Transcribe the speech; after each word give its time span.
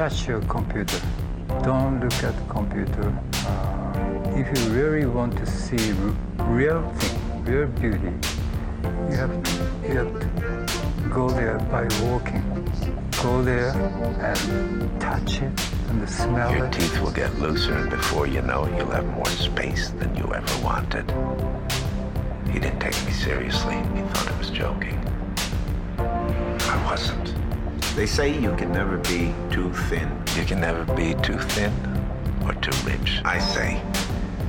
touch 0.00 0.26
your 0.26 0.40
computer. 0.44 0.98
Don't 1.62 2.00
look 2.00 2.24
at 2.24 2.34
the 2.34 2.46
computer. 2.48 3.12
Uh, 3.44 4.32
if 4.34 4.46
you 4.56 4.70
really 4.72 5.04
want 5.04 5.36
to 5.36 5.44
see 5.44 5.92
real 6.38 6.80
thing, 6.92 7.44
real 7.44 7.66
beauty, 7.66 8.12
you 9.10 9.16
have, 9.20 9.30
you 9.84 9.94
have 9.98 10.12
to 10.18 11.08
go 11.10 11.28
there 11.28 11.58
by 11.70 11.82
walking. 12.02 12.42
Go 13.22 13.42
there 13.42 13.72
and 14.24 15.00
touch 15.02 15.42
it 15.42 15.52
and 15.90 16.08
smell 16.08 16.50
Your 16.50 16.64
it. 16.64 16.72
teeth 16.72 16.98
will 17.02 17.12
get 17.12 17.38
looser, 17.38 17.74
and 17.74 17.90
before 17.90 18.26
you 18.26 18.40
know 18.40 18.64
it, 18.64 18.78
you'll 18.78 18.92
have 18.92 19.06
more 19.08 19.26
space 19.26 19.90
than 19.90 20.16
you 20.16 20.24
ever 20.32 20.64
wanted. 20.64 21.04
He 22.50 22.58
didn't 22.58 22.80
take 22.80 22.96
me 23.04 23.12
seriously. 23.12 23.76
He 23.94 24.00
thought 24.12 24.32
I 24.32 24.38
was 24.38 24.48
joking. 24.48 24.98
I 25.98 26.86
wasn't. 26.86 27.39
They 28.00 28.06
say 28.06 28.30
you 28.30 28.56
can 28.56 28.72
never 28.72 28.96
be 28.96 29.30
too 29.50 29.70
thin. 29.90 30.08
You 30.34 30.46
can 30.46 30.58
never 30.58 30.86
be 30.94 31.12
too 31.20 31.36
thin 31.36 31.70
or 32.46 32.54
too 32.54 32.72
rich. 32.88 33.20
I 33.26 33.38
say 33.38 33.78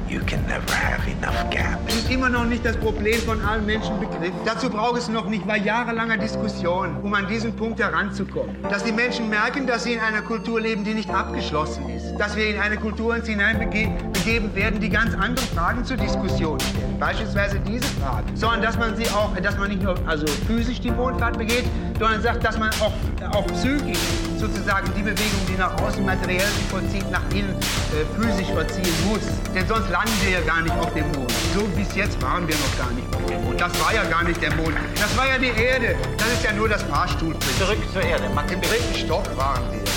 you 0.07 0.21
can 0.21 0.47
never 0.47 0.71
have 0.73 1.05
enough 1.05 1.35
Das 1.49 1.49
gaps. 1.49 1.95
ist 1.95 2.09
immer 2.09 2.29
noch 2.29 2.45
nicht 2.45 2.63
das 2.65 2.77
Problem 2.77 3.19
von 3.19 3.41
allen 3.41 3.65
Menschen 3.65 3.99
begriffen. 3.99 4.39
Dazu 4.45 4.69
braucht 4.69 4.99
es 4.99 5.09
noch 5.09 5.27
nicht 5.27 5.45
mal 5.45 5.61
jahrelanger 5.61 6.15
Diskussion, 6.15 6.95
um 7.03 7.13
an 7.13 7.27
diesen 7.27 7.53
Punkt 7.53 7.81
heranzukommen. 7.81 8.55
Dass 8.69 8.85
die 8.85 8.93
Menschen 8.93 9.29
merken, 9.29 9.67
dass 9.67 9.83
sie 9.83 9.95
in 9.95 9.99
einer 9.99 10.21
Kultur 10.21 10.61
leben, 10.61 10.85
die 10.85 10.93
nicht 10.93 11.09
abgeschlossen 11.09 11.89
ist. 11.89 12.15
Dass 12.17 12.37
wir 12.37 12.47
in 12.47 12.57
eine 12.57 12.77
Kultur 12.77 13.15
uns 13.15 13.27
hineinbegeben 13.27 14.10
werden, 14.25 14.79
die 14.79 14.89
ganz 14.89 15.13
andere 15.15 15.45
Fragen 15.47 15.83
zur 15.83 15.97
Diskussion 15.97 16.59
stellt. 16.59 16.99
Beispielsweise 16.99 17.59
diese 17.59 17.85
Frage. 17.99 18.25
Sondern 18.35 18.61
dass 18.61 18.77
man 18.77 18.95
sie 18.95 19.07
auch, 19.09 19.35
dass 19.41 19.57
man 19.57 19.69
nicht 19.69 19.81
nur 19.81 19.95
also 20.07 20.25
physisch 20.47 20.79
die 20.79 20.95
Wohlfahrt 20.95 21.37
begeht, 21.37 21.65
sondern 21.99 22.21
sagt, 22.21 22.43
dass 22.43 22.57
man 22.57 22.69
auch, 22.81 22.93
auch 23.35 23.47
psychisch 23.47 23.97
sozusagen 24.37 24.91
die 24.95 25.01
Bewegung, 25.01 25.41
die 25.47 25.57
nach 25.57 25.75
außen 25.81 26.05
materiell 26.05 26.39
sich 26.39 26.65
vollzieht, 26.69 27.09
nach 27.11 27.23
innen 27.33 27.55
äh, 27.55 28.21
physisch 28.21 28.47
vollziehen 28.47 28.93
muss. 29.07 29.21
Denn 29.53 29.67
sonst 29.67 29.89
landen 29.89 30.13
wir 30.21 30.31
ja 30.31 30.41
gar 30.41 30.61
nicht 30.61 30.75
auf 30.77 30.93
dem 30.93 31.05
Mond. 31.11 31.31
So 31.55 31.63
bis 31.75 31.95
jetzt 31.95 32.21
waren 32.21 32.47
wir 32.47 32.55
noch 32.55 32.77
gar 32.77 32.91
nicht 32.91 33.07
auf 33.15 33.25
dem 33.25 33.43
Mond. 33.43 33.59
Das 33.59 33.79
war 33.81 33.93
ja 33.93 34.03
gar 34.05 34.23
nicht 34.23 34.41
der 34.41 34.53
Mond. 34.55 34.75
Das 34.95 35.15
war 35.17 35.27
ja 35.27 35.37
die 35.37 35.59
Erde. 35.61 35.95
Das 36.17 36.27
ist 36.33 36.43
ja 36.43 36.53
nur 36.53 36.69
das 36.69 36.83
Fahrstuhlprinzip. 36.83 37.57
Zurück 37.57 37.79
zur 37.93 38.01
Erde. 38.03 38.29
Max 38.33 38.51
Im 38.51 38.61
dritten 38.61 38.95
Stock 38.95 39.25
waren 39.37 39.63
wir. 39.71 39.90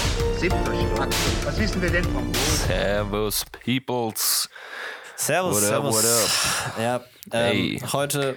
Was 0.50 1.58
wissen 1.58 1.80
wir 1.80 1.90
denn 1.90 2.04
vom 2.04 2.24
Mond? 2.24 2.36
Servus, 2.36 3.44
Peoples. 3.64 4.48
Servus, 5.16 5.54
What 5.56 5.62
up, 5.62 5.92
servus. 5.92 6.04
what 6.76 6.78
Ja, 6.82 6.96
ähm, 6.96 7.00
Hey. 7.32 7.82
heute, 7.92 8.36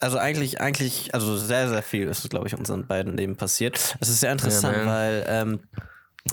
also 0.00 0.18
eigentlich, 0.18 0.60
eigentlich, 0.60 1.14
also 1.14 1.38
sehr, 1.38 1.68
sehr 1.70 1.82
viel 1.82 2.06
ist, 2.08 2.28
glaube 2.28 2.48
ich, 2.48 2.54
unseren 2.58 2.86
beiden 2.86 3.16
Leben 3.16 3.36
passiert. 3.36 3.96
Es 4.00 4.08
ist 4.10 4.20
sehr 4.20 4.32
interessant, 4.32 4.76
Ja, 4.76 4.84
man. 4.84 4.94
weil 4.94 5.24
ähm, 5.28 5.60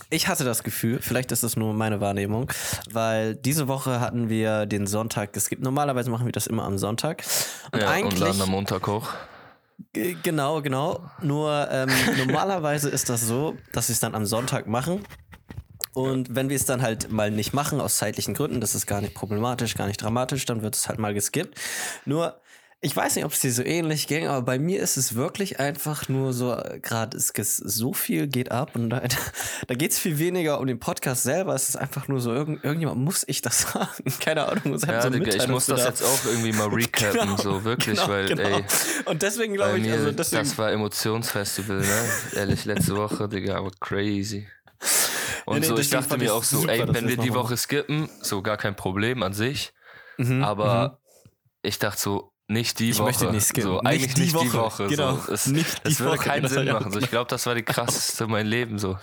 ich 0.09 0.28
hatte 0.28 0.44
das 0.44 0.64
Gefühl, 0.64 1.00
vielleicht 1.02 1.31
ist 1.31 1.44
es 1.44 1.56
nur 1.56 1.73
meine 1.73 2.02
Wahrnehmung, 2.02 2.52
weil 2.92 3.36
diese 3.36 3.68
Woche 3.70 4.02
hatten 4.02 4.28
wir 4.28 4.66
den 4.66 4.86
Sonntag 4.88 5.31
geskippt. 5.31 5.62
Normalerweise 5.62 6.09
machen 6.09 6.25
wir 6.25 6.31
das 6.34 6.47
immer 6.47 6.66
am 6.66 6.78
Sonntag. 6.78 7.23
Und 7.72 7.80
Ja, 7.80 7.88
und 7.88 7.94
eigentlich. 7.94 8.20
laden 8.20 8.42
am 8.42 8.50
Montag 8.50 8.86
hoch. 8.88 9.09
G- 9.94 10.17
Genau, 10.23 10.61
genau. 10.61 11.09
Nur 11.22 11.67
ähm, 11.72 11.89
normalerweise 12.17 12.89
ist 12.89 13.09
das 13.09 13.22
so, 13.22 13.55
dass 13.72 13.88
sie 13.88 13.94
es 13.94 14.00
dann 14.00 14.16
am 14.16 14.25
Sonntag 14.25 14.67
machen. 14.67 15.05
Und 15.94 16.33
wenn 16.33 16.50
wir 16.50 16.55
es 16.55 16.66
dann 16.66 16.81
halt 16.81 17.11
mal 17.11 17.30
nicht 17.30 17.53
machen, 17.53 17.80
aus 17.80 17.97
zeitlichen 17.97 18.33
Gründen, 18.33 18.59
das 18.59 18.73
ist 18.73 18.88
gar 18.88 19.00
nicht 19.02 19.13
problematisch, 19.13 19.75
gar 19.75 19.85
nicht 19.85 20.02
dramatisch, 20.02 20.45
dann 20.45 20.63
wird 20.63 20.75
es 20.75 20.89
halt 20.89 20.97
mal 20.97 21.13
geskippt. 21.13 21.55
Nur, 22.05 22.41
ich 22.86 22.95
weiß 22.95 23.16
nicht, 23.16 23.23
ob 23.26 23.31
es 23.31 23.39
dir 23.39 23.52
so 23.53 23.64
ähnlich 23.64 24.08
ging, 24.08 24.28
aber 24.28 24.42
bei 24.42 24.59
mir 24.59 24.81
ist 24.81 24.98
es 24.98 25.16
wirklich 25.16 25.59
einfach 25.59 26.09
nur 26.09 26.34
so, 26.34 26.53
äh, 26.53 26.80
gerade 26.81 27.16
es 27.18 27.31
es- 27.35 27.57
so 27.57 27.94
viel 27.94 28.28
geht 28.28 28.52
ab 28.52 28.72
und 28.75 28.90
da, 28.90 29.02
da 29.68 29.74
geht 29.75 29.91
es 29.94 30.00
viel 30.00 30.19
weniger 30.19 30.59
um 30.59 30.68
den 30.68 30.80
Podcast 30.80 31.24
selber. 31.24 31.56
Es 31.56 31.69
ist 31.69 31.75
einfach 31.78 32.07
nur 32.09 32.19
so, 32.19 32.34
irgend, 32.34 32.63
irgendjemand 32.63 33.00
muss 33.00 33.24
ich 33.28 33.41
das 33.41 33.62
sagen. 33.74 34.03
Keine 34.19 34.47
Ahnung. 34.47 34.74
Hat 34.81 34.88
Ja, 34.88 35.02
so 35.02 35.09
Digga, 35.09 35.34
ich 35.34 35.47
muss 35.47 35.66
das 35.68 35.80
Mitteilungsbedarf. 35.80 35.88
jetzt 35.88 36.03
auch 36.03 36.25
irgendwie 36.30 36.52
mal 36.53 36.68
recappen, 36.74 37.19
Genau, 37.22 37.38
so 37.38 37.63
wirklich, 37.63 37.96
genau, 37.97 38.09
weil, 38.09 38.28
genau. 38.28 38.44
ey, 38.57 38.63
Und 39.06 39.22
deswegen 39.22 39.53
glaube 39.53 39.80
ich, 39.80 39.90
also 39.91 40.12
deswegen, 40.12 40.44
das 40.44 40.57
war 40.57 40.72
Emotionsfestival, 40.72 41.78
ne? 41.80 42.09
Ehrlich, 42.36 42.66
letzte 42.66 42.96
Woche, 42.97 43.30
Digga, 43.30 43.56
aber 43.57 43.72
crazy. 43.80 44.47
Und 45.46 45.56
Nee, 45.56 45.59
nee, 45.62 45.66
so, 45.68 45.74
ich 45.78 45.90
deswegen 45.90 46.09
dachte 46.09 46.18
mir 46.18 46.34
auch 46.34 46.44
so, 46.44 46.59
super, 46.59 46.74
ey, 46.74 46.94
wenn 46.94 47.07
wir 47.07 47.18
die. 47.18 47.34
Woche 47.34 47.56
skippen, 47.57 48.09
so 48.22 48.41
gar 48.41 48.57
kein 48.57 48.75
Problem 48.75 49.24
an 49.24 49.34
sich. 49.34 49.74
Mhm, 50.18 50.44
Aber 50.44 51.00
ich 51.62 51.80
dachte 51.80 52.02
so, 52.02 52.32
nicht 52.48 52.80
die 52.80 52.90
Ich 52.90 52.98
Woche. 53.00 53.06
möchte 53.08 53.31
nicht 53.31 53.46
skippen. 53.46 53.64
So, 53.72 53.76
Nicht 53.81 53.88
eigentlich 53.88 54.14
die 54.16 54.22
nicht 54.22 54.34
die 54.34 54.54
Woche. 54.54 54.58
Woche. 54.58 54.88
Genau. 54.88 55.16
So. 55.16 55.31
Es, 55.34 55.46
Nicht 55.48 55.81
es 55.86 55.98
die 55.98 56.00
würde 56.04 56.18
Woche. 56.18 56.28
keinen 56.28 56.44
Das 56.44 56.52
Sinn 56.52 56.68
machen. 56.72 56.92
So, 56.92 57.00
ich 57.00 57.09
glaube, 57.09 57.30
das 57.30 57.46
war 57.46 57.56
die 57.56 57.64
krasseste 57.64 58.28
mein 58.28 58.46
Leben. 58.46 58.78
So. 58.80 58.98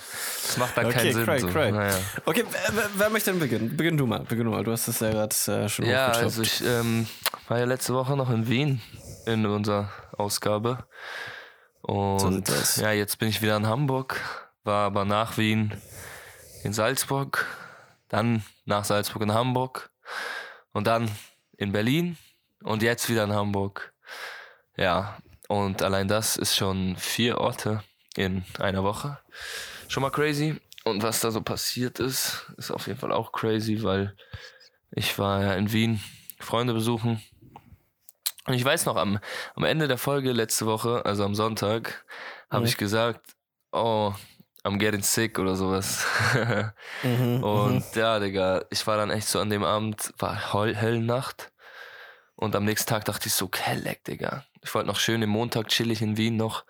Das 0.46 0.56
macht 0.58 0.76
dann 0.76 0.86
Okay, 0.86 0.94
keinen 0.98 1.12
Sinn. 1.14 1.24
cray, 1.24 1.40
so. 1.40 1.46
cray. 1.48 1.72
Naja. 1.72 1.94
Okay, 2.26 2.44
wer, 2.72 2.88
wer- 2.96 3.10
möchte 3.10 3.30
denn 3.30 3.40
beginnen? 3.40 3.76
Beginn 3.76 3.96
du 3.96 4.06
mal, 4.06 4.20
beginn 4.20 4.44
du 4.44 4.50
mal. 4.50 4.62
Du 4.62 4.72
hast 4.72 4.86
es 4.88 5.00
ja 5.00 5.10
gerade 5.10 5.34
äh, 5.52 5.68
schon 5.68 5.86
Ja, 5.86 6.08
also 6.08 6.42
ich 6.42 6.62
ähm, 6.64 7.06
war 7.48 7.58
ja 7.58 7.64
letzte 7.64 7.94
Woche 7.94 8.16
noch 8.16 8.30
in 8.30 8.46
Wien 8.48 8.80
in 9.26 9.46
unserer 9.46 9.90
Ausgabe. 10.16 10.84
Und 11.82 12.48
das. 12.48 12.76
ja, 12.76 12.92
jetzt 12.92 13.18
bin 13.18 13.28
ich 13.28 13.40
wieder 13.42 13.56
in 13.56 13.66
Hamburg, 13.66 14.20
war 14.64 14.86
aber 14.86 15.04
nach 15.04 15.38
Wien 15.38 15.72
in 16.62 16.72
Salzburg, 16.74 17.46
dann 18.08 18.44
nach 18.66 18.84
Salzburg 18.84 19.22
in 19.22 19.32
Hamburg 19.32 19.90
und 20.72 20.86
dann 20.86 21.10
in 21.56 21.72
Berlin 21.72 22.18
und 22.62 22.82
jetzt 22.82 23.08
wieder 23.08 23.24
in 23.24 23.32
Hamburg. 23.32 23.92
Ja, 24.76 25.18
und 25.48 25.82
allein 25.82 26.08
das 26.08 26.36
ist 26.36 26.56
schon 26.56 26.96
vier 26.96 27.38
Orte 27.38 27.82
in 28.16 28.44
einer 28.58 28.82
Woche. 28.84 29.18
Schon 29.88 30.02
mal 30.02 30.10
crazy. 30.10 30.60
Und 30.84 31.02
was 31.02 31.20
da 31.20 31.30
so 31.30 31.42
passiert 31.42 31.98
ist, 31.98 32.50
ist 32.56 32.70
auf 32.70 32.86
jeden 32.86 32.98
Fall 32.98 33.12
auch 33.12 33.32
crazy, 33.32 33.82
weil 33.82 34.16
ich 34.92 35.18
war 35.18 35.42
ja 35.42 35.52
in 35.54 35.72
Wien 35.72 36.00
Freunde 36.38 36.72
besuchen. 36.72 37.22
Und 38.46 38.54
ich 38.54 38.64
weiß 38.64 38.86
noch, 38.86 38.96
am, 38.96 39.18
am 39.54 39.64
Ende 39.64 39.86
der 39.88 39.98
Folge 39.98 40.32
letzte 40.32 40.66
Woche, 40.66 41.04
also 41.04 41.24
am 41.24 41.34
Sonntag, 41.34 42.04
habe 42.48 42.62
Mhm. 42.62 42.66
ich 42.68 42.76
gesagt, 42.78 43.20
oh, 43.72 44.14
I'm 44.64 44.78
getting 44.78 45.02
sick 45.02 45.38
oder 45.38 45.54
sowas. 45.56 46.06
Mhm, 47.02 47.42
Und 47.44 47.84
ja, 47.94 48.18
Digga, 48.18 48.64
ich 48.70 48.86
war 48.86 48.96
dann 48.96 49.10
echt 49.10 49.28
so 49.28 49.38
an 49.40 49.50
dem 49.50 49.64
Abend, 49.64 50.12
war 50.18 50.52
hell, 50.54 50.74
helle 50.74 51.00
Nacht. 51.00 51.52
Und 52.40 52.56
am 52.56 52.64
nächsten 52.64 52.88
Tag 52.88 53.04
dachte 53.04 53.28
ich 53.28 53.34
so, 53.34 53.50
leck, 53.74 54.02
Digga. 54.04 54.46
Ich 54.62 54.74
wollte 54.74 54.86
noch 54.86 54.98
schön 54.98 55.20
im 55.20 55.28
Montag 55.28 55.68
chillig 55.68 56.00
in 56.00 56.16
Wien 56.16 56.38
noch 56.38 56.64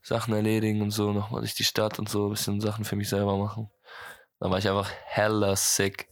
Sachen 0.00 0.32
erledigen 0.32 0.80
und 0.80 0.92
so, 0.92 1.12
nochmal 1.12 1.42
durch 1.42 1.54
die 1.54 1.64
Stadt 1.64 1.98
und 1.98 2.08
so 2.08 2.26
ein 2.26 2.30
bisschen 2.30 2.62
Sachen 2.62 2.86
für 2.86 2.96
mich 2.96 3.10
selber 3.10 3.36
machen. 3.36 3.70
Dann 4.38 4.50
war 4.50 4.58
ich 4.58 4.66
einfach 4.66 4.90
hella 5.04 5.56
sick. 5.56 6.08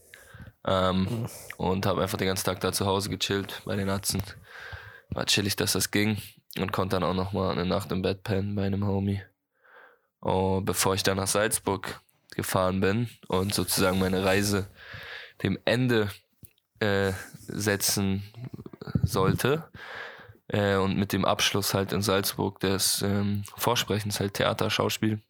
Ähm, 0.63 1.25
Und 1.57 1.87
habe 1.87 2.03
einfach 2.03 2.19
den 2.19 2.27
ganzen 2.27 2.45
Tag 2.45 2.59
da 2.59 2.71
zu 2.71 2.85
Hause 2.85 3.09
gechillt 3.09 3.63
bei 3.65 3.75
den 3.75 3.89
Atzen. 3.89 4.21
War 5.09 5.25
chillig, 5.25 5.55
dass 5.55 5.71
das 5.71 5.89
ging. 5.89 6.21
Und 6.59 6.71
konnte 6.71 6.95
dann 6.95 7.03
auch 7.03 7.15
nochmal 7.15 7.53
eine 7.53 7.65
Nacht 7.65 7.91
im 7.91 8.03
Bett 8.03 8.21
pennen 8.21 8.53
bei 8.53 8.67
einem 8.67 8.85
Homie. 8.85 9.23
Oh, 10.21 10.61
bevor 10.61 10.93
ich 10.93 11.01
dann 11.01 11.17
nach 11.17 11.25
Salzburg 11.25 11.99
gefahren 12.35 12.79
bin 12.79 13.09
und 13.27 13.55
sozusagen 13.55 13.97
meine 13.97 14.23
Reise 14.23 14.69
dem 15.41 15.57
Ende 15.65 16.11
äh, 16.79 17.13
setzen 17.47 18.23
sollte. 19.03 19.69
Äh, 20.47 20.75
und 20.75 20.97
mit 20.97 21.13
dem 21.13 21.25
Abschluss 21.25 21.73
halt 21.73 21.93
in 21.93 22.01
Salzburg 22.01 22.59
des 22.59 23.01
ähm, 23.01 23.43
Vorsprechens 23.55 24.19
halt 24.19 24.33
Theater, 24.33 24.69
Schauspiel, 24.69 25.21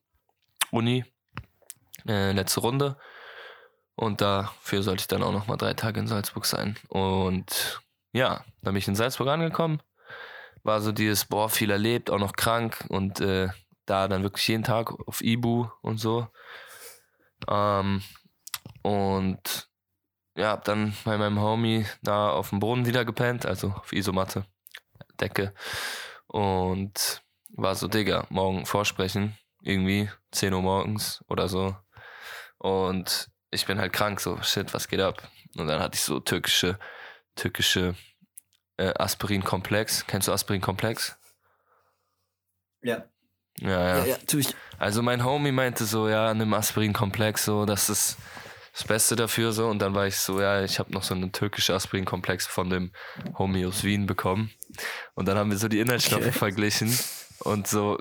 Uni, 0.71 1.05
äh, 2.07 2.31
letzte 2.31 2.61
Runde. 2.61 2.97
Und 3.95 4.21
dafür 4.21 4.81
sollte 4.81 5.01
ich 5.01 5.07
dann 5.07 5.23
auch 5.23 5.33
nochmal 5.33 5.57
drei 5.57 5.73
Tage 5.73 5.99
in 5.99 6.07
Salzburg 6.07 6.45
sein. 6.45 6.77
Und 6.87 7.81
ja, 8.13 8.45
dann 8.61 8.73
bin 8.73 8.77
ich 8.77 8.87
in 8.87 8.95
Salzburg 8.95 9.27
angekommen. 9.27 9.81
War 10.63 10.79
so 10.79 10.91
dieses, 10.91 11.25
boah, 11.25 11.49
viel 11.49 11.69
erlebt, 11.69 12.09
auch 12.09 12.19
noch 12.19 12.33
krank 12.33 12.85
und 12.89 13.19
äh, 13.19 13.49
da 13.85 14.07
dann 14.07 14.23
wirklich 14.23 14.47
jeden 14.47 14.63
Tag 14.63 14.91
auf 15.07 15.21
Ibu 15.21 15.67
und 15.81 15.97
so. 15.97 16.27
Ähm, 17.47 18.01
und 18.83 19.68
ja, 20.39 20.51
hab 20.51 20.63
dann 20.63 20.95
bei 21.03 21.17
meinem 21.17 21.39
Homie 21.41 21.85
da 22.01 22.29
auf 22.29 22.49
dem 22.49 22.59
Boden 22.59 22.85
wieder 22.85 23.03
gepennt, 23.03 23.45
also 23.45 23.73
auf 23.77 23.91
Isomatte, 23.91 24.45
Decke. 25.19 25.53
Und 26.27 27.21
war 27.49 27.75
so, 27.75 27.87
Digga, 27.87 28.25
morgen 28.29 28.65
vorsprechen, 28.65 29.37
irgendwie 29.61 30.09
10 30.31 30.53
Uhr 30.53 30.61
morgens 30.61 31.23
oder 31.27 31.49
so. 31.49 31.75
Und 32.57 33.29
ich 33.51 33.65
bin 33.65 33.79
halt 33.79 33.91
krank, 33.91 34.21
so, 34.21 34.41
shit, 34.41 34.73
was 34.73 34.87
geht 34.87 35.01
ab? 35.01 35.29
Und 35.57 35.67
dann 35.67 35.81
hatte 35.81 35.95
ich 35.95 36.01
so 36.01 36.19
türkische, 36.21 36.79
türkische 37.35 37.95
äh, 38.77 38.93
Aspirin-Komplex. 38.97 40.07
Kennst 40.07 40.29
du 40.29 40.31
Aspirin-Komplex? 40.31 41.17
Ja. 42.81 43.03
Ja, 43.59 43.69
ja. 43.69 44.05
Ja, 44.05 44.17
ja. 44.33 44.49
Also 44.77 45.01
mein 45.01 45.25
Homie 45.25 45.51
meinte 45.51 45.83
so, 45.83 46.07
ja, 46.07 46.33
nimm 46.33 46.53
Aspirin-Komplex, 46.53 47.43
so, 47.43 47.65
das 47.65 47.89
ist 47.89 48.17
das 48.73 48.83
Beste 48.83 49.15
dafür, 49.15 49.51
so. 49.51 49.67
Und 49.67 49.79
dann 49.79 49.95
war 49.95 50.07
ich 50.07 50.17
so, 50.17 50.39
ja, 50.39 50.63
ich 50.63 50.79
habe 50.79 50.91
noch 50.93 51.03
so 51.03 51.13
einen 51.13 51.31
türkischen 51.31 51.75
Aspirin-Komplex 51.75 52.47
von 52.47 52.69
dem 52.69 52.91
Homie 53.37 53.65
aus 53.65 53.83
Wien 53.83 54.05
bekommen. 54.05 54.51
Und 55.15 55.27
dann 55.27 55.37
haben 55.37 55.51
wir 55.51 55.57
so 55.57 55.67
die 55.67 55.79
Inhaltsstoffe 55.79 56.21
Okay. 56.21 56.31
verglichen 56.31 56.97
und 57.39 57.67
so, 57.67 57.97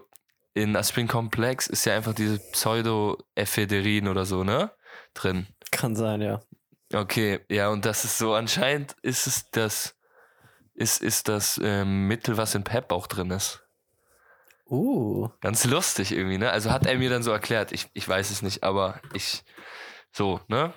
in 0.55 0.77
Aspirin 0.77 1.09
Komplex 1.09 1.67
ist 1.67 1.85
ja 1.85 1.95
einfach 1.95 2.15
diese 2.15 2.39
Pseudo-Ephedrin 2.39 4.09
oder 4.09 4.25
so, 4.25 4.45
ne? 4.45 4.73
Drin. 5.15 5.47
Kann 5.71 5.95
sein, 5.95 6.21
ja. 6.21 6.41
Okay, 6.93 7.41
ja, 7.49 7.69
und 7.69 7.85
das 7.85 8.05
ist 8.05 8.19
so, 8.19 8.35
anscheinend 8.35 8.97
ist 9.03 9.27
es 9.27 9.51
das, 9.51 9.95
ist, 10.75 11.03
ist 11.03 11.29
das 11.29 11.61
ähm, 11.63 12.07
Mittel, 12.09 12.37
was 12.37 12.55
in 12.55 12.65
Pep 12.65 12.93
auch 12.93 13.07
drin 13.07 13.31
ist. 13.31 13.63
Uh. 14.71 15.29
Ganz 15.41 15.65
lustig 15.65 16.13
irgendwie, 16.13 16.39
ne? 16.39 16.51
Also 16.51 16.71
hat 16.71 16.87
er 16.87 16.99
mir 16.99 17.11
dann 17.11 17.23
so 17.23 17.31
erklärt, 17.31 17.73
ich, 17.73 17.89
ich 17.95 18.09
weiß 18.09 18.31
es 18.31 18.43
nicht, 18.43 18.65
aber 18.65 19.01
ich, 19.15 19.45
so, 20.19 20.41
ne? 20.49 20.75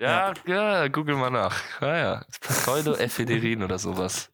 Ja, 0.00 0.34
ja, 0.46 0.88
google 0.88 1.14
mal 1.14 1.30
nach. 1.30 1.62
Ja, 1.80 1.96
ja. 1.96 2.24
Pseudoephedrin 2.40 3.62
oder 3.62 3.78
sowas. 3.78 4.32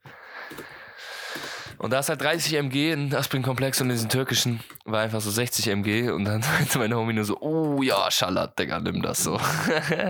Und 1.77 1.93
da 1.93 1.99
ist 1.99 2.09
halt 2.09 2.23
30 2.23 2.55
MG 2.55 2.93
in 2.93 3.15
Aspirin-Komplex 3.15 3.83
und 3.83 3.91
in 3.91 3.97
diesen 3.97 4.09
türkischen 4.09 4.61
war 4.87 5.03
einfach 5.03 5.21
so 5.21 5.31
60 5.31 5.69
MG 5.69 6.11
und 6.11 6.25
dann 6.25 6.41
meinte 6.59 6.79
meine 6.79 6.97
Homie 6.97 7.13
nur 7.13 7.27
so, 7.27 7.39
oh 7.41 7.83
ja, 7.83 8.11
Schalat, 8.11 8.59
Digga, 8.59 8.81
nimm 8.81 9.03
das 9.03 9.25
so. 9.25 9.39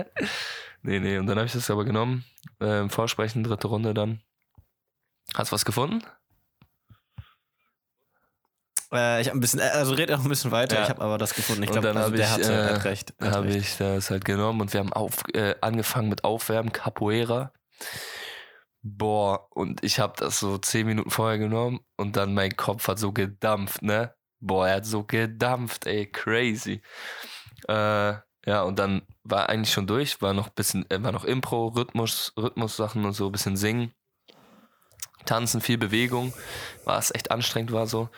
nee, 0.81 0.99
nee, 0.99 1.17
und 1.17 1.27
dann 1.27 1.37
habe 1.37 1.47
ich 1.47 1.53
das 1.53 1.69
aber 1.69 1.83
genommen. 1.83 2.23
Ähm, 2.61 2.89
Vorsprechen, 2.89 3.43
dritte 3.43 3.67
Runde 3.67 3.93
dann. 3.93 4.21
Hast 5.33 5.51
du 5.51 5.55
was 5.55 5.65
gefunden? 5.65 6.01
Äh, 8.95 9.21
ich 9.21 9.27
habe 9.27 9.37
ein 9.37 9.41
bisschen, 9.41 9.59
äh, 9.59 9.63
also 9.63 9.93
red 9.93 10.11
auch 10.11 10.23
ein 10.23 10.29
bisschen 10.29 10.51
weiter. 10.51 10.75
Ja. 10.75 10.83
Ich 10.83 10.89
habe 10.89 11.01
aber 11.01 11.17
das 11.17 11.33
gefunden. 11.33 11.63
Ich 11.63 11.71
glaube, 11.71 11.87
dann 11.87 11.97
also 11.97 12.15
der 12.15 12.25
ich, 12.25 12.31
hat, 12.31 12.49
äh, 12.49 12.73
hat 12.73 12.83
recht. 12.85 13.13
Hat 13.19 13.33
habe 13.33 13.47
ich 13.49 13.77
das 13.77 14.09
halt 14.09 14.25
genommen 14.25 14.61
und 14.61 14.73
wir 14.73 14.79
haben 14.79 14.93
auf, 14.93 15.23
äh, 15.33 15.55
angefangen 15.61 16.09
mit 16.09 16.23
Aufwärmen, 16.23 16.71
Capoeira. 16.71 17.51
Boah, 18.81 19.47
und 19.51 19.83
ich 19.83 19.99
habe 19.99 20.13
das 20.17 20.39
so 20.39 20.59
zehn 20.59 20.85
Minuten 20.85 21.09
vorher 21.09 21.39
genommen 21.39 21.79
und 21.97 22.15
dann 22.15 22.33
mein 22.35 22.55
Kopf 22.55 22.87
hat 22.87 22.99
so 22.99 23.11
gedampft, 23.11 23.81
ne? 23.81 24.13
Boah, 24.39 24.67
er 24.67 24.75
hat 24.75 24.85
so 24.85 25.03
gedampft, 25.03 25.87
ey, 25.87 26.05
crazy. 26.05 26.81
Äh, 27.67 28.13
ja, 28.45 28.61
und 28.61 28.77
dann 28.77 29.01
war 29.23 29.49
eigentlich 29.49 29.73
schon 29.73 29.87
durch, 29.87 30.21
war 30.21 30.33
noch 30.33 30.49
bisschen, 30.49 30.89
äh, 30.91 31.01
war 31.01 31.11
noch 31.11 31.25
Impro, 31.25 31.69
Rhythmus, 31.69 32.31
Rhythmus-Sachen 32.37 33.03
und 33.05 33.13
so, 33.13 33.31
bisschen 33.31 33.57
singen, 33.57 33.91
tanzen, 35.25 35.61
viel 35.61 35.79
Bewegung, 35.79 36.31
war 36.83 36.99
es 36.99 37.13
echt 37.13 37.31
anstrengend, 37.31 37.71
war 37.71 37.87
so. 37.87 38.09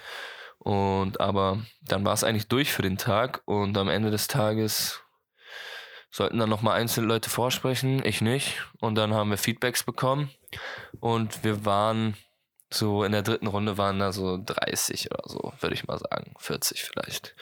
Und 0.60 1.20
aber 1.20 1.62
dann 1.82 2.04
war 2.06 2.14
es 2.14 2.24
eigentlich 2.24 2.48
durch 2.48 2.72
für 2.72 2.82
den 2.82 2.98
Tag 2.98 3.42
und 3.46 3.78
am 3.78 3.90
Ende 3.90 4.12
des 4.12 4.28
Tages 4.28 5.02
sollten 6.12 6.40
dann 6.40 6.50
nochmal 6.50 6.80
einzelne 6.80 7.08
Leute 7.08 7.30
vorsprechen, 7.30 8.04
ich 8.04 8.22
nicht. 8.22 8.64
Und 8.80 8.96
dann 8.96 9.14
haben 9.14 9.30
wir 9.30 9.38
Feedbacks 9.38 9.84
bekommen 9.84 10.32
und 11.00 11.44
wir 11.44 11.66
waren 11.66 12.18
so 12.70 13.04
in 13.04 13.12
der 13.12 13.22
dritten 13.22 13.48
Runde 13.48 13.78
waren 13.78 14.00
da 14.00 14.12
so 14.12 14.38
30 14.44 15.10
oder 15.12 15.24
so, 15.26 15.54
würde 15.60 15.76
ich 15.76 15.88
mal 15.88 16.00
sagen, 16.00 16.34
40 16.38 16.84
vielleicht. 16.84 17.36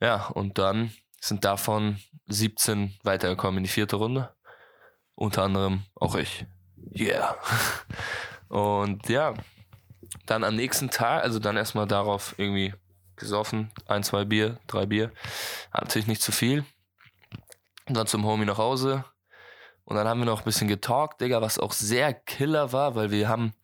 Ja, 0.00 0.26
und 0.26 0.58
dann 0.58 0.92
sind 1.20 1.44
davon 1.44 1.98
17 2.26 2.98
weitergekommen 3.02 3.58
in 3.58 3.64
die 3.64 3.70
vierte 3.70 3.96
Runde. 3.96 4.34
Unter 5.14 5.44
anderem 5.44 5.84
auch 5.94 6.14
ich. 6.14 6.46
Yeah. 6.94 7.36
Und 8.48 9.08
ja, 9.08 9.34
dann 10.30 10.44
am 10.44 10.56
nächsten 10.56 10.90
Tag, 10.90 11.22
also 11.22 11.38
dann 11.38 11.56
erstmal 11.56 11.86
darauf 11.86 12.34
irgendwie 12.38 12.74
gesoffen, 13.16 13.70
ein, 13.86 14.02
zwei 14.02 14.24
Bier, 14.24 14.58
drei 14.66 14.86
Bier. 14.86 15.10
Natürlich 15.72 16.06
nicht 16.06 16.22
zu 16.22 16.32
viel. 16.32 16.64
Und 17.86 17.96
dann 17.96 18.06
zum 18.06 18.24
Homie 18.24 18.44
nach 18.44 18.58
Hause. 18.58 19.04
Und 19.84 19.96
dann 19.96 20.06
haben 20.06 20.20
wir 20.20 20.26
noch 20.26 20.40
ein 20.40 20.44
bisschen 20.44 20.68
getalkt, 20.68 21.20
Digga, 21.20 21.40
was 21.40 21.58
auch 21.58 21.72
sehr 21.72 22.12
killer 22.12 22.72
war, 22.72 22.94
weil 22.94 23.10
wir 23.10 23.28
haben 23.28 23.54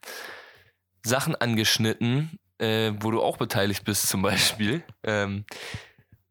Sachen 1.03 1.35
angeschnitten, 1.35 2.39
äh, 2.57 2.93
wo 2.99 3.11
du 3.11 3.21
auch 3.21 3.37
beteiligt 3.37 3.85
bist, 3.85 4.07
zum 4.07 4.21
Beispiel. 4.21 4.83
Ähm, 5.07 5.45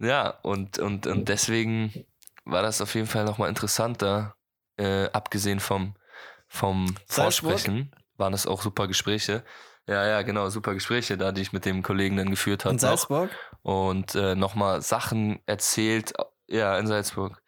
ja, 0.00 0.30
und, 0.42 0.80
und, 0.80 1.06
und 1.06 1.28
deswegen 1.28 2.04
war 2.44 2.62
das 2.62 2.80
auf 2.80 2.96
jeden 2.96 3.06
Fall 3.06 3.24
nochmal 3.24 3.48
interessanter, 3.48 4.34
äh, 4.76 5.04
abgesehen 5.12 5.60
vom, 5.60 5.94
vom 6.48 6.86
Salzburg? 7.06 7.52
Vorsprechen, 7.52 7.92
waren 8.16 8.32
das 8.32 8.48
auch 8.48 8.62
super 8.62 8.88
Gespräche. 8.88 9.44
Ja, 9.86 10.06
ja, 10.06 10.22
genau, 10.22 10.48
super 10.48 10.72
Gespräche 10.72 11.18
da, 11.18 11.30
die 11.32 11.42
ich 11.42 11.52
mit 11.52 11.66
dem 11.66 11.82
Kollegen 11.82 12.16
dann 12.16 12.30
geführt 12.30 12.64
habe. 12.64 12.74
In 12.74 12.78
Salzburg? 12.78 13.30
Und 13.62 14.14
äh, 14.14 14.34
nochmal 14.34 14.80
Sachen 14.80 15.40
erzählt, 15.46 16.14
ja, 16.46 16.78
in 16.78 16.86
Salzburg. 16.86 17.42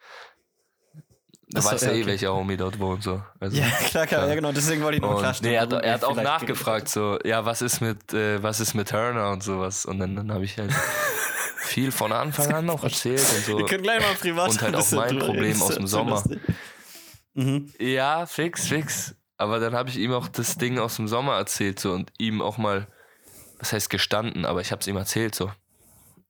Du 1.48 1.64
weißt 1.64 1.82
ja, 1.82 1.88
ja, 1.88 1.94
eh, 1.94 2.00
okay. 2.00 2.06
welcher 2.06 2.34
Homie 2.34 2.56
dort 2.56 2.78
wohnt, 2.78 3.04
so. 3.04 3.22
Also, 3.40 3.56
Ja, 3.60 3.68
klar, 3.68 4.06
klar, 4.06 4.28
ja, 4.28 4.34
genau, 4.34 4.52
deswegen 4.52 4.82
wollte 4.82 4.96
ich 4.96 5.02
nur 5.02 5.18
klarstellen. 5.18 5.52
nee, 5.52 5.56
er 5.56 5.62
hat, 5.62 5.72
er 5.72 5.94
hat 5.94 6.04
auch 6.04 6.16
nachgefragt, 6.16 6.88
so, 6.88 7.18
ja, 7.24 7.44
was 7.44 7.62
ist 7.62 7.80
mit, 7.80 8.12
äh, 8.12 8.42
was 8.42 8.60
ist 8.60 8.74
mit 8.74 8.88
Turner 8.88 9.30
und 9.30 9.42
sowas. 9.42 9.86
Und 9.86 9.98
dann, 10.00 10.16
dann 10.16 10.32
habe 10.32 10.44
ich 10.44 10.58
halt 10.58 10.72
viel 11.58 11.92
von 11.92 12.12
Anfang 12.12 12.52
an 12.52 12.66
noch 12.66 12.82
erzählt 12.82 13.24
und 13.36 13.44
so. 13.44 13.58
Wir 13.58 13.66
können 13.66 13.82
gleich 13.82 14.00
mal 14.00 14.14
privat 14.14 14.50
Und 14.50 14.60
halt 14.60 14.74
auch 14.74 14.92
mein 14.92 15.18
Problem 15.18 15.62
aus 15.62 15.74
dem 15.76 15.86
Sommer. 15.86 16.22
Mhm. 17.34 17.72
Ja, 17.78 18.26
fix, 18.26 18.66
fix. 18.66 19.14
Aber 19.38 19.60
dann 19.60 19.74
habe 19.74 19.90
ich 19.90 19.98
ihm 19.98 20.12
auch 20.12 20.28
das 20.28 20.56
Ding 20.56 20.78
aus 20.78 20.96
dem 20.96 21.08
Sommer 21.08 21.34
erzählt 21.34 21.78
so 21.78 21.92
und 21.92 22.12
ihm 22.18 22.40
auch 22.40 22.58
mal, 22.58 22.86
was 23.58 23.72
heißt 23.72 23.90
gestanden, 23.90 24.44
aber 24.44 24.60
ich 24.60 24.72
habe 24.72 24.80
es 24.80 24.86
ihm 24.86 24.96
erzählt 24.96 25.34
so. 25.34 25.50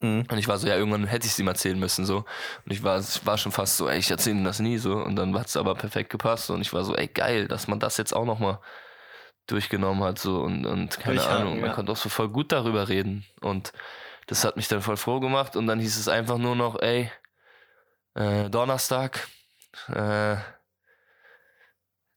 Mhm. 0.01 0.27
Und 0.31 0.39
ich 0.39 0.49
war 0.49 0.59
so, 0.59 0.67
ja, 0.67 0.77
irgendwann 0.77 1.07
hätte 1.07 1.27
ich 1.27 1.33
es 1.33 1.39
ihm 1.39 1.49
erzählen 1.49 1.79
müssen 1.79 2.05
so. 2.05 2.19
Und 2.65 2.73
ich 2.73 2.83
war, 2.83 2.99
ich 2.99 3.25
war 3.25 3.39
schon 3.39 3.53
fast 3.53 3.77
so, 3.77 3.89
ey, 3.89 3.99
ich 3.99 4.11
erzähle 4.11 4.37
ihm 4.37 4.45
das 4.45 4.61
nie 4.61 4.79
so. 4.79 4.95
Und 4.97 5.17
dann 5.17 5.37
hat 5.39 5.47
es 5.47 5.57
aber 5.57 5.75
perfekt 5.75 6.11
gepasst 6.11 6.51
und 6.51 6.61
ich 6.61 6.73
war 6.73 6.85
so, 6.85 6.95
ey, 6.95 7.07
geil, 7.07 7.49
dass 7.49 7.69
man 7.69 7.79
das 7.79 7.97
jetzt 7.97 8.15
auch 8.15 8.25
nochmal 8.25 8.59
durchgenommen 9.47 10.03
hat 10.03 10.19
so 10.19 10.41
und, 10.41 10.67
und 10.67 10.99
keine 10.99 11.25
Ahnung, 11.25 11.61
man 11.61 11.71
ja. 11.71 11.75
konnte 11.75 11.93
auch 11.93 11.97
so 11.97 12.09
voll 12.09 12.29
gut 12.29 12.53
darüber 12.53 12.89
reden. 12.89 13.25
Und 13.41 13.73
das 14.27 14.45
hat 14.45 14.57
mich 14.57 14.69
dann 14.69 14.83
voll 14.83 14.97
froh 14.97 15.21
gemacht 15.21 15.55
und 15.57 15.67
dann 15.69 15.79
hieß 15.79 15.97
es 15.97 16.09
einfach 16.09 16.39
nur 16.39 16.57
noch, 16.57 16.81
ey, 16.81 17.11
äh, 18.15 18.51
Donnerstag, 18.51 19.29
äh, 19.89 20.37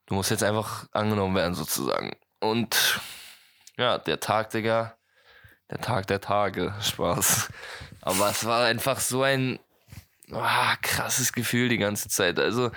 du 0.09 0.15
musst 0.15 0.31
jetzt 0.31 0.43
einfach 0.43 0.87
angenommen 0.91 1.35
werden 1.35 1.53
sozusagen. 1.53 2.11
Und 2.39 2.99
ja, 3.77 3.97
der 3.97 4.19
Tag, 4.19 4.49
Digga, 4.49 4.97
der 5.69 5.79
Tag 5.79 6.07
der 6.07 6.19
Tage, 6.19 6.73
Spaß. 6.81 7.49
Aber 8.01 8.29
es 8.29 8.45
war 8.45 8.65
einfach 8.65 8.99
so 8.99 9.23
ein 9.23 9.59
ah, 10.31 10.75
krasses 10.81 11.31
Gefühl 11.31 11.69
die 11.69 11.77
ganze 11.77 12.09
Zeit. 12.09 12.39
Also 12.39 12.71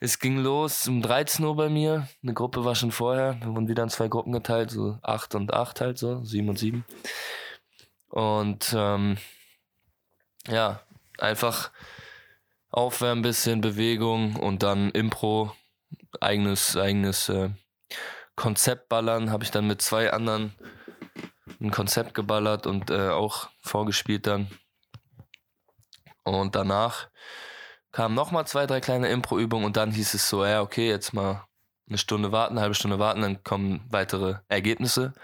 es 0.00 0.20
ging 0.20 0.38
los 0.38 0.86
um 0.86 1.02
13 1.02 1.44
Uhr 1.44 1.56
bei 1.56 1.68
mir. 1.68 2.08
Eine 2.22 2.34
Gruppe 2.34 2.64
war 2.64 2.76
schon 2.76 2.92
vorher. 2.92 3.36
Wir 3.40 3.48
wurden 3.48 3.68
wieder 3.68 3.82
in 3.82 3.90
zwei 3.90 4.08
Gruppen 4.08 4.32
geteilt, 4.32 4.70
so 4.70 4.98
8 5.02 5.34
und 5.34 5.52
8 5.52 5.80
halt 5.80 5.98
so, 5.98 6.22
7 6.22 6.48
und 6.48 6.58
7. 6.58 6.84
Und 8.10 8.72
ähm, 8.76 9.18
ja, 10.46 10.80
einfach 11.18 11.72
aufwärmen, 12.70 13.22
bisschen 13.22 13.60
Bewegung 13.60 14.36
und 14.36 14.62
dann 14.62 14.90
Impro, 14.90 15.52
eigenes, 16.20 16.76
eigenes 16.76 17.28
äh, 17.28 17.50
Konzept 18.36 18.88
ballern. 18.88 19.30
Habe 19.30 19.44
ich 19.44 19.50
dann 19.50 19.66
mit 19.66 19.82
zwei 19.82 20.12
anderen 20.12 20.54
ein 21.60 21.70
Konzept 21.70 22.14
geballert 22.14 22.66
und 22.66 22.90
äh, 22.90 23.08
auch 23.08 23.48
vorgespielt 23.60 24.26
dann. 24.26 24.48
Und 26.24 26.54
danach 26.54 27.08
kamen 27.92 28.14
nochmal 28.14 28.46
zwei, 28.46 28.66
drei 28.66 28.80
kleine 28.80 29.08
Impro-Übungen 29.08 29.64
und 29.64 29.76
dann 29.76 29.92
hieß 29.92 30.14
es 30.14 30.28
so, 30.28 30.44
ja, 30.44 30.60
okay, 30.60 30.88
jetzt 30.88 31.14
mal 31.14 31.46
eine 31.88 31.98
Stunde 31.98 32.32
warten, 32.32 32.54
eine 32.54 32.60
halbe 32.62 32.74
Stunde 32.74 32.98
warten, 32.98 33.22
dann 33.22 33.42
kommen 33.42 33.84
weitere 33.88 34.36
Ergebnisse. 34.48 35.14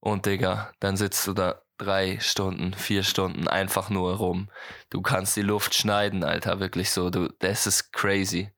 Und 0.00 0.26
Digga, 0.26 0.72
dann 0.80 0.96
sitzt 0.96 1.26
du 1.28 1.32
da 1.32 1.62
drei 1.78 2.18
Stunden, 2.20 2.74
vier 2.74 3.02
Stunden 3.04 3.46
einfach 3.48 3.88
nur 3.88 4.16
rum. 4.16 4.50
Du 4.90 5.00
kannst 5.00 5.36
die 5.36 5.42
Luft 5.42 5.74
schneiden, 5.74 6.24
Alter, 6.24 6.60
wirklich 6.60 6.90
so. 6.90 7.10
Du, 7.10 7.28
das 7.38 7.66
ist 7.66 7.92
crazy. 7.92 8.52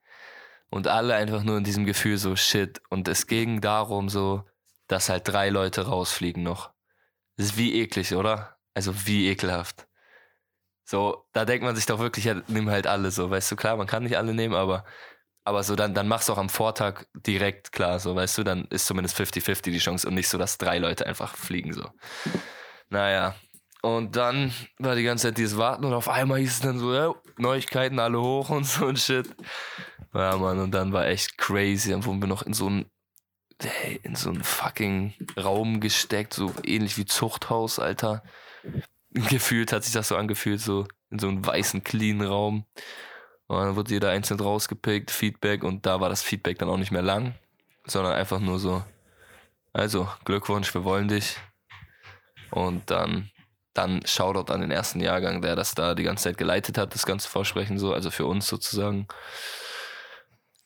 Und 0.75 0.89
alle 0.89 1.15
einfach 1.15 1.45
nur 1.45 1.57
in 1.57 1.63
diesem 1.63 1.85
Gefühl 1.85 2.19
so, 2.19 2.35
shit. 2.35 2.83
Und 2.91 3.07
es 3.07 3.29
ging 3.29 3.61
darum 3.61 4.09
so, 4.09 4.43
dass 4.89 5.09
halt 5.09 5.29
drei 5.29 5.49
Leute 5.49 5.87
rausfliegen 5.87 6.43
noch. 6.43 6.73
Das 7.37 7.47
ist 7.47 7.57
wie 7.57 7.81
eklig, 7.81 8.13
oder? 8.13 8.59
Also 8.75 9.07
wie 9.07 9.29
ekelhaft. 9.29 9.87
So, 10.85 11.29
da 11.33 11.45
denkt 11.45 11.63
man 11.63 11.77
sich 11.77 11.87
doch 11.87 12.01
wirklich, 12.01 12.25
ja, 12.25 12.43
nimm 12.49 12.69
halt 12.71 12.89
alle 12.89 13.13
so, 13.13 13.31
weißt 13.31 13.53
du, 13.53 13.57
klar, 13.57 13.77
man 13.77 13.87
kann 13.87 14.03
nicht 14.03 14.17
alle 14.17 14.35
nehmen, 14.35 14.57
aber, 14.57 14.85
aber 15.45 15.63
so, 15.63 15.77
dann, 15.77 15.95
dann 15.95 16.09
machst 16.09 16.29
du 16.29 16.33
auch 16.33 16.39
am 16.39 16.49
Vortag 16.49 17.05
direkt 17.15 17.71
klar, 17.71 18.01
so, 18.01 18.17
weißt 18.17 18.39
du, 18.39 18.43
dann 18.43 18.65
ist 18.65 18.87
zumindest 18.87 19.17
50-50 19.17 19.63
die 19.71 19.79
Chance 19.79 20.09
und 20.09 20.15
nicht 20.15 20.29
so, 20.29 20.39
dass 20.39 20.59
drei 20.59 20.79
Leute 20.79 21.07
einfach 21.07 21.37
fliegen, 21.37 21.73
so. 21.73 21.89
Naja. 22.89 23.37
Und 23.81 24.17
dann 24.17 24.53
war 24.79 24.97
die 24.97 25.05
ganze 25.05 25.29
Zeit 25.29 25.39
dieses 25.39 25.57
Warten 25.57 25.85
und 25.85 25.93
auf 25.93 26.09
einmal 26.09 26.41
hieß 26.41 26.51
es 26.51 26.61
dann 26.61 26.81
so, 26.81 26.93
ja, 26.93 27.15
Neuigkeiten, 27.39 28.01
alle 28.01 28.21
hoch 28.21 28.51
und 28.51 28.65
so 28.65 28.89
ein 28.89 28.97
Shit. 28.97 29.29
Ja, 30.15 30.37
Mann, 30.37 30.61
und 30.61 30.71
dann 30.71 30.93
war 30.93 31.07
echt 31.07 31.37
crazy. 31.39 31.91
Dann 31.91 32.05
wurden 32.05 32.23
wir 32.23 32.29
noch 32.29 32.43
in 32.43 32.55
so 32.55 32.71
ein, 32.71 32.87
hey, 33.61 34.01
in 34.03 34.15
so 34.15 34.31
einen 34.31 34.45
fucking 34.45 35.15
Raum 35.37 35.81
gesteckt, 35.81 36.35
so 36.35 36.53
ähnlich 36.65 36.97
wie 36.97 37.05
Zuchthaus, 37.05 37.79
Alter. 37.79 38.23
Gefühlt 39.11 39.73
hat 39.73 39.85
sich 39.85 39.93
das 39.93 40.09
so 40.09 40.17
angefühlt, 40.17 40.61
so 40.61 40.87
in 41.11 41.19
so 41.19 41.29
einem 41.29 41.45
weißen, 41.45 41.83
clean 41.85 42.23
Raum. 42.23 42.65
Und 43.47 43.59
dann 43.59 43.77
wurde 43.77 43.93
jeder 43.93 44.11
einzeln 44.11 44.41
rausgepickt, 44.41 45.11
Feedback, 45.11 45.65
und 45.65 45.85
da 45.85 46.01
war 46.01 46.09
das 46.09 46.23
Feedback 46.23 46.59
dann 46.59 46.69
auch 46.69 46.79
nicht 46.79 46.93
mehr 46.93 47.03
lang, 47.03 47.35
sondern 47.87 48.15
einfach 48.15 48.41
nur 48.41 48.59
so, 48.59 48.85
also, 49.73 50.09
Glückwunsch, 50.25 50.73
wir 50.75 50.85
wollen 50.85 51.09
dich. 51.09 51.37
Und 52.51 52.91
dann 52.91 53.31
dann 53.75 54.07
Shoutout 54.07 54.53
an 54.53 54.61
den 54.61 54.71
ersten 54.71 55.01
Jahrgang, 55.01 55.43
der 55.43 55.57
das 55.57 55.75
da 55.75 55.95
die 55.95 56.05
ganze 56.05 56.25
Zeit 56.25 56.39
geleitet 56.39 56.79
hat, 56.79 56.95
das 56.95 57.05
ganze 57.05 57.29
Vorsprechen 57.29 57.79
so, 57.79 57.93
also 57.93 58.11
für 58.11 58.25
uns 58.25 58.47
sozusagen. 58.47 59.09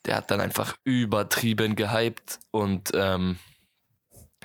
Der 0.07 0.17
hat 0.17 0.31
dann 0.31 0.40
einfach 0.40 0.76
übertrieben 0.85 1.76
gehypt 1.76 2.38
und 2.50 2.90
ähm, 2.95 3.38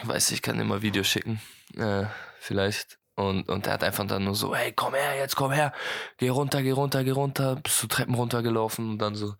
weiß, 0.01 0.31
ich 0.31 0.41
kann 0.41 0.65
mal 0.67 0.81
Videos 0.81 1.07
schicken, 1.07 1.41
äh, 1.75 2.05
vielleicht. 2.39 2.99
Und, 3.15 3.47
und 3.47 3.67
der 3.67 3.73
hat 3.73 3.83
einfach 3.83 4.07
dann 4.07 4.23
nur 4.23 4.33
so, 4.33 4.55
hey, 4.55 4.73
komm 4.75 4.95
her, 4.95 5.15
jetzt 5.15 5.35
komm 5.35 5.51
her, 5.51 5.71
geh 6.17 6.29
runter, 6.29 6.63
geh 6.63 6.71
runter, 6.71 7.03
geh 7.03 7.11
runter, 7.11 7.57
bist 7.57 7.83
du 7.83 7.87
Treppen 7.87 8.15
runtergelaufen 8.15 8.89
und 8.89 8.97
dann 8.97 9.13
so, 9.13 9.35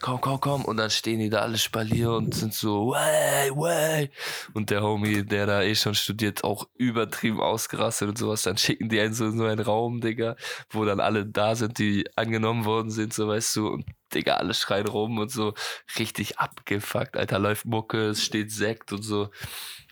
komm, 0.00 0.22
komm, 0.22 0.40
komm. 0.40 0.64
Und 0.64 0.78
dann 0.78 0.88
stehen 0.88 1.18
die 1.18 1.28
da 1.28 1.40
alle 1.40 1.58
Spalier 1.58 2.12
und 2.12 2.34
sind 2.34 2.54
so, 2.54 2.88
way, 2.88 3.50
way. 3.50 4.10
Und 4.54 4.70
der 4.70 4.82
Homie, 4.82 5.22
der 5.22 5.46
da 5.46 5.62
eh 5.62 5.74
schon 5.74 5.94
studiert, 5.94 6.44
auch 6.44 6.66
übertrieben 6.74 7.40
ausgerastet 7.40 8.08
und 8.08 8.18
sowas. 8.18 8.42
Dann 8.42 8.56
schicken 8.56 8.88
die 8.88 9.00
einen 9.00 9.12
so 9.12 9.26
in 9.26 9.36
so 9.36 9.44
einen 9.44 9.60
Raum, 9.60 10.00
Digga, 10.00 10.36
wo 10.70 10.86
dann 10.86 11.00
alle 11.00 11.26
da 11.26 11.54
sind, 11.56 11.78
die 11.78 12.06
angenommen 12.16 12.64
worden 12.64 12.90
sind, 12.90 13.12
so 13.12 13.28
weißt 13.28 13.56
du. 13.56 13.68
Und 13.68 13.86
Digga, 14.14 14.36
alle 14.36 14.54
schreien 14.54 14.88
rum 14.88 15.18
und 15.18 15.30
so 15.30 15.52
richtig 15.98 16.38
abgefuckt, 16.38 17.18
Alter, 17.18 17.38
läuft 17.38 17.66
Mucke, 17.66 18.08
es 18.08 18.24
steht 18.24 18.50
Sekt 18.50 18.92
und 18.92 19.02
so. 19.02 19.30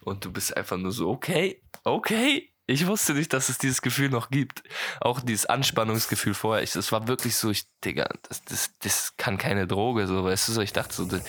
Und 0.02 0.24
du 0.24 0.32
bist 0.32 0.56
einfach 0.56 0.78
nur 0.78 0.92
so, 0.92 1.10
okay, 1.10 1.62
okay. 1.84 2.51
Ich 2.72 2.86
wusste 2.86 3.12
nicht, 3.14 3.32
dass 3.32 3.48
es 3.48 3.58
dieses 3.58 3.82
Gefühl 3.82 4.08
noch 4.08 4.30
gibt. 4.30 4.62
Auch 5.00 5.20
dieses 5.20 5.46
Anspannungsgefühl 5.46 6.34
vorher. 6.34 6.62
Ich, 6.62 6.72
das 6.72 6.90
war 6.90 7.06
wirklich 7.06 7.36
so, 7.36 7.50
ich, 7.50 7.64
Digga, 7.84 8.08
das, 8.28 8.42
das, 8.44 8.70
das 8.80 9.14
kann 9.16 9.36
keine 9.38 9.66
Droge, 9.66 10.06
so, 10.06 10.24
weißt 10.24 10.48
du, 10.48 10.52
so. 10.52 10.60
Ich 10.62 10.72
dachte 10.72 10.94
so, 10.94 11.04
die- 11.04 11.20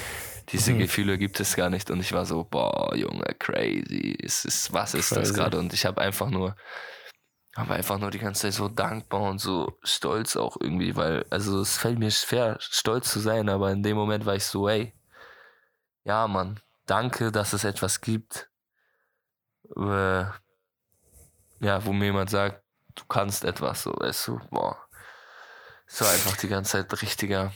diese 0.50 0.74
Mhm. 0.74 0.80
Gefühle 0.80 1.18
gibt 1.18 1.40
es 1.40 1.56
gar 1.56 1.70
nicht. 1.70 1.90
Und 1.92 2.00
ich 2.00 2.14
war 2.14 2.26
so, 2.26 2.44
boah, 2.44 2.96
Junge, 2.96 3.26
crazy. 3.40 4.18
Es 4.22 4.46
ist, 4.46 4.74
was 4.74 4.94
ist 4.94 5.12
das 5.12 5.30
Crazy. 5.30 5.34
gerade? 5.34 5.60
Und 5.60 5.74
ich 5.74 5.86
habe 5.86 6.02
einfach 6.02 6.30
nur, 6.30 6.56
habe 7.56 7.74
einfach 7.76 8.00
nur 8.00 8.10
die 8.12 8.20
ganze 8.20 8.42
Zeit 8.44 8.54
so 8.54 8.68
dankbar 8.68 9.22
und 9.22 9.40
so 9.40 9.78
stolz 9.84 10.36
auch 10.36 10.58
irgendwie, 10.60 10.96
weil, 10.96 11.26
also 11.30 11.62
es 11.62 11.78
fällt 11.78 12.00
mir 12.00 12.10
schwer, 12.12 12.58
stolz 12.60 13.12
zu 13.12 13.20
sein, 13.20 13.48
aber 13.50 13.72
in 13.72 13.84
dem 13.84 13.96
Moment 13.96 14.26
war 14.26 14.36
ich 14.36 14.46
so, 14.46 14.68
ey, 14.68 14.94
ja, 16.04 16.28
Mann, 16.28 16.60
danke, 16.88 17.32
dass 17.32 17.54
es 17.54 17.64
etwas 17.64 18.02
gibt, 18.02 18.50
äh, 19.78 20.26
ja, 21.64 21.84
wo 21.86 21.94
mir 21.94 22.06
jemand 22.06 22.30
sagt, 22.30 22.62
du 22.96 23.06
kannst 23.06 23.46
etwas, 23.46 23.84
so, 23.84 23.94
weißt 23.98 24.28
du, 24.28 24.40
boah. 24.52 24.78
Es 25.88 26.02
war 26.02 26.12
einfach 26.12 26.38
die 26.38 26.48
ganze 26.48 26.72
Zeit 26.72 27.02
richtiger, 27.02 27.54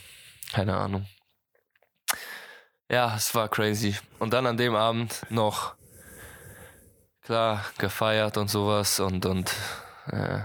keine 0.52 0.76
Ahnung. 0.76 1.06
Ja, 2.90 3.14
es 3.14 3.34
war 3.34 3.48
crazy. 3.48 3.96
Und 4.18 4.32
dann 4.32 4.46
an 4.46 4.56
dem 4.56 4.74
Abend 4.74 5.26
noch, 5.28 5.74
klar, 7.20 7.64
gefeiert 7.76 8.38
und 8.38 8.48
sowas 8.48 8.98
und, 8.98 9.26
und 9.26 9.52
äh, 10.06 10.40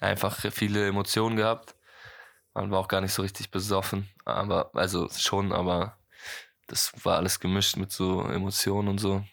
einfach 0.00 0.38
viele 0.50 0.88
Emotionen 0.88 1.36
gehabt. 1.36 1.74
Man 2.54 2.70
war 2.70 2.78
auch 2.78 2.88
gar 2.88 3.02
nicht 3.02 3.12
so 3.12 3.22
richtig 3.22 3.50
besoffen, 3.50 4.08
aber, 4.24 4.70
also 4.74 5.08
schon, 5.10 5.52
aber 5.52 5.98
das 6.68 6.92
war 7.04 7.16
alles 7.16 7.38
gemischt 7.38 7.76
mit 7.76 7.92
so 7.92 8.22
Emotionen 8.22 8.88
und 8.88 8.98
so. 8.98 9.24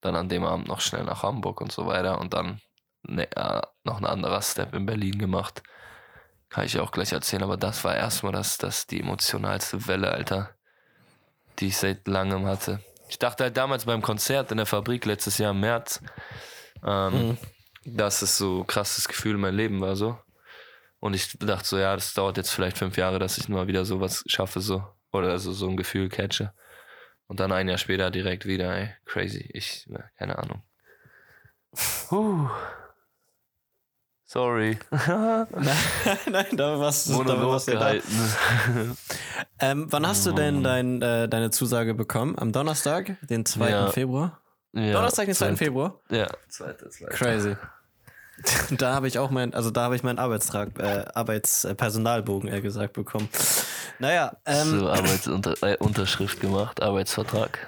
Dann 0.00 0.16
an 0.16 0.28
dem 0.28 0.44
Abend 0.44 0.66
noch 0.66 0.80
schnell 0.80 1.04
nach 1.04 1.22
Hamburg 1.22 1.60
und 1.60 1.70
so 1.70 1.86
weiter 1.86 2.18
und 2.18 2.34
dann 2.34 2.60
ne, 3.02 3.30
äh, 3.36 3.62
noch 3.84 3.98
ein 3.98 4.06
anderer 4.06 4.42
Step 4.42 4.74
in 4.74 4.86
Berlin 4.86 5.18
gemacht. 5.18 5.62
Kann 6.48 6.64
ich 6.64 6.78
auch 6.78 6.92
gleich 6.92 7.12
erzählen, 7.12 7.42
aber 7.42 7.56
das 7.56 7.82
war 7.84 7.96
erstmal 7.96 8.32
das, 8.32 8.58
das 8.58 8.86
die 8.86 9.00
emotionalste 9.00 9.86
Welle, 9.86 10.12
Alter, 10.12 10.50
die 11.58 11.68
ich 11.68 11.76
seit 11.76 12.06
langem 12.06 12.46
hatte. 12.46 12.80
Ich 13.08 13.18
dachte 13.18 13.44
halt 13.44 13.56
damals 13.56 13.84
beim 13.84 14.02
Konzert 14.02 14.50
in 14.50 14.58
der 14.58 14.66
Fabrik 14.66 15.04
letztes 15.04 15.38
Jahr 15.38 15.52
im 15.52 15.60
März, 15.60 16.02
ähm, 16.84 17.38
dass 17.84 18.22
es 18.22 18.38
so 18.38 18.60
ein 18.60 18.66
krasses 18.66 19.08
Gefühl 19.08 19.34
in 19.34 19.40
meinem 19.40 19.56
Leben 19.56 19.80
war, 19.80 19.96
so. 19.96 20.18
Und 20.98 21.14
ich 21.14 21.36
dachte 21.38 21.66
so, 21.66 21.78
ja, 21.78 21.94
das 21.94 22.14
dauert 22.14 22.36
jetzt 22.36 22.50
vielleicht 22.50 22.78
fünf 22.78 22.96
Jahre, 22.96 23.18
dass 23.18 23.36
ich 23.36 23.48
mal 23.48 23.66
wieder 23.66 23.84
sowas 23.84 24.22
schaffe, 24.26 24.60
so. 24.60 24.86
Oder 25.10 25.30
also 25.30 25.52
so 25.52 25.68
ein 25.68 25.76
Gefühl 25.76 26.08
catche. 26.08 26.52
Und 27.26 27.40
dann 27.40 27.50
ein 27.50 27.68
Jahr 27.68 27.78
später 27.78 28.10
direkt 28.10 28.46
wieder, 28.46 28.76
ey, 28.76 28.94
crazy. 29.04 29.48
Ich, 29.52 29.86
ne, 29.88 30.10
keine 30.16 30.38
Ahnung. 30.38 30.62
Huh. 32.10 32.48
Sorry. 34.32 34.78
Nein, 34.90 36.46
da 36.56 36.78
warst 36.80 37.10
du 37.10 37.22
da. 37.22 37.92
Ähm, 39.58 39.86
wann 39.90 40.06
hast 40.06 40.24
du 40.26 40.32
denn 40.32 40.62
dein, 40.64 41.02
äh, 41.02 41.28
deine 41.28 41.50
Zusage 41.50 41.92
bekommen? 41.94 42.36
Am 42.38 42.50
Donnerstag, 42.50 43.16
den 43.28 43.44
2. 43.44 43.70
Ja. 43.70 43.86
Februar? 43.88 44.40
ja, 44.72 44.92
Donnerstag, 44.94 45.26
den 45.26 45.34
2. 45.34 45.46
zweite- 45.48 45.56
Februar? 45.58 46.00
Ja, 46.10 46.28
zweite, 46.48 46.88
zweite. 46.88 47.12
Crazy. 47.12 47.56
Da 48.70 48.94
habe 48.94 49.06
ich 49.06 49.18
auch 49.18 49.30
mein, 49.30 49.52
also 49.54 49.70
da 49.70 49.82
habe 49.82 49.94
ich 49.94 50.02
meinen 50.02 50.18
Arbeitstrag, 50.18 50.70
äh, 50.78 51.04
Arbeitspersonalbogen, 51.14 52.48
eher 52.48 52.60
gesagt, 52.62 52.94
bekommen. 52.94 53.28
Naja, 54.00 54.32
ähm, 54.46 54.80
so 54.80 54.88
Arbeitsunterschrift 54.88 55.62
äh, 55.62 55.76
Unterschrift 55.84 56.40
gemacht, 56.40 56.82
Arbeitsvertrag. 56.82 57.58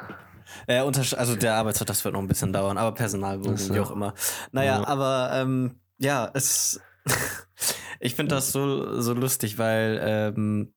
äh, 0.66 0.78
also 0.78 1.36
der 1.36 1.54
Arbeitsvertrag, 1.56 1.94
das 1.94 2.04
wird 2.04 2.14
noch 2.14 2.20
ein 2.22 2.26
bisschen 2.26 2.52
dauern, 2.52 2.78
aber 2.78 2.92
Personalbogen, 2.92 3.56
so. 3.58 3.74
wie 3.74 3.80
auch 3.80 3.90
immer. 3.92 4.14
Naja, 4.50 4.78
Ja. 4.80 4.88
aber 4.88 5.30
ähm, 5.34 5.78
ja, 5.98 6.30
es, 6.34 6.80
ich 8.00 8.14
finde 8.14 8.34
das 8.34 8.52
so, 8.52 9.00
so 9.00 9.12
lustig, 9.14 9.58
weil 9.58 10.00
ähm, 10.02 10.74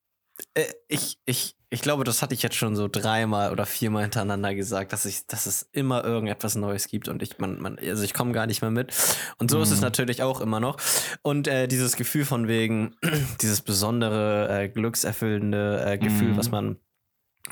äh, 0.54 0.66
ich, 0.88 1.20
ich, 1.26 1.56
ich 1.70 1.82
glaube, 1.82 2.04
das 2.06 2.22
hatte 2.22 2.34
ich 2.34 2.44
jetzt 2.44 2.56
schon 2.56 2.76
so 2.76 2.88
dreimal 2.88 3.52
oder 3.52 3.66
viermal 3.66 4.04
hintereinander 4.04 4.56
gesagt, 4.56 4.94
dass 4.94 5.06
ich, 5.06 5.28
dass 5.28 5.46
es 5.48 5.68
immer 5.74 6.04
irgendetwas 6.06 6.56
Neues 6.56 6.88
gibt 6.88 7.08
und 7.10 7.22
ich, 7.22 7.40
man, 7.40 7.60
man, 7.62 7.78
also 7.80 8.04
ich 8.04 8.14
komme 8.14 8.32
gar 8.32 8.48
nicht 8.48 8.62
mehr 8.62 8.72
mit. 8.72 8.94
Und 9.38 9.52
so 9.52 9.62
ist 9.62 9.72
es 9.72 9.80
Mhm. 9.80 9.84
natürlich 9.86 10.24
auch 10.24 10.40
immer 10.40 10.60
noch. 10.60 10.78
Und 11.24 11.48
äh, 11.48 11.68
dieses 11.68 11.98
Gefühl 11.98 12.24
von 12.26 12.48
wegen, 12.48 12.96
dieses 13.42 13.62
besondere, 13.62 14.48
äh, 14.50 14.70
glückserfüllende 14.70 15.84
äh, 15.86 15.98
Gefühl, 15.98 16.34
Mhm. 16.34 16.38
was 16.38 16.52
man 16.52 16.78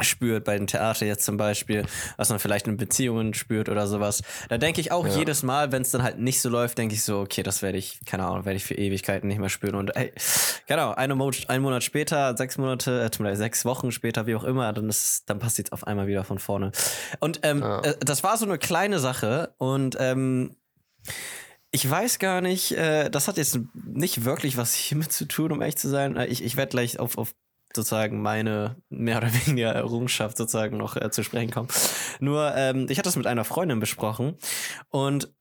spürt 0.01 0.43
bei 0.43 0.57
dem 0.57 0.67
Theater 0.67 1.05
jetzt 1.05 1.25
zum 1.25 1.37
Beispiel, 1.37 1.85
was 2.17 2.29
man 2.29 2.39
vielleicht 2.39 2.67
in 2.67 2.77
Beziehungen 2.77 3.33
spürt 3.33 3.69
oder 3.69 3.87
sowas. 3.87 4.21
Da 4.49 4.57
denke 4.57 4.81
ich 4.81 4.91
auch 4.91 5.07
Ja. 5.07 5.15
jedes 5.17 5.43
Mal, 5.43 5.71
wenn 5.71 5.81
es 5.81 5.91
dann 5.91 6.03
halt 6.03 6.19
nicht 6.19 6.41
so 6.41 6.49
läuft, 6.49 6.77
denke 6.77 6.95
ich 6.95 7.03
so, 7.03 7.19
okay, 7.19 7.43
das 7.43 7.61
werde 7.61 7.77
ich, 7.77 7.99
keine 8.05 8.25
Ahnung, 8.25 8.45
werde 8.45 8.57
ich 8.57 8.65
für 8.65 8.75
Ewigkeiten 8.75 9.27
nicht 9.27 9.39
mehr 9.39 9.49
spüren. 9.49 9.75
Und 9.75 9.95
ey, 9.95 10.11
genau, 10.67 10.93
eine 10.93 11.15
Mo 11.15 11.31
ein 11.47 11.61
Monat 11.61 11.83
später, 11.83 12.35
sechs 12.37 12.57
Monate, 12.57 13.09
äh, 13.11 13.35
sechs 13.35 13.65
Wochen 13.65 13.91
später, 13.91 14.27
wie 14.27 14.35
auch 14.35 14.43
immer, 14.43 14.71
dann 14.73 14.89
ist, 14.89 15.29
dann 15.29 15.39
passiert 15.39 15.67
es 15.69 15.71
auf 15.71 15.85
einmal 15.87 16.07
wieder 16.07 16.23
von 16.23 16.39
vorne. 16.39 16.71
Und 17.19 17.39
ähm, 17.43 17.61
Ja. 17.61 17.81
äh, 17.81 17.95
das 17.99 18.23
war 18.23 18.37
so 18.37 18.45
eine 18.45 18.57
kleine 18.57 18.99
Sache 18.99 19.53
und 19.57 19.97
ähm, 19.99 20.55
ich 21.71 21.89
weiß 21.89 22.19
gar 22.19 22.39
nicht, 22.41 22.71
äh, 22.71 23.09
das 23.09 23.27
hat 23.27 23.37
jetzt 23.37 23.59
nicht 23.73 24.23
wirklich 24.23 24.55
was 24.55 24.73
hiermit 24.73 25.11
zu 25.11 25.25
tun, 25.25 25.51
um 25.51 25.61
ehrlich 25.61 25.75
zu 25.75 25.89
sein. 25.89 26.15
Äh, 26.15 26.27
Ich, 26.27 26.43
ich 26.43 26.55
werde 26.55 26.69
gleich 26.69 26.99
auf, 26.99 27.17
auf 27.17 27.35
sozusagen 27.75 28.21
meine 28.21 28.77
mehr 28.89 29.17
oder 29.17 29.33
weniger 29.45 29.71
Errungenschaft 29.71 30.37
sozusagen 30.37 30.77
noch 30.77 30.95
äh, 30.95 31.11
zu 31.11 31.23
sprechen 31.23 31.51
kommen. 31.51 31.67
Nur, 32.19 32.53
ähm, 32.55 32.87
ich 32.89 32.97
hatte 32.97 33.07
das 33.07 33.15
mit 33.15 33.27
einer 33.27 33.43
Freundin 33.45 33.79
besprochen 33.79 34.37
und 34.89 35.33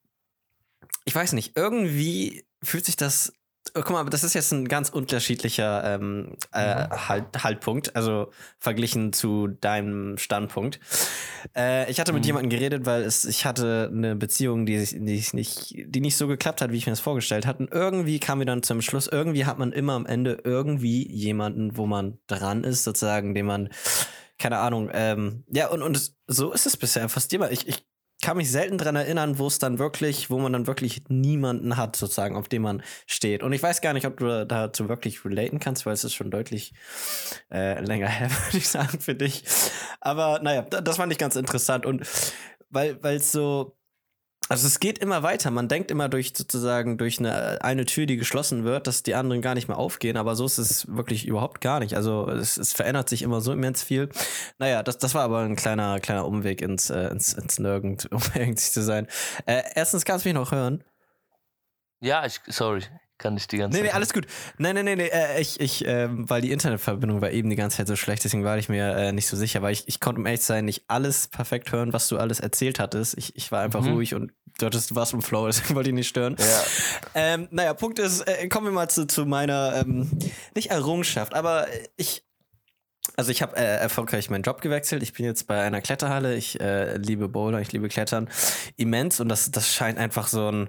ich 1.05 1.15
weiß 1.15 1.33
nicht, 1.33 1.57
irgendwie 1.57 2.47
fühlt 2.63 2.85
sich 2.85 2.97
das. 2.97 3.33
Oh, 3.77 3.81
guck 3.83 3.91
mal, 3.93 4.05
das 4.05 4.23
ist 4.25 4.35
jetzt 4.35 4.53
ein 4.53 4.69
ganz 4.69 4.91
unterschiedlicher 4.91 5.95
ähm, 5.95 6.37
äh, 6.53 6.87
halt, 7.09 7.43
Haltpunkt, 7.43 7.97
also 7.97 8.31
verglichen 8.59 9.13
zu 9.15 9.49
deinem 9.49 10.19
Standpunkt. 10.19 10.79
Äh, 11.57 11.91
ich 11.91 11.99
hatte 11.99 12.13
mit 12.13 12.23
Mhm. 12.23 12.27
jemandem 12.27 12.51
geredet, 12.51 12.85
weil 12.87 13.03
es, 13.03 13.25
ich 13.25 13.47
hatte 13.47 13.91
eine 13.93 14.17
Beziehung, 14.17 14.67
die, 14.67 14.79
sich- 14.79 14.97
die, 15.03 15.15
ich 15.15 15.33
nicht, 15.33 15.75
die 15.87 16.01
nicht 16.01 16.17
so 16.17 16.29
geklappt 16.29 16.61
hat, 16.61 16.73
wie 16.73 16.77
ich 16.77 16.87
mir 16.87 16.93
das 16.93 17.01
vorgestellt 17.01 17.47
hatte. 17.47 17.61
Und 17.65 17.73
irgendwie 17.73 18.21
kam 18.21 18.39
wir 18.39 18.47
dann 18.47 18.63
zum 18.63 18.83
Schluss, 18.83 19.09
irgendwie 19.09 19.47
hat 19.47 19.59
man 19.59 19.73
immer 19.73 19.95
am 19.95 20.05
Ende 20.07 20.41
irgendwie 20.45 21.11
jemanden, 21.11 21.77
wo 21.77 21.87
man 21.87 22.19
dran 22.27 22.65
ist, 22.65 22.85
sozusagen, 22.85 23.35
den 23.35 23.47
man, 23.47 23.71
keine 24.39 24.59
Ahnung, 24.59 24.91
ähm, 24.93 25.45
ja, 25.51 25.69
und, 25.69 25.83
und 25.83 26.13
so 26.27 26.53
ist 26.53 26.67
es 26.67 26.77
bisher 26.77 27.09
fast 27.09 27.33
immer. 27.33 27.51
Ich, 27.51 27.67
ich 27.67 27.85
kann 28.25 28.37
mich 28.37 28.51
selten 28.51 28.79
dran 28.79 28.97
erinnern, 28.97 29.39
wo 29.39 29.47
es 29.47 29.59
dann 29.59 29.79
wirklich, 29.79 30.31
wo 30.31 30.39
man 30.39 30.53
dann 30.53 30.67
wirklich 30.67 31.03
niemanden 31.09 31.77
hat, 31.77 31.97
sozusagen, 31.97 32.37
auf 32.37 32.49
dem 32.49 32.63
man 32.63 32.83
steht. 33.07 33.43
Und 33.43 33.53
ich 33.53 33.63
weiß 33.63 33.81
gar 33.81 33.93
nicht, 33.93 34.07
ob 34.07 34.17
du 34.19 34.47
dazu 34.47 34.89
wirklich 34.89 35.25
relaten 35.25 35.59
kannst, 35.61 35.87
weil 35.87 35.93
es 35.93 36.05
ist 36.05 36.15
schon 36.15 36.31
deutlich 36.31 36.73
äh, 37.53 37.81
länger 37.81 38.09
her, 38.09 38.31
würde 38.31 38.59
ich 38.59 38.69
sagen, 38.69 38.99
für 39.01 39.15
dich. 39.15 39.45
Aber 40.01 40.41
naja, 40.43 40.63
da- 40.63 40.81
das 40.81 40.97
fand 40.97 41.13
ich 41.13 41.19
ganz 41.19 41.37
interessant. 41.37 41.87
Und 41.87 42.03
weil 42.71 42.99
es 43.05 43.31
so, 43.33 43.77
also 44.49 44.67
es 44.67 44.79
geht 44.79 44.99
immer 44.99 45.23
weiter. 45.23 45.51
Man 45.51 45.69
denkt 45.69 45.91
immer 45.91 46.09
durch 46.09 46.33
sozusagen 46.37 46.99
durch 46.99 47.19
eine, 47.19 47.63
eine 47.63 47.87
Tür, 47.87 48.07
die 48.07 48.17
geschlossen 48.17 48.65
wird, 48.65 48.87
dass 48.87 49.03
die 49.03 49.15
anderen 49.15 49.41
gar 49.41 49.55
nicht 49.55 49.69
mehr 49.69 49.79
aufgehen. 49.79 50.17
Aber 50.17 50.37
so 50.37 50.45
ist 50.45 50.59
es 50.59 50.87
wirklich 50.95 51.27
überhaupt 51.27 51.61
gar 51.61 51.81
nicht. 51.81 51.97
Also 51.97 52.29
es, 52.29 52.57
es 52.57 52.73
verändert 52.73 53.09
sich 53.09 53.23
immer 53.23 53.41
so 53.41 53.53
immens 53.53 53.83
viel. 53.83 54.11
Naja, 54.59 54.83
das, 54.83 54.99
das 54.99 55.15
war 55.15 55.23
aber 55.23 55.41
ein 55.41 55.57
kleiner, 55.57 55.99
kleiner 56.01 56.27
Umweg 56.27 56.61
ins, 56.61 56.91
äh, 56.91 57.09
ins, 57.09 57.33
ins 57.33 57.59
Nirgend, 57.59 58.09
um 58.13 58.21
ehrlich 58.35 58.59
zu 58.59 58.83
sein. 58.83 59.07
Äh, 59.47 59.63
erstens 59.75 60.05
kannst 60.05 60.25
du 60.25 60.29
mich 60.29 60.37
noch 60.37 60.53
hören. 60.53 60.85
Ja, 62.01 62.27
ich, 62.27 62.41
sorry, 62.47 62.83
kann 63.19 63.37
ich 63.37 63.47
die 63.47 63.59
ganze 63.59 63.77
Nee, 63.77 63.83
nee, 63.83 63.89
Zeit- 63.89 63.97
alles 63.97 64.13
gut. 64.13 64.27
Nein, 64.59 64.75
nein, 64.75 64.85
nee, 64.85 64.97
nee, 64.97 65.07
äh, 65.09 65.41
ich, 65.41 65.61
ich, 65.61 65.85
ähm, 65.87 66.29
weil 66.29 66.41
die 66.43 66.51
Internetverbindung 66.53 67.21
war 67.21 67.31
eben 67.31 67.49
die 67.51 67.57
ganze 67.57 67.77
Zeit 67.79 67.87
so 67.87 67.97
schlecht, 67.97 68.25
deswegen 68.25 68.45
war 68.45 68.59
ich 68.59 68.69
mir 68.69 68.95
äh, 68.97 69.13
nicht 69.13 69.27
so 69.29 69.37
sicher, 69.37 69.63
weil 69.63 69.73
ich, 69.73 69.87
ich 69.87 70.01
konnte 70.01 70.21
um 70.21 70.27
ehrlich 70.27 70.43
sein 70.43 70.65
nicht 70.65 70.85
alles 70.89 71.29
perfekt 71.29 71.71
hören, 71.73 71.93
was 71.93 72.09
du 72.09 72.19
alles 72.19 72.41
erzählt 72.41 72.79
hattest. 72.81 73.17
Ich, 73.17 73.37
ich 73.37 73.53
war 73.53 73.63
einfach 73.63 73.83
Mhm. 73.83 73.93
ruhig 73.93 74.15
und 74.15 74.33
du 74.59 74.67
hattest 74.67 74.95
was 74.95 75.13
im 75.13 75.23
Flow, 75.23 75.47
deswegen 75.47 75.75
wollte 75.77 75.91
ich 75.91 75.95
nicht 75.95 76.09
stören. 76.09 76.37
Ja. 76.39 76.63
Ähm, 77.15 77.49
naja, 77.51 77.75
Punkt 77.75 77.99
ist, 77.99 78.23
äh, 78.23 78.49
kommen 78.49 78.67
wir 78.67 78.73
mal 78.73 78.89
zu, 78.89 79.07
zu 79.07 79.27
meiner, 79.27 79.75
ähm, 79.77 80.11
nicht 80.55 80.71
Errungenschaft, 80.71 81.35
aber 81.35 81.67
ich, 81.97 82.25
also 83.17 83.31
ich 83.31 83.43
habe 83.43 83.57
äh, 83.57 83.63
erfolgreich 83.77 84.29
meinen 84.31 84.43
Job 84.43 84.61
gewechselt. 84.61 85.03
Ich 85.03 85.13
bin 85.13 85.25
jetzt 85.25 85.47
bei 85.47 85.61
einer 85.63 85.81
Kletterhalle. 85.83 86.35
Ich 86.35 86.59
äh, 86.61 86.97
liebe 86.97 87.29
Bowler, 87.29 87.61
ich 87.61 87.71
liebe 87.71 87.89
Klettern 87.89 88.29
immens 88.77 89.21
und 89.21 89.29
das, 89.29 89.51
das 89.53 89.73
scheint 89.73 89.99
einfach 89.99 90.27
so 90.27 90.51
ein, 90.51 90.69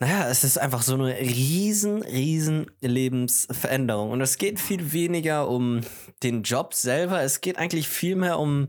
naja, 0.00 0.28
es 0.28 0.44
ist 0.44 0.58
einfach 0.58 0.82
so 0.82 0.94
eine 0.94 1.16
riesen, 1.18 2.02
riesen 2.02 2.66
Lebensveränderung. 2.80 4.10
Und 4.10 4.20
es 4.20 4.38
geht 4.38 4.58
viel 4.60 4.92
weniger 4.92 5.48
um 5.48 5.80
den 6.22 6.42
Job 6.42 6.74
selber. 6.74 7.22
Es 7.22 7.40
geht 7.40 7.58
eigentlich 7.58 7.88
viel 7.88 8.16
mehr 8.16 8.38
um, 8.38 8.68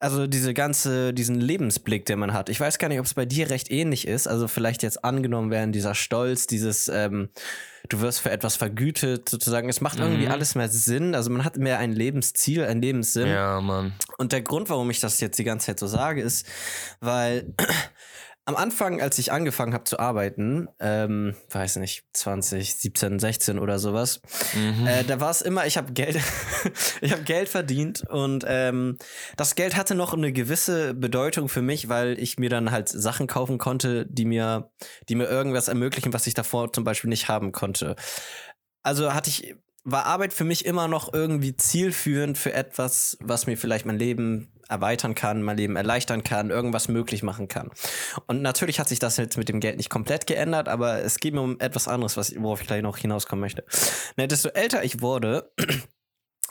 also 0.00 0.26
diese 0.26 0.52
ganze, 0.52 1.14
diesen 1.14 1.40
Lebensblick, 1.40 2.04
den 2.06 2.18
man 2.18 2.32
hat. 2.32 2.48
Ich 2.48 2.60
weiß 2.60 2.78
gar 2.78 2.88
nicht, 2.88 2.98
ob 2.98 3.06
es 3.06 3.14
bei 3.14 3.24
dir 3.26 3.48
recht 3.48 3.70
ähnlich 3.70 4.06
ist. 4.08 4.26
Also 4.26 4.48
vielleicht 4.48 4.82
jetzt 4.82 5.04
angenommen 5.04 5.50
werden, 5.50 5.72
dieser 5.72 5.94
Stolz, 5.94 6.46
dieses, 6.46 6.88
ähm, 6.88 7.30
du 7.88 8.00
wirst 8.00 8.20
für 8.20 8.30
etwas 8.30 8.56
vergütet, 8.56 9.28
sozusagen. 9.28 9.68
Es 9.68 9.80
macht 9.80 9.98
irgendwie 10.00 10.26
Mhm. 10.26 10.32
alles 10.32 10.56
mehr 10.56 10.68
Sinn. 10.68 11.14
Also 11.14 11.30
man 11.30 11.44
hat 11.44 11.56
mehr 11.56 11.78
ein 11.78 11.92
Lebensziel, 11.92 12.64
ein 12.64 12.82
Lebenssinn. 12.82 13.28
Ja, 13.28 13.60
Mann. 13.60 13.94
Und 14.18 14.32
der 14.32 14.42
Grund, 14.42 14.68
warum 14.68 14.90
ich 14.90 15.00
das 15.00 15.20
jetzt 15.20 15.38
die 15.38 15.44
ganze 15.44 15.66
Zeit 15.66 15.78
so 15.78 15.86
sage, 15.86 16.20
ist, 16.22 16.44
weil 17.00 17.54
am 18.46 18.56
Anfang, 18.56 19.00
als 19.00 19.18
ich 19.18 19.32
angefangen 19.32 19.72
habe 19.72 19.84
zu 19.84 19.98
arbeiten, 19.98 20.68
ähm, 20.78 21.34
weiß 21.50 21.76
nicht, 21.76 22.04
20, 22.12 22.74
17, 22.76 23.18
16 23.18 23.58
oder 23.58 23.78
sowas, 23.78 24.20
Mhm. 24.54 24.86
äh, 24.86 25.02
da 25.04 25.18
war 25.20 25.30
es 25.30 25.40
immer, 25.40 25.66
ich 25.66 25.76
habe 25.78 25.92
Geld, 25.94 26.18
ich 27.00 27.12
habe 27.12 27.22
Geld 27.22 27.48
verdient 27.48 28.04
und 28.10 28.44
ähm, 28.46 28.98
das 29.36 29.54
Geld 29.54 29.76
hatte 29.76 29.94
noch 29.94 30.12
eine 30.12 30.32
gewisse 30.32 30.92
Bedeutung 30.92 31.48
für 31.48 31.62
mich, 31.62 31.88
weil 31.88 32.18
ich 32.18 32.38
mir 32.38 32.50
dann 32.50 32.70
halt 32.70 32.88
Sachen 32.90 33.26
kaufen 33.26 33.56
konnte, 33.56 34.04
die 34.06 34.26
mir, 34.26 34.70
die 35.08 35.14
mir 35.14 35.26
irgendwas 35.26 35.68
ermöglichen, 35.68 36.12
was 36.12 36.26
ich 36.26 36.34
davor 36.34 36.72
zum 36.72 36.84
Beispiel 36.84 37.08
nicht 37.08 37.28
haben 37.28 37.50
konnte. 37.50 37.96
Also 38.82 39.14
hatte 39.14 39.30
ich, 39.30 39.54
war 39.84 40.04
Arbeit 40.04 40.34
für 40.34 40.44
mich 40.44 40.66
immer 40.66 40.88
noch 40.88 41.12
irgendwie 41.14 41.56
zielführend 41.56 42.36
für 42.36 42.52
etwas, 42.52 43.16
was 43.20 43.46
mir 43.46 43.56
vielleicht 43.56 43.86
mein 43.86 43.98
Leben 43.98 44.50
erweitern 44.68 45.14
kann, 45.14 45.42
mein 45.42 45.56
Leben 45.56 45.76
erleichtern 45.76 46.24
kann, 46.24 46.50
irgendwas 46.50 46.88
möglich 46.88 47.22
machen 47.22 47.48
kann. 47.48 47.70
Und 48.26 48.42
natürlich 48.42 48.80
hat 48.80 48.88
sich 48.88 48.98
das 48.98 49.16
jetzt 49.16 49.36
mit 49.36 49.48
dem 49.48 49.60
Geld 49.60 49.76
nicht 49.76 49.90
komplett 49.90 50.26
geändert, 50.26 50.68
aber 50.68 51.02
es 51.02 51.18
geht 51.18 51.34
mir 51.34 51.40
um 51.42 51.60
etwas 51.60 51.88
anderes, 51.88 52.16
was, 52.16 52.34
worauf 52.36 52.60
ich 52.60 52.66
gleich 52.66 52.82
noch 52.82 52.96
hinauskommen 52.96 53.40
möchte. 53.40 53.64
Na, 54.16 54.26
desto 54.26 54.48
älter 54.50 54.84
ich 54.84 55.00
wurde, 55.00 55.50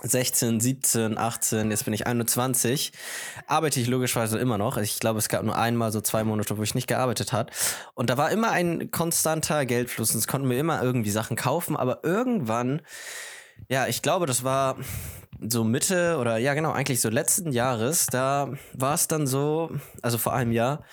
16, 0.04 0.60
17, 0.60 1.18
18, 1.18 1.72
jetzt 1.72 1.86
bin 1.86 1.94
ich 1.94 2.06
21, 2.06 2.92
arbeite 3.48 3.80
ich 3.80 3.88
logischerweise 3.88 4.38
immer 4.38 4.58
noch. 4.58 4.78
Ich 4.78 5.00
glaube, 5.00 5.20
es 5.20 5.30
gab 5.30 5.44
nur 5.44 5.58
einmal 5.58 5.92
so 5.92 6.02
zwei 6.02 6.26
Monate, 6.26 6.58
wo 6.58 6.64
ich 6.64 6.76
nicht 6.76 6.88
gearbeitet 6.88 7.32
hat. 7.32 7.52
Und 7.94 8.10
da 8.10 8.18
war 8.18 8.30
immer 8.32 8.52
ein 8.52 8.92
konstanter 8.92 9.66
Geldfluss 9.66 10.12
und 10.12 10.20
es 10.20 10.28
konnten 10.28 10.48
mir 10.48 10.60
immer 10.60 10.84
irgendwie 10.84 11.12
Sachen 11.12 11.38
kaufen, 11.38 11.78
aber 11.78 12.04
irgendwann, 12.04 12.82
ja, 13.70 13.88
ich 13.88 14.02
glaube, 14.02 14.26
das 14.26 14.44
war 14.44 14.78
so 15.50 15.64
Mitte 15.64 16.18
oder 16.20 16.38
ja, 16.38 16.54
genau, 16.54 16.72
eigentlich 16.72 17.02
so 17.02 17.10
letzten 17.10 17.52
Jahres, 17.52 18.08
da 18.08 18.54
war 18.74 18.94
es 18.94 19.08
dann 19.08 19.28
so, 19.28 19.72
also 20.02 20.18
vor 20.18 20.34
einem 20.34 20.52
Jahr, 20.52 20.84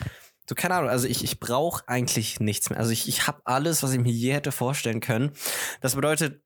so 0.49 0.55
keine 0.55 0.75
Ahnung, 0.75 0.91
also 0.91 1.07
ich, 1.07 1.23
ich 1.23 1.39
brauche 1.41 1.87
eigentlich 1.89 2.41
nichts 2.41 2.71
mehr. 2.71 2.79
Also 2.79 2.91
ich, 2.91 3.09
ich 3.09 3.27
habe 3.27 3.41
alles, 3.45 3.83
was 3.83 3.93
ich 3.93 4.01
mir 4.01 4.13
je 4.13 4.33
hätte 4.33 4.53
vorstellen 4.53 5.01
können. 5.01 5.33
Das 5.81 5.95
bedeutet, 5.95 6.43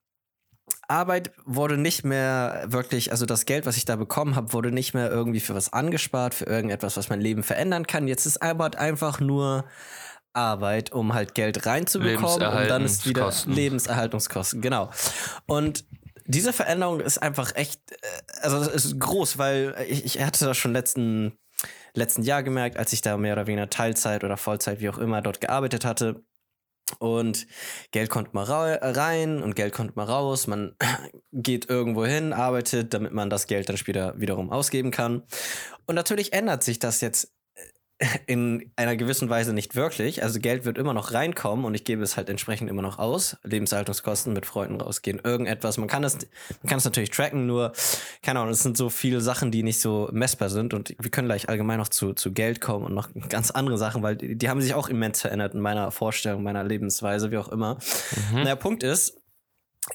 Arbeit 0.89 1.33
wurde 1.45 1.79
nicht 1.79 2.05
mehr 2.05 2.65
wirklich, 2.67 3.11
also 3.13 3.27
das 3.27 3.47
Geld, 3.47 3.67
was 3.67 3.77
ich 3.77 3.85
da 3.85 3.97
bekommen 3.97 4.37
habe, 4.37 4.53
wurde 4.53 4.71
nicht 4.71 4.95
mehr 4.95 5.11
irgendwie 5.11 5.41
für 5.41 5.55
was 5.55 5.73
angespart, 5.73 6.35
für 6.35 6.45
irgendetwas, 6.45 6.97
was 6.97 7.09
mein 7.09 7.21
Leben 7.21 7.43
verändern 7.43 7.87
kann. 7.87 8.09
Jetzt 8.09 8.27
ist 8.27 8.43
Arbeit 8.43 8.77
einfach 8.77 9.21
nur 9.21 9.65
Arbeit, 10.35 10.93
um 10.93 11.15
halt 11.15 11.35
Geld 11.35 11.65
reinzubekommen 11.65 12.47
und 12.47 12.69
dann 12.69 12.85
ist 12.85 13.07
wieder 13.07 13.23
Lebenserhaltungskosten. 13.23 13.53
Lebenserhaltungskosten, 13.53 14.61
genau. 14.61 14.91
Und 15.47 15.85
diese 16.27 16.53
Veränderung 16.53 17.01
ist 17.01 17.19
einfach 17.19 17.55
echt, 17.55 17.81
äh, 17.93 17.97
also 18.41 18.59
es 18.59 18.85
ist 18.85 19.01
groß, 19.01 19.39
weil 19.39 19.75
ich, 19.89 20.05
ich 20.05 20.23
hatte 20.23 20.45
das 20.45 20.57
schon 20.57 20.73
letzten, 20.73 21.39
letzten 21.95 22.23
Jahr 22.23 22.43
gemerkt, 22.43 22.77
als 22.77 22.93
ich 22.93 23.03
da 23.03 23.17
mehr 23.17 23.35
oder 23.35 23.47
weniger 23.47 23.71
Teilzeit 23.71 24.25
oder 24.25 24.37
Vollzeit, 24.37 24.81
wie 24.81 24.89
auch 24.89 24.99
immer, 24.99 25.23
dort 25.23 25.41
gearbeitet 25.41 25.85
hatte. 25.85 26.25
Und 26.99 27.47
Geld 27.93 28.11
kommt 28.11 28.35
mal 28.35 28.45
rein 28.45 29.43
und 29.43 29.57
Geld 29.57 29.73
kommt 29.73 29.97
mal 29.97 30.05
raus. 30.05 30.47
Man 30.47 30.77
geht 31.33 31.69
irgendwo 31.69 32.05
hin, 32.05 32.33
arbeitet, 32.33 32.95
damit 32.95 33.13
man 33.13 33.31
das 33.31 33.47
Geld 33.47 33.69
dann 33.69 33.77
später 33.77 34.19
wiederum 34.21 34.51
ausgeben 34.51 34.91
kann. 34.91 35.23
Und 35.87 35.95
natürlich 35.95 36.33
ändert 36.33 36.63
sich 36.63 36.79
das 36.79 37.01
jetzt 37.01 37.34
in 38.27 38.71
einer 38.77 38.97
gewissen 38.97 39.29
Weise 39.29 39.53
nicht 39.53 39.75
wirklich. 39.75 40.23
Also 40.23 40.41
Geld 40.41 40.65
wird 40.65 40.79
immer 40.79 40.95
noch 40.95 41.13
reinkommen 41.13 41.65
und 41.65 41.75
ich 41.75 41.85
gebe 41.85 42.03
es 42.03 42.17
halt 42.17 42.29
entsprechend 42.29 42.71
immer 42.71 42.83
noch 42.83 42.99
aus. 42.99 43.37
Lebenshaltungskosten 43.43 44.33
mit 44.33 44.47
Freunden 44.47 44.81
rausgehen, 44.81 45.21
irgendetwas. 45.23 45.79
Man 45.79 45.89
kann 45.89 46.05
es, 46.05 46.15
man 46.15 46.69
kann 46.69 46.79
es 46.79 46.85
natürlich 46.85 47.11
tracken, 47.11 47.47
nur, 47.47 47.73
keine 48.23 48.41
Ahnung, 48.41 48.53
es 48.53 48.63
sind 48.63 48.77
so 48.77 48.91
viele 48.91 49.21
Sachen, 49.21 49.51
die 49.51 49.63
nicht 49.63 49.81
so 49.81 50.09
messbar 50.13 50.51
sind 50.51 50.75
und 50.75 50.95
wir 50.99 51.11
können 51.11 51.29
gleich 51.29 51.49
allgemein 51.49 51.79
noch 51.79 51.89
zu, 51.89 52.15
zu 52.15 52.33
Geld 52.33 52.61
kommen 52.61 52.87
und 52.87 52.95
noch 52.95 53.09
ganz 53.29 53.51
andere 53.51 53.79
Sachen, 53.79 54.03
weil 54.03 54.17
die, 54.17 54.37
die 54.37 54.49
haben 54.49 54.61
sich 54.61 54.75
auch 54.75 54.89
immens 54.89 55.21
verändert 55.21 55.55
in 55.55 55.61
meiner 55.61 55.91
Vorstellung, 55.91 56.43
meiner 56.43 56.65
Lebensweise, 56.65 57.31
wie 57.31 57.39
auch 57.39 57.49
immer. 57.49 57.79
Der 58.45 58.57
Punkt 58.57 58.83
ist, 58.83 59.19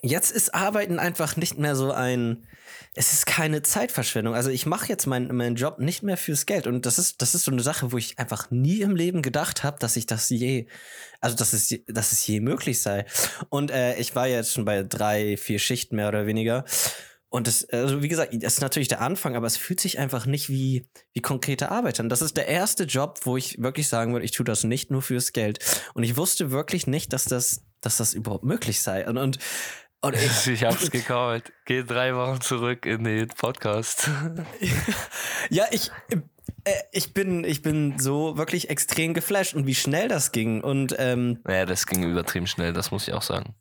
jetzt 0.01 0.31
ist 0.31 0.53
Arbeiten 0.53 0.99
einfach 0.99 1.35
nicht 1.35 1.57
mehr 1.57 1.75
so 1.75 1.91
ein, 1.91 2.45
es 2.95 3.13
ist 3.13 3.25
keine 3.25 3.61
Zeitverschwendung. 3.61 4.33
Also 4.33 4.49
ich 4.49 4.65
mache 4.65 4.87
jetzt 4.87 5.05
meinen 5.05 5.35
meinen 5.35 5.55
Job 5.55 5.79
nicht 5.79 6.03
mehr 6.03 6.17
fürs 6.17 6.45
Geld 6.45 6.67
und 6.67 6.85
das 6.85 6.97
ist 6.97 7.21
das 7.21 7.35
ist 7.35 7.43
so 7.43 7.51
eine 7.51 7.61
Sache, 7.61 7.91
wo 7.91 7.97
ich 7.97 8.17
einfach 8.17 8.49
nie 8.51 8.81
im 8.81 8.95
Leben 8.95 9.21
gedacht 9.21 9.63
habe, 9.63 9.77
dass 9.79 9.95
ich 9.95 10.05
das 10.05 10.29
je, 10.29 10.67
also 11.21 11.35
dass 11.35 11.53
es 11.53 11.73
dass 11.87 12.11
es 12.11 12.25
je 12.25 12.39
möglich 12.39 12.81
sei. 12.81 13.05
Und 13.49 13.71
äh, 13.71 13.95
ich 13.97 14.15
war 14.15 14.27
jetzt 14.27 14.53
schon 14.53 14.65
bei 14.65 14.83
drei 14.83 15.37
vier 15.37 15.59
Schichten 15.59 15.95
mehr 15.95 16.07
oder 16.07 16.25
weniger. 16.25 16.65
Und 17.31 17.45
das, 17.45 17.63
also 17.69 18.01
wie 18.01 18.07
gesagt, 18.07 18.33
das 18.33 18.53
ist 18.53 18.61
natürlich 18.61 18.87
der 18.87 19.01
Anfang, 19.01 19.35
aber 19.35 19.45
es 19.45 19.55
fühlt 19.55 19.79
sich 19.79 19.99
einfach 19.99 20.25
nicht 20.25 20.49
wie, 20.49 20.89
wie 21.13 21.21
konkrete 21.21 21.69
Arbeit 21.69 21.99
an. 21.99 22.09
Das 22.09 22.23
ist 22.23 22.35
der 22.37 22.47
erste 22.47 22.85
Job, 22.85 23.19
wo 23.23 23.37
ich 23.37 23.61
wirklich 23.61 23.87
sagen 23.87 24.13
würde, 24.13 24.25
ich 24.25 24.31
tue 24.31 24.43
das 24.43 24.63
nicht 24.63 24.89
nur 24.89 25.03
fürs 25.03 25.31
Geld. 25.31 25.59
Und 25.93 26.01
ich 26.01 26.17
wusste 26.17 26.49
wirklich 26.49 26.87
nicht, 26.87 27.13
dass 27.13 27.25
das, 27.25 27.61
dass 27.81 27.97
das 27.97 28.15
überhaupt 28.15 28.45
möglich 28.45 28.81
sei. 28.81 29.07
Und, 29.07 29.17
und, 29.17 29.37
und 30.01 30.15
ich, 30.15 30.47
Ich 30.47 30.63
hab's 30.63 30.91
gecallt. 30.91 31.51
Geh 31.65 31.83
drei 31.83 32.15
Wochen 32.15 32.41
zurück 32.41 32.85
in 32.85 33.03
den 33.03 33.27
Podcast. 33.29 34.09
Ja, 35.49 35.65
ich, 35.71 35.89
äh, 36.63 36.73
ich 36.91 37.13
bin, 37.13 37.43
ich 37.43 37.61
bin 37.61 37.97
so 37.97 38.37
wirklich 38.37 38.69
extrem 38.69 39.13
geflasht 39.13 39.55
und 39.55 39.65
wie 39.65 39.75
schnell 39.75 40.07
das 40.07 40.31
ging. 40.31 40.61
Und 40.61 40.95
ähm, 40.99 41.39
Naja, 41.43 41.65
das 41.65 41.85
ging 41.87 42.03
übertrieben 42.03 42.45
schnell, 42.47 42.73
das 42.73 42.91
muss 42.91 43.07
ich 43.07 43.13
auch 43.13 43.21
sagen. 43.23 43.55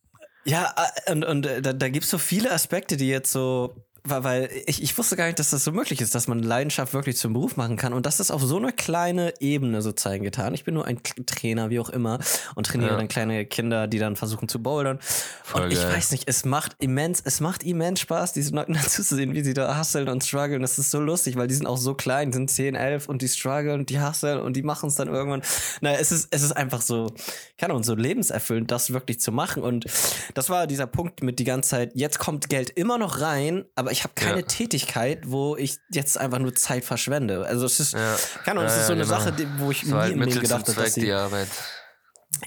ja, 0.44 0.74
äh, 1.06 1.12
und, 1.12 1.24
und 1.24 1.46
äh, 1.46 1.62
da, 1.62 1.72
da 1.72 1.88
gibt 1.88 2.04
es 2.04 2.10
so 2.10 2.18
viele 2.18 2.50
Aspekte, 2.52 2.96
die 2.96 3.08
jetzt 3.08 3.32
so. 3.32 3.74
Weil, 4.10 4.24
weil 4.24 4.50
ich, 4.66 4.82
ich 4.82 4.96
wusste 4.98 5.16
gar 5.16 5.26
nicht, 5.26 5.38
dass 5.38 5.50
das 5.50 5.64
so 5.64 5.72
möglich 5.72 6.00
ist, 6.00 6.14
dass 6.14 6.28
man 6.28 6.40
Leidenschaft 6.42 6.94
wirklich 6.94 7.16
zum 7.16 7.32
Beruf 7.32 7.56
machen 7.56 7.76
kann. 7.76 7.92
Und 7.92 8.06
das 8.06 8.20
ist 8.20 8.30
auf 8.30 8.42
so 8.42 8.56
eine 8.56 8.72
kleine 8.72 9.34
Ebene 9.40 9.82
sozusagen 9.82 10.24
getan. 10.24 10.54
Ich 10.54 10.64
bin 10.64 10.74
nur 10.74 10.84
ein 10.86 11.00
Trainer, 11.26 11.70
wie 11.70 11.80
auch 11.80 11.88
immer, 11.90 12.18
und 12.54 12.66
trainiere 12.66 12.90
Ja. 12.92 12.96
dann 12.96 13.08
kleine 13.08 13.44
Kinder, 13.46 13.86
die 13.86 13.98
dann 13.98 14.16
versuchen 14.16 14.48
zu 14.48 14.62
bouldern. 14.62 14.98
Voll 15.42 15.62
und 15.62 15.72
ich 15.72 15.78
geil. 15.80 15.92
weiß 15.94 16.10
nicht, 16.12 16.24
es 16.28 16.44
macht 16.44 16.76
immens, 16.78 17.20
es 17.24 17.40
macht 17.40 17.62
immens 17.62 18.00
Spaß, 18.00 18.32
diese 18.32 18.54
Leute 18.54 18.72
dazu 18.82 19.02
zu 19.02 19.14
sehen, 19.16 19.34
wie 19.34 19.42
sie 19.42 19.54
da 19.54 19.78
hustlen 19.78 20.08
und 20.08 20.24
strugglen. 20.24 20.62
Das 20.62 20.78
ist 20.78 20.90
so 20.90 21.00
lustig, 21.00 21.36
weil 21.36 21.48
die 21.48 21.54
sind 21.54 21.66
auch 21.66 21.76
so 21.78 21.94
klein, 21.94 22.30
die 22.30 22.36
sind 22.36 22.50
10, 22.50 22.74
11 22.74 23.08
und 23.08 23.22
die 23.22 23.28
strugglen 23.28 23.80
und 23.80 23.90
die 23.90 24.00
hustlen 24.00 24.40
und 24.40 24.54
die 24.54 24.62
machen 24.62 24.88
es 24.88 24.94
dann 24.94 25.08
irgendwann. 25.08 25.42
Naja, 25.80 25.98
es 26.00 26.12
ist, 26.12 26.28
es 26.30 26.42
ist 26.42 26.52
einfach 26.52 26.80
so, 26.82 27.12
keine 27.58 27.72
Ahnung, 27.72 27.84
so 27.84 27.94
lebenserfüllend, 27.94 28.70
das 28.70 28.92
wirklich 28.92 29.20
zu 29.20 29.32
machen. 29.32 29.62
Und 29.62 29.86
das 30.34 30.50
war 30.50 30.66
dieser 30.66 30.86
Punkt 30.86 31.22
mit 31.22 31.38
die 31.38 31.44
ganze 31.44 31.70
Zeit, 31.70 31.92
jetzt 31.94 32.18
kommt 32.18 32.48
Geld 32.48 32.70
immer 32.70 32.98
noch 32.98 33.20
rein, 33.20 33.64
aber 33.74 33.90
ich 33.92 33.97
habe 34.04 34.14
keine 34.14 34.40
Ja. 34.40 34.46
Tätigkeit, 34.46 35.22
wo 35.26 35.56
ich 35.56 35.78
jetzt 35.90 36.18
einfach 36.18 36.38
nur 36.38 36.54
Zeit 36.54 36.84
verschwende. 36.84 37.44
Also 37.46 37.66
es 37.66 37.80
ist, 37.80 37.94
Ja. 37.94 38.16
keine 38.44 38.60
Ahnung, 38.60 38.72
es 38.72 38.78
ist 38.78 38.86
so 38.86 38.92
eine 38.92 39.02
genau. 39.04 39.18
Sache, 39.18 39.32
die, 39.32 39.46
wo 39.58 39.70
ich 39.70 39.84
So 39.84 39.96
halt 39.96 40.14
nie 40.16 40.22
im 40.22 40.28
Leben 40.28 40.40
gedacht 40.40 40.68
habe, 40.68 40.80
dass 40.80 40.94
sie 40.94 41.02
die 41.02 41.12
Arbeit. 41.12 41.48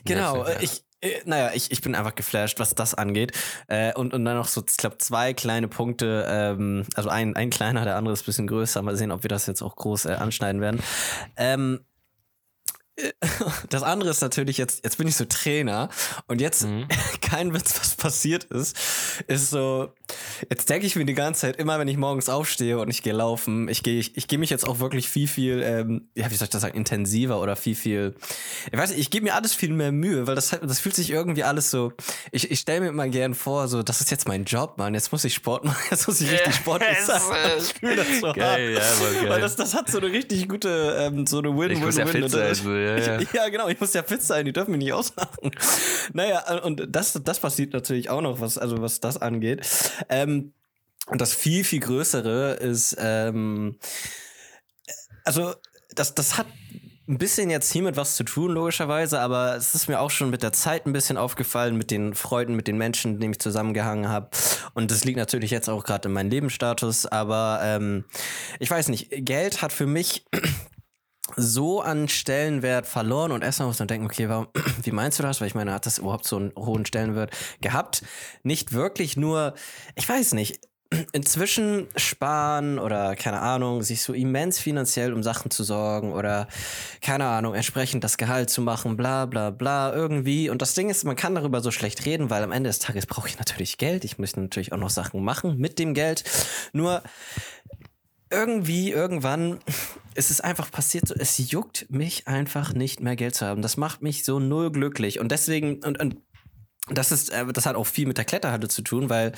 Genau, 0.06 0.46
ich, 0.60 0.84
äh, 1.02 1.22
naja, 1.26 1.52
ich, 1.54 1.72
ich 1.72 1.82
bin 1.82 1.96
einfach 1.96 2.16
geflasht, 2.16 2.60
was 2.60 2.76
das 2.76 2.94
angeht. 2.94 3.32
Äh, 3.68 3.94
und, 3.94 4.14
und 4.14 4.24
dann 4.26 4.38
noch 4.38 4.48
so, 4.48 4.64
ich 4.68 4.78
glaube, 4.78 4.98
zwei 5.00 5.34
kleine 5.34 5.68
Punkte, 5.68 6.26
ähm, 6.30 6.86
also 6.96 7.10
ein, 7.10 7.36
ein 7.36 7.50
kleiner, 7.50 7.84
der 7.84 7.96
andere 7.96 8.14
ist 8.14 8.22
ein 8.22 8.26
bisschen 8.26 8.48
größer. 8.48 8.82
Mal 8.82 8.96
sehen, 8.96 9.12
ob 9.12 9.24
wir 9.24 9.30
das 9.30 9.48
jetzt 9.48 9.62
auch 9.62 9.76
groß 9.76 10.06
äh, 10.06 10.14
anschneiden 10.14 10.62
werden. 10.62 10.82
Ähm, 11.38 11.80
äh, 11.82 11.91
das 13.70 13.84
andere 13.84 14.10
ist 14.10 14.22
natürlich 14.22 14.58
jetzt, 14.58 14.84
jetzt 14.84 14.98
bin 14.98 15.08
ich 15.08 15.16
so 15.16 15.26
Trainer 15.26 15.90
und 16.28 16.42
jetzt, 16.42 16.64
Mhm. 16.64 16.88
kein 17.22 17.54
Witz, 17.54 17.80
was 17.80 17.96
passiert 17.96 18.44
ist, 18.46 18.78
ist 19.28 19.50
so, 19.50 19.92
Jetzt 20.50 20.70
denke 20.70 20.86
ich 20.86 20.96
mir 20.96 21.06
die 21.06 21.14
ganze 21.14 21.42
Zeit, 21.42 21.56
immer 21.58 21.80
wenn 21.80 21.88
ich 21.88 21.96
morgens 21.98 22.28
aufstehe 22.28 22.80
und 22.80 22.90
ich 22.90 23.02
gehe 23.04 23.14
laufen, 23.14 23.70
ich 23.70 23.84
gehe 23.84 24.00
ich, 24.00 24.18
ich 24.18 24.28
gehe 24.28 24.38
mich 24.40 24.50
jetzt 24.50 24.68
auch 24.68 24.80
wirklich 24.80 25.08
viel, 25.08 25.28
viel, 25.28 25.62
ähm, 25.64 26.10
ja, 26.16 26.30
wie 26.32 26.36
soll 26.36 26.46
ich 26.46 26.50
das 26.50 26.62
sagen, 26.64 26.76
intensiver 26.78 27.40
oder 27.42 27.56
viel, 27.56 27.76
viel, 27.76 28.16
ich 28.72 28.78
weiß 28.78 28.90
nicht, 28.90 29.00
ich 29.00 29.10
gebe 29.10 29.24
mir 29.26 29.36
alles 29.36 29.54
viel 29.54 29.72
mehr 29.72 29.92
Mühe, 29.92 30.28
weil 30.28 30.36
das, 30.36 30.50
das 30.50 30.80
fühlt 30.80 30.96
sich 30.96 31.12
irgendwie 31.12 31.44
alles 31.44 31.72
so, 31.72 31.94
ich, 32.32 32.52
ich 32.52 32.60
stelle 32.60 32.82
mir 32.82 32.88
immer 32.90 33.08
gern 33.08 33.34
vor, 33.36 33.68
so, 33.68 33.84
das 33.84 34.02
ist 34.02 34.12
jetzt 34.12 34.28
mein 34.28 34.44
Job, 34.44 34.78
Mann, 34.78 34.94
jetzt 34.94 35.12
muss 35.12 35.24
ich 35.24 35.34
Sport 35.34 35.64
machen, 35.64 35.82
jetzt 35.92 36.08
muss 36.08 36.20
ich 36.20 36.30
richtig 36.32 36.56
Sport 36.56 36.82
machen. 36.82 37.32
ich 37.58 37.74
fühle 37.80 37.96
das 37.96 38.08
so 38.20 38.34
Geil, 38.34 38.76
hart. 38.82 39.02
ja, 39.14 39.22
geil. 39.22 39.30
Weil 39.30 39.42
das, 39.42 39.56
das 39.56 39.74
hat 39.74 39.90
so 39.90 40.00
eine 40.00 40.12
richtig 40.12 40.50
gute, 40.50 40.98
ähm, 41.00 41.26
so 41.26 41.38
eine 41.40 41.50
Win-Win-Win. 41.50 41.82
Ich 42.82 43.06
ja 43.06 43.16
äh, 43.16 43.18
ja, 43.18 43.22
ja. 43.22 43.28
ja, 43.34 43.50
genau, 43.50 43.68
ich 43.68 43.80
muss 43.80 43.94
ja 43.94 44.04
fit 44.04 44.22
sein, 44.22 44.46
die 44.46 44.54
dürfen 44.54 44.72
mich 44.72 44.80
nicht 44.80 44.94
ausmachen. 44.94 45.52
Naja, 46.14 46.62
und 46.64 46.88
das, 46.90 47.20
das 47.24 47.40
passiert 47.40 47.74
natürlich 47.74 48.10
auch 48.10 48.22
noch, 48.22 48.42
was, 48.42 48.58
also 48.58 48.82
was 48.82 49.00
das 49.00 49.18
angeht. 49.18 49.68
Ähm, 50.10 50.54
und 51.08 51.22
das 51.22 51.34
viel, 51.34 51.64
viel 51.64 51.80
Größere 51.80 52.54
ist, 52.54 52.98
ähm, 53.00 53.78
also 55.24 55.54
das, 55.94 56.16
das 56.16 56.38
hat 56.38 56.48
ein 57.08 57.18
bisschen 57.18 57.50
jetzt 57.50 57.72
hiermit 57.72 57.98
was 57.98 58.16
zu 58.16 58.24
tun, 58.24 58.52
logischerweise, 58.52 59.20
aber 59.20 59.56
es 59.56 59.76
ist 59.76 59.90
mir 59.90 60.00
auch 60.00 60.12
schon 60.12 60.30
mit 60.30 60.44
der 60.44 60.54
Zeit 60.54 60.86
ein 60.86 60.94
bisschen 60.94 61.18
aufgefallen, 61.18 61.76
mit 61.78 61.92
den 61.92 62.14
Freunden, 62.16 62.56
mit 62.56 62.68
den 62.68 62.78
Menschen, 62.78 63.14
mit 63.14 63.24
denen 63.24 63.34
ich 63.34 63.40
zusammengehangen 63.40 64.08
habe. 64.08 64.30
Und 64.74 64.92
das 64.92 65.04
liegt 65.04 65.18
natürlich 65.18 65.52
jetzt 65.52 65.70
auch 65.70 65.84
gerade 65.84 66.08
in 66.08 66.14
meinem 66.14 66.30
Lebensstatus, 66.30 67.06
aber 67.06 67.60
ähm, 67.64 68.06
ich 68.60 68.72
weiß 68.72 68.88
nicht, 68.88 69.10
Geld 69.12 69.62
hat 69.62 69.74
für 69.74 69.88
mich 69.88 70.26
so 71.36 71.82
an 71.82 72.08
Stellenwert 72.08 72.86
verloren 72.86 73.32
und 73.32 73.44
erstmal 73.44 73.68
muss 73.68 73.80
man 73.80 73.88
denken, 73.88 74.06
okay, 74.06 74.30
warum, 74.30 74.48
wie 74.84 74.92
meinst 74.92 75.20
du 75.20 75.24
das? 75.24 75.42
Weil 75.42 75.48
ich 75.48 75.56
meine, 75.56 75.74
hat 75.74 75.86
das 75.86 75.98
überhaupt 75.98 76.26
so 76.26 76.38
einen 76.38 76.52
hohen 76.56 76.86
Stellenwert 76.86 77.32
gehabt? 77.62 78.04
Nicht 78.44 78.74
wirklich, 78.74 79.18
nur, 79.18 79.54
ich 79.96 80.08
weiß 80.08 80.34
nicht, 80.34 80.60
inzwischen 81.14 81.88
sparen 81.96 82.80
oder 82.80 83.16
keine 83.16 83.40
Ahnung, 83.40 83.82
sich 83.82 84.02
so 84.02 84.14
immens 84.14 84.60
finanziell 84.60 85.14
um 85.14 85.24
Sachen 85.24 85.52
zu 85.52 85.64
sorgen 85.64 86.14
oder 86.14 86.48
keine 87.02 87.26
Ahnung, 87.26 87.54
entsprechend 87.54 88.04
das 88.04 88.18
Gehalt 88.18 88.50
zu 88.50 88.62
machen, 88.62 88.98
bla 88.98 89.26
bla 89.26 89.50
bla, 89.50 89.94
irgendwie. 89.94 90.50
Und 90.50 90.62
das 90.62 90.74
Ding 90.74 90.90
ist, 90.90 91.04
man 91.04 91.16
kann 91.16 91.36
darüber 91.36 91.62
so 91.62 91.72
schlecht 91.72 92.06
reden, 92.06 92.30
weil 92.30 92.44
am 92.44 92.52
Ende 92.52 92.70
des 92.70 92.80
Tages 92.80 93.06
brauche 93.06 93.28
ich 93.28 93.38
natürlich 93.38 93.78
Geld. 93.78 94.04
Ich 94.04 94.18
muss 94.18 94.36
natürlich 94.36 94.74
auch 94.74 94.78
noch 94.78 94.90
Sachen 94.90 95.24
machen 95.24 95.58
mit 95.58 95.80
dem 95.80 95.94
Geld. 95.94 96.24
Nur 96.74 97.02
irgendwie, 98.32 98.92
irgendwann 98.92 99.60
ist 100.16 100.32
es 100.32 100.42
einfach 100.42 100.72
passiert 100.72 101.08
so, 101.08 101.16
es 101.18 101.38
juckt 101.52 101.88
mich 101.90 102.28
einfach 102.28 102.74
nicht 102.74 103.00
mehr 103.02 103.16
Geld 103.16 103.36
zu 103.36 103.46
haben. 103.46 103.62
Das 103.62 103.78
macht 103.78 104.02
mich 104.02 104.24
so 104.24 104.40
null 104.40 104.72
glücklich. 104.72 105.20
Und 105.20 105.32
deswegen, 105.32 105.84
und, 105.84 106.00
und 106.00 106.18
das 106.90 107.12
ist, 107.12 107.30
äh, 107.30 107.46
das 107.54 107.66
hat 107.68 107.76
auch 107.76 107.86
viel 107.86 108.08
mit 108.08 108.18
der 108.18 108.26
Kletterhalle 108.26 108.68
zu 108.68 108.82
tun, 108.82 109.10
weil 109.10 109.34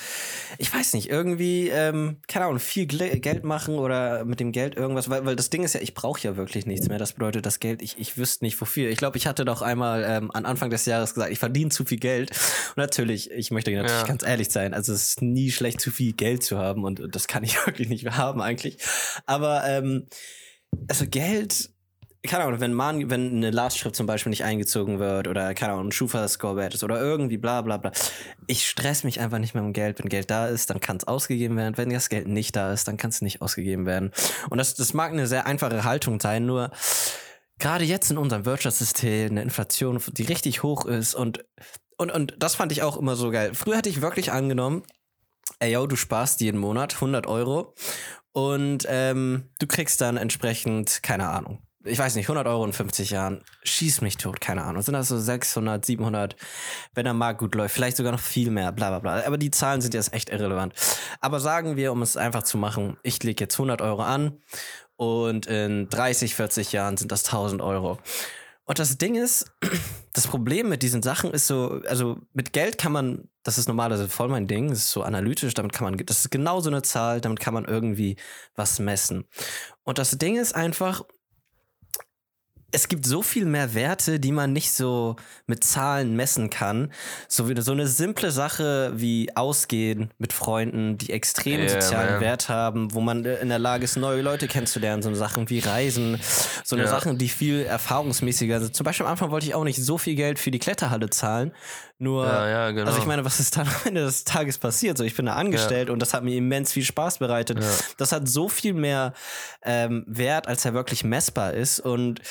ich 0.57 0.73
weiß 0.73 0.93
nicht, 0.93 1.09
irgendwie, 1.09 1.67
ähm, 1.69 2.17
keine 2.27 2.45
Ahnung, 2.45 2.59
viel 2.59 2.87
Gle 2.87 3.19
Geld 3.19 3.43
machen 3.43 3.75
oder 3.75 4.23
mit 4.23 4.39
dem 4.39 4.51
Geld 4.53 4.75
irgendwas, 4.75 5.09
weil, 5.09 5.25
weil 5.25 5.35
das 5.35 5.49
Ding 5.49 5.63
ist 5.63 5.73
ja, 5.73 5.81
ich 5.81 5.93
brauche 5.93 6.21
ja 6.21 6.37
wirklich 6.37 6.65
nichts 6.65 6.87
mehr. 6.87 6.97
Das 6.97 7.13
bedeutet, 7.13 7.45
das 7.45 7.59
Geld, 7.59 7.81
ich, 7.81 7.99
ich 7.99 8.17
wüsste 8.17 8.45
nicht 8.45 8.59
wofür. 8.61 8.89
Ich 8.89 8.97
glaube, 8.97 9.17
ich 9.17 9.27
hatte 9.27 9.43
doch 9.43 9.61
einmal 9.61 10.05
ähm, 10.07 10.31
an 10.31 10.45
Anfang 10.45 10.69
des 10.69 10.85
Jahres 10.85 11.13
gesagt, 11.13 11.31
ich 11.31 11.39
verdiene 11.39 11.69
zu 11.69 11.83
viel 11.83 11.99
Geld. 11.99 12.31
Und 12.31 12.77
natürlich, 12.77 13.29
ich 13.29 13.51
möchte 13.51 13.71
natürlich 13.71 13.91
Ja. 14.01 14.07
ganz 14.07 14.23
ehrlich 14.23 14.49
sein, 14.49 14.73
also 14.73 14.93
es 14.93 15.09
ist 15.09 15.21
nie 15.21 15.51
schlecht, 15.51 15.81
zu 15.81 15.91
viel 15.91 16.13
Geld 16.13 16.43
zu 16.43 16.57
haben 16.57 16.85
und 16.85 17.01
das 17.13 17.27
kann 17.27 17.43
ich 17.43 17.57
wirklich 17.65 17.89
nicht 17.89 18.03
mehr 18.05 18.15
haben 18.17 18.41
eigentlich. 18.41 18.77
Aber 19.25 19.63
ähm, 19.65 20.07
also 20.87 21.05
Geld 21.07 21.72
keine 22.25 22.45
Ahnung, 22.45 22.61
wenn 22.61 22.73
man, 22.73 23.09
wenn 23.09 23.37
eine 23.37 23.51
Lastschrift 23.51 23.95
zum 23.95 24.05
Beispiel 24.05 24.29
nicht 24.29 24.45
eingezogen 24.45 24.99
wird 24.99 25.27
oder 25.27 25.53
keine 25.53 25.73
Ahnung, 25.73 25.87
ein 25.87 25.91
Schufa-Scorebad 25.91 26.73
ist 26.73 26.83
oder 26.83 26.99
irgendwie 27.01 27.37
bla 27.37 27.61
bla 27.61 27.77
bla. 27.77 27.91
Ich 28.47 28.67
stress 28.67 29.03
mich 29.03 29.19
einfach 29.19 29.39
nicht 29.39 29.53
mehr 29.53 29.63
um 29.63 29.73
Geld. 29.73 29.99
Wenn 29.99 30.07
Geld 30.07 30.31
da 30.31 30.47
ist, 30.47 30.69
dann 30.69 30.79
kann 30.79 30.97
es 30.97 31.05
ausgegeben 31.05 31.57
werden. 31.57 31.77
Wenn 31.77 31.89
das 31.89 32.07
Geld 32.07 32.27
nicht 32.27 32.55
da 32.55 32.71
ist, 32.71 32.87
dann 32.87 32.95
kann 32.95 33.09
es 33.09 33.21
nicht 33.21 33.41
ausgegeben 33.41 33.85
werden. 33.85 34.11
Und 34.49 34.57
das, 34.57 34.73
das 34.75 34.93
mag 34.93 35.11
eine 35.11 35.27
sehr 35.27 35.45
einfache 35.45 35.83
Haltung 35.83 36.19
sein, 36.21 36.45
nur 36.45 36.71
gerade 37.59 37.83
jetzt 37.83 38.09
in 38.09 38.17
unserem 38.17 38.45
Wirtschaftssystem 38.45 39.31
eine 39.31 39.41
Inflation, 39.41 40.01
die 40.13 40.23
richtig 40.23 40.63
hoch 40.63 40.85
ist 40.85 41.15
und, 41.15 41.45
und, 41.97 42.11
und 42.11 42.35
das 42.39 42.55
fand 42.55 42.71
ich 42.71 42.83
auch 42.83 42.97
immer 42.97 43.15
so 43.15 43.31
geil. 43.31 43.51
Früher 43.53 43.77
hätte 43.77 43.89
ich 43.89 44.01
wirklich 44.01 44.31
angenommen, 44.31 44.83
ey, 45.59 45.73
yo, 45.73 45.87
du 45.87 45.95
sparst 45.97 46.39
jeden 46.41 46.59
Monat 46.59 46.95
100 46.95 47.27
Euro 47.27 47.73
und 48.31 48.85
ähm, 48.87 49.49
du 49.59 49.67
kriegst 49.67 50.01
dann 50.01 50.17
entsprechend, 50.17 51.03
keine 51.03 51.29
Ahnung, 51.29 51.61
ich 51.85 51.99
weiß 51.99 52.15
nicht, 52.15 52.25
100 52.25 52.47
Euro 52.47 52.65
in 52.65 52.73
50 52.73 53.09
Jahren, 53.09 53.43
schieß 53.63 54.01
mich 54.01 54.17
tot, 54.17 54.39
keine 54.39 54.63
Ahnung. 54.63 54.81
Sind 54.81 54.93
das 54.93 55.09
so 55.09 55.19
600, 55.19 55.85
700, 55.85 56.35
wenn 56.93 57.03
der 57.03 57.13
Markt 57.13 57.39
gut 57.39 57.55
läuft, 57.55 57.75
vielleicht 57.75 57.97
sogar 57.97 58.11
noch 58.11 58.19
viel 58.19 58.51
mehr, 58.51 58.71
bla 58.71 58.89
bla 58.89 58.99
bla. 58.99 59.25
Aber 59.25 59.37
die 59.37 59.51
Zahlen 59.51 59.81
sind 59.81 59.93
jetzt 59.93 60.13
echt 60.13 60.29
irrelevant. 60.29 60.73
Aber 61.19 61.39
sagen 61.39 61.75
wir, 61.75 61.91
um 61.91 62.01
es 62.01 62.17
einfach 62.17 62.43
zu 62.43 62.57
machen, 62.57 62.97
ich 63.03 63.21
lege 63.23 63.43
jetzt 63.43 63.55
100 63.55 63.81
Euro 63.81 64.03
an 64.03 64.39
und 64.95 65.47
in 65.47 65.89
30, 65.89 66.35
40 66.35 66.71
Jahren 66.71 66.97
sind 66.97 67.11
das 67.11 67.25
1000 67.25 67.61
Euro. 67.61 67.99
Und 68.65 68.79
das 68.79 68.97
Ding 68.97 69.15
ist, 69.15 69.51
das 70.13 70.27
Problem 70.27 70.69
mit 70.69 70.83
diesen 70.83 71.03
Sachen 71.03 71.31
ist 71.31 71.47
so, 71.47 71.81
also 71.87 72.17
mit 72.33 72.53
Geld 72.53 72.77
kann 72.77 72.93
man, 72.93 73.27
das 73.43 73.57
ist 73.57 73.67
normalerweise 73.67 74.07
voll 74.07 74.29
mein 74.29 74.47
Ding, 74.47 74.69
das 74.69 74.79
ist 74.79 74.91
so 74.91 75.03
analytisch, 75.03 75.53
damit 75.53 75.73
kann 75.73 75.83
man, 75.83 75.97
das 76.05 76.19
ist 76.19 76.31
genau 76.31 76.61
so 76.61 76.69
eine 76.69 76.81
Zahl, 76.81 77.19
damit 77.19 77.39
kann 77.39 77.53
man 77.53 77.65
irgendwie 77.65 78.15
was 78.55 78.79
messen. 78.79 79.25
Und 79.83 79.97
das 79.97 80.17
Ding 80.17 80.37
ist 80.37 80.55
einfach, 80.55 81.03
es 82.73 82.87
gibt 82.87 83.05
so 83.05 83.21
viel 83.21 83.45
mehr 83.45 83.73
Werte, 83.75 84.19
die 84.19 84.31
man 84.31 84.51
nicht 84.51 84.71
so 84.71 85.15
mit 85.45 85.63
Zahlen 85.63 86.15
messen 86.15 86.49
kann. 86.49 86.91
So 87.27 87.47
wie 87.47 87.61
so 87.61 87.71
eine 87.71 87.87
simple 87.87 88.31
Sache 88.31 88.91
wie 88.95 89.29
Ausgehen 89.35 90.09
mit 90.17 90.33
Freunden, 90.33 90.97
die 90.97 91.11
extremen 91.11 91.67
Yeah, 91.67 91.79
sozialen 91.81 92.13
man. 92.13 92.21
Wert 92.21 92.49
haben, 92.49 92.93
wo 92.93 92.99
man 92.99 93.25
äh, 93.25 93.35
in 93.35 93.49
der 93.49 93.59
Lage 93.59 93.83
ist, 93.83 93.95
neue 93.95 94.21
Leute 94.21 94.47
kennenzulernen. 94.47 95.03
So 95.03 95.09
eine 95.09 95.17
Sachen 95.17 95.49
wie 95.49 95.59
Reisen, 95.59 96.19
so 96.63 96.75
eine 96.75 96.85
Ja. 96.85 96.89
Sachen, 96.91 97.17
die 97.17 97.29
viel 97.29 97.61
erfahrungsmäßiger 97.61 98.59
sind. 98.59 98.75
Zum 98.75 98.83
Beispiel 98.83 99.05
am 99.05 99.11
Anfang 99.11 99.29
wollte 99.31 99.45
ich 99.45 99.53
auch 99.55 99.63
nicht 99.63 99.81
so 99.81 99.97
viel 99.97 100.15
Geld 100.15 100.39
für 100.39 100.51
die 100.51 100.59
Kletterhalle 100.59 101.09
zahlen. 101.09 101.51
Nur, 101.99 102.25
Ja, 102.25 102.49
ja, 102.49 102.71
genau. 102.71 102.87
also 102.87 102.99
ich 102.99 103.05
meine, 103.05 103.23
was 103.23 103.39
ist 103.39 103.55
dann 103.55 103.67
am 103.67 103.73
Ende 103.85 104.01
des 104.01 104.23
Tages 104.23 104.57
passiert? 104.57 104.97
So, 104.97 105.03
ich 105.03 105.15
bin 105.15 105.27
da 105.27 105.33
angestellt 105.35 105.89
und 105.89 105.99
das 105.99 106.13
hat 106.13 106.23
mir 106.23 106.35
immens 106.35 106.71
viel 106.73 106.83
Spaß 106.83 107.19
bereitet. 107.19 107.61
Ja. 107.61 107.69
Das 107.97 108.11
hat 108.11 108.27
so 108.27 108.49
viel 108.49 108.73
mehr 108.73 109.13
ähm, 109.63 110.03
Wert, 110.07 110.47
als 110.47 110.65
er 110.65 110.73
wirklich 110.73 111.03
messbar 111.03 111.53
ist. 111.53 111.79
Und 111.79 112.21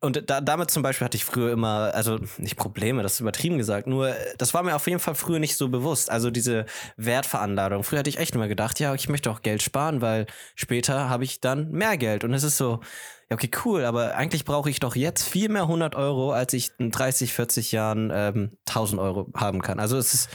und 0.00 0.30
da, 0.30 0.40
damit 0.40 0.70
zum 0.70 0.82
Beispiel 0.82 1.04
hatte 1.04 1.16
ich 1.16 1.24
früher 1.24 1.52
immer, 1.52 1.92
also 1.94 2.18
nicht 2.38 2.56
Probleme, 2.56 3.02
das 3.02 3.14
ist 3.14 3.20
übertrieben 3.20 3.58
gesagt, 3.58 3.86
nur 3.86 4.08
äh, 4.08 4.34
das 4.38 4.54
war 4.54 4.62
mir 4.62 4.74
auf 4.74 4.86
jeden 4.86 4.98
Fall 5.00 5.14
früher 5.14 5.38
nicht 5.38 5.56
so 5.56 5.68
bewusst. 5.68 6.10
Also 6.10 6.30
diese 6.30 6.64
Wertveranladung. 6.96 7.84
Früher 7.84 7.98
hatte 8.00 8.10
ich 8.10 8.18
echt 8.18 8.34
immer 8.34 8.48
gedacht, 8.48 8.80
ja, 8.80 8.94
ich 8.94 9.08
möchte 9.08 9.30
auch 9.30 9.42
Geld 9.42 9.62
sparen, 9.62 10.00
weil 10.00 10.26
später 10.54 11.08
habe 11.10 11.24
ich 11.24 11.40
dann 11.40 11.70
mehr 11.70 11.96
Geld. 11.98 12.24
Und 12.24 12.32
es 12.32 12.44
ist 12.44 12.56
so, 12.56 12.80
ja, 13.28 13.34
okay, 13.34 13.50
cool, 13.64 13.84
aber 13.84 14.14
eigentlich 14.16 14.44
brauche 14.44 14.70
ich 14.70 14.80
doch 14.80 14.96
jetzt 14.96 15.28
viel 15.28 15.48
mehr 15.50 15.62
100 15.62 15.94
Euro, 15.94 16.32
als 16.32 16.52
ich 16.54 16.72
in 16.78 16.90
30, 16.90 17.32
40 17.32 17.70
Jahren 17.72 18.10
ähm, 18.12 18.56
1000 18.68 19.00
Euro 19.00 19.28
haben 19.36 19.60
kann. 19.62 19.78
Also 19.78 19.98
es 19.98 20.14
ist, 20.14 20.30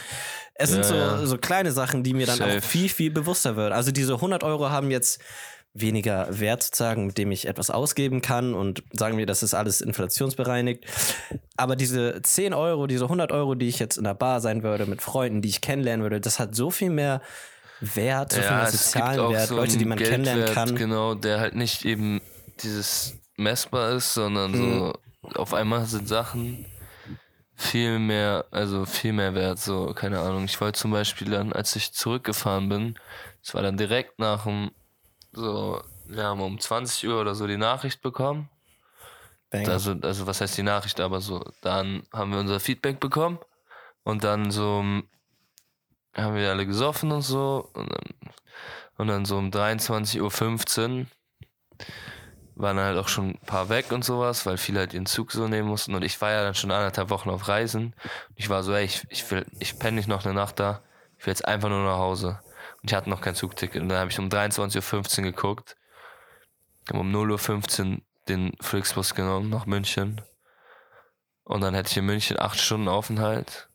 es 0.54 0.70
sind 0.70 0.84
Ja, 0.84 0.90
so, 0.90 0.96
ja. 0.96 1.26
so 1.26 1.38
kleine 1.38 1.72
Sachen, 1.72 2.04
die 2.04 2.14
mir 2.14 2.26
dann 2.28 2.38
Safe. 2.38 2.60
auch 2.60 2.64
viel, 2.64 2.88
viel 2.88 3.12
bewusster 3.12 3.56
wird. 3.56 3.74
Also 3.74 3.92
diese 3.92 4.14
100 4.14 4.44
Euro 4.44 4.70
haben 4.70 4.92
jetzt 4.92 5.20
weniger 5.76 6.40
Wert 6.40 6.64
sozusagen, 6.64 7.06
mit 7.06 7.18
dem 7.18 7.32
ich 7.32 7.48
etwas 7.48 7.70
ausgeben 7.70 8.22
kann 8.22 8.54
und 8.54 8.82
sagen 8.94 9.18
wir, 9.18 9.26
das 9.26 9.44
ist 9.44 9.54
alles 9.54 9.82
inflationsbereinigt. 9.82 10.86
Aber 11.58 11.76
diese 11.76 12.22
10 12.22 12.54
Euro, 12.54 12.88
diese 12.88 13.06
100 13.06 13.32
Euro, 13.32 13.56
die 13.56 13.68
ich 13.68 13.78
jetzt 13.78 13.98
in 13.98 14.06
der 14.06 14.14
Bar 14.14 14.40
sein 14.40 14.64
würde, 14.64 14.86
mit 14.86 15.02
Freunden, 15.02 15.42
die 15.42 15.50
ich 15.50 15.62
kennenlernen 15.62 16.04
würde, 16.04 16.22
das 16.22 16.40
hat 16.40 16.56
so 16.56 16.72
viel 16.72 16.90
mehr 16.90 17.22
Wert, 17.82 18.32
so 18.32 18.42
viel 18.42 18.56
mehr 18.56 18.72
sozialen 18.72 19.30
Wert, 19.30 19.50
so 19.50 19.58
Leute, 19.58 19.78
die 19.78 19.86
man 19.86 19.98
kennenlernen 19.98 20.46
Geldwert, 20.46 20.68
kann. 20.68 20.76
Genau, 20.78 21.14
der 21.14 21.40
halt 21.42 21.56
nicht 21.56 21.84
eben 21.84 22.22
dieses 22.64 23.20
messbar 23.36 23.92
ist, 23.92 24.14
sondern 24.14 24.56
so 24.56 24.64
Mhm. 24.64 24.94
auf 25.36 25.54
einmal 25.54 25.86
sind 25.86 26.08
Sachen 26.08 26.66
viel 27.56 28.00
mehr, 28.00 28.46
also 28.52 28.86
viel 28.86 29.14
mehr 29.14 29.34
wert. 29.34 29.60
So, 29.60 29.94
keine 29.94 30.20
Ahnung. 30.20 30.46
Ich 30.46 30.60
wollte 30.62 30.80
zum 30.80 30.92
Beispiel 30.92 31.30
dann, 31.30 31.54
als 31.54 31.76
ich 31.76 31.94
zurückgefahren 31.94 32.70
bin, 32.70 33.00
es 33.44 33.54
war 33.54 33.62
dann 33.62 33.78
direkt 33.78 34.20
nach 34.20 34.44
dem, 34.44 34.72
so, 35.36 35.82
wir 36.06 36.24
haben 36.24 36.42
um 36.42 36.60
20 36.60 37.08
Uhr 37.10 37.22
oder 37.22 37.36
so 37.36 37.48
die 37.48 37.58
Nachricht 37.58 38.02
bekommen. 38.02 38.50
Also, 39.52 39.96
also 40.02 40.28
was 40.28 40.42
heißt 40.42 40.58
die 40.58 40.64
Nachricht, 40.64 41.00
aber 41.00 41.22
so, 41.22 41.44
dann 41.62 42.04
haben 42.12 42.32
wir 42.32 42.40
unser 42.40 42.60
Feedback 42.60 43.00
bekommen 43.00 43.40
und 44.04 44.24
dann 44.24 44.52
so 44.52 44.84
haben 46.16 46.36
wir 46.36 46.50
alle 46.50 46.66
gesoffen 46.66 47.12
und 47.12 47.22
so 47.22 47.70
und 47.74 47.92
dann, 47.92 48.32
und 48.98 49.08
dann 49.08 49.26
so 49.26 49.38
um 49.38 49.50
23.15 49.50 51.00
Uhr 51.02 51.06
waren 52.56 52.80
halt 52.80 52.98
auch 52.98 53.10
schon 53.10 53.32
ein 53.32 53.40
paar 53.46 53.70
weg 53.70 53.92
und 53.92 54.04
sowas, 54.06 54.46
weil 54.46 54.58
viele 54.58 54.80
halt 54.80 54.94
ihren 54.94 55.06
Zug 55.06 55.32
so 55.32 55.48
nehmen 55.48 55.68
mussten 55.68 55.94
und 55.94 56.04
ich 56.04 56.20
war 56.22 56.32
ja 56.32 56.44
dann 56.44 56.56
schon 56.56 56.72
anderthalb 56.72 57.10
Wochen 57.10 57.30
auf 57.30 57.48
Reisen. 57.48 57.94
Ich 58.36 58.50
war 58.50 58.64
so, 58.64 58.74
ey, 58.74 58.86
ich, 58.86 59.06
ich 59.10 59.30
will, 59.30 59.46
ich 59.60 59.78
penne 59.78 59.98
nicht 59.98 60.08
noch 60.08 60.26
eine 60.26 60.34
Nacht 60.34 60.60
da, 60.60 60.82
ich 61.18 61.26
will 61.26 61.32
jetzt 61.32 61.46
einfach 61.46 61.70
nur 61.70 61.84
nach 61.84 61.98
Hause. 61.98 62.40
Und 62.86 62.92
ich 62.92 62.96
hatte 62.96 63.10
noch 63.10 63.22
kein 63.22 63.34
Zugticket 63.34 63.82
und 63.82 63.90
dann 63.90 63.98
habe 63.98 64.12
ich 64.12 64.20
um 64.20 64.30
23.15 64.30 65.18
Uhr 65.18 65.24
geguckt, 65.24 65.76
habe 66.88 67.00
um 67.00 67.12
0.15 67.12 67.94
Uhr 67.96 68.02
den 68.28 68.56
Flixbus 68.62 69.16
genommen 69.16 69.50
nach 69.50 69.66
München. 69.66 70.22
Und 71.46 71.62
dann 71.62 71.74
hätte 71.74 71.90
ich 71.90 71.98
in 71.98 72.06
München 72.06 72.40
acht 72.40 72.60
Stunden 72.60 72.88
Aufenthalt. 72.88 73.70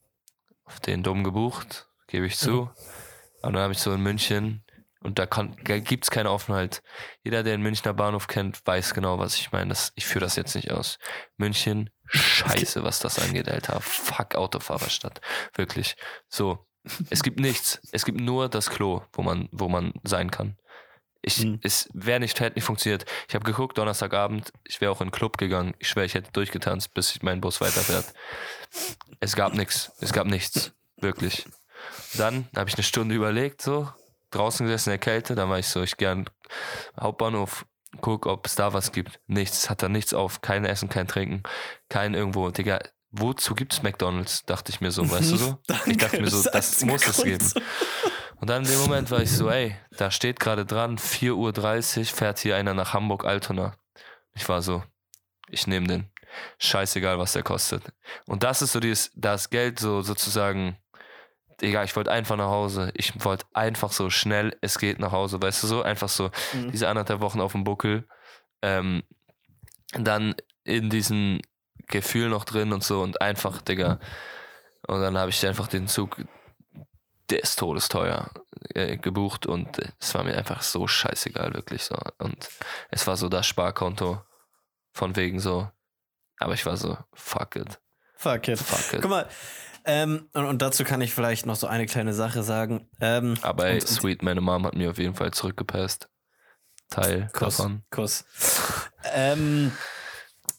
Auf 0.63 0.79
den 0.79 1.03
Dom 1.03 1.25
gebucht, 1.25 1.89
gebe 2.07 2.25
ich 2.25 2.39
zu. 2.39 2.71
Aber 3.43 3.55
dann 3.55 3.63
habe 3.63 3.73
ich 3.73 3.81
so 3.81 3.93
in 3.93 4.01
München 4.01 4.63
und 5.03 5.19
da 5.19 5.25
gibt 5.25 6.05
es 6.05 6.13
keinen 6.13 6.29
Aufenthalt. 6.29 6.81
Jeder, 7.25 7.43
der 7.43 7.57
den 7.57 7.63
Münchner 7.63 7.93
Bahnhof 7.93 8.29
kennt, 8.29 8.65
weiß 8.65 8.95
genau, 8.95 9.19
was 9.19 9.35
ich 9.35 9.51
meine. 9.51 9.71
Das, 9.71 9.91
ich 9.97 10.07
führe 10.07 10.25
das 10.25 10.37
jetzt 10.37 10.55
nicht 10.55 10.71
aus. 10.71 11.01
München, 11.37 11.91
scheiße, 12.07 12.85
was 12.85 13.01
das 13.01 13.19
angeht, 13.19 13.49
Alter. 13.49 13.81
Fuck 13.81 14.37
Autofahrerstadt. 14.37 15.21
Wirklich. 15.57 15.97
So. 16.29 16.65
Es 17.11 17.23
gibt 17.23 17.41
nichts. 17.41 17.81
Es 17.93 18.05
gibt 18.05 18.21
nur 18.21 18.49
das 18.49 18.71
Klo, 18.71 19.03
wo 19.13 19.23
man, 19.23 19.49
wo 19.53 19.69
man 19.69 19.93
sein 20.03 20.31
kann. 20.31 20.57
Ich, 21.23 21.45
mhm. 21.45 21.61
Es 21.63 21.89
wäre 21.93 22.21
nicht, 22.21 22.41
hätte 22.41 22.57
nicht 22.57 22.65
funktioniert. 22.65 23.05
Ich 23.29 23.35
habe 23.35 23.45
geguckt, 23.45 23.77
Donnerstagabend, 23.77 24.53
ich 24.67 24.81
wäre 24.81 24.91
auch 24.91 25.01
in 25.01 25.09
den 25.09 25.13
Club 25.13 25.37
gegangen. 25.37 25.75
Ich 25.79 25.89
schwöre, 25.89 26.07
ich 26.07 26.15
hätte 26.15 26.33
durchgetanzt, 26.33 26.95
bis 26.95 27.15
ich 27.15 27.23
mein 27.23 27.41
Bus 27.41 27.61
weiterfährt. 27.61 28.15
Es 29.21 29.37
gab 29.37 29.55
nichts. 29.55 29.93
Es 30.01 30.13
gab 30.13 30.27
nichts. 30.27 30.73
Wirklich. 30.97 31.47
Dann 32.17 32.49
habe 32.57 32.69
ich 32.69 32.77
eine 32.77 32.83
Stunde 32.83 33.15
überlegt, 33.15 33.63
so, 33.63 33.91
draußen 34.31 34.67
gesessen 34.67 34.91
in 34.91 34.93
der 34.93 34.99
Kälte, 34.99 35.35
dann 35.35 35.49
war 35.49 35.59
ich 35.59 35.69
so, 35.69 35.83
ich 35.83 35.97
gern 35.97 36.29
Hauptbahnhof, 36.99 37.67
guck, 38.01 38.27
ob 38.27 38.47
es 38.47 38.55
da 38.55 38.73
was 38.73 38.93
gibt. 38.93 39.21
Nichts, 39.27 39.71
hat 39.71 39.83
da 39.83 39.89
nichts 39.89 40.15
auf, 40.15 40.41
kein 40.41 40.65
Essen, 40.65 40.89
kein 40.89 41.09
Trinken, 41.09 41.43
kein 41.89 42.15
irgendwo, 42.15 42.51
Digga, 42.51 42.81
wozu 43.11 43.55
gibt's 43.55 43.83
McDonalds, 43.83 44.45
dachte 44.45 44.71
ich 44.71 44.81
mir 44.81 44.91
so, 44.91 45.09
weißt 45.09 45.33
du 45.33 45.37
so? 45.37 45.59
Danke, 45.67 45.91
ich 45.91 45.97
dachte 45.97 46.21
mir 46.21 46.31
so, 46.31 46.49
das, 46.51 46.85
muss 46.85 47.07
es 47.07 47.23
geben. 47.23 47.51
Und 48.37 48.49
dann 48.49 48.65
in 48.65 48.71
dem 48.71 48.81
Moment 48.81 49.11
war 49.11 49.21
ich 49.21 49.31
so, 49.31 49.51
ey, 49.51 49.77
da 49.97 50.11
steht 50.11 50.41
gerade 50.41 50.65
dran, 50.65 50.99
4.30 50.99 51.99
Uhr 51.99 52.05
fährt 52.07 52.39
hier 52.39 52.57
einer 52.57 52.75
nach 52.75 52.95
Hamburg-Altona. 52.95 53.75
Ich 54.35 54.49
war 54.49 54.63
so, 54.63 54.83
ich 55.49 55.67
nehme 55.67 55.87
den. 55.87 56.11
Scheißegal, 56.59 57.19
was 57.19 57.33
der 57.33 57.43
kostet. 57.43 57.83
Und 58.27 58.45
das 58.45 58.63
ist 58.63 58.73
so 58.73 58.79
dieses, 58.79 59.11
das 59.17 59.51
Geld 59.51 59.81
so 59.81 60.01
sozusagen 60.01 60.79
egal, 61.63 61.85
ich 61.85 61.97
wollte 61.97 62.13
einfach 62.13 62.37
nach 62.37 62.49
Hause. 62.49 62.93
Ich 62.95 63.25
wollte 63.25 63.47
einfach 63.53 63.93
so 63.93 64.11
schnell 64.11 64.57
es 64.61 64.79
geht 64.79 64.99
nach 64.99 65.13
Hause, 65.13 65.41
weißt 65.41 65.63
du 65.63 65.67
so? 65.67 65.83
Einfach 65.83 66.09
so 66.09 66.31
mhm. 66.53 66.73
diese 66.73 66.89
anderthalb 66.89 67.21
Wochen 67.21 67.41
auf 67.41 67.53
dem 67.53 67.65
Buckel. 67.65 68.07
Ähm, 68.63 69.03
dann 69.93 70.35
in 70.65 70.91
diesem 70.91 71.41
Gefühl 71.91 72.29
noch 72.29 72.45
drin 72.45 72.73
und 72.73 72.83
so 72.83 73.03
und 73.03 73.21
einfach, 73.21 73.61
Digga. 73.63 73.99
Und 74.87 75.01
dann 75.01 75.19
habe 75.19 75.31
ich 75.31 75.47
einfach 75.47 75.69
den 75.69 75.89
Zug, 75.89 76.17
der 77.29 77.43
ist 77.43 77.59
todesteuer, 77.59 78.31
äh, 78.75 78.97
gebucht 78.97 79.47
und 79.47 79.79
es 80.01 80.15
war 80.15 80.25
mir 80.25 80.37
einfach 80.37 80.63
so 80.63 80.87
scheißegal, 80.87 81.55
wirklich 81.55 81.85
so. 81.85 81.97
Und 82.19 82.49
es 82.91 83.07
war 83.07 83.17
so 83.17 83.29
das 83.29 83.47
Sparkonto 83.47 84.23
von 84.93 85.15
wegen 85.17 85.41
so. 85.41 85.71
Aber 86.39 86.55
ich 86.55 86.65
war 86.67 86.77
so, 86.77 86.97
fuck 87.13 87.57
it. 87.57 87.79
Fuck 88.17 88.49
it. 88.49 88.59
Fuck 88.59 88.95
it. 88.95 89.03
Guck 89.03 89.11
mal, 89.11 89.29
ähm, 89.85 90.29
und, 90.35 90.45
und, 90.45 90.63
dazu 90.63 90.85
kann 90.85 91.01
ich 91.01 91.15
vielleicht 91.15 91.47
noch 91.47 91.57
so 91.57 91.67
eine 91.67 91.87
kleine 91.87 92.13
Sache 92.13 92.43
sagen. 92.43 92.89
Ähm, 93.01 93.37
Aber 93.43 93.67
ey, 93.67 93.75
und, 93.75 93.89
sweet, 93.89 94.23
meine 94.23 94.41
Mom 94.41 94.67
hat 94.67 94.75
mir 94.75 94.91
auf 94.91 94.99
jeden 94.99 95.15
Fall 95.15 95.31
zurückgepasst. 95.31 96.09
Teil 96.91 97.31
Kuss, 97.33 97.57
davon. 97.57 97.83
Kuss. 97.91 98.25
ähm, 99.15 99.73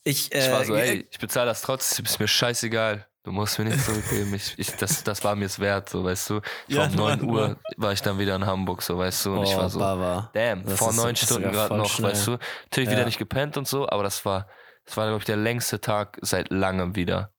ich, 0.04 0.34
äh, 0.34 0.46
ich 0.46 0.52
war 0.52 0.66
so, 0.66 0.76
ey, 0.76 1.08
ich 1.10 1.20
bezahle 1.20 1.48
das 1.48 1.62
trotzdem, 1.62 2.06
ist 2.06 2.20
mir 2.20 2.28
scheißegal. 2.28 3.08
Du 3.24 3.32
musst 3.32 3.60
mir 3.60 3.66
nicht 3.66 3.86
zurückgeben. 3.86 4.34
Ich, 4.34 4.58
ich, 4.58 4.76
das, 4.78 5.04
das 5.04 5.24
war 5.24 5.36
mir 5.36 5.46
es 5.46 5.60
wert, 5.60 5.90
so 5.90 6.04
weißt 6.04 6.32
du. 6.32 6.42
Ich 6.68 6.76
ja, 6.76 6.82
war 6.98 7.14
um 7.14 7.20
9 7.20 7.30
Uhr 7.30 7.60
war 7.78 7.94
ich 7.94 8.02
dann 8.02 8.18
wieder 8.18 8.36
in 8.36 8.46
Hamburg, 8.46 8.82
so 8.82 8.98
weißt 8.98 9.26
du. 9.28 9.34
Und 9.34 9.40
oh, 9.40 9.44
ich 9.44 9.56
war 9.56 9.70
so, 9.70 9.78
Baba. 9.78 10.32
damn, 10.34 10.66
das 10.66 10.80
vor 10.80 10.92
neun 10.94 11.16
Stunden 11.16 11.52
gerade 11.52 11.78
noch, 11.78 11.88
schnell. 11.88 12.12
weißt 12.12 12.28
du. 12.28 12.32
Natürlich 12.64 12.90
ja. 12.90 12.96
wieder 12.96 13.06
nicht 13.06 13.20
gepennt 13.20 13.58
und 13.58 13.68
so, 13.68 13.88
aber 13.88 14.02
das 14.02 14.26
war, 14.26 14.48
das 14.86 14.98
war, 14.98 15.06
glaube 15.06 15.20
ich, 15.20 15.26
der 15.26 15.38
längste 15.38 15.80
Tag 15.80 16.18
seit 16.22 16.50
langem 16.50 16.96
wieder. 16.96 17.32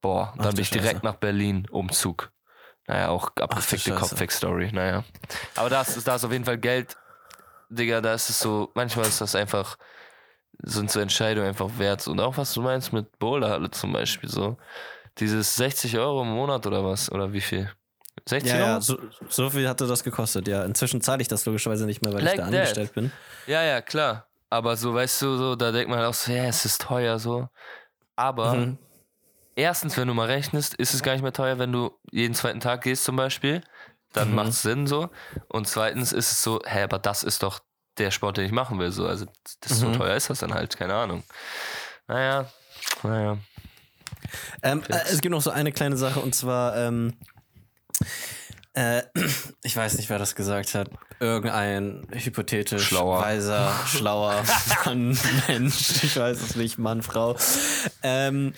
Boah, 0.00 0.32
Ach, 0.32 0.42
dann 0.42 0.54
bin 0.54 0.62
ich 0.62 0.70
direkt 0.70 0.96
Scheiße. 0.96 1.06
nach 1.06 1.16
Berlin, 1.16 1.66
Umzug. 1.70 2.32
Naja, 2.86 3.08
auch 3.08 3.30
abgefickte 3.36 3.94
Kopfweg-Story, 3.94 4.70
naja. 4.72 5.04
Aber 5.54 5.68
da 5.68 5.82
ist, 5.82 6.06
da 6.06 6.16
ist 6.16 6.24
auf 6.24 6.32
jeden 6.32 6.44
Fall 6.44 6.58
Geld, 6.58 6.96
Digga, 7.68 8.00
da 8.00 8.14
ist 8.14 8.30
es 8.30 8.40
so, 8.40 8.70
manchmal 8.74 9.06
ist 9.06 9.20
das 9.20 9.34
einfach, 9.34 9.76
sind 10.62 10.90
so 10.90 11.00
Entscheidungen 11.00 11.48
einfach 11.48 11.70
wert. 11.78 12.06
Und 12.06 12.20
auch 12.20 12.36
was 12.36 12.52
du 12.54 12.62
meinst 12.62 12.92
mit 12.92 13.18
Boulderhalle 13.18 13.70
zum 13.70 13.92
Beispiel, 13.92 14.28
so. 14.28 14.56
Dieses 15.18 15.54
60 15.56 15.96
Euro 15.98 16.22
im 16.22 16.30
Monat 16.30 16.66
oder 16.66 16.84
was? 16.84 17.10
Oder 17.10 17.32
wie 17.32 17.40
viel? 17.40 17.70
60 18.26 18.52
ja, 18.52 18.58
Euro? 18.58 18.66
Ja, 18.66 18.80
so, 18.80 18.98
so, 19.28 19.50
viel 19.50 19.68
hatte 19.68 19.86
das 19.86 20.02
gekostet, 20.02 20.48
ja. 20.48 20.64
Inzwischen 20.64 21.00
zahle 21.00 21.22
ich 21.22 21.28
das 21.28 21.44
logischerweise 21.46 21.86
nicht 21.86 22.02
mehr, 22.02 22.12
weil 22.12 22.22
like 22.22 22.34
ich 22.34 22.40
da 22.40 22.46
that. 22.46 22.54
angestellt 22.54 22.94
bin. 22.94 23.12
Ja, 23.46 23.62
ja, 23.62 23.80
klar. 23.80 24.26
Aber 24.50 24.76
so, 24.76 24.94
weißt 24.94 25.22
du, 25.22 25.36
so, 25.36 25.56
da 25.56 25.72
denkt 25.72 25.90
man 25.90 26.04
auch 26.04 26.14
so, 26.14 26.32
ja, 26.32 26.44
es 26.44 26.64
ist 26.64 26.80
teuer 26.82 27.18
so. 27.18 27.48
Aber 28.16 28.54
mhm 28.54 28.78
erstens, 29.56 29.96
wenn 29.96 30.08
du 30.08 30.14
mal 30.14 30.26
rechnest, 30.26 30.74
ist 30.74 30.94
es 30.94 31.02
gar 31.02 31.12
nicht 31.12 31.22
mehr 31.22 31.32
teuer, 31.32 31.58
wenn 31.58 31.72
du 31.72 31.98
jeden 32.10 32.34
zweiten 32.34 32.60
Tag 32.60 32.82
gehst 32.82 33.04
zum 33.04 33.16
Beispiel. 33.16 33.62
Dann 34.12 34.30
mhm. 34.30 34.34
macht 34.36 34.48
es 34.48 34.62
Sinn 34.62 34.86
so. 34.86 35.10
Und 35.48 35.66
zweitens 35.66 36.12
ist 36.12 36.32
es 36.32 36.42
so, 36.42 36.60
hä, 36.64 36.82
aber 36.82 36.98
das 36.98 37.22
ist 37.22 37.42
doch 37.42 37.60
der 37.98 38.10
Sport, 38.10 38.36
den 38.36 38.46
ich 38.46 38.52
machen 38.52 38.78
will. 38.78 38.90
So. 38.90 39.06
Also 39.06 39.26
das 39.60 39.80
mhm. 39.80 39.92
so 39.92 39.98
teuer 39.98 40.16
ist 40.16 40.30
das 40.30 40.40
dann 40.40 40.54
halt, 40.54 40.76
keine 40.76 40.94
Ahnung. 40.94 41.22
Naja, 42.06 42.50
naja. 43.02 43.38
Ähm, 44.62 44.82
äh, 44.88 44.98
es 45.10 45.20
gibt 45.20 45.32
noch 45.32 45.42
so 45.42 45.50
eine 45.50 45.72
kleine 45.72 45.96
Sache 45.96 46.20
und 46.20 46.34
zwar, 46.34 46.76
ähm, 46.76 47.14
äh, 48.74 49.02
ich 49.62 49.76
weiß 49.76 49.96
nicht, 49.96 50.10
wer 50.10 50.18
das 50.18 50.34
gesagt 50.34 50.74
hat. 50.74 50.90
Irgendein 51.20 52.06
hypothetisch 52.10 52.88
schlauer. 52.88 53.20
weiser, 53.20 53.72
schlauer 53.86 54.42
Mann, 54.84 55.16
Mensch, 55.48 56.02
ich 56.02 56.16
weiß 56.16 56.42
es 56.42 56.56
nicht, 56.56 56.78
Mann, 56.78 57.02
Frau. 57.02 57.36
Ähm, 58.02 58.52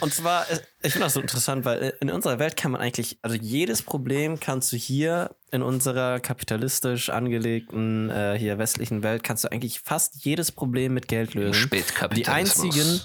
und 0.00 0.14
zwar, 0.14 0.48
äh, 0.50 0.60
ich 0.86 0.92
finde 0.92 1.06
das 1.06 1.14
so 1.14 1.20
interessant, 1.20 1.64
weil 1.64 1.82
äh, 1.82 1.92
in 2.00 2.10
unserer 2.10 2.38
Welt 2.38 2.56
kann 2.56 2.72
man 2.72 2.80
eigentlich, 2.80 3.18
also 3.22 3.36
jedes 3.36 3.82
Problem 3.82 4.40
kannst 4.40 4.72
du 4.72 4.76
hier 4.76 5.36
in 5.50 5.62
unserer 5.62 6.20
kapitalistisch 6.20 7.10
angelegten, 7.10 8.10
äh, 8.10 8.36
hier 8.38 8.58
westlichen 8.58 9.02
Welt, 9.02 9.22
kannst 9.22 9.44
du 9.44 9.52
eigentlich 9.52 9.80
fast 9.80 10.24
jedes 10.24 10.52
Problem 10.52 10.94
mit 10.94 11.08
Geld 11.08 11.34
lösen. 11.34 11.54
Spätkapitalismus. 11.54 12.74
Die 12.74 12.80
einzigen, 12.80 13.00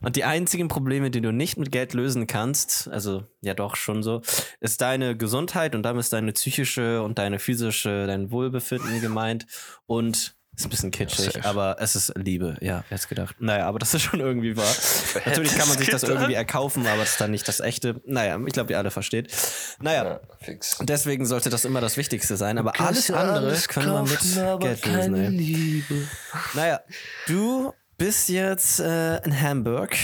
und 0.00 0.16
die 0.16 0.24
einzigen 0.24 0.68
Probleme, 0.68 1.10
die 1.10 1.20
du 1.20 1.32
nicht 1.32 1.56
mit 1.56 1.72
Geld 1.72 1.94
lösen 1.94 2.26
kannst, 2.26 2.88
also 2.88 3.24
ja 3.40 3.54
doch 3.54 3.76
schon 3.76 4.02
so, 4.02 4.22
ist 4.60 4.80
deine 4.80 5.16
Gesundheit 5.16 5.74
und 5.74 5.82
damit 5.82 6.00
ist 6.00 6.12
deine 6.12 6.32
psychische 6.32 7.02
und 7.02 7.18
deine 7.18 7.38
physische, 7.38 8.06
dein 8.06 8.30
Wohlbefinden 8.30 9.00
gemeint 9.00 9.46
und 9.86 10.34
ist 10.62 10.66
ein 10.66 10.70
bisschen 10.70 10.90
kitschig, 10.90 11.34
ja, 11.34 11.44
aber 11.44 11.76
es 11.80 11.96
ist 11.96 12.12
Liebe, 12.16 12.56
ja, 12.60 12.84
wer 12.88 12.98
hätte 12.98 13.08
gedacht. 13.08 13.36
Naja, 13.38 13.66
aber 13.66 13.78
das 13.78 13.94
ist 13.94 14.02
schon 14.02 14.20
irgendwie 14.20 14.56
wahr. 14.56 14.74
Natürlich 15.26 15.56
kann 15.56 15.68
man 15.68 15.78
sich 15.78 15.88
das 15.88 16.02
irgendwie 16.02 16.34
erkaufen, 16.34 16.86
aber 16.86 16.98
das 16.98 17.12
ist 17.12 17.20
dann 17.20 17.30
nicht 17.30 17.46
das 17.48 17.60
echte. 17.60 18.00
Naja, 18.06 18.38
ich 18.46 18.52
glaube, 18.52 18.72
ihr 18.72 18.78
alle 18.78 18.90
versteht. 18.90 19.32
Naja, 19.80 20.20
ja, 20.46 20.54
deswegen 20.80 21.26
sollte 21.26 21.50
das 21.50 21.64
immer 21.64 21.80
das 21.80 21.96
Wichtigste 21.96 22.36
sein, 22.36 22.58
aber 22.58 22.78
alles 22.80 23.10
andere 23.10 23.46
alles 23.46 23.68
können 23.68 23.92
wir 23.92 24.02
mit 24.02 24.60
Geld 24.60 24.86
lösen. 24.86 25.14
Liebe. 25.32 26.08
Naja, 26.54 26.80
du 27.26 27.72
bist 27.98 28.28
jetzt 28.28 28.80
äh, 28.80 29.18
in 29.24 29.40
Hamburg. 29.40 29.96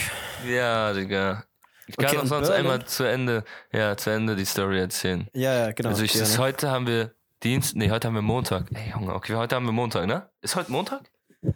Ja, 0.46 0.92
Digga. 0.92 1.44
Ich 1.86 1.96
kann 1.96 2.06
okay, 2.06 2.18
auch 2.18 2.26
sonst 2.26 2.48
Berlin. 2.48 2.66
einmal 2.66 2.84
zu 2.84 3.04
Ende, 3.04 3.44
ja, 3.72 3.96
zu 3.96 4.10
Ende 4.10 4.36
die 4.36 4.44
Story 4.44 4.78
erzählen. 4.78 5.26
Ja, 5.32 5.54
ja, 5.54 5.72
genau. 5.72 5.88
Also 5.88 6.02
ich, 6.02 6.14
ist, 6.14 6.36
heute 6.36 6.70
haben 6.70 6.86
wir 6.86 7.14
Dienst, 7.44 7.76
nee, 7.76 7.88
heute 7.90 8.08
haben 8.08 8.14
wir 8.14 8.22
Montag. 8.22 8.66
Ey, 8.74 8.90
Junge, 8.90 9.14
okay, 9.14 9.36
heute 9.36 9.54
haben 9.54 9.64
wir 9.64 9.72
Montag, 9.72 10.06
ne? 10.06 10.28
Ist 10.40 10.56
heute 10.56 10.72
Montag? 10.72 11.02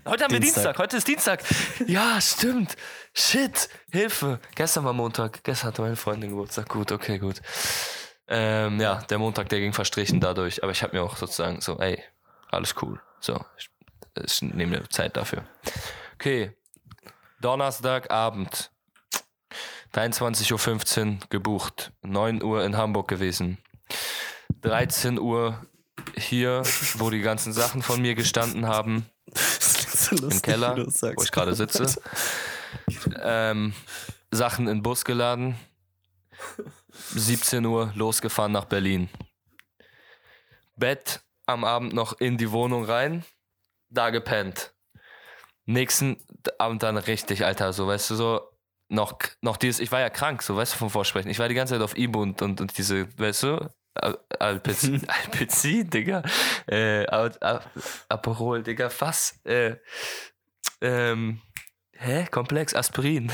Heute 0.07 0.25
haben 0.25 0.31
Dienstag. 0.31 0.31
wir 0.31 0.41
Dienstag, 0.41 0.79
heute 0.79 0.97
ist 0.97 1.09
Dienstag. 1.09 1.43
Ja, 1.89 2.21
stimmt. 2.21 2.77
Shit, 3.15 3.69
Hilfe. 3.91 4.39
Gestern 4.55 4.85
war 4.85 4.93
Montag, 4.93 5.43
gestern 5.43 5.69
hatte 5.69 5.83
meine 5.83 5.97
Freundin 5.97 6.31
Geburtstag. 6.31 6.69
Gut, 6.69 6.93
okay, 6.93 7.19
gut. 7.19 7.43
Ähm, 8.29 8.81
ja, 8.81 9.03
der 9.11 9.19
Montag, 9.19 9.49
der 9.49 9.59
ging 9.59 9.73
verstrichen 9.73 10.21
dadurch. 10.21 10.63
Aber 10.63 10.71
ich 10.71 10.85
habe 10.85 10.97
mir 10.97 11.03
auch 11.03 11.17
sozusagen 11.17 11.61
so, 11.61 11.79
ey, 11.81 12.01
alles 12.53 12.77
cool. 12.81 13.01
So, 13.19 13.45
ich, 13.59 13.69
ich 14.25 14.43
nehme 14.43 14.79
mir 14.79 14.89
Zeit 14.89 15.17
dafür. 15.17 15.45
Okay, 16.15 16.53
Donnerstagabend. 17.41 18.71
23.15 19.95 21.07
Uhr 21.15 21.19
gebucht. 21.29 21.93
9 22.03 22.41
Uhr 22.41 22.65
in 22.65 22.77
Hamburg 22.77 23.09
gewesen. 23.09 23.59
13 24.61 25.19
Uhr 25.19 25.67
hier, 26.17 26.63
wo 26.95 27.11
die 27.11 27.21
ganzen 27.21 27.53
Sachen 27.53 27.83
von 27.83 28.01
mir 28.01 28.15
gestanden 28.15 28.67
haben. 28.67 29.07
So 29.35 30.17
lustig, 30.17 30.33
Im 30.33 30.43
Keller, 30.43 30.77
wo 30.77 31.23
ich 31.23 31.31
gerade 31.31 31.55
sitze. 31.55 31.87
Ähm, 33.21 33.73
Sachen 34.31 34.67
in 34.67 34.79
den 34.79 34.83
Bus 34.83 35.05
geladen. 35.05 35.57
17 37.15 37.65
Uhr 37.65 37.93
losgefahren 37.95 38.53
nach 38.53 38.65
Berlin. 38.65 39.09
Bett 40.77 41.21
am 41.47 41.65
Abend 41.65 41.93
noch 41.93 42.19
in 42.21 42.39
die 42.39 42.51
Wohnung 42.51 42.85
rein, 42.85 43.25
da 43.91 44.11
gepennt. 44.11 44.75
Nächsten 45.65 46.17
Abend 46.59 46.83
dann 46.83 46.97
richtig, 46.97 47.45
Alter, 47.45 47.73
so, 47.73 47.87
weißt 47.87 48.11
du, 48.11 48.15
so, 48.17 48.41
noch, 48.89 49.19
noch 49.41 49.57
dieses, 49.57 49.81
ich 49.81 49.93
war 49.93 50.01
ja 50.01 50.11
krank, 50.11 50.43
so, 50.43 50.57
weißt 50.57 50.75
du, 50.75 50.79
vom 50.79 50.91
Vorsprechen. 50.91 51.31
Ich 51.31 51.39
war 51.39 51.49
die 51.49 51.55
ganze 51.55 51.75
Zeit 51.75 51.83
auf 51.83 51.97
Ibu 51.97 52.21
und, 52.21 52.43
und, 52.43 52.61
und 52.61 52.77
diese, 52.77 53.07
weißt 53.19 53.43
du, 53.45 53.69
Alpezin, 53.95 55.03
Alpezin, 55.09 55.91
Digga. 55.91 56.23
Äh, 56.67 57.07
Aperol, 58.09 58.63
Digga, 58.63 58.91
was? 58.99 59.41
Äh, 59.45 59.77
ähm, 60.81 61.41
hä? 61.93 62.27
Komplex, 62.31 62.75
Aspirin. 62.75 63.31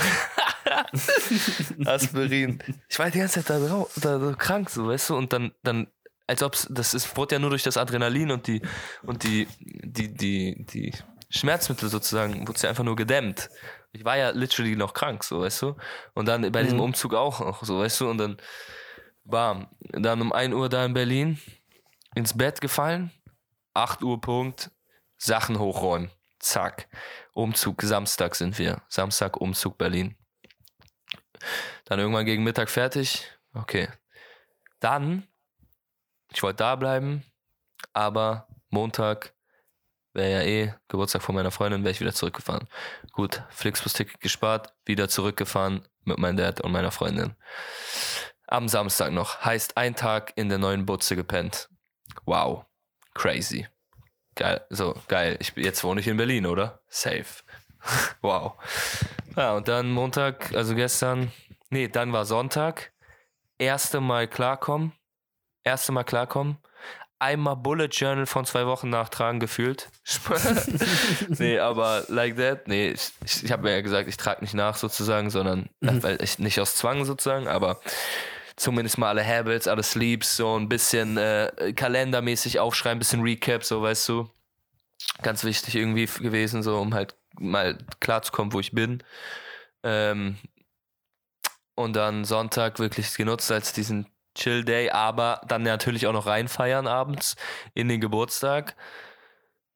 Aspirin. 1.87 2.63
Ich 2.89 2.99
war 2.99 3.11
die 3.11 3.19
ganze 3.19 3.43
Zeit 3.43 3.51
da, 3.51 3.87
da, 3.97 4.19
da 4.19 4.35
krank, 4.35 4.71
so, 4.71 4.89
weißt 4.89 5.11
du? 5.11 5.17
Und 5.17 5.33
dann, 5.33 5.53
dann 5.63 5.87
als 6.27 6.43
ob 6.43 6.57
das 6.69 6.95
ist, 6.95 7.17
wurde 7.17 7.37
ja 7.37 7.39
nur 7.39 7.51
durch 7.51 7.63
das 7.63 7.77
Adrenalin 7.77 8.31
und 8.31 8.47
die, 8.47 8.61
und 9.03 9.23
die, 9.25 9.49
die, 9.61 10.13
die, 10.13 10.67
die 10.67 10.93
Schmerzmittel 11.31 11.89
sozusagen, 11.89 12.47
wurde 12.47 12.59
sie 12.59 12.69
einfach 12.69 12.85
nur 12.85 12.97
gedämmt. 12.97 13.49
Ich 13.93 14.05
war 14.05 14.17
ja 14.17 14.31
literally 14.31 14.77
noch 14.77 14.93
krank, 14.93 15.25
so, 15.25 15.41
weißt 15.41 15.63
du? 15.63 15.77
Und 16.15 16.27
dann 16.27 16.53
bei 16.53 16.63
diesem 16.63 16.81
Umzug 16.81 17.15
auch 17.15 17.41
noch, 17.41 17.65
so, 17.65 17.79
weißt 17.79 18.03
du? 18.03 18.11
Und 18.11 18.19
dann, 18.19 18.37
bam, 19.29 19.69
dann 19.81 20.21
um 20.21 20.33
1 20.33 20.55
Uhr 20.55 20.69
da 20.69 20.85
in 20.85 20.95
Berlin, 20.95 21.39
ins 22.15 22.37
Bett 22.37 22.61
gefallen, 22.61 23.13
8 23.75 24.03
Uhr 24.03 24.21
Punkt, 24.21 24.71
Sachen 25.19 25.59
hochräumen. 25.59 26.11
Zack. 26.41 26.89
Umzug, 27.33 27.83
Samstag 27.83 28.37
sind 28.37 28.59
wir. 28.59 28.83
Samstag, 28.89 29.37
Umzug 29.37 29.77
Berlin. 29.77 30.17
Dann 31.85 31.99
irgendwann 31.99 32.27
gegen 32.27 32.45
Mittag 32.45 32.71
fertig. 32.71 33.29
Okay. 33.55 33.89
Dann, 34.81 35.27
ich 36.33 36.43
wollte 36.43 36.59
da 36.59 36.77
bleiben, 36.77 37.25
aber 37.93 38.47
Montag 38.71 39.35
wäre 40.13 40.31
ja 40.31 40.43
eh 40.43 40.75
Geburtstag 40.89 41.23
von 41.23 41.35
meiner 41.35 41.51
Freundin, 41.51 41.83
wäre 41.83 41.93
ich 41.93 42.01
wieder 42.01 42.13
zurückgefahren. 42.13 42.69
Gut, 43.13 43.43
Flixbus-Ticket 43.51 44.21
gespart, 44.21 44.75
wieder 44.85 45.09
zurückgefahren 45.09 45.87
mit 46.05 46.19
meinem 46.19 46.37
Dad 46.37 46.61
und 46.61 46.73
meiner 46.73 46.91
Freundin. 46.93 47.35
Am 48.51 48.67
Samstag 48.67 49.13
noch. 49.13 49.45
Heißt 49.45 49.77
ein 49.77 49.95
Tag 49.95 50.33
in 50.37 50.49
der 50.49 50.57
neuen 50.57 50.87
Butze 50.87 51.17
gepennt. 51.17 51.69
Wow. 52.25 52.65
Crazy. 53.15 53.67
Geil. 54.37 54.65
So, 54.71 54.95
geil. 55.07 55.37
Ich, 55.39 55.53
jetzt 55.57 55.85
wohne 55.85 56.01
ich 56.01 56.09
in 56.09 56.17
Berlin, 56.17 56.47
oder? 56.47 56.81
Safe. 56.89 57.27
wow. 58.23 58.55
Ja, 59.37 59.53
und 59.55 59.69
dann 59.69 59.91
Montag, 59.91 60.55
also 60.55 60.75
gestern, 60.75 61.31
nee, 61.69 61.89
dann 61.89 62.13
war 62.15 62.25
Sonntag. 62.25 62.93
Erste 63.59 64.01
Mal 64.01 64.27
klarkommen. 64.27 64.93
Erste 65.63 65.93
Mal 65.93 66.05
klarkommen. 66.05 66.57
Einmal 67.19 67.57
Bullet 67.57 67.89
Journal 67.89 68.25
von 68.25 68.47
zwei 68.47 68.65
Wochen 68.67 68.89
nachtragen 68.89 69.41
gefühlt. 69.41 69.91
nee, 71.29 71.59
aber 71.59 72.05
like 72.09 72.37
that. 72.37 72.67
Nee, 72.67 72.93
ich, 72.93 73.11
ich, 73.25 73.45
ich 73.45 73.53
habe 73.53 73.65
mir 73.65 73.73
ja 73.73 73.81
gesagt, 73.83 74.09
ich 74.09 74.17
trage 74.17 74.41
nicht 74.41 74.55
nach 74.55 74.77
sozusagen, 74.77 75.29
sondern 75.29 75.69
weil 75.81 76.23
ich 76.23 76.39
nicht 76.39 76.61
aus 76.61 76.77
Zwang 76.77 77.05
sozusagen, 77.05 77.49
aber 77.49 77.81
zumindest 78.59 78.99
mal 78.99 79.09
alle 79.09 79.27
Habits, 79.27 79.69
alle 79.69 79.83
Sleeps, 79.83 80.37
so 80.37 80.59
ein 80.59 80.69
bisschen 80.69 81.17
äh, 81.17 81.73
kalendermäßig 81.75 82.59
aufschreiben, 82.59 82.99
bisschen 82.99 83.23
Recap, 83.23 83.65
so 83.65 83.81
weißt 83.83 84.09
du. 84.09 84.31
Ganz 85.23 85.45
wichtig 85.45 85.77
irgendwie 85.77 86.07
gewesen, 86.07 86.63
so 86.63 86.79
um 86.79 86.95
halt 86.95 87.15
mal 87.39 87.79
klarzukommen, 88.01 88.53
wo 88.53 88.61
ich 88.61 88.73
bin. 88.73 89.03
Ähm, 89.83 90.37
und 91.75 91.95
dann 91.95 92.25
Sonntag 92.25 92.79
wirklich 92.81 93.15
genutzt 93.15 93.51
als 93.53 93.73
diesen 93.73 94.07
Chill 94.35 94.65
Day, 94.65 94.91
aber 94.91 95.41
dann 95.47 95.63
natürlich 95.63 96.07
auch 96.07 96.13
noch 96.13 96.27
reinfeiern 96.27 96.87
abends 96.87 97.37
in 97.75 97.89
den 97.89 98.01
Geburtstag. 98.01 98.77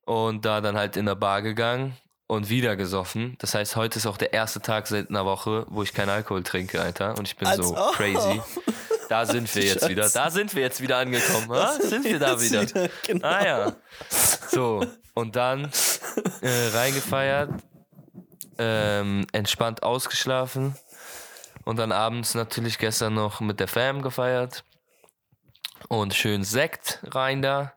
Und 0.05 0.45
da 0.45 0.61
dann 0.61 0.77
halt 0.77 0.97
in 0.97 1.07
der 1.07 1.15
Bar 1.15 1.43
gegangen 1.43 1.97
und 2.33 2.49
wieder 2.49 2.77
gesoffen. 2.77 3.37
Das 3.41 3.55
heißt, 3.55 3.77
heute 3.77 3.99
ist 3.99 4.07
auch 4.07 4.17
der 4.17 4.33
erste 4.33 4.63
Tag 4.63 4.87
seit 4.87 5.11
einer 5.11 5.27
Woche, 5.27 5.67
wo 5.69 5.83
ich 5.83 5.93
keinen 5.93 6.09
Alkohol 6.09 6.43
trinke, 6.43 6.81
Alter. 6.81 7.19
Und 7.19 7.29
ich 7.29 7.37
bin 7.37 7.47
Als 7.47 7.59
so 7.59 7.77
ob. 7.77 7.93
crazy. 7.95 8.41
Da 9.11 9.27
sind 9.27 9.55
wir 9.55 9.63
jetzt 9.63 9.87
wieder. 9.87 10.09
Da 10.09 10.31
sind 10.31 10.55
wir 10.55 10.63
jetzt 10.63 10.81
wieder 10.81 10.97
angekommen. 10.97 11.51
Ha? 11.51 11.73
Sind 11.79 12.07
wir 12.07 12.19
da 12.19 12.41
wieder? 12.41 12.63
wieder, 12.63 12.89
genau. 13.07 13.29
Ah 13.29 13.45
ja. 13.45 13.73
So, 14.49 14.83
und 15.13 15.37
dann 15.37 15.71
äh, 16.41 16.69
reingefeiert, 16.73 17.51
ähm, 18.57 19.27
entspannt 19.33 19.83
ausgeschlafen 19.83 20.75
und 21.65 21.77
dann 21.77 21.93
abends 21.93 22.35
natürlich 22.35 22.79
gestern 22.79 23.13
noch 23.13 23.41
mit 23.41 23.61
der 23.61 23.69
Fam 23.69 24.01
gefeiert 24.01 24.65
und 25.89 26.15
schön 26.15 26.45
Sekt 26.45 27.01
rein 27.05 27.43
da. 27.43 27.75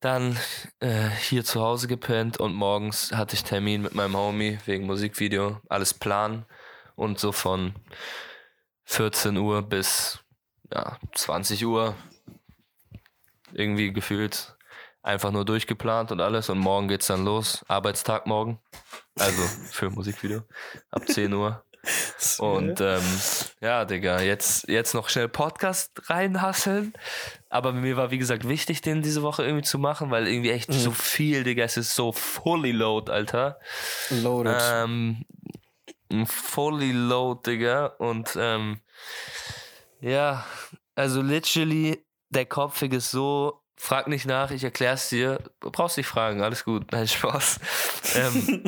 Dann 0.00 0.38
äh, 0.80 1.08
hier 1.10 1.44
zu 1.44 1.60
Hause 1.60 1.86
gepennt 1.86 2.38
und 2.38 2.54
morgens 2.54 3.12
hatte 3.12 3.34
ich 3.34 3.44
Termin 3.44 3.82
mit 3.82 3.94
meinem 3.94 4.16
Homie 4.16 4.58
wegen 4.64 4.86
Musikvideo, 4.86 5.60
alles 5.68 5.92
planen 5.92 6.46
und 6.96 7.18
so 7.18 7.32
von 7.32 7.74
14 8.84 9.36
Uhr 9.36 9.62
bis 9.62 10.20
ja, 10.72 10.98
20 11.14 11.66
Uhr 11.66 11.94
irgendwie 13.52 13.92
gefühlt 13.92 14.56
einfach 15.02 15.32
nur 15.32 15.44
durchgeplant 15.44 16.12
und 16.12 16.20
alles 16.20 16.48
und 16.48 16.58
morgen 16.58 16.88
geht's 16.88 17.06
dann 17.06 17.24
los, 17.24 17.64
Arbeitstag 17.68 18.26
morgen, 18.26 18.58
also 19.18 19.42
für 19.70 19.90
Musikvideo 19.90 20.42
ab 20.90 21.06
10 21.08 21.32
Uhr. 21.32 21.64
Und 22.38 22.80
ähm, 22.80 23.02
ja, 23.60 23.84
Digga, 23.84 24.20
jetzt, 24.20 24.68
jetzt 24.68 24.94
noch 24.94 25.08
schnell 25.08 25.28
Podcast 25.28 25.92
reinhasseln. 26.08 26.92
Aber 27.48 27.72
mir 27.72 27.96
war, 27.96 28.10
wie 28.10 28.18
gesagt, 28.18 28.48
wichtig, 28.48 28.82
den 28.82 29.02
diese 29.02 29.22
Woche 29.22 29.44
irgendwie 29.44 29.64
zu 29.64 29.78
machen, 29.78 30.10
weil 30.10 30.28
irgendwie 30.28 30.50
echt 30.50 30.72
so 30.72 30.90
viel, 30.90 31.44
Digga, 31.44 31.64
es 31.64 31.76
ist 31.76 31.94
so 31.94 32.12
fully 32.12 32.72
load, 32.72 33.10
Alter. 33.10 33.58
Loaded. 34.10 34.56
Ähm, 34.60 35.24
fully 36.26 36.92
load, 36.92 37.50
Digga. 37.50 37.86
Und 37.98 38.36
ähm, 38.38 38.80
ja, 40.00 40.44
also 40.94 41.22
literally, 41.22 42.04
der 42.28 42.46
Kopfweg 42.46 42.92
ist 42.92 43.10
so, 43.10 43.60
frag 43.76 44.08
nicht 44.08 44.26
nach, 44.26 44.50
ich 44.50 44.62
erklär's 44.62 45.08
dir. 45.08 45.40
Du 45.60 45.70
brauchst 45.70 45.96
nicht 45.96 46.06
fragen, 46.06 46.42
alles 46.42 46.64
gut, 46.64 46.92
nein, 46.92 47.08
Spaß. 47.08 47.58
ähm, 48.14 48.64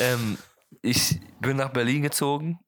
ähm, 0.00 0.38
ich 0.82 1.20
bin 1.40 1.56
nach 1.56 1.70
Berlin 1.70 2.02
gezogen. 2.02 2.58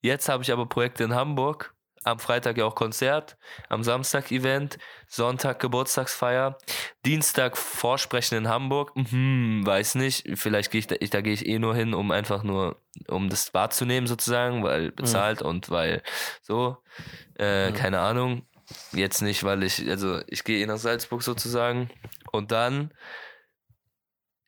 Jetzt 0.00 0.28
habe 0.28 0.42
ich 0.42 0.52
aber 0.52 0.66
Projekte 0.66 1.04
in 1.04 1.14
Hamburg. 1.14 1.74
Am 2.04 2.20
Freitag 2.20 2.56
ja 2.56 2.64
auch 2.66 2.76
Konzert, 2.76 3.36
am 3.68 3.82
Samstag 3.82 4.30
Event, 4.30 4.78
Sonntag 5.08 5.58
Geburtstagsfeier, 5.58 6.56
Dienstag 7.04 7.56
Vorsprechen 7.56 8.38
in 8.38 8.48
Hamburg. 8.48 8.92
Mhm, 8.94 9.66
weiß 9.66 9.96
nicht, 9.96 10.38
vielleicht 10.38 10.70
gehe 10.70 10.78
ich 10.78 10.86
da, 10.86 10.94
ich, 11.00 11.10
da 11.10 11.20
gehe 11.20 11.32
ich 11.32 11.46
eh 11.46 11.58
nur 11.58 11.74
hin, 11.74 11.94
um 11.94 12.12
einfach 12.12 12.44
nur, 12.44 12.80
um 13.08 13.28
das 13.28 13.52
wahrzunehmen 13.54 14.06
sozusagen, 14.06 14.62
weil 14.62 14.92
bezahlt 14.92 15.42
und 15.42 15.68
weil 15.68 16.00
so, 16.42 16.76
äh, 17.34 17.72
keine 17.72 17.98
Ahnung. 17.98 18.46
Jetzt 18.92 19.20
nicht, 19.20 19.42
weil 19.42 19.64
ich, 19.64 19.88
also 19.90 20.20
ich 20.28 20.44
gehe 20.44 20.62
eh 20.62 20.66
nach 20.66 20.78
Salzburg 20.78 21.24
sozusagen 21.24 21.90
und 22.30 22.52
dann 22.52 22.92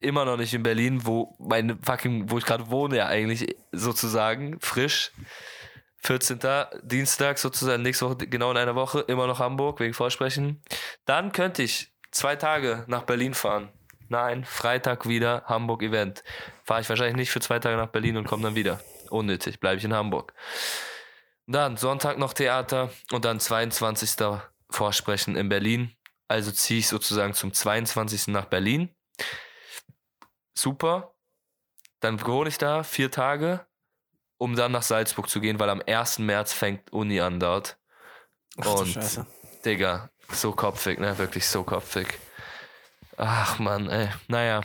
immer 0.00 0.24
noch 0.24 0.36
nicht 0.36 0.54
in 0.54 0.62
Berlin, 0.62 1.06
wo 1.06 1.36
meine 1.38 1.78
fucking, 1.82 2.30
wo 2.30 2.38
ich 2.38 2.44
gerade 2.44 2.70
wohne 2.70 2.96
ja 2.96 3.06
eigentlich 3.06 3.56
sozusagen, 3.72 4.58
frisch. 4.60 5.12
14. 6.04 6.38
Dienstag 6.82 7.38
sozusagen, 7.38 7.82
nächste 7.82 8.06
Woche, 8.06 8.16
genau 8.28 8.52
in 8.52 8.56
einer 8.56 8.76
Woche, 8.76 9.00
immer 9.00 9.26
noch 9.26 9.40
Hamburg 9.40 9.80
wegen 9.80 9.94
Vorsprechen. 9.94 10.62
Dann 11.04 11.32
könnte 11.32 11.62
ich 11.64 11.92
zwei 12.12 12.36
Tage 12.36 12.84
nach 12.86 13.02
Berlin 13.02 13.34
fahren. 13.34 13.70
Nein, 14.08 14.44
Freitag 14.44 15.08
wieder 15.08 15.42
Hamburg 15.46 15.82
Event. 15.82 16.22
Fahre 16.64 16.80
ich 16.80 16.88
wahrscheinlich 16.88 17.16
nicht 17.16 17.30
für 17.30 17.40
zwei 17.40 17.58
Tage 17.58 17.76
nach 17.76 17.88
Berlin 17.88 18.16
und 18.16 18.26
komme 18.26 18.44
dann 18.44 18.54
wieder. 18.54 18.80
Unnötig, 19.10 19.60
bleibe 19.60 19.78
ich 19.78 19.84
in 19.84 19.92
Hamburg. 19.92 20.32
Dann 21.46 21.76
Sonntag 21.76 22.18
noch 22.18 22.32
Theater 22.32 22.90
und 23.12 23.24
dann 23.24 23.40
22. 23.40 24.16
Vorsprechen 24.70 25.36
in 25.36 25.48
Berlin. 25.48 25.92
Also 26.26 26.52
ziehe 26.52 26.80
ich 26.80 26.88
sozusagen 26.88 27.34
zum 27.34 27.52
22. 27.52 28.28
nach 28.28 28.44
Berlin. 28.46 28.94
Super. 30.58 31.14
Dann 32.00 32.24
wohne 32.26 32.48
ich 32.48 32.58
da 32.58 32.82
vier 32.82 33.12
Tage, 33.12 33.64
um 34.38 34.56
dann 34.56 34.72
nach 34.72 34.82
Salzburg 34.82 35.28
zu 35.28 35.40
gehen, 35.40 35.60
weil 35.60 35.70
am 35.70 35.80
1. 35.86 36.18
März 36.18 36.52
fängt 36.52 36.92
Uni 36.92 37.20
an 37.20 37.38
dort. 37.38 37.76
Ach 38.60 38.66
Und 38.66 38.88
Scheiße. 38.88 39.24
Digga, 39.64 40.10
so 40.32 40.50
kopfig, 40.52 40.98
ne? 40.98 41.16
Wirklich 41.18 41.46
so 41.46 41.62
kopfig. 41.62 42.18
Ach 43.16 43.60
man, 43.60 43.88
ey. 43.88 44.08
Naja. 44.26 44.62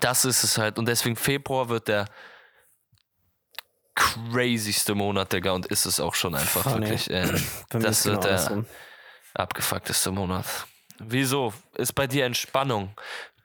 Das 0.00 0.24
ist 0.24 0.42
es 0.44 0.56
halt. 0.56 0.78
Und 0.78 0.86
deswegen 0.86 1.16
Februar 1.16 1.68
wird 1.68 1.88
der 1.88 2.06
crazyste 3.94 4.94
Monat, 4.94 5.30
Digga. 5.32 5.52
Und 5.52 5.66
ist 5.66 5.84
es 5.84 6.00
auch 6.00 6.14
schon 6.14 6.34
einfach 6.34 6.62
Funny. 6.62 6.86
wirklich. 6.88 7.10
Äh, 7.10 7.32
das 7.70 8.02
genau 8.02 8.14
wird 8.14 8.24
der 8.24 8.30
andersrum. 8.32 8.66
abgefuckteste 9.34 10.10
Monat. 10.10 10.46
Wieso? 10.98 11.52
Ist 11.74 11.94
bei 11.94 12.06
dir 12.06 12.24
Entspannung? 12.24 12.94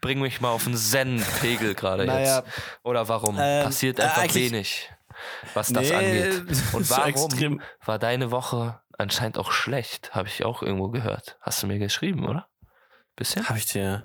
Bring 0.01 0.19
mich 0.19 0.41
mal 0.41 0.49
auf 0.49 0.65
einen 0.65 0.75
Zen-Pegel 0.75 1.75
gerade 1.75 2.05
Naja, 2.05 2.37
jetzt. 2.39 2.49
Oder 2.83 3.07
warum? 3.07 3.37
ähm, 3.39 3.63
Passiert 3.65 3.99
äh, 3.99 4.03
einfach 4.03 4.33
wenig, 4.33 4.89
was 5.53 5.71
das 5.71 5.89
Nee, 5.89 5.93
angeht. 5.95 6.43
Und 6.73 6.85
so 6.85 6.95
warum 6.97 7.09
extrem. 7.09 7.61
war 7.85 7.99
deine 7.99 8.31
Woche 8.31 8.81
anscheinend 8.97 9.37
auch 9.37 9.51
schlecht? 9.51 10.13
Habe 10.15 10.27
ich 10.27 10.43
auch 10.43 10.63
irgendwo 10.63 10.89
gehört. 10.89 11.37
Hast 11.41 11.61
du 11.63 11.67
mir 11.67 11.77
geschrieben, 11.79 12.27
oder? 12.27 12.47
Bisschen? 13.15 13.47
Hab 13.47 13.57
ich 13.57 13.67
dir. 13.67 14.03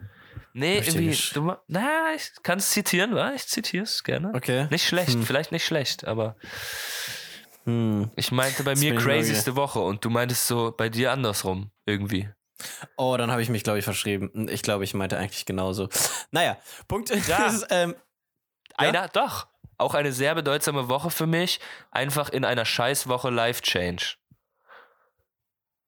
Nee, 0.53 0.79
ich 0.81 0.89
irgendwie. 0.89 1.17
Du, 1.35 1.55
na, 1.67 2.15
ich 2.15 2.31
kann 2.43 2.59
es 2.59 2.71
zitieren, 2.71 3.15
wa? 3.15 3.33
Ich 3.35 3.47
zitiere 3.47 3.85
es 3.85 4.05
gerne. 4.05 4.33
Okay. 4.35 4.67
Nicht 4.71 4.87
schlecht, 4.87 5.17
vielleicht 5.25 5.53
nicht 5.53 5.65
schlecht, 5.67 6.07
aber 6.07 6.37
Hm. 7.65 8.11
ich 8.17 8.31
meinte 8.33 8.63
bei 8.63 8.73
Jetzt 8.73 8.81
mir 8.81 8.95
crazyste 8.97 9.57
Woche 9.57 9.81
und 9.81 10.05
du 10.05 10.11
meintest 10.11 10.47
so 10.47 10.73
bei 10.77 10.89
dir 10.89 11.11
andersrum 11.13 11.71
irgendwie. 11.85 12.29
Oh, 12.97 13.17
dann 13.17 13.31
habe 13.31 13.43
ich 13.43 13.49
mich, 13.49 13.63
glaube 13.63 13.79
ich, 13.79 13.85
verschrieben. 13.85 14.49
Ich 14.49 14.63
glaube, 14.63 14.85
ich 14.85 14.95
meinte 14.95 15.19
eigentlich 15.19 15.47
genauso. 15.47 15.89
Naja, 16.31 16.57
Punkt 16.89 17.11
Ja. 17.27 17.47
ist, 17.49 17.67
ähm, 17.71 17.95
Ja? 18.79 18.89
Einer, 18.89 19.09
doch. 19.09 19.47
Auch 19.79 19.95
eine 19.95 20.13
sehr 20.13 20.35
bedeutsame 20.35 20.89
Woche 20.89 21.11
für 21.11 21.27
mich. 21.27 21.61
Einfach 21.91 22.31
in 22.31 22.45
einer 22.45 22.65
Scheißwoche 22.65 23.31
Life 23.31 23.63
Change. 23.63 24.17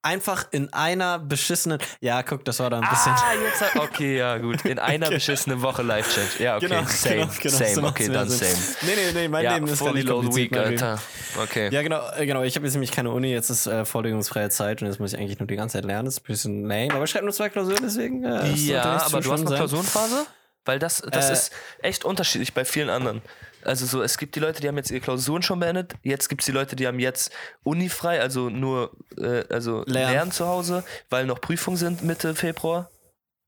Einfach 0.02 0.46
in 0.52 0.72
einer 0.72 1.18
beschissenen. 1.18 1.78
Ja, 2.00 2.22
guck, 2.22 2.44
das 2.44 2.60
war 2.60 2.70
da 2.70 2.78
ein 2.80 2.88
bisschen. 2.88 3.12
Ah, 3.12 3.32
jetzt 3.42 3.60
hat, 3.60 3.76
okay, 3.82 4.16
ja, 4.18 4.38
gut. 4.38 4.64
In 4.64 4.78
einer 4.78 5.08
beschissenen 5.10 5.60
Woche 5.62 5.82
Live-Change. 5.82 6.42
Ja, 6.42 6.56
okay. 6.56 6.68
Genau, 6.68 6.84
same, 6.86 7.14
genau, 7.16 7.26
genau, 7.40 7.56
so 7.56 7.64
same. 7.64 7.80
macht's 7.82 8.00
Okay, 8.00 8.12
dann 8.12 8.28
same. 8.28 8.50
Nee, 8.82 8.88
nee, 8.96 9.12
nee, 9.12 9.28
mein 9.28 9.44
Ja, 9.44 9.54
Leben 9.54 9.66
ist 9.68 9.78
fully 9.78 10.02
load 10.02 10.34
week. 10.34 10.56
Alter. 10.56 10.98
Okay. 11.42 11.68
Ja, 11.72 11.82
genau, 11.82 12.00
äh, 12.16 12.26
genau. 12.26 12.42
Ich 12.42 12.54
habe 12.56 12.64
jetzt 12.66 12.74
nämlich 12.74 12.92
keine 12.92 13.10
Uni, 13.10 13.30
jetzt 13.32 13.50
ist 13.50 13.66
äh, 13.66 13.84
vorlesungsfreie 13.84 14.50
Zeit 14.50 14.80
und 14.82 14.88
jetzt 14.88 15.00
muss 15.00 15.12
ich 15.12 15.18
eigentlich 15.18 15.38
nur 15.38 15.46
die 15.48 15.56
ganze 15.56 15.74
Zeit 15.78 15.84
lernen. 15.84 16.06
Das 16.06 16.14
ist 16.14 16.20
ein 16.20 16.26
bisschen 16.26 16.62
lame, 16.68 16.94
aber 16.94 17.04
ich 17.04 17.10
schreibe 17.10 17.24
nur 17.24 17.34
zwei 17.34 17.48
Klausuren, 17.48 17.80
deswegen. 17.82 18.24
Äh, 18.24 18.52
Ja, 18.54 19.02
aber 19.04 19.20
du 19.20 19.32
hast 19.32 19.46
sein. 19.46 19.56
Klausurenphase? 19.56 20.26
Weil 20.64 20.78
das, 20.78 21.00
das 21.00 21.30
Äh, 21.30 21.32
ist 21.32 21.52
echt 21.82 22.04
unterschiedlich 22.04 22.52
bei 22.52 22.64
vielen 22.64 22.90
anderen. 22.90 23.22
Also 23.62 23.86
so, 23.86 24.02
es 24.02 24.18
gibt 24.18 24.34
die 24.36 24.40
Leute, 24.40 24.60
die 24.60 24.68
haben 24.68 24.76
jetzt 24.76 24.90
ihre 24.90 25.00
Klausuren 25.00 25.42
schon 25.42 25.60
beendet. 25.60 25.94
Jetzt 26.02 26.28
gibt 26.28 26.42
es 26.42 26.46
die 26.46 26.52
Leute, 26.52 26.76
die 26.76 26.86
haben 26.86 26.98
jetzt 26.98 27.30
Uni 27.64 27.88
frei, 27.88 28.20
also 28.20 28.48
nur 28.50 28.92
äh, 29.18 29.44
also 29.52 29.82
Lernen. 29.86 30.12
lernen. 30.12 30.32
zu 30.32 30.46
Hause, 30.46 30.84
weil 31.10 31.26
noch 31.26 31.40
Prüfungen 31.40 31.76
sind 31.76 32.02
Mitte 32.04 32.34
Februar. 32.34 32.90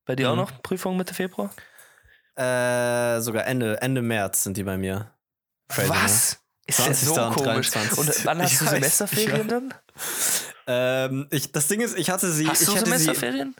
Bei 0.07 0.17
dir 0.17 0.29
auch 0.31 0.35
Mhm. 0.35 0.41
noch 0.41 0.63
Prüfungen 0.63 0.97
Mitte 0.99 1.15
Februar? 1.15 1.51
Äh, 2.37 3.21
sogar 3.21 3.47
Ende, 3.47 3.81
Ende 3.83 4.03
März 4.03 4.43
sind 4.45 4.57
die 4.57 4.65
bei 4.65 4.77
mir. 4.79 5.13
Crazy, 5.69 5.89
ne? 5.91 5.95
Was? 6.03 6.39
Ist 6.67 6.79
ja 6.79 6.85
20. 6.87 7.09
so 7.09 7.15
und 7.23 7.35
komisch. 7.35 7.71
23.. 7.71 7.99
Und 7.99 8.25
wann 8.27 8.43
hast 8.43 8.53
Ich 8.53 8.59
du 8.59 8.65
weiß, 8.65 8.71
Semesterferien 8.73 9.49
dann? 9.49 9.75
Ähm, 10.67 11.27
ich, 11.31 11.51
das 11.53 11.69
Ding 11.69 11.81
ist, 11.81 11.97
ich 11.99 12.11
hatte 12.11 12.31
sie. 12.31 12.47
Hast 12.49 12.63
ich 12.63 12.69
du 12.69 12.75
hätte 12.75 12.85
sie, 12.87 12.91
Semesterferien? 12.93 13.55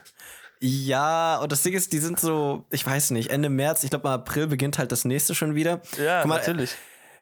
Ja, 0.63 1.39
und 1.39 1.51
das 1.53 1.63
Ding 1.63 1.73
ist, 1.73 1.93
die 1.93 1.99
sind 2.01 2.21
so, 2.21 2.65
ich 2.71 2.85
weiß 2.87 3.13
nicht, 3.13 3.31
Ende 3.31 3.49
März, 3.49 3.83
ich 3.83 3.91
glaube 3.91 4.07
mal 4.09 4.15
April 4.15 4.47
beginnt 4.47 4.79
halt 4.79 4.93
das 4.93 5.05
nächste 5.07 5.35
schon 5.35 5.55
wieder. 5.55 5.81
Ja, 5.99 6.25
mal, 6.27 6.37
natürlich. 6.37 6.73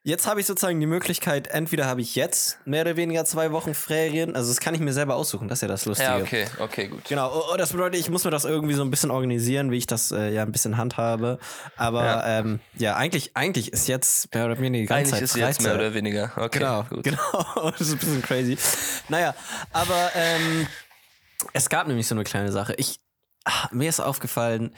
Jetzt 0.05 0.27
habe 0.27 0.41
ich 0.41 0.47
sozusagen 0.47 0.81
die 0.81 0.87
Möglichkeit, 0.87 1.49
entweder 1.49 1.85
habe 1.87 2.01
ich 2.01 2.15
jetzt 2.15 2.59
mehr 2.65 2.83
oder 2.83 2.97
weniger 2.97 3.25
zwei 3.25 3.53
Wochen 3.53 3.75
Ferien, 3.75 4.35
also 4.37 4.49
das 4.51 4.59
kann 4.61 4.73
ich 4.75 4.81
mir 4.81 4.93
selber 4.93 5.17
aussuchen, 5.17 5.49
das 5.49 5.59
ist 5.59 5.63
ja 5.63 5.69
das 5.69 5.85
Lustige. 5.85 6.09
Ja, 6.09 6.17
okay, 6.19 6.47
okay, 6.61 6.89
gut. 6.89 7.05
Genau, 7.05 7.31
oh, 7.33 7.53
oh, 7.53 7.57
das 7.57 7.73
bedeutet, 7.73 8.01
ich 8.01 8.09
muss 8.09 8.25
mir 8.25 8.31
das 8.31 8.45
irgendwie 8.45 8.75
so 8.75 8.83
ein 8.83 8.91
bisschen 8.91 9.11
organisieren, 9.11 9.71
wie 9.71 9.77
ich 9.77 9.87
das 9.87 10.11
äh, 10.13 10.33
ja 10.33 10.43
ein 10.45 10.53
bisschen 10.53 10.77
handhabe. 10.77 11.39
Aber 11.77 12.05
Ja. 12.05 12.39
ähm, 12.39 12.61
ja 12.77 12.97
eigentlich, 12.97 13.37
eigentlich 13.37 13.73
ist 13.73 13.87
jetzt 13.87 14.33
mehr 14.35 14.47
oder 14.47 14.59
weniger 14.59 14.83
die 14.83 14.87
ganze 14.87 14.95
Eigentlich 14.97 15.11
Zeit 15.11 15.23
ist 15.23 15.37
jetzt 15.37 15.63
mehr 15.63 15.73
Freizeit. 15.73 15.87
oder 15.87 15.95
weniger. 15.95 16.33
Okay, 16.37 16.59
Genau, 16.61 16.83
gut. 16.85 17.05
genau. 17.05 17.71
Das 17.73 17.81
ist 17.83 17.93
ein 17.93 17.99
bisschen 17.99 18.23
crazy. 18.23 18.57
Naja, 19.09 19.35
aber 19.73 20.11
ähm, 20.15 20.67
es 21.53 21.69
gab 21.69 21.87
nämlich 21.87 22.07
so 22.07 22.15
eine 22.15 22.25
kleine 22.25 22.51
Sache. 22.51 22.75
Ich, 22.79 22.99
ah, 23.49 23.69
mir 23.73 23.89
ist 23.89 24.01
aufgefallen, 24.01 24.75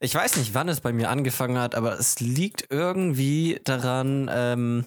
ich 0.00 0.14
weiß 0.14 0.36
nicht, 0.36 0.54
wann 0.54 0.68
es 0.68 0.80
bei 0.80 0.92
mir 0.92 1.10
angefangen 1.10 1.58
hat, 1.58 1.74
aber 1.74 1.98
es 1.98 2.20
liegt 2.20 2.66
irgendwie 2.70 3.60
daran, 3.64 4.30
ähm, 4.32 4.86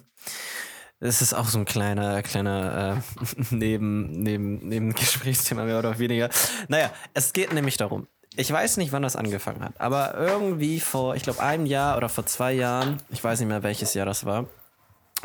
es 0.98 1.20
ist 1.20 1.34
auch 1.34 1.46
so 1.46 1.58
ein 1.58 1.64
kleiner, 1.64 2.22
kleiner 2.22 3.02
äh, 3.20 3.44
neben, 3.50 4.10
neben, 4.22 4.66
neben 4.68 4.94
Gesprächsthema 4.94 5.64
mehr 5.64 5.78
oder 5.78 5.98
weniger. 5.98 6.30
Naja, 6.68 6.90
es 7.14 7.32
geht 7.32 7.52
nämlich 7.52 7.76
darum. 7.76 8.08
Ich 8.38 8.50
weiß 8.50 8.76
nicht, 8.76 8.92
wann 8.92 9.02
das 9.02 9.16
angefangen 9.16 9.62
hat, 9.62 9.80
aber 9.80 10.14
irgendwie 10.16 10.80
vor, 10.80 11.16
ich 11.16 11.22
glaube, 11.22 11.42
einem 11.42 11.64
Jahr 11.64 11.96
oder 11.96 12.10
vor 12.10 12.26
zwei 12.26 12.52
Jahren, 12.52 12.98
ich 13.10 13.24
weiß 13.24 13.40
nicht 13.40 13.48
mehr, 13.48 13.62
welches 13.62 13.94
Jahr 13.94 14.04
das 14.04 14.26
war, 14.26 14.46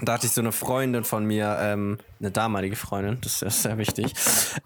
da 0.01 0.13
hatte 0.13 0.27
ich 0.27 0.33
so 0.33 0.41
eine 0.41 0.51
Freundin 0.51 1.03
von 1.03 1.25
mir, 1.25 1.57
ähm, 1.59 1.97
eine 2.19 2.31
damalige 2.31 2.75
Freundin, 2.75 3.19
das 3.21 3.41
ist 3.41 3.63
sehr 3.63 3.77
wichtig, 3.77 4.13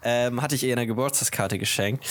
ähm, 0.02 0.42
hatte 0.42 0.54
ich 0.54 0.64
ihr 0.64 0.74
eine 0.74 0.86
Geburtstagskarte 0.86 1.58
geschenkt. 1.58 2.04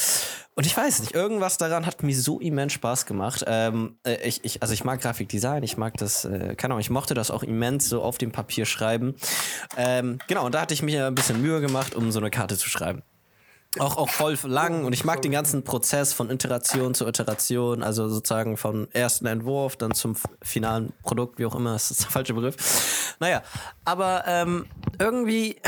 Und 0.57 0.65
ich 0.65 0.75
weiß 0.75 1.01
nicht, 1.01 1.13
irgendwas 1.13 1.57
daran 1.57 1.85
hat 1.85 2.01
mir 2.01 2.15
so 2.15 2.39
immens 2.39 2.73
Spaß 2.73 3.05
gemacht. 3.05 3.43
Ähm, 3.45 3.97
äh, 4.05 4.25
ich, 4.25 4.43
ich, 4.45 4.61
also 4.61 4.73
ich 4.73 4.85
mag 4.85 5.01
Grafikdesign, 5.01 5.63
ich 5.63 5.75
mag 5.75 5.97
das, 5.97 6.23
äh, 6.23 6.55
keine 6.55 6.73
Ahnung, 6.73 6.79
ich 6.79 6.89
mochte 6.89 7.13
das 7.13 7.29
auch 7.29 7.43
immens 7.43 7.89
so 7.89 8.01
auf 8.01 8.17
dem 8.17 8.31
Papier 8.31 8.65
schreiben. 8.65 9.15
Ähm, 9.75 10.19
genau, 10.27 10.45
und 10.45 10.55
da 10.55 10.61
hatte 10.61 10.73
ich 10.73 10.81
mir 10.81 11.07
ein 11.07 11.15
bisschen 11.15 11.41
Mühe 11.41 11.59
gemacht, 11.59 11.93
um 11.93 12.11
so 12.11 12.19
eine 12.19 12.31
Karte 12.31 12.57
zu 12.57 12.69
schreiben. 12.69 13.01
Auch, 13.79 13.97
auch 13.97 14.09
voll 14.09 14.37
lang. 14.43 14.85
Und 14.85 14.93
ich 14.93 15.03
mag 15.05 15.21
den 15.21 15.31
ganzen 15.31 15.63
Prozess 15.63 16.13
von 16.13 16.29
Iteration 16.29 16.93
zu 16.93 17.07
Iteration, 17.07 17.83
also 17.83 18.07
sozusagen 18.09 18.57
vom 18.57 18.87
ersten 18.93 19.25
Entwurf 19.25 19.75
dann 19.75 19.93
zum 19.93 20.15
finalen 20.41 20.93
Produkt, 21.03 21.39
wie 21.39 21.45
auch 21.45 21.55
immer, 21.55 21.73
das 21.73 21.91
ist 21.91 22.03
der 22.03 22.11
falsche 22.11 22.33
Begriff. 22.33 23.15
Naja, 23.19 23.41
aber 23.83 24.23
ähm, 24.27 24.65
irgendwie, 24.99 25.61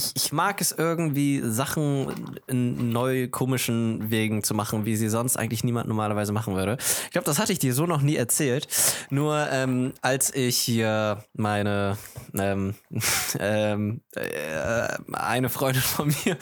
ich, 0.00 0.12
ich 0.14 0.32
mag 0.32 0.60
es 0.60 0.72
irgendwie, 0.72 1.42
Sachen 1.44 2.38
in 2.46 2.90
neu 2.90 3.28
komischen 3.28 4.10
Wegen 4.10 4.42
zu 4.42 4.54
machen, 4.54 4.86
wie 4.86 4.96
sie 4.96 5.08
sonst 5.08 5.36
eigentlich 5.36 5.64
niemand 5.64 5.88
normalerweise 5.88 6.32
machen 6.32 6.54
würde. 6.54 6.78
Ich 7.04 7.10
glaube, 7.10 7.26
das 7.26 7.38
hatte 7.38 7.52
ich 7.52 7.58
dir 7.58 7.74
so 7.74 7.86
noch 7.86 8.00
nie 8.00 8.16
erzählt. 8.16 8.66
Nur 9.10 9.48
ähm, 9.50 9.92
als 10.00 10.34
ich 10.34 10.56
hier 10.56 11.24
meine 11.34 11.98
ähm, 12.38 12.74
ähm, 13.38 14.00
äh, 14.16 14.88
eine 15.12 15.48
Freundin 15.48 15.82
von 15.82 16.08
mir, 16.24 16.36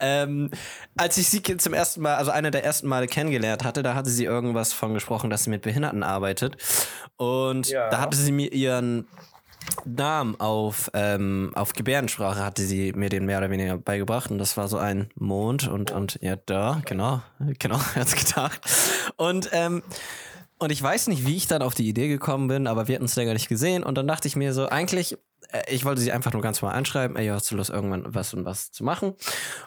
ähm, 0.00 0.50
als 0.96 1.16
ich 1.18 1.28
sie 1.28 1.42
zum 1.42 1.74
ersten 1.74 2.00
Mal, 2.02 2.16
also 2.16 2.32
eine 2.32 2.50
der 2.50 2.64
ersten 2.64 2.88
Male 2.88 3.06
kennengelernt 3.06 3.64
hatte, 3.64 3.82
da 3.82 3.94
hatte 3.94 4.10
sie 4.10 4.24
irgendwas 4.24 4.72
von 4.72 4.94
gesprochen, 4.94 5.30
dass 5.30 5.44
sie 5.44 5.50
mit 5.50 5.62
Behinderten 5.62 6.02
arbeitet. 6.02 6.56
Und 7.16 7.72
da 7.72 8.00
hatte 8.00 8.16
sie 8.16 8.32
mir 8.32 8.52
ihren 8.52 9.06
Namen 9.84 10.38
auf, 10.40 10.90
ähm, 10.94 11.52
auf 11.54 11.72
Gebärdensprache 11.72 12.44
hatte 12.44 12.62
sie 12.62 12.92
mir 12.92 13.08
den 13.08 13.24
mehr 13.26 13.38
oder 13.38 13.50
weniger 13.50 13.78
beigebracht 13.78 14.30
und 14.30 14.38
das 14.38 14.56
war 14.56 14.68
so 14.68 14.78
ein 14.78 15.10
Mond 15.14 15.68
und, 15.68 15.90
und 15.90 16.18
ja, 16.22 16.36
da, 16.36 16.82
genau, 16.84 17.22
genau, 17.58 17.78
hat's 17.94 18.14
gedacht. 18.16 18.60
Und, 19.16 19.50
ähm, 19.52 19.82
und 20.58 20.72
ich 20.72 20.82
weiß 20.82 21.08
nicht, 21.08 21.26
wie 21.26 21.36
ich 21.36 21.46
dann 21.46 21.62
auf 21.62 21.74
die 21.74 21.88
Idee 21.88 22.08
gekommen 22.08 22.48
bin, 22.48 22.66
aber 22.66 22.88
wir 22.88 22.94
hatten 22.94 23.04
es 23.04 23.16
länger 23.16 23.34
nicht 23.34 23.48
gesehen 23.48 23.82
und 23.82 23.96
dann 23.96 24.08
dachte 24.08 24.28
ich 24.28 24.36
mir 24.36 24.54
so, 24.54 24.68
eigentlich, 24.68 25.18
ich 25.68 25.84
wollte 25.84 26.00
sie 26.00 26.12
einfach 26.12 26.32
nur 26.32 26.42
ganz 26.42 26.62
mal 26.62 26.72
anschreiben, 26.72 27.16
ey, 27.16 27.28
hast 27.28 27.50
du 27.50 27.56
Lust, 27.56 27.70
irgendwann 27.70 28.14
was 28.14 28.34
und 28.34 28.44
was 28.44 28.72
zu 28.72 28.84
machen? 28.84 29.14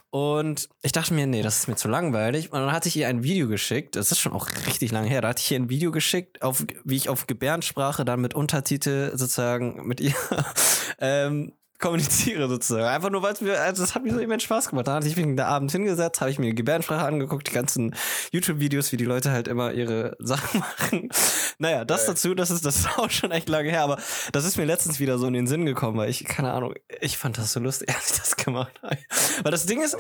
Und 0.10 0.70
ich 0.82 0.92
dachte 0.92 1.14
mir, 1.14 1.28
nee, 1.28 1.42
das 1.42 1.60
ist 1.60 1.68
mir 1.68 1.76
zu 1.76 1.88
langweilig. 1.88 2.52
Und 2.52 2.60
dann 2.60 2.72
hatte 2.72 2.90
ich 2.90 2.98
ihr 2.98 3.08
ein 3.08 3.24
Video 3.24 3.48
geschickt, 3.48 3.96
das 3.96 4.12
ist 4.12 4.20
schon 4.20 4.34
auch 4.34 4.50
richtig 4.68 4.92
lange 4.92 5.08
her, 5.08 5.22
da 5.22 5.30
hatte 5.30 5.42
ich 5.42 5.52
ihr 5.52 5.60
ein 5.60 5.70
Video 5.70 5.92
geschickt, 5.92 6.42
auf, 6.42 6.66
wie 6.84 6.96
ich 6.96 7.10
auf 7.10 7.28
Gebärdensprache 7.28 8.06
dann 8.06 8.22
mit 8.22 8.34
Untertitel 8.34 9.12
sozusagen 9.16 9.88
mit 9.88 10.02
ihr 10.02 10.14
ähm, 11.00 11.54
kommuniziere 11.80 12.48
sozusagen. 12.50 12.86
Einfach 12.86 13.10
nur, 13.10 13.24
weil 13.24 13.34
es 13.34 13.42
mir, 13.42 13.60
also 13.60 13.82
das 13.82 13.96
hat 13.96 14.04
mir 14.04 14.14
so 14.14 14.20
immens 14.20 14.44
Spaß 14.44 14.70
gemacht. 14.70 14.88
Da 14.88 14.96
hatte 14.96 15.08
ich 15.08 15.16
mich 15.16 15.36
da 15.36 15.48
abends 15.48 15.74
hingesetzt, 15.74 16.20
habe 16.20 16.30
ich 16.30 16.38
mir 16.38 16.48
die 16.48 16.56
Gebärdensprache 16.56 17.06
angeguckt, 17.06 17.48
die 17.48 17.54
ganzen 17.54 17.96
YouTube-Videos, 18.32 18.92
wie 18.92 18.98
die 18.98 19.06
Leute 19.06 19.32
halt 19.32 19.48
immer 19.48 19.72
ihre 19.72 20.16
Sachen 20.20 20.60
machen. 20.60 21.10
Naja, 21.58 21.86
das 21.86 22.06
dazu, 22.06 22.36
das 22.36 22.52
ist, 22.52 22.66
das 22.66 22.78
ist 22.78 22.90
auch 22.98 23.10
schon 23.10 23.32
echt 23.32 23.50
lange 23.50 23.70
her, 23.70 23.84
aber 23.84 23.98
das 24.32 24.46
ist 24.46 24.58
mir 24.58 24.66
letztens 24.66 25.00
wieder 25.00 25.18
so 25.18 25.28
in 25.28 25.34
den 25.34 25.48
Sinn 25.48 25.66
gekommen, 25.66 25.98
weil 25.98 26.10
ich, 26.10 26.26
keine 26.26 26.52
Ahnung, 26.52 26.74
ich 27.00 27.18
fand 27.18 27.38
das 27.38 27.54
so 27.54 27.60
lustig, 27.60 27.90
als 27.96 28.12
ich 28.12 28.20
das 28.20 28.36
gemacht 28.36 28.80
habe. 28.82 28.98
Weil 29.44 29.52
das 29.52 29.66
Ding 29.66 29.82
ist, 29.82 29.98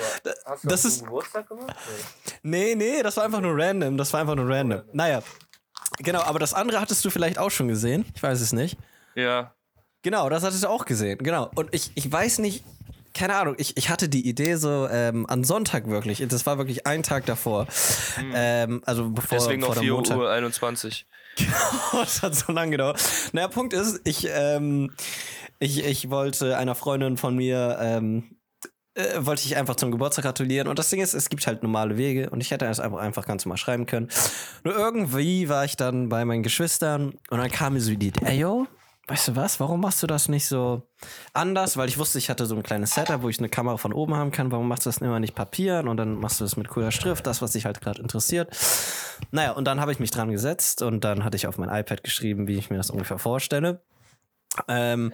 das 0.63 0.85
ist, 0.85 1.05
Geburtstag 1.05 1.47
gemacht? 1.47 1.75
Nee, 2.43 2.75
nee, 2.75 3.01
das 3.03 3.15
war 3.17 3.23
einfach 3.23 3.41
nur 3.41 3.57
random. 3.57 3.97
Das 3.97 4.11
war 4.11 4.19
einfach 4.19 4.35
nur 4.35 4.49
random. 4.49 4.81
Naja. 4.91 5.21
Genau, 5.99 6.21
aber 6.21 6.39
das 6.39 6.53
andere 6.53 6.79
hattest 6.79 7.03
du 7.03 7.09
vielleicht 7.09 7.39
auch 7.39 7.51
schon 7.51 7.67
gesehen. 7.67 8.05
Ich 8.15 8.23
weiß 8.23 8.39
es 8.41 8.53
nicht. 8.53 8.77
Ja. 9.15 9.53
Genau, 10.01 10.29
das 10.29 10.43
hattest 10.43 10.63
du 10.63 10.69
auch 10.69 10.85
gesehen. 10.85 11.17
Genau. 11.19 11.49
Und 11.55 11.73
ich, 11.73 11.91
ich 11.95 12.09
weiß 12.09 12.39
nicht, 12.39 12.63
keine 13.13 13.35
Ahnung, 13.35 13.55
ich, 13.57 13.75
ich 13.75 13.89
hatte 13.89 14.07
die 14.07 14.27
Idee 14.27 14.55
so 14.55 14.87
ähm, 14.89 15.25
an 15.27 15.43
Sonntag 15.43 15.87
wirklich. 15.89 16.25
Das 16.27 16.45
war 16.45 16.57
wirklich 16.57 16.87
ein 16.87 17.03
Tag 17.03 17.25
davor. 17.25 17.67
Ähm, 18.33 18.81
also 18.85 19.09
bevor 19.09 19.37
Deswegen 19.37 19.63
vor 19.63 19.73
der 19.73 19.83
4 19.83 19.93
Montag. 19.93 20.17
Uhr 20.17 20.29
21. 20.31 21.05
das 21.91 22.21
hat 22.21 22.35
so 22.35 22.51
lange 22.51 22.71
gedauert. 22.71 23.01
Naja, 23.33 23.47
Punkt 23.47 23.73
ist, 23.73 24.01
ich, 24.03 24.27
ähm, 24.31 24.91
ich, 25.59 25.83
ich 25.83 26.09
wollte 26.09 26.57
einer 26.57 26.75
Freundin 26.75 27.17
von 27.17 27.35
mir, 27.35 27.77
ähm, 27.81 28.37
äh, 28.93 29.25
wollte 29.25 29.43
ich 29.45 29.57
einfach 29.57 29.75
zum 29.75 29.91
Geburtstag 29.91 30.25
gratulieren. 30.25 30.67
Und 30.67 30.79
das 30.79 30.89
Ding 30.89 31.01
ist, 31.01 31.13
es 31.13 31.29
gibt 31.29 31.45
halt 31.47 31.63
normale 31.63 31.97
Wege 31.97 32.29
und 32.29 32.41
ich 32.41 32.51
hätte 32.51 32.65
es 32.65 32.79
einfach, 32.79 32.99
einfach 32.99 33.25
ganz 33.25 33.45
normal 33.45 33.57
schreiben 33.57 33.85
können. 33.85 34.09
Nur 34.63 34.75
irgendwie 34.75 35.49
war 35.49 35.65
ich 35.65 35.75
dann 35.77 36.09
bei 36.09 36.25
meinen 36.25 36.43
Geschwistern 36.43 37.13
und 37.29 37.37
dann 37.37 37.51
kam 37.51 37.73
mir 37.73 37.81
so 37.81 37.93
die 37.93 38.07
Idee, 38.07 38.25
ey 38.25 38.39
yo, 38.39 38.67
weißt 39.09 39.29
du 39.29 39.35
was, 39.35 39.59
warum 39.59 39.81
machst 39.81 40.03
du 40.03 40.07
das 40.07 40.29
nicht 40.29 40.45
so 40.47 40.83
anders? 41.33 41.77
Weil 41.77 41.89
ich 41.89 41.97
wusste, 41.97 42.19
ich 42.19 42.29
hatte 42.29 42.45
so 42.45 42.55
ein 42.55 42.63
kleines 42.63 42.93
Setup, 42.93 43.23
wo 43.23 43.29
ich 43.29 43.39
eine 43.39 43.49
Kamera 43.49 43.77
von 43.77 43.91
oben 43.91 44.15
haben 44.15 44.31
kann. 44.31 44.51
Warum 44.51 44.67
machst 44.67 44.85
du 44.85 44.89
das 44.89 44.99
immer 44.99 45.19
nicht 45.19 45.35
Papieren 45.35 45.87
und 45.87 45.97
dann 45.97 46.15
machst 46.15 46.39
du 46.39 46.45
das 46.45 46.57
mit 46.57 46.67
cooler 46.67 46.91
Schrift, 46.91 47.25
das, 47.25 47.41
was 47.41 47.51
dich 47.51 47.65
halt 47.65 47.81
gerade 47.81 48.01
interessiert. 48.01 48.55
Naja, 49.31 49.51
und 49.51 49.65
dann 49.65 49.81
habe 49.81 49.91
ich 49.91 49.99
mich 49.99 50.11
dran 50.11 50.31
gesetzt 50.31 50.81
und 50.81 51.03
dann 51.03 51.23
hatte 51.23 51.37
ich 51.37 51.47
auf 51.47 51.57
mein 51.57 51.69
iPad 51.69 52.03
geschrieben, 52.03 52.47
wie 52.47 52.57
ich 52.57 52.69
mir 52.69 52.77
das 52.77 52.89
ungefähr 52.89 53.17
vorstelle. 53.17 53.81
Ähm, 54.67 55.11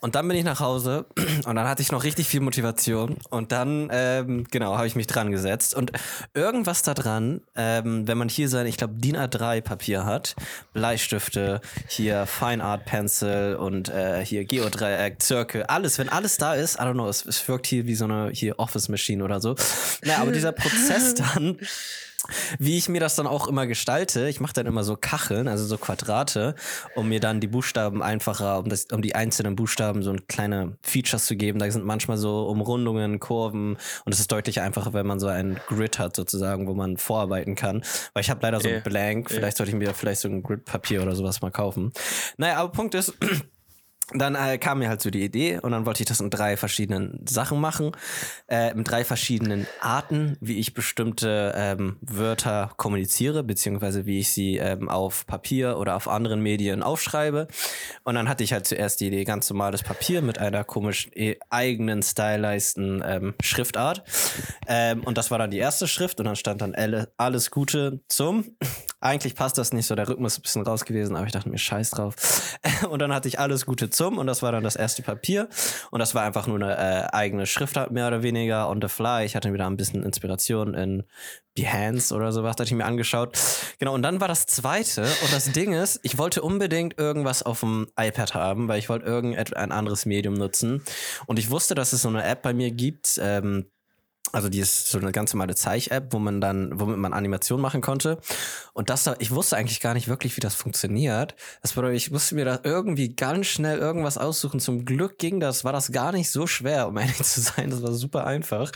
und 0.00 0.14
dann 0.14 0.28
bin 0.28 0.36
ich 0.36 0.44
nach 0.44 0.60
Hause 0.60 1.06
und 1.44 1.56
dann 1.56 1.68
hatte 1.68 1.82
ich 1.82 1.90
noch 1.90 2.04
richtig 2.04 2.28
viel 2.28 2.40
Motivation 2.40 3.16
und 3.30 3.52
dann, 3.52 3.88
ähm, 3.90 4.46
genau, 4.50 4.76
habe 4.76 4.86
ich 4.86 4.94
mich 4.94 5.06
dran 5.06 5.30
gesetzt 5.30 5.74
und 5.74 5.92
irgendwas 6.34 6.82
da 6.82 6.94
dran, 6.94 7.40
ähm, 7.56 8.06
wenn 8.06 8.16
man 8.16 8.28
hier 8.28 8.48
sein, 8.48 8.66
ich 8.66 8.76
glaube, 8.76 8.94
DIN 8.94 9.16
A3 9.16 9.60
Papier 9.60 10.04
hat, 10.04 10.36
Bleistifte, 10.72 11.60
hier 11.88 12.26
Fine 12.26 12.62
Art 12.62 12.84
Pencil 12.84 13.56
und 13.56 13.88
äh, 13.88 14.24
hier 14.24 14.44
Geodreieck, 14.44 15.20
Circle, 15.20 15.64
alles, 15.64 15.98
wenn 15.98 16.08
alles 16.08 16.36
da 16.36 16.54
ist, 16.54 16.76
I 16.76 16.82
don't 16.82 16.92
know, 16.92 17.08
es, 17.08 17.24
es 17.26 17.46
wirkt 17.48 17.66
hier 17.66 17.86
wie 17.86 17.94
so 17.94 18.04
eine 18.04 18.30
hier 18.30 18.58
Office 18.58 18.88
Machine 18.88 19.24
oder 19.24 19.40
so. 19.40 19.56
Naja, 20.02 20.18
aber 20.18 20.30
dieser 20.30 20.52
Prozess 20.52 21.14
dann, 21.34 21.58
wie 22.58 22.78
ich 22.78 22.88
mir 22.88 23.00
das 23.00 23.16
dann 23.16 23.26
auch 23.26 23.48
immer 23.48 23.66
gestalte, 23.66 24.28
ich 24.28 24.40
mache 24.40 24.52
dann 24.52 24.66
immer 24.66 24.84
so 24.84 24.96
Kacheln, 24.96 25.48
also 25.48 25.64
so 25.64 25.78
Quadrate, 25.78 26.54
um 26.94 27.08
mir 27.08 27.20
dann 27.20 27.40
die 27.40 27.46
Buchstaben 27.46 28.02
einfacher, 28.02 28.58
um, 28.58 28.68
das, 28.68 28.86
um 28.92 29.02
die 29.02 29.14
einzelnen 29.14 29.56
Buchstaben 29.56 30.02
so 30.02 30.14
kleine 30.28 30.76
Features 30.82 31.26
zu 31.26 31.36
geben. 31.36 31.58
Da 31.58 31.70
sind 31.70 31.84
manchmal 31.84 32.16
so 32.16 32.46
Umrundungen, 32.48 33.20
Kurven 33.20 33.76
und 34.04 34.12
es 34.12 34.20
ist 34.20 34.32
deutlich 34.32 34.60
einfacher, 34.60 34.92
wenn 34.92 35.06
man 35.06 35.20
so 35.20 35.26
ein 35.26 35.60
Grid 35.66 35.98
hat 35.98 36.16
sozusagen, 36.16 36.66
wo 36.66 36.74
man 36.74 36.96
vorarbeiten 36.96 37.54
kann. 37.54 37.82
Weil 38.12 38.22
ich 38.22 38.30
habe 38.30 38.40
leider 38.42 38.60
so 38.60 38.68
ein 38.68 38.82
Blank, 38.82 39.30
vielleicht 39.30 39.56
sollte 39.56 39.70
ich 39.70 39.78
mir 39.78 39.94
vielleicht 39.94 40.20
so 40.20 40.28
ein 40.28 40.42
Grid-Papier 40.42 41.02
oder 41.02 41.14
sowas 41.14 41.40
mal 41.40 41.50
kaufen. 41.50 41.92
Naja, 42.36 42.56
aber 42.56 42.72
Punkt 42.72 42.94
ist, 42.94 43.14
dann 44.14 44.34
äh, 44.34 44.56
kam 44.56 44.78
mir 44.78 44.88
halt 44.88 45.02
so 45.02 45.10
die 45.10 45.22
Idee 45.22 45.58
und 45.58 45.72
dann 45.72 45.84
wollte 45.84 46.02
ich 46.02 46.08
das 46.08 46.20
in 46.20 46.30
drei 46.30 46.56
verschiedenen 46.56 47.26
Sachen 47.28 47.60
machen, 47.60 47.92
äh, 48.46 48.72
in 48.72 48.82
drei 48.82 49.04
verschiedenen 49.04 49.66
Arten, 49.80 50.38
wie 50.40 50.58
ich 50.58 50.72
bestimmte 50.72 51.52
ähm, 51.54 51.98
Wörter 52.00 52.70
kommuniziere, 52.78 53.44
beziehungsweise 53.44 54.06
wie 54.06 54.20
ich 54.20 54.32
sie 54.32 54.56
ähm, 54.56 54.88
auf 54.88 55.26
Papier 55.26 55.76
oder 55.76 55.94
auf 55.94 56.08
anderen 56.08 56.42
Medien 56.42 56.82
aufschreibe. 56.82 57.48
Und 58.04 58.14
dann 58.14 58.30
hatte 58.30 58.44
ich 58.44 58.54
halt 58.54 58.66
zuerst 58.66 59.00
die 59.00 59.08
Idee, 59.08 59.24
ganz 59.24 59.50
normales 59.50 59.82
Papier 59.82 60.22
mit 60.22 60.38
einer 60.38 60.64
komischen 60.64 61.12
eh, 61.14 61.36
eigenen 61.50 62.02
stylisten 62.02 63.02
ähm, 63.06 63.34
Schriftart. 63.42 64.04
Ähm, 64.66 65.04
und 65.04 65.18
das 65.18 65.30
war 65.30 65.38
dann 65.38 65.50
die 65.50 65.58
erste 65.58 65.86
Schrift 65.86 66.18
und 66.18 66.24
dann 66.24 66.36
stand 66.36 66.62
dann 66.62 66.74
alles 67.18 67.50
Gute 67.50 68.00
zum. 68.08 68.56
Eigentlich 69.00 69.34
passt 69.34 69.58
das 69.58 69.72
nicht 69.72 69.86
so, 69.86 69.94
der 69.94 70.08
Rücken 70.08 70.24
ist 70.24 70.38
ein 70.38 70.42
bisschen 70.42 70.62
raus 70.62 70.84
gewesen, 70.84 71.14
aber 71.14 71.26
ich 71.26 71.32
dachte 71.32 71.50
mir, 71.50 71.58
scheiß 71.58 71.90
drauf. 71.90 72.16
und 72.88 73.00
dann 73.00 73.12
hatte 73.12 73.28
ich 73.28 73.38
alles 73.38 73.66
Gute 73.66 73.90
zum 73.90 73.97
und 74.06 74.26
das 74.26 74.42
war 74.42 74.52
dann 74.52 74.62
das 74.62 74.76
erste 74.76 75.02
Papier 75.02 75.48
und 75.90 75.98
das 75.98 76.14
war 76.14 76.22
einfach 76.22 76.46
nur 76.46 76.56
eine 76.56 76.76
äh, 76.76 77.08
eigene 77.12 77.46
Schriftart 77.46 77.90
mehr 77.90 78.06
oder 78.06 78.22
weniger 78.22 78.68
on 78.68 78.80
the 78.80 78.88
fly. 78.88 79.24
Ich 79.24 79.34
hatte 79.34 79.52
wieder 79.52 79.66
ein 79.66 79.76
bisschen 79.76 80.02
Inspiration 80.02 80.74
in 80.74 81.02
Behance 81.54 82.14
oder 82.14 82.30
sowas, 82.30 82.52
hatte 82.52 82.64
ich 82.64 82.72
mir 82.72 82.84
angeschaut. 82.84 83.36
Genau, 83.78 83.94
und 83.94 84.02
dann 84.02 84.20
war 84.20 84.28
das 84.28 84.46
zweite 84.46 85.02
und 85.02 85.32
das 85.32 85.50
Ding 85.50 85.72
ist, 85.72 85.98
ich 86.02 86.16
wollte 86.18 86.42
unbedingt 86.42 86.98
irgendwas 86.98 87.42
auf 87.42 87.60
dem 87.60 87.88
iPad 87.98 88.34
haben, 88.34 88.68
weil 88.68 88.78
ich 88.78 88.88
wollte 88.88 89.06
irgendein 89.06 89.72
anderes 89.72 90.06
Medium 90.06 90.34
nutzen 90.34 90.82
und 91.26 91.38
ich 91.38 91.50
wusste, 91.50 91.74
dass 91.74 91.92
es 91.92 92.02
so 92.02 92.08
eine 92.08 92.22
App 92.22 92.42
bei 92.42 92.54
mir 92.54 92.70
gibt, 92.70 93.18
ähm, 93.20 93.66
also 94.32 94.48
die 94.48 94.60
ist 94.60 94.88
so 94.90 94.98
eine 94.98 95.12
ganz 95.12 95.32
normale 95.32 95.54
Zeich-App, 95.54 96.12
wo 96.12 96.18
man 96.18 96.40
dann, 96.40 96.78
womit 96.78 96.98
man 96.98 97.12
Animation 97.12 97.60
machen 97.60 97.80
konnte. 97.80 98.18
Und 98.72 98.90
das 98.90 99.04
da, 99.04 99.14
ich 99.18 99.30
wusste 99.30 99.56
eigentlich 99.56 99.80
gar 99.80 99.94
nicht 99.94 100.08
wirklich, 100.08 100.36
wie 100.36 100.40
das 100.40 100.54
funktioniert. 100.54 101.34
Das 101.62 101.72
bedeutet, 101.72 101.96
ich 101.96 102.10
musste 102.10 102.34
mir 102.34 102.44
da 102.44 102.60
irgendwie 102.62 103.14
ganz 103.14 103.46
schnell 103.46 103.78
irgendwas 103.78 104.18
aussuchen. 104.18 104.60
Zum 104.60 104.84
Glück 104.84 105.18
ging 105.18 105.40
das, 105.40 105.64
war 105.64 105.72
das 105.72 105.92
gar 105.92 106.12
nicht 106.12 106.30
so 106.30 106.46
schwer, 106.46 106.88
um 106.88 106.96
ehrlich 106.98 107.22
zu 107.22 107.40
sein. 107.40 107.70
Das 107.70 107.82
war 107.82 107.92
super 107.92 108.26
einfach. 108.26 108.70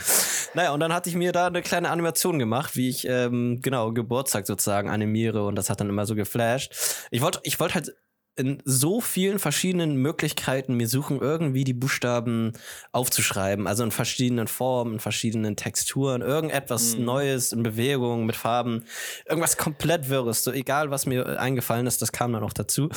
Naja, 0.53 0.71
und 0.71 0.79
dann 0.79 0.93
hatte 0.93 1.09
ich 1.09 1.15
mir 1.15 1.31
da 1.31 1.47
eine 1.47 1.61
kleine 1.61 1.89
Animation 1.89 2.39
gemacht, 2.39 2.75
wie 2.75 2.89
ich, 2.89 3.07
ähm, 3.07 3.59
genau, 3.61 3.91
Geburtstag 3.91 4.47
sozusagen 4.47 4.89
animiere. 4.89 5.45
Und 5.45 5.55
das 5.55 5.69
hat 5.69 5.79
dann 5.79 5.89
immer 5.89 6.05
so 6.05 6.15
geflasht. 6.15 6.73
Ich 7.11 7.21
wollte, 7.21 7.39
ich 7.43 7.59
wollte 7.59 7.75
halt 7.75 7.95
in 8.35 8.61
so 8.65 8.99
vielen 8.99 9.37
verschiedenen 9.37 9.95
Möglichkeiten 9.97 10.75
mir 10.75 10.87
suchen, 10.87 11.19
irgendwie 11.19 11.63
die 11.63 11.73
Buchstaben 11.73 12.53
aufzuschreiben. 12.91 13.67
Also 13.67 13.83
in 13.83 13.91
verschiedenen 13.91 14.47
Formen, 14.47 14.93
in 14.93 14.99
verschiedenen 14.99 15.55
Texturen, 15.55 16.21
irgendetwas 16.21 16.97
mhm. 16.97 17.05
Neues 17.05 17.51
in 17.51 17.63
Bewegung, 17.63 18.25
mit 18.25 18.35
Farben, 18.35 18.85
irgendwas 19.27 19.57
komplett 19.57 20.09
Wirres. 20.09 20.43
So 20.43 20.51
egal, 20.51 20.89
was 20.89 21.05
mir 21.05 21.39
eingefallen 21.39 21.85
ist, 21.85 22.01
das 22.01 22.11
kam 22.11 22.33
dann 22.33 22.43
auch 22.43 22.53
dazu. 22.53 22.89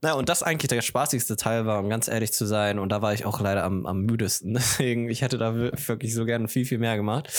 Naja, 0.00 0.14
und 0.14 0.28
das 0.28 0.42
eigentlich 0.42 0.68
der 0.68 0.82
spaßigste 0.82 1.36
Teil 1.36 1.66
war, 1.66 1.80
um 1.80 1.88
ganz 1.88 2.06
ehrlich 2.06 2.32
zu 2.32 2.46
sein. 2.46 2.78
Und 2.78 2.90
da 2.90 3.02
war 3.02 3.12
ich 3.12 3.24
auch 3.24 3.40
leider 3.40 3.64
am, 3.64 3.86
am 3.86 4.02
müdesten. 4.02 4.54
Deswegen, 4.54 5.08
ich 5.08 5.22
hätte 5.22 5.38
da 5.38 5.54
wirklich 5.54 6.14
so 6.14 6.24
gerne 6.24 6.46
viel, 6.48 6.64
viel 6.64 6.78
mehr 6.78 6.96
gemacht. 6.96 7.30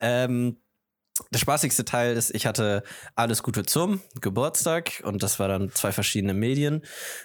Ähm, 0.00 0.56
der 1.30 1.38
spaßigste 1.38 1.84
Teil 1.84 2.16
ist, 2.16 2.34
ich 2.34 2.46
hatte 2.46 2.82
alles 3.14 3.42
Gute 3.42 3.64
zum 3.64 4.00
Geburtstag 4.20 5.00
und 5.04 5.22
das 5.22 5.38
war 5.38 5.46
dann 5.46 5.70
zwei 5.70 5.92
verschiedene 5.92 6.34
Medien, 6.34 6.82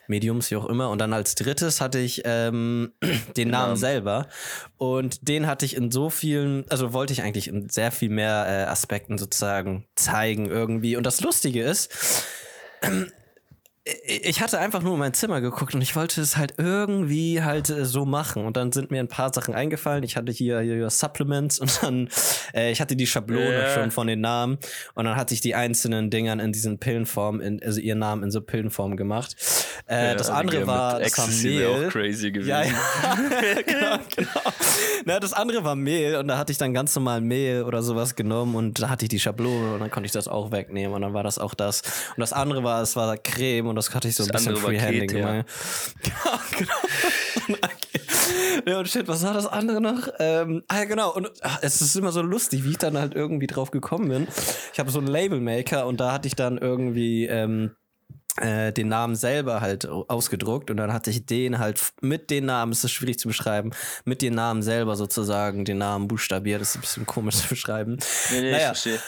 Mediums, 0.08 0.52
wie 0.52 0.58
auch 0.58 0.68
immer. 0.68 0.90
Und 0.90 1.00
dann 1.00 1.12
als 1.12 1.34
drittes 1.36 1.82
hatte 1.82 1.98
ich 1.98 2.22
ähm, 2.26 2.94
den 3.38 3.50
Namen 3.50 3.78
selber 3.78 4.28
und 4.78 5.28
den 5.28 5.48
hatte 5.48 5.66
ich 5.66 5.76
in 5.76 5.92
so 5.92 6.10
vielen, 6.10 6.70
also 6.70 6.94
wollte 6.94 7.14
ich 7.14 7.24
eigentlich 7.24 7.48
in 7.48 7.70
sehr 7.70 7.92
viel 7.92 8.10
mehr 8.10 8.46
äh, 8.48 8.70
Aspekten 8.70 9.18
sozusagen 9.18 9.86
zeigen 9.96 10.48
irgendwie. 10.48 10.96
Und 10.96 11.06
das 11.06 11.22
Lustige 11.22 11.64
ist, 11.64 12.26
ich 14.06 14.42
hatte 14.42 14.60
einfach 14.60 14.82
nur 14.82 14.94
in 14.94 15.00
mein 15.00 15.14
Zimmer 15.14 15.42
geguckt 15.42 15.74
und 15.76 15.82
ich 15.82 15.96
wollte 15.96 16.22
es 16.22 16.38
halt 16.38 16.56
irgendwie 16.58 17.42
halt 17.44 17.70
äh, 17.70 17.86
so 17.86 18.06
machen. 18.06 18.46
Und 18.46 18.58
dann 18.58 18.72
sind 18.72 18.92
mir 18.92 19.00
ein 19.00 19.08
paar 19.08 19.34
Sachen 19.34 19.54
eingefallen. 19.54 20.04
Ich 20.04 20.16
hatte 20.16 20.32
hier, 20.32 20.60
hier 20.62 20.90
Supplements 20.90 21.60
und 21.60 21.84
dann, 21.84 22.10
äh, 22.54 22.72
ich 22.72 22.82
hatte 22.82 22.96
die 22.96 23.08
Schablone 23.08 23.50
yeah. 23.50 23.74
schon 23.74 23.92
von 23.92 24.08
den 24.08 24.22
Namen. 24.22 24.58
Und 24.96 25.06
dann 25.06 25.16
hatte 25.16 25.34
ich 25.34 25.42
die 25.42 25.56
einzelnen 25.56 26.10
Dingern 26.10 26.40
in 26.40 26.52
diesen 26.52 26.80
Pillenformen, 26.80 27.42
in, 27.42 27.64
also 27.64 27.80
ihren 27.80 28.00
Namen 28.00 28.24
in 28.24 28.32
so 28.32 28.42
Pillenformen 28.42 28.98
gemacht. 28.98 29.36
Äh, 29.88 30.10
ja, 30.10 30.16
das 30.16 30.30
andere 30.30 30.68
war, 30.68 31.00
das 31.00 31.18
war 31.18 31.28
Mehl. 31.28 31.88
Auch 31.88 31.92
crazy 31.92 32.32
gewesen. 32.32 32.50
Ja, 32.50 32.64
ja. 32.64 32.74
genau, 33.66 33.98
genau. 34.16 34.54
Na, 35.06 35.20
das 35.20 35.34
andere 35.34 35.64
war 35.64 35.76
Mehl 35.76 36.16
und 36.16 36.28
da 36.28 36.38
hatte 36.38 36.52
ich 36.52 36.58
dann 36.58 36.74
ganz 36.74 36.94
normal 36.96 37.22
Mehl 37.22 37.64
oder 37.64 37.82
sowas 37.82 38.16
genommen 38.16 38.56
und 38.56 38.82
da 38.82 38.90
hatte 38.90 39.06
ich 39.06 39.10
die 39.10 39.20
Schablone 39.20 39.74
und 39.74 39.80
dann 39.80 39.90
konnte 39.90 40.06
ich 40.06 40.12
das 40.12 40.28
auch 40.28 40.52
wegnehmen 40.52 40.94
und 40.94 41.02
dann 41.02 41.14
war 41.14 41.24
das 41.24 41.40
auch 41.40 41.54
das. 41.54 41.82
Und 42.16 42.20
das 42.20 42.34
andere 42.34 42.64
war, 42.64 42.82
es 42.82 42.96
war 42.96 43.18
Creme 43.18 43.68
und 43.68 43.76
das 43.80 43.94
hatte 43.96 44.08
ich 44.08 44.16
so 44.16 44.24
ein 44.24 44.30
bisschen 44.30 44.56
Freehanding 44.56 45.08
gemacht. 45.08 45.46
Ja, 46.26 46.40
genau. 46.58 47.68
ja, 48.66 48.80
und 48.80 48.88
shit, 48.88 49.08
was 49.08 49.24
war 49.24 49.34
das 49.34 49.48
andere 49.48 49.82
noch? 49.82 50.08
Ähm, 50.20 50.64
ah, 50.68 50.80
ja, 50.80 50.86
genau. 50.86 51.14
Und 51.14 51.32
ach, 51.42 51.60
es 51.62 51.82
ist 51.82 51.96
immer 51.96 52.12
so 52.12 52.22
lustig, 52.22 52.64
wie 52.64 52.72
ich 52.72 52.78
dann 52.78 52.98
halt 52.98 53.16
irgendwie 53.16 53.48
drauf 53.48 53.72
gekommen 53.72 54.10
bin. 54.10 54.28
Ich 54.74 54.80
habe 54.80 54.92
so 54.92 55.00
einen 55.00 55.08
Labelmaker 55.08 55.86
und 55.88 56.00
da 56.00 56.12
hatte 56.12 56.28
ich 56.28 56.36
dann 56.36 56.58
irgendwie 56.58 57.26
ähm, 57.26 57.72
äh, 58.40 58.72
den 58.72 58.88
Namen 58.88 59.16
selber 59.16 59.62
halt 59.62 59.88
ausgedruckt 59.88 60.70
und 60.72 60.78
dann 60.78 60.94
hatte 60.94 61.10
ich 61.10 61.26
den 61.26 61.60
halt 61.60 61.82
mit 62.02 62.30
den 62.30 62.46
Namen, 62.46 62.72
es 62.72 62.84
ist 62.84 62.92
schwierig 62.92 63.20
zu 63.20 63.28
beschreiben, 63.28 63.72
mit 64.06 64.22
den 64.22 64.36
Namen 64.36 64.62
selber 64.62 64.96
sozusagen, 64.96 65.66
den 65.66 65.78
Namen 65.78 66.08
buchstabiert, 66.08 66.62
das 66.62 66.70
ist 66.70 66.76
ein 66.76 66.82
bisschen 66.82 67.06
komisch 67.06 67.36
zu 67.42 67.50
beschreiben. 67.50 67.98
Nee, 68.32 68.42
nee, 68.42 68.52
naja. 68.52 68.58
ich 68.58 68.66
verstehe. 68.66 69.00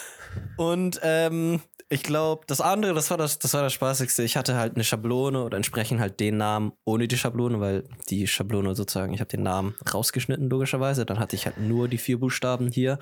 Und 0.56 0.98
ähm, 1.02 1.60
ich 1.92 2.02
glaube, 2.02 2.44
das 2.46 2.62
andere, 2.62 2.94
das 2.94 3.10
war 3.10 3.18
das, 3.18 3.38
das 3.38 3.52
war 3.52 3.62
das 3.62 3.74
Spaßigste. 3.74 4.22
Ich 4.22 4.38
hatte 4.38 4.56
halt 4.56 4.74
eine 4.74 4.82
Schablone 4.82 5.44
oder 5.44 5.58
entsprechend 5.58 6.00
halt 6.00 6.20
den 6.20 6.38
Namen 6.38 6.72
ohne 6.86 7.06
die 7.06 7.18
Schablone, 7.18 7.60
weil 7.60 7.84
die 8.08 8.26
Schablone 8.26 8.74
sozusagen, 8.74 9.12
ich 9.12 9.20
habe 9.20 9.28
den 9.28 9.42
Namen 9.42 9.74
rausgeschnitten, 9.92 10.48
logischerweise. 10.48 11.04
Dann 11.04 11.18
hatte 11.18 11.36
ich 11.36 11.44
halt 11.44 11.58
nur 11.58 11.88
die 11.88 11.98
vier 11.98 12.18
Buchstaben 12.18 12.70
hier. 12.70 12.98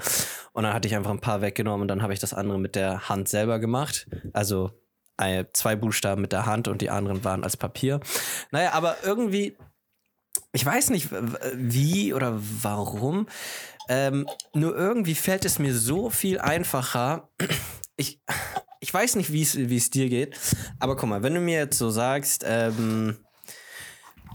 Und 0.53 0.65
dann 0.65 0.75
hatte 0.75 0.89
ich 0.89 0.97
einfach 0.97 1.13
ein 1.13 1.21
paar 1.21 1.41
weggenommen 1.41 1.83
und 1.83 1.89
dann 1.89 2.03
habe 2.03 2.13
ich 2.13 2.19
das 2.19 2.35
andere 2.35 2.59
mit 2.59 2.75
der 2.75 3.09
Hand 3.09 3.29
selber 3.29 3.61
gemacht. 3.61 4.09
Also 4.33 4.73
äh, 5.19 5.45
zwei 5.53 5.77
Buchstaben 5.77 6.23
mit 6.23 6.33
der 6.33 6.47
Hand 6.47 6.67
und 6.67 6.83
die 6.83 6.91
anderen 6.91 7.23
waren 7.23 7.45
als 7.45 7.57
Papier. 7.57 8.01
Naja, 8.51 8.73
aber 8.73 8.97
irgendwie, 9.05 9.57
ich 10.53 10.67
weiß 10.67 10.91
nicht 10.91 11.11
wie 11.55 12.13
oder 12.13 12.37
warum. 12.41 13.29
Ähm, 13.89 14.27
nur 14.53 14.77
irgendwie 14.77 15.15
fällt 15.15 15.45
es 15.45 15.61
mir 15.61 15.75
so 15.75 16.11
viel 16.11 16.41
einfacher. 16.41 17.29
Ich, 18.01 18.21
ich 18.81 18.93
weiß 18.93 19.17
nicht, 19.17 19.33
wie 19.33 19.43
es 19.77 19.91
dir 19.91 20.09
geht, 20.09 20.37
aber 20.79 20.97
guck 20.97 21.09
mal, 21.09 21.23
wenn 21.23 21.35
du 21.35 21.41
mir 21.41 21.59
jetzt 21.59 21.79
so 21.79 21.91
sagst, 21.91 22.45
ähm, 22.47 23.19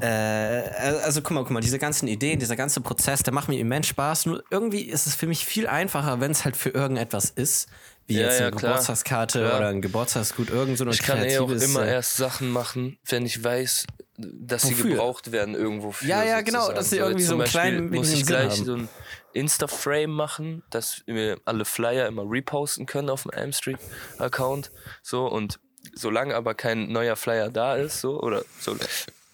äh, 0.02 0.06
also 0.06 1.22
guck 1.22 1.32
mal, 1.32 1.44
guck 1.44 1.52
mal, 1.52 1.62
diese 1.62 1.80
ganzen 1.80 2.08
Ideen, 2.08 2.40
dieser 2.40 2.56
ganze 2.56 2.82
Prozess, 2.82 3.24
der 3.24 3.34
macht 3.34 3.48
mir 3.48 3.60
immens 3.60 3.88
Spaß. 3.88 4.26
Nur 4.26 4.44
irgendwie 4.52 4.82
ist 4.82 5.08
es 5.08 5.16
für 5.16 5.28
mich 5.28 5.46
viel 5.46 5.68
einfacher, 5.68 6.20
wenn 6.20 6.32
es 6.32 6.44
halt 6.44 6.58
für 6.58 6.70
irgendetwas 6.70 7.30
ist, 7.30 7.68
wie 8.08 8.16
ja, 8.16 8.22
jetzt 8.22 8.36
eine 8.36 8.46
ja, 8.46 8.50
Geburtstagskarte 8.52 9.40
klar. 9.40 9.58
oder 9.58 9.68
ein 9.70 9.82
Geburtstagsgut, 9.82 10.50
irgend 10.50 10.78
so 10.78 10.84
eine 10.84 10.94
Ich 10.94 11.02
kann 11.02 11.28
ja 11.28 11.42
auch 11.42 11.50
immer 11.50 11.86
äh, 11.86 11.94
erst 11.94 12.18
Sachen 12.18 12.50
machen, 12.50 12.98
wenn 13.08 13.26
ich 13.26 13.44
weiß, 13.44 13.88
dass 14.18 14.66
Wofür? 14.66 14.76
sie 14.78 14.90
gebraucht 14.90 15.32
werden 15.32 15.56
irgendwo 15.56 15.92
für. 15.92 16.06
Ja, 16.06 16.24
ja, 16.24 16.42
genau, 16.42 16.72
dass 16.72 16.90
sie 16.90 16.98
irgendwie 16.98 17.24
so 17.24 17.36
einen 17.36 17.46
kleinen 17.46 17.90
muss 17.90 18.12
ich 18.12 18.26
gleich 18.26 18.52
haben. 18.52 18.66
so 18.66 18.76
ein 18.76 18.90
Insta-Frame 19.36 20.12
machen, 20.12 20.64
dass 20.70 21.04
wir 21.06 21.40
alle 21.46 21.66
Flyer 21.66 22.08
immer 22.08 22.24
reposten 22.26 22.86
können 22.86 23.10
auf 23.10 23.24
dem 23.24 23.32
Elm 23.32 23.52
Street 23.52 23.80
Account. 24.18 24.72
So 25.04 25.28
und 25.28 25.60
solange 25.94 26.36
aber 26.36 26.56
kein 26.56 26.92
neuer 26.92 27.16
Flyer 27.16 27.50
da 27.50 27.76
ist, 27.76 28.02
so 28.02 28.20
oder 28.22 28.44
so, 28.60 28.76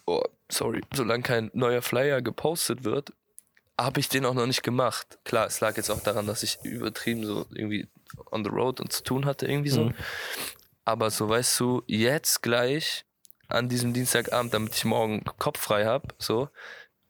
oh, 0.06 0.22
sorry, 0.50 0.82
solange 0.94 1.22
kein 1.22 1.50
neuer 1.54 1.82
Flyer 1.82 2.20
gepostet 2.20 2.84
wird, 2.84 3.12
habe 3.78 4.00
ich 4.00 4.08
den 4.08 4.26
auch 4.26 4.34
noch 4.34 4.46
nicht 4.46 4.62
gemacht. 4.62 5.18
Klar, 5.24 5.46
es 5.46 5.60
lag 5.60 5.76
jetzt 5.76 5.90
auch 5.90 6.02
daran, 6.02 6.26
dass 6.26 6.42
ich 6.42 6.58
übertrieben 6.62 7.24
so 7.24 7.46
irgendwie 7.54 7.88
on 8.30 8.44
the 8.44 8.50
road 8.50 8.80
und 8.80 8.92
zu 8.92 9.02
tun 9.02 9.24
hatte 9.24 9.46
irgendwie 9.46 9.70
so. 9.70 9.84
Mhm. 9.84 9.94
Aber 10.84 11.10
so 11.10 11.28
weißt 11.28 11.58
du, 11.60 11.82
jetzt 11.86 12.42
gleich 12.42 13.04
an 13.48 13.68
diesem 13.68 13.92
Dienstagabend, 13.92 14.52
damit 14.54 14.74
ich 14.74 14.84
morgen 14.84 15.24
Kopf 15.38 15.60
frei 15.60 15.84
habe, 15.84 16.08
so, 16.18 16.48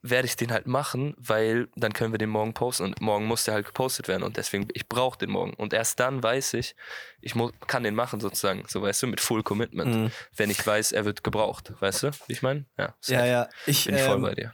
werde 0.03 0.27
ich 0.27 0.37
den 0.37 0.51
halt 0.53 0.67
machen, 0.67 1.15
weil 1.17 1.69
dann 1.77 1.93
können 1.93 2.13
wir 2.13 2.19
den 2.19 2.29
morgen 2.29 2.55
posten 2.55 2.85
und 2.85 3.01
morgen 3.01 3.25
muss 3.25 3.45
der 3.45 3.55
halt 3.55 3.67
gepostet 3.67 4.09
werden 4.09 4.25
und 4.25 4.37
deswegen, 4.37 4.69
ich 4.75 4.89
brauche 4.89 5.17
den 5.17 5.31
morgen 5.31 5.55
und 5.55 5.73
erst 5.73 6.01
dann 6.01 6.23
weiß 6.23 6.55
ich, 6.55 6.75
ich 7.21 7.37
muss, 7.37 7.53
kann 7.69 7.85
den 7.85 7.95
machen 7.95 8.21
sozusagen, 8.21 8.65
so 8.67 8.83
weißt 8.83 9.03
du, 9.05 9.07
mit 9.07 9.21
Full 9.21 9.45
Commitment, 9.45 9.95
mhm. 9.95 10.11
wenn 10.37 10.51
ich 10.51 10.67
weiß, 10.67 10.91
er 10.93 11.05
wird 11.05 11.23
gebraucht, 11.23 11.73
weißt 11.79 12.03
du, 12.03 12.11
wie 12.27 12.33
ich 12.33 12.43
meine? 12.43 12.67
Ja, 12.77 12.95
ja, 13.07 13.25
ja, 13.25 13.49
ich 13.65 13.87
bin 13.87 13.95
ähm, 13.95 14.05
voll 14.05 14.21
bei 14.21 14.35
dir. 14.35 14.53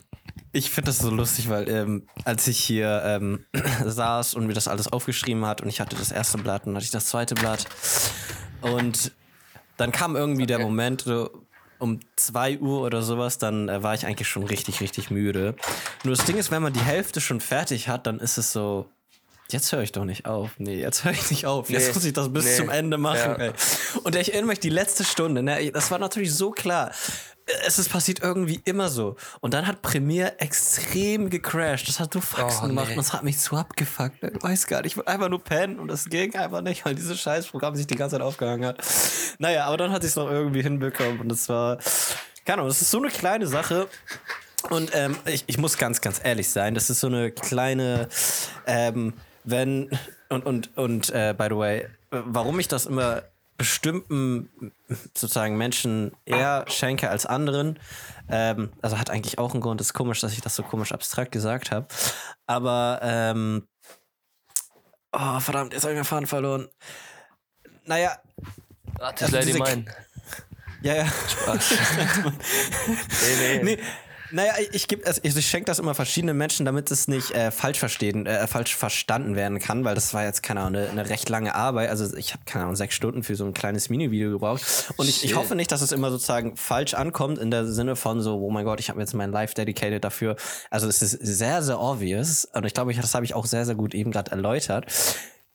Ich 0.53 0.71
finde 0.71 0.89
das 0.89 0.99
so 0.99 1.11
lustig, 1.11 1.49
weil 1.49 1.69
ähm, 1.69 2.07
als 2.25 2.47
ich 2.47 2.59
hier 2.59 3.03
ähm, 3.05 3.47
saß 3.85 4.35
und 4.35 4.47
mir 4.47 4.55
das 4.55 4.69
alles 4.69 4.93
aufgeschrieben 4.93 5.47
hat 5.47 5.63
und 5.63 5.69
ich 5.69 5.81
hatte 5.81 5.97
das 5.97 6.13
erste 6.13 6.39
Blatt 6.39 6.67
und 6.67 6.75
hatte 6.75 6.85
ich 6.85 6.91
das 6.91 7.07
zweite 7.07 7.35
Blatt 7.35 7.67
und 8.61 9.13
dann 9.79 9.93
kam 9.93 10.17
irgendwie 10.17 10.47
der 10.47 10.59
Moment, 10.59 11.03
so 11.03 11.48
um 11.79 12.01
2 12.17 12.59
Uhr 12.59 12.83
oder 12.83 13.03
sowas, 13.03 13.39
dann 13.39 13.69
äh, 13.69 13.83
war 13.83 13.95
ich 13.95 14.07
eigentlich 14.07 14.29
schon 14.29 14.45
richtig, 14.45 14.81
richtig 14.81 15.11
müde. 15.11 15.55
Nur 16.05 16.15
das 16.15 16.25
Ding 16.25 16.37
ist, 16.37 16.51
wenn 16.51 16.63
man 16.63 16.73
die 16.73 16.81
Hälfte 16.81 17.21
schon 17.21 17.41
fertig 17.41 17.89
hat, 17.89 18.07
dann 18.07 18.19
ist 18.19 18.39
es 18.39 18.53
so, 18.53 18.87
jetzt 19.51 19.73
höre 19.73 19.83
ich 19.83 19.93
doch 19.93 20.05
nicht 20.05 20.27
auf. 20.27 20.51
Nee, 20.59 20.81
jetzt 20.81 21.05
höre 21.05 21.13
ich 21.13 21.31
nicht 21.31 21.47
auf. 21.47 21.71
Jetzt 21.71 21.89
Nee, 21.89 21.93
muss 21.95 22.05
ich 22.05 22.13
das 22.13 22.33
bis 22.33 22.45
nee, 22.45 22.57
zum 22.57 22.69
Ende 22.71 22.99
machen. 22.99 23.19
ja. 23.39 23.47
Ey. 23.47 23.53
Und 24.05 24.15
ich 24.17 24.33
erinnere 24.33 24.49
mich, 24.51 24.61
die 24.61 24.69
letzte 24.71 25.05
Stunde, 25.05 25.43
ne, 25.43 25.71
das 25.73 25.91
war 25.91 25.99
natürlich 25.99 26.35
so 26.35 26.51
klar. 26.51 26.91
Es 27.67 27.79
ist 27.79 27.89
passiert 27.89 28.21
irgendwie 28.23 28.61
immer 28.67 28.91
so. 28.91 29.17
Und 29.41 29.55
dann 29.55 29.67
hat 29.67 29.81
Premiere 29.81 30.39
extrem 30.39 31.31
gecrashed. 31.31 31.89
Das 31.89 31.99
hat 31.99 32.13
so 32.13 32.21
Faxen 32.21 32.65
Oh, 32.65 32.69
gemacht 32.69 32.89
nee. 32.89 32.93
und 32.93 32.99
das 32.99 33.15
hat 33.15 33.23
mich 33.25 33.41
so 33.41 33.57
abgefuckt. 33.57 34.23
Ich 34.23 34.43
weiß 34.43 34.67
gar 34.67 34.83
nicht. 34.83 34.93
Ich 34.93 34.97
wollte 34.99 35.09
einfach 35.11 35.31
nur 35.31 35.43
pennen 35.43 35.79
und 35.79 35.91
es 35.91 36.11
ging 36.11 36.37
einfach 36.37 36.61
nicht, 36.61 36.85
weil 36.85 36.95
dieses 36.95 37.19
Scheißprogramm 37.19 37.75
sich 37.75 37.87
die 37.87 37.97
ganze 37.97 38.17
Zeit 38.17 38.23
aufgehangen 38.23 38.67
hat. 38.67 38.79
Naja, 39.39 39.65
aber 39.65 39.79
dann 39.79 39.93
hatte 39.93 40.05
ich 40.05 40.11
es 40.13 40.17
noch 40.17 40.31
irgendwie 40.31 40.61
hinbekommen 40.63 41.21
und 41.21 41.33
es 41.33 41.49
war, 41.49 41.79
keine 42.45 42.59
Ahnung, 42.59 42.69
das 42.69 42.83
ist 42.83 42.91
so 42.91 42.99
eine 42.99 43.09
kleine 43.09 43.47
Sache. 43.47 43.89
Und 44.69 44.91
ähm, 44.93 45.17
ich, 45.25 45.45
ich 45.47 45.57
muss 45.57 45.79
ganz, 45.79 46.03
ganz 46.03 46.21
ehrlich 46.23 46.51
sein, 46.51 46.75
das 46.75 46.91
ist 46.91 47.01
so 47.01 47.07
eine 47.07 47.31
kleine, 47.31 48.09
ähm, 48.67 49.15
wenn, 49.51 49.91
und, 50.29 50.45
und, 50.47 50.77
und 50.77 51.11
äh, 51.11 51.35
by 51.37 51.47
the 51.51 51.57
way, 51.57 51.87
warum 52.11 52.59
ich 52.61 52.69
das 52.69 52.87
immer 52.87 53.23
bestimmten 53.57 54.49
sozusagen 55.15 55.57
Menschen 55.57 56.13
eher 56.25 56.65
schenke 56.69 57.11
als 57.11 57.27
anderen, 57.27 57.79
ähm, 58.29 58.71
also 58.83 58.99
hat 58.99 59.11
eigentlich 59.11 59.39
auch 59.39 59.53
einen 59.53 59.61
Grund, 59.61 59.81
ist 59.81 59.95
komisch, 59.95 60.21
dass 60.21 60.33
ich 60.33 60.41
das 60.41 60.55
so 60.55 60.63
komisch 60.63 60.93
abstrakt 60.93 61.33
gesagt 61.33 61.71
habe, 61.73 61.87
aber 62.47 63.01
ähm, 63.03 63.67
oh 65.13 65.41
verdammt, 65.41 65.73
jetzt 65.73 65.83
habe 65.83 65.93
ich 65.95 65.99
mir 65.99 66.05
Faden 66.05 66.27
verloren. 66.29 66.69
Naja, 67.85 68.17
Warte, 68.99 69.25
Also 69.25 69.37
Lady 69.37 69.53
diese- 69.53 69.59
Mine. 69.63 69.85
ja, 70.83 70.95
ja. 70.95 71.07
Nee, 73.23 73.63
nee. 73.63 73.63
Nee, 73.65 73.79
naja, 74.31 74.53
ich, 74.73 74.89
geb, 74.89 75.07
also 75.07 75.21
ich 75.23 75.47
schenke 75.47 75.67
das 75.67 75.79
immer 75.79 75.95
verschiedenen 75.95 76.37
Menschen, 76.37 76.67
damit 76.67 76.91
es 76.91 77.09
nicht 77.09 77.31
äh, 77.33 77.51
falsch 77.51 77.79
verstehen, 77.79 78.27
äh, 78.27 78.47
falsch 78.47 78.77
verstanden 78.77 79.37
werden 79.37 79.59
kann, 79.59 79.85
weil 79.85 79.95
das 79.95 80.15
war 80.15 80.25
jetzt, 80.25 80.43
keine 80.43 80.61
Ahnung, 80.61 80.83
eine, 80.83 80.91
eine 80.91 81.09
recht 81.09 81.29
lange 81.29 81.55
Arbeit. 81.55 81.91
Also 81.91 82.17
ich 82.17 82.33
habe, 82.33 82.45
keine 82.45 82.65
Ahnung, 82.65 82.77
sechs 82.77 82.95
Stunden 82.95 83.23
für 83.23 83.37
so 83.37 83.45
ein 83.45 83.55
kleines 83.55 83.89
Mini-Video 83.89 84.31
gebraucht. 84.31 84.93
Und 84.97 85.09
ich, 85.09 85.25
ich 85.25 85.35
hoffe 85.37 85.55
nicht, 85.55 85.73
dass 85.73 85.83
es 85.83 85.93
immer 85.93 86.11
sozusagen 86.11 86.57
falsch 86.57 86.95
ankommt, 86.95 87.39
in 87.39 87.51
der 87.51 87.67
Sinne 87.67 87.97
von 87.97 88.21
so, 88.21 88.39
oh 88.41 88.51
mein 88.51 88.65
Gott, 88.65 88.81
ich 88.81 88.91
habe 88.91 89.01
jetzt 89.01 89.15
mein 89.15 89.31
Life 89.31 89.55
dedicated 89.55 90.05
dafür. 90.05 90.37
Also 90.71 90.89
es 90.89 91.03
ist 91.03 91.13
sehr, 91.13 91.63
sehr 91.63 91.81
obvious. 91.81 92.45
Und 92.53 92.65
ich 92.65 92.75
glaube, 92.75 92.93
ich, 92.93 93.01
das 93.01 93.15
habe 93.15 93.25
ich 93.25 93.35
auch 93.35 93.47
sehr, 93.47 93.65
sehr 93.65 93.75
gut 93.75 93.95
eben 93.95 94.11
gerade 94.11 94.31
erläutert. 94.31 94.87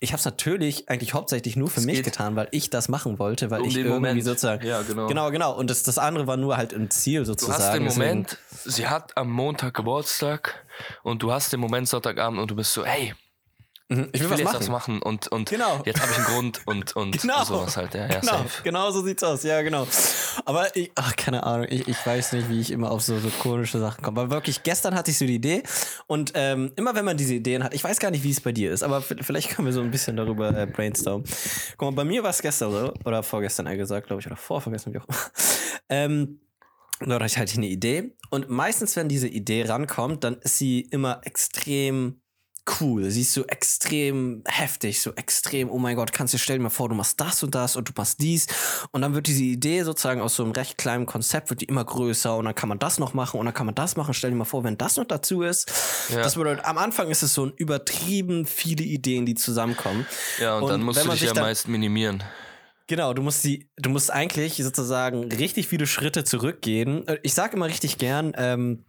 Ich 0.04 0.12
habe 0.12 0.20
es 0.20 0.26
natürlich 0.26 0.90
eigentlich 0.90 1.14
hauptsächlich 1.14 1.56
nur 1.56 1.70
für 1.70 1.80
mich 1.82 1.96
geht 1.96 2.06
getan, 2.06 2.36
weil 2.36 2.50
ich 2.52 2.70
das 2.70 2.90
machen 2.90 3.20
wollte, 3.20 3.50
weil 3.52 3.62
Um 3.62 3.68
ich 3.70 3.78
irgendwie 3.78 3.94
Moment. 3.94 4.24
sozusagen. 4.24 4.66
Ja, 4.68 4.82
genau. 4.82 5.08
Genau, 5.08 5.32
genau. 5.32 5.56
Und 5.56 5.70
das, 5.70 5.84
das 5.84 5.98
andere 5.98 6.28
war 6.28 6.36
nur 6.36 6.58
halt 6.58 6.74
im 6.74 6.90
Ziel 6.90 7.20
Du 7.22 7.26
sozusagen. 7.26 7.64
hast 7.64 7.74
den 7.74 7.84
Deswegen- 7.86 8.06
Moment, 8.10 8.38
sie 8.66 8.88
hat 8.88 9.16
am 9.16 9.32
Montag 9.32 9.74
Geburtstag 9.74 10.66
und 11.04 11.24
du 11.24 11.32
hast 11.32 11.54
den 11.54 11.62
Moment 11.62 11.88
Sonntagabend 11.88 12.40
und 12.42 12.52
du 12.52 12.56
bist 12.56 12.74
so, 12.74 12.86
hey, 12.86 13.14
Mhm, 13.98 14.10
Ich 14.14 14.22
will, 14.22 14.32
ich 14.32 14.38
will 14.40 14.46
was 14.46 14.54
jetzt 14.54 14.54
machen. 14.54 14.60
was 14.62 14.70
machen 14.70 15.02
und, 15.02 15.28
und 15.30 15.50
Genau. 15.50 15.82
jetzt 15.86 16.02
habe 16.02 16.12
ich 16.12 16.18
einen 16.18 16.26
Grund 16.28 16.62
und, 16.66 16.96
und 16.96 17.22
Genau. 17.22 17.44
sowas 17.44 17.78
halt. 17.78 17.94
Ja, 17.94 18.08
ja, 18.08 18.20
genau, 18.20 18.32
safe. 18.34 18.64
genau 18.64 18.92
so 18.92 19.02
sieht's 19.04 19.24
aus, 19.24 19.44
ja, 19.44 19.62
genau. 19.62 19.88
Aber 20.46 20.76
ich, 20.76 20.92
ach, 20.96 21.16
keine 21.16 21.44
Ahnung, 21.44 21.68
ich, 21.70 21.88
ich 21.88 22.06
weiß 22.06 22.34
nicht, 22.34 22.50
wie 22.50 22.60
ich 22.60 22.72
immer 22.72 22.92
auf 22.92 23.02
so, 23.02 23.18
so 23.20 23.30
komische 23.40 23.80
Sachen 23.80 24.04
komme. 24.04 24.22
Aber 24.22 24.32
wirklich, 24.32 24.64
gestern 24.64 24.96
hatte 24.96 25.12
ich 25.12 25.18
so 25.18 25.26
die 25.26 25.36
Idee 25.36 25.64
und 26.08 26.32
ähm, 26.36 26.72
immer 26.76 26.96
wenn 26.96 27.06
man 27.06 27.18
diese 27.18 27.34
Ideen 27.36 27.64
hat, 27.64 27.74
ich 27.74 27.84
weiß 27.84 28.00
gar 28.00 28.12
nicht, 28.12 28.24
wie 28.24 28.32
es 28.32 28.42
bei 28.42 28.52
dir 28.52 28.72
ist, 28.72 28.84
aber 28.84 29.02
vielleicht 29.02 29.50
können 29.50 29.66
wir 29.68 29.74
so 29.74 29.82
ein 29.82 29.92
bisschen 29.92 30.16
darüber 30.18 30.56
äh, 30.58 30.66
brainstormen. 30.66 31.28
Guck 31.78 31.92
mal, 31.92 31.96
bei 31.96 32.04
mir 32.04 32.24
war 32.24 32.30
es 32.32 32.42
gestern 32.42 32.72
so, 32.72 32.94
oder 33.06 33.24
vorgestern 33.24 33.68
eher 33.68 33.78
gesagt, 33.78 34.08
glaube 34.08 34.22
ich, 34.22 34.28
oder 34.28 34.36
vorvergessen, 34.38 34.94
wie 34.94 35.00
auch 35.00 35.08
immer. 35.08 35.18
Ähm, 35.90 36.40
da 37.02 37.16
hatte 37.16 37.26
ich 37.26 37.38
halt 37.38 37.54
eine 37.56 37.68
Idee 37.68 38.16
und 38.30 38.50
meistens, 38.50 38.96
wenn 38.96 39.10
diese 39.10 39.28
Idee 39.28 39.66
rankommt, 39.66 40.24
dann 40.24 40.36
ist 40.38 40.58
sie 40.58 40.80
immer 40.80 41.20
extrem 41.26 42.22
cool. 42.80 43.10
Sie 43.10 43.22
ist 43.22 43.34
so 43.34 43.46
extrem 43.46 44.44
heftig, 44.46 45.02
so 45.02 45.14
extrem, 45.16 45.70
oh 45.70 45.78
mein 45.78 45.96
Gott, 45.96 46.14
kannst 46.14 46.34
du 46.34 46.38
dir 46.38 46.44
stellen, 46.44 46.62
mal 46.62 46.70
vor, 46.70 46.90
du 46.90 46.96
machst 46.96 47.20
das 47.20 47.44
und 47.44 47.54
das 47.56 47.76
und 47.76 47.90
du 47.90 47.94
machst 47.96 48.22
dies. 48.22 48.48
Und 48.92 49.02
dann 49.02 49.14
wird 49.14 49.28
diese 49.28 49.44
Idee 49.44 49.84
sozusagen 49.84 50.22
aus 50.22 50.36
so 50.36 50.44
einem 50.44 50.52
recht 50.54 50.78
kleinen 50.78 51.06
Konzept, 51.06 51.50
wird 51.50 51.62
die 51.62 51.66
immer 51.66 51.84
größer 51.84 52.36
und 52.38 52.46
dann 52.46 52.56
kann 52.56 52.70
man 52.70 52.80
das 52.80 53.00
noch 53.00 53.14
machen 53.14 53.40
und 53.40 53.46
dann 53.46 53.54
kann 53.54 53.66
man 53.66 53.76
das 53.76 53.96
machen. 53.96 54.14
Stell 54.14 54.32
dir 54.32 54.38
mal 54.38 54.46
vor, 54.46 54.64
wenn 54.64 54.78
das 54.78 54.98
noch 54.98 55.06
dazu 55.06 55.42
ist. 55.42 55.72
Ja. 56.10 56.22
Das 56.22 56.36
bedeutet, 56.36 56.66
am 56.66 56.78
Anfang 56.78 57.10
ist 57.10 57.24
es 57.24 57.34
so 57.34 57.46
ein 57.46 57.54
übertrieben 57.56 58.46
viele 58.46 58.84
Ideen, 58.84 59.26
die 59.26 59.36
zusammenkommen. 59.36 60.06
Ja, 60.40 60.58
und, 60.58 60.64
Und 60.64 60.70
dann 60.70 60.84
musst 60.84 61.04
du 61.04 61.08
man 61.08 61.18
dich 61.18 61.28
ja 61.28 61.34
meist 61.34 61.68
minimieren. 61.68 62.24
Genau, 62.88 63.14
du 63.14 63.22
musst 63.22 63.44
die, 63.44 63.70
du 63.78 63.90
musst 63.90 64.12
eigentlich 64.12 64.58
sozusagen 64.58 65.32
richtig 65.32 65.68
viele 65.68 65.88
Schritte 65.88 66.24
zurückgehen. 66.24 67.08
Äh, 67.08 67.20
Ich 67.24 67.34
sage 67.34 67.56
immer 67.56 67.68
richtig 67.68 67.98
gern, 67.98 68.34
ähm, 68.36 68.86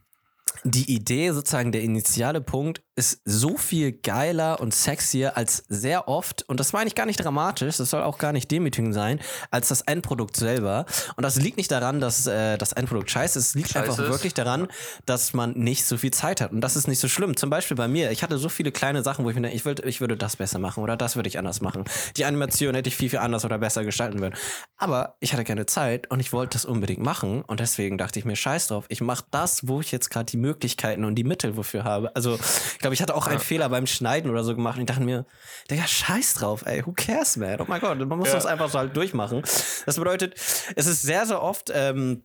die 0.62 0.94
Idee, 0.94 1.32
sozusagen 1.32 1.72
der 1.72 1.82
initiale 1.82 2.40
Punkt, 2.40 2.82
ist 2.96 3.20
so 3.24 3.56
viel 3.56 3.92
geiler 3.92 4.60
und 4.60 4.72
sexier 4.72 5.36
als 5.36 5.64
sehr 5.68 6.06
oft, 6.06 6.48
und 6.48 6.60
das 6.60 6.72
meine 6.72 6.86
ich 6.86 6.94
gar 6.94 7.06
nicht 7.06 7.22
dramatisch, 7.22 7.76
das 7.76 7.90
soll 7.90 8.02
auch 8.02 8.18
gar 8.18 8.32
nicht 8.32 8.50
demütigend 8.50 8.94
sein, 8.94 9.20
als 9.50 9.68
das 9.68 9.80
Endprodukt 9.80 10.36
selber. 10.36 10.86
Und 11.16 11.22
das 11.22 11.36
liegt 11.36 11.56
nicht 11.56 11.72
daran, 11.72 11.98
dass 11.98 12.26
äh, 12.26 12.56
das 12.56 12.72
Endprodukt 12.72 13.10
scheiße 13.10 13.38
ist, 13.38 13.48
es 13.48 13.54
liegt 13.54 13.70
Scheiße 13.70 13.90
einfach 13.90 14.04
ist. 14.04 14.10
wirklich 14.10 14.34
daran, 14.34 14.68
dass 15.06 15.32
man 15.32 15.52
nicht 15.52 15.84
so 15.84 15.96
viel 15.96 16.12
Zeit 16.12 16.40
hat. 16.40 16.52
Und 16.52 16.60
das 16.60 16.76
ist 16.76 16.86
nicht 16.86 17.00
so 17.00 17.08
schlimm. 17.08 17.36
Zum 17.36 17.50
Beispiel 17.50 17.76
bei 17.76 17.88
mir, 17.88 18.12
ich 18.12 18.22
hatte 18.22 18.38
so 18.38 18.48
viele 18.48 18.70
kleine 18.70 19.02
Sachen, 19.02 19.24
wo 19.24 19.30
ich 19.30 19.34
mir 19.34 19.42
denke, 19.42 19.56
ich, 19.56 19.64
würd, 19.64 19.84
ich 19.84 20.00
würde 20.00 20.16
das 20.16 20.36
besser 20.36 20.60
machen 20.60 20.82
oder 20.82 20.96
das 20.96 21.16
würde 21.16 21.28
ich 21.28 21.38
anders 21.38 21.60
machen. 21.60 21.84
Die 22.16 22.24
Animation 22.24 22.74
hätte 22.76 22.88
ich 22.88 22.96
viel, 22.96 23.10
viel 23.10 23.18
anders 23.18 23.44
oder 23.44 23.58
besser 23.58 23.84
gestalten 23.84 24.20
können. 24.20 24.36
Aber 24.76 25.16
ich 25.18 25.32
hatte 25.32 25.44
keine 25.44 25.66
Zeit 25.66 26.10
und 26.10 26.20
ich 26.20 26.32
wollte 26.32 26.54
das 26.54 26.64
unbedingt 26.64 27.02
machen. 27.02 27.42
Und 27.42 27.58
deswegen 27.58 27.98
dachte 27.98 28.20
ich 28.20 28.24
mir, 28.24 28.36
scheiß 28.36 28.68
drauf, 28.68 28.84
ich 28.88 29.00
mache 29.00 29.24
das, 29.32 29.66
wo 29.66 29.80
ich 29.80 29.90
jetzt 29.90 30.10
gerade 30.10 30.26
die 30.26 30.36
Möglichkeiten 30.44 31.04
und 31.04 31.14
die 31.14 31.24
Mittel 31.24 31.56
wofür 31.56 31.84
habe. 31.84 32.14
Also, 32.14 32.34
ich 32.34 32.78
glaube, 32.78 32.94
ich 32.94 33.02
hatte 33.02 33.14
auch 33.14 33.26
einen 33.26 33.40
Fehler 33.40 33.68
beim 33.70 33.86
Schneiden 33.86 34.30
oder 34.30 34.44
so 34.44 34.54
gemacht 34.54 34.76
und 34.76 34.82
ich 34.82 34.86
dachte 34.86 35.02
mir, 35.02 35.26
Digga, 35.70 35.86
scheiß 35.86 36.34
drauf, 36.34 36.64
ey, 36.66 36.84
who 36.84 36.92
cares, 36.92 37.36
man? 37.36 37.60
Oh 37.60 37.64
mein 37.66 37.80
Gott, 37.80 37.98
man 37.98 38.18
muss 38.18 38.32
das 38.32 38.46
einfach 38.46 38.68
so 38.68 38.78
halt 38.78 38.96
durchmachen. 38.96 39.42
Das 39.86 39.96
bedeutet, 39.96 40.34
es 40.76 40.86
ist 40.86 41.02
sehr, 41.02 41.26
sehr 41.26 41.42
oft, 41.42 41.70
ähm, 41.74 42.24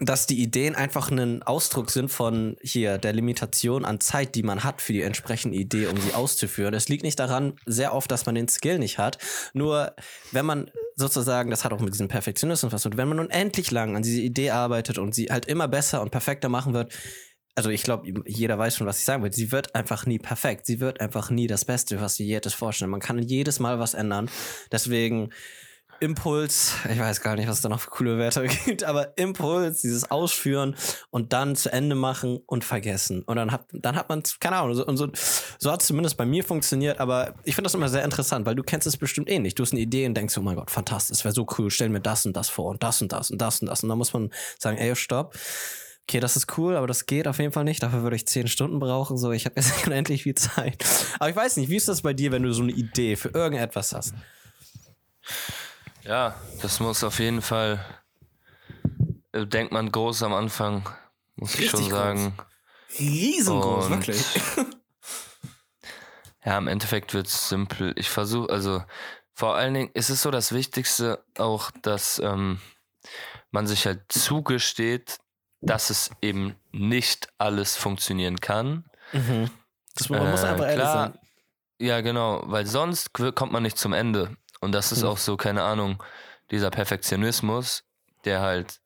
dass 0.00 0.26
die 0.26 0.42
Ideen 0.42 0.74
einfach 0.74 1.10
ein 1.10 1.42
Ausdruck 1.42 1.90
sind 1.90 2.10
von 2.10 2.56
hier 2.60 2.98
der 2.98 3.12
Limitation 3.12 3.84
an 3.84 4.00
Zeit, 4.00 4.34
die 4.34 4.42
man 4.42 4.64
hat 4.64 4.82
für 4.82 4.92
die 4.92 5.02
entsprechende 5.02 5.56
Idee, 5.56 5.86
um 5.86 5.98
sie 6.00 6.12
auszuführen. 6.12 6.74
Es 6.74 6.88
liegt 6.88 7.04
nicht 7.04 7.18
daran, 7.18 7.54
sehr 7.66 7.94
oft, 7.94 8.10
dass 8.10 8.26
man 8.26 8.34
den 8.34 8.48
Skill 8.48 8.78
nicht 8.78 8.98
hat. 8.98 9.18
Nur 9.54 9.94
wenn 10.32 10.44
man 10.44 10.70
sozusagen, 10.96 11.50
das 11.50 11.64
hat 11.64 11.72
auch 11.72 11.80
mit 11.80 11.94
diesem 11.94 12.08
Perfektionismus 12.08 12.72
was, 12.72 12.84
und 12.84 12.96
wenn 12.96 13.08
man 13.08 13.20
unendlich 13.20 13.70
lang 13.70 13.96
an 13.96 14.02
diese 14.02 14.20
Idee 14.20 14.50
arbeitet 14.50 14.98
und 14.98 15.14
sie 15.14 15.26
halt 15.26 15.46
immer 15.46 15.68
besser 15.68 16.02
und 16.02 16.10
perfekter 16.10 16.48
machen 16.48 16.74
wird, 16.74 16.92
also 17.56 17.70
ich 17.70 17.82
glaube, 17.82 18.12
jeder 18.26 18.58
weiß 18.58 18.76
schon, 18.76 18.86
was 18.86 18.98
ich 18.98 19.04
sagen 19.06 19.22
will. 19.22 19.32
Sie 19.32 19.50
wird 19.50 19.74
einfach 19.74 20.06
nie 20.06 20.18
perfekt. 20.18 20.66
Sie 20.66 20.78
wird 20.78 21.00
einfach 21.00 21.30
nie 21.30 21.46
das 21.46 21.64
Beste, 21.64 22.00
was 22.00 22.14
sie 22.14 22.26
je 22.26 22.36
hätte 22.36 22.50
vorstellen. 22.50 22.90
Man 22.90 23.00
kann 23.00 23.18
jedes 23.18 23.60
Mal 23.60 23.78
was 23.78 23.94
ändern. 23.94 24.30
Deswegen 24.70 25.30
Impuls, 26.00 26.74
ich 26.92 26.98
weiß 26.98 27.22
gar 27.22 27.36
nicht, 27.36 27.48
was 27.48 27.62
da 27.62 27.70
noch 27.70 27.80
für 27.80 27.88
coole 27.88 28.18
Wörter 28.18 28.46
gibt, 28.66 28.84
aber 28.84 29.16
Impuls, 29.16 29.80
dieses 29.80 30.10
Ausführen 30.10 30.76
und 31.10 31.32
dann 31.32 31.56
zu 31.56 31.72
Ende 31.72 31.94
machen 31.94 32.40
und 32.46 32.64
vergessen. 32.64 33.22
Und 33.22 33.36
dann 33.36 33.50
hat, 33.50 33.66
dann 33.72 33.96
hat 33.96 34.10
man, 34.10 34.22
keine 34.38 34.56
Ahnung, 34.56 34.74
so, 34.74 34.86
und 34.86 34.98
so, 34.98 35.08
so 35.58 35.72
hat 35.72 35.80
es 35.80 35.86
zumindest 35.86 36.18
bei 36.18 36.26
mir 36.26 36.44
funktioniert, 36.44 37.00
aber 37.00 37.34
ich 37.44 37.54
finde 37.54 37.66
das 37.68 37.74
immer 37.74 37.88
sehr 37.88 38.04
interessant, 38.04 38.44
weil 38.44 38.54
du 38.54 38.62
kennst 38.62 38.86
es 38.86 38.98
bestimmt 38.98 39.30
eh 39.30 39.38
nicht. 39.38 39.58
Du 39.58 39.62
hast 39.62 39.72
eine 39.72 39.80
Idee 39.80 40.06
und 40.06 40.14
denkst, 40.14 40.36
oh 40.36 40.42
mein 40.42 40.56
Gott, 40.56 40.70
fantastisch, 40.70 41.24
wäre 41.24 41.34
so 41.34 41.46
cool, 41.58 41.70
stell 41.70 41.88
mir 41.88 42.00
das 42.00 42.26
und 42.26 42.36
das 42.36 42.50
vor 42.50 42.70
und 42.70 42.82
das 42.82 43.00
und 43.00 43.12
das 43.12 43.30
und 43.30 43.40
das 43.40 43.62
und 43.62 43.68
das. 43.68 43.82
Und 43.82 43.88
dann 43.88 43.98
muss 43.98 44.12
man 44.12 44.30
sagen, 44.58 44.76
ey, 44.76 44.94
stopp. 44.94 45.34
Okay, 46.08 46.20
das 46.20 46.36
ist 46.36 46.56
cool, 46.56 46.76
aber 46.76 46.86
das 46.86 47.06
geht 47.06 47.26
auf 47.26 47.38
jeden 47.38 47.52
Fall 47.52 47.64
nicht. 47.64 47.82
Dafür 47.82 48.02
würde 48.04 48.14
ich 48.14 48.28
zehn 48.28 48.46
Stunden 48.46 48.78
brauchen. 48.78 49.18
So, 49.18 49.32
ich 49.32 49.44
habe 49.44 49.56
jetzt 49.56 49.72
unendlich 49.86 50.22
viel 50.22 50.36
Zeit. 50.36 50.84
Aber 51.18 51.28
ich 51.30 51.34
weiß 51.36 51.56
nicht, 51.56 51.68
wie 51.68 51.76
ist 51.76 51.88
das 51.88 52.02
bei 52.02 52.12
dir, 52.14 52.30
wenn 52.30 52.44
du 52.44 52.52
so 52.52 52.62
eine 52.62 52.70
Idee 52.72 53.16
für 53.16 53.30
irgendetwas 53.30 53.92
hast? 53.92 54.14
Ja, 56.04 56.36
das 56.62 56.78
muss 56.78 57.02
auf 57.02 57.18
jeden 57.18 57.42
Fall, 57.42 57.84
äh, 59.32 59.46
denkt 59.46 59.72
man 59.72 59.90
groß 59.90 60.22
am 60.22 60.32
Anfang, 60.34 60.88
muss 61.34 61.54
ich 61.54 61.62
Richtig 61.62 61.80
schon 61.80 61.90
sagen. 61.90 62.38
Riesengroß, 62.98 63.86
Und- 63.86 63.90
wirklich. 63.92 64.24
Ja, 66.44 66.58
im 66.58 66.68
Endeffekt 66.68 67.12
wird 67.12 67.26
es 67.26 67.48
simpel. 67.48 67.92
Ich 67.96 68.08
versuche, 68.08 68.50
also 68.50 68.80
vor 69.34 69.56
allen 69.56 69.74
Dingen 69.74 69.90
ist 69.94 70.10
es 70.10 70.22
so 70.22 70.30
das 70.30 70.52
Wichtigste 70.52 71.24
auch, 71.38 71.72
dass 71.82 72.20
ähm, 72.20 72.60
man 73.50 73.66
sich 73.66 73.84
halt 73.84 74.04
zugesteht, 74.12 75.18
dass 75.60 75.90
es 75.90 76.10
eben 76.22 76.54
nicht 76.72 77.28
alles 77.38 77.76
funktionieren 77.76 78.40
kann. 78.40 78.84
Mhm. 79.12 79.50
Das, 79.94 80.08
man 80.10 80.30
muss 80.30 80.42
Äh, 80.42 80.46
einfach 80.48 80.64
ehrlich 80.64 80.76
klar. 80.84 81.10
sein. 81.12 81.18
Ja, 81.78 82.00
genau, 82.00 82.42
weil 82.46 82.66
sonst 82.66 83.12
kommt 83.12 83.52
man 83.52 83.62
nicht 83.62 83.78
zum 83.78 83.92
Ende. 83.92 84.36
Und 84.60 84.72
das 84.72 84.92
ist 84.92 85.02
Ja. 85.02 85.08
auch 85.08 85.18
so, 85.18 85.36
keine 85.36 85.62
Ahnung, 85.62 86.02
dieser 86.50 86.70
Perfektionismus, 86.70 87.84
der 88.24 88.40
halt 88.40 88.80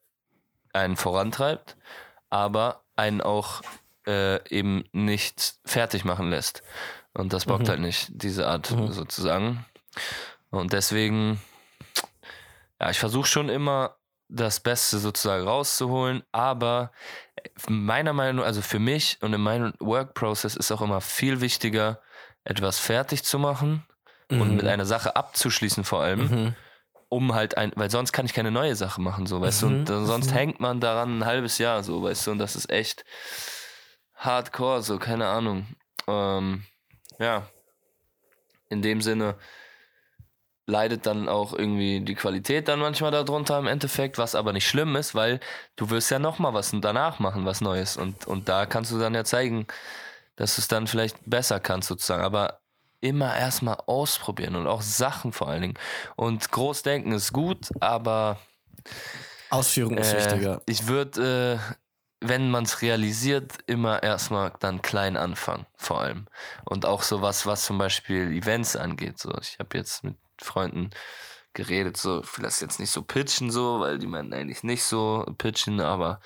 einen 0.73 0.97
vorantreibt, 0.97 1.77
aber 2.31 2.83
einen 2.97 3.21
auch 3.21 3.63
äh, 4.07 4.43
eben 4.49 4.85
nicht 4.93 5.55
fertig 5.65 6.05
machen 6.05 6.31
lässt. 6.31 6.63
Und 7.13 7.33
das 7.33 7.45
bockt 7.45 7.65
Mhm. 7.65 7.69
halt 7.69 7.81
nicht, 7.81 8.09
diese 8.11 8.47
Art 8.49 8.67
sozusagen. 8.67 9.65
Und 10.51 10.73
deswegen, 10.73 11.41
ja, 12.81 12.91
ich 12.91 12.99
versuche 12.99 13.29
schon 13.29 13.49
immer 13.49 13.97
das 14.33 14.61
Beste 14.61 14.99
sozusagen 14.99 15.47
rauszuholen, 15.47 16.23
aber 16.33 16.93
meiner 17.69 18.13
Meinung 18.13 18.37
nach, 18.37 18.47
also 18.47 18.63
für 18.63 18.79
mich 18.79 19.19
und 19.21 19.33
in 19.33 19.41
meinem 19.41 19.75
Work-Process 19.81 20.57
ist 20.57 20.71
auch 20.73 20.81
immer 20.83 21.01
viel 21.01 21.41
wichtiger, 21.41 22.01
etwas 22.45 22.79
fertig 22.79 23.25
zu 23.25 23.39
machen 23.39 23.85
und 24.29 24.55
mit 24.55 24.67
einer 24.67 24.87
Sache 24.87 25.17
abzuschließen 25.17 25.83
vor 25.85 26.03
allem, 26.03 26.21
Mhm. 26.21 26.55
um 27.09 27.35
halt 27.35 27.57
ein, 27.57 27.73
weil 27.75 27.91
sonst 27.91 28.13
kann 28.13 28.25
ich 28.27 28.33
keine 28.33 28.53
neue 28.53 28.77
Sache 28.77 29.01
machen, 29.01 29.27
so, 29.27 29.41
weißt 29.41 29.63
du, 29.63 29.67
Mhm. 29.67 29.75
und 29.81 29.85
dann, 29.87 30.07
sonst 30.07 30.33
hängt 30.33 30.61
man 30.61 30.79
daran 30.81 31.19
ein 31.19 31.27
halbes 31.27 31.59
Jahr, 31.59 31.83
so, 31.83 32.03
weißt 32.03 32.27
du, 32.29 32.31
und 32.33 32.39
das 32.39 32.55
ist 32.55 32.71
echt 32.71 33.05
hardcore, 34.15 34.83
so, 34.83 34.99
keine 34.99 35.27
Ahnung. 35.27 35.67
Ähm, 36.07 36.65
ja, 37.19 37.47
in 38.69 38.83
dem 38.83 39.01
Sinne 39.01 39.35
leidet 40.71 41.07
dann 41.07 41.29
auch 41.29 41.53
irgendwie 41.53 42.01
die 42.01 42.15
Qualität 42.15 42.69
dann 42.69 42.81
manchmal 42.81 43.11
darunter 43.11 43.59
im 43.59 43.67
Endeffekt, 43.67 44.17
was 44.17 44.35
aber 44.35 44.53
nicht 44.53 44.67
schlimm 44.67 44.97
ist, 44.97 45.15
weil 45.15 45.41
du 45.77 45.91
wirst 45.91 46.11
ja 46.11 46.19
nochmal 46.19 46.55
was 46.55 46.73
danach 46.73 47.19
machen, 47.19 47.45
was 47.45 47.61
Neues. 47.61 47.97
Und, 47.97 48.27
und 48.27 48.49
da 48.49 48.67
kannst 48.67 48.93
du 48.93 48.99
dann 48.99 49.15
ja 49.15 49.25
zeigen, 49.25 49.67
dass 50.37 50.57
du 50.57 50.63
es 50.63 50.69
dann 50.69 50.87
vielleicht 50.87 51.19
besser 51.27 51.61
kannst 51.61 51.89
sozusagen. 51.89 52.23
Aber 52.23 52.61
immer 53.01 53.37
erstmal 53.37 53.79
ausprobieren 53.87 54.57
und 54.57 54.67
auch 54.67 54.83
Sachen 54.83 55.33
vor 55.33 55.49
allen 55.49 55.63
Dingen. 55.63 55.79
Und 56.17 56.51
groß 56.51 56.83
denken 56.83 57.13
ist 57.13 57.33
gut, 57.33 57.69
aber 57.81 58.39
Ausführung 59.51 59.99
ist 59.99 60.13
äh, 60.13 60.19
wichtiger. 60.19 60.63
ich 60.67 60.87
würde, 60.87 61.59
äh, 61.61 61.75
wenn 62.21 62.51
man 62.51 62.65
es 62.65 62.83
realisiert, 62.83 63.53
immer 63.67 64.03
erstmal 64.03 64.53
dann 64.61 64.83
klein 64.83 65.17
anfangen, 65.17 65.67
vor 65.77 66.01
allem. 66.01 66.27
Und 66.65 66.85
auch 66.85 67.03
so 67.03 67.23
was, 67.23 67.47
was 67.47 67.65
zum 67.65 67.79
Beispiel 67.79 68.31
Events 68.33 68.77
angeht. 68.77 69.19
So, 69.19 69.33
ich 69.41 69.59
habe 69.59 69.79
jetzt 69.79 70.05
mit 70.05 70.17
Freunden 70.45 70.91
geredet, 71.53 71.97
so, 71.97 72.23
ich 72.23 72.37
will 72.39 72.45
das 72.45 72.61
jetzt 72.61 72.79
nicht 72.81 72.91
so 72.91 73.03
pitchen, 73.03 73.51
so, 73.51 73.81
weil 73.81 73.99
die 73.99 74.07
meinen 74.07 74.33
eigentlich 74.33 74.63
nicht 74.63 74.85
so 74.85 75.25
pitchen, 75.39 75.81
aber 75.81 76.21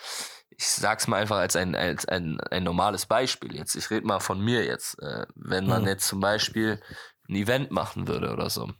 ich 0.51 0.67
sag's 0.69 1.09
mal 1.09 1.21
einfach 1.21 1.39
als 1.39 1.57
ein, 1.57 1.75
als 1.75 2.07
ein, 2.07 2.39
ein 2.51 2.63
normales 2.63 3.07
Beispiel 3.07 3.55
jetzt. 3.57 3.75
Ich 3.75 3.91
rede 3.91 4.07
mal 4.07 4.21
von 4.21 4.41
mir 4.41 4.65
jetzt. 4.65 5.01
Äh, 5.03 5.27
wenn 5.35 5.67
man 5.67 5.83
Mhm. 5.83 5.89
jetzt 5.89 6.07
zum 6.07 6.21
Beispiel 6.21 6.81
ein 7.29 7.35
Event 7.37 7.71
machen 7.71 8.07
würde 8.07 8.31
oder 8.33 8.51
so, 8.51 8.71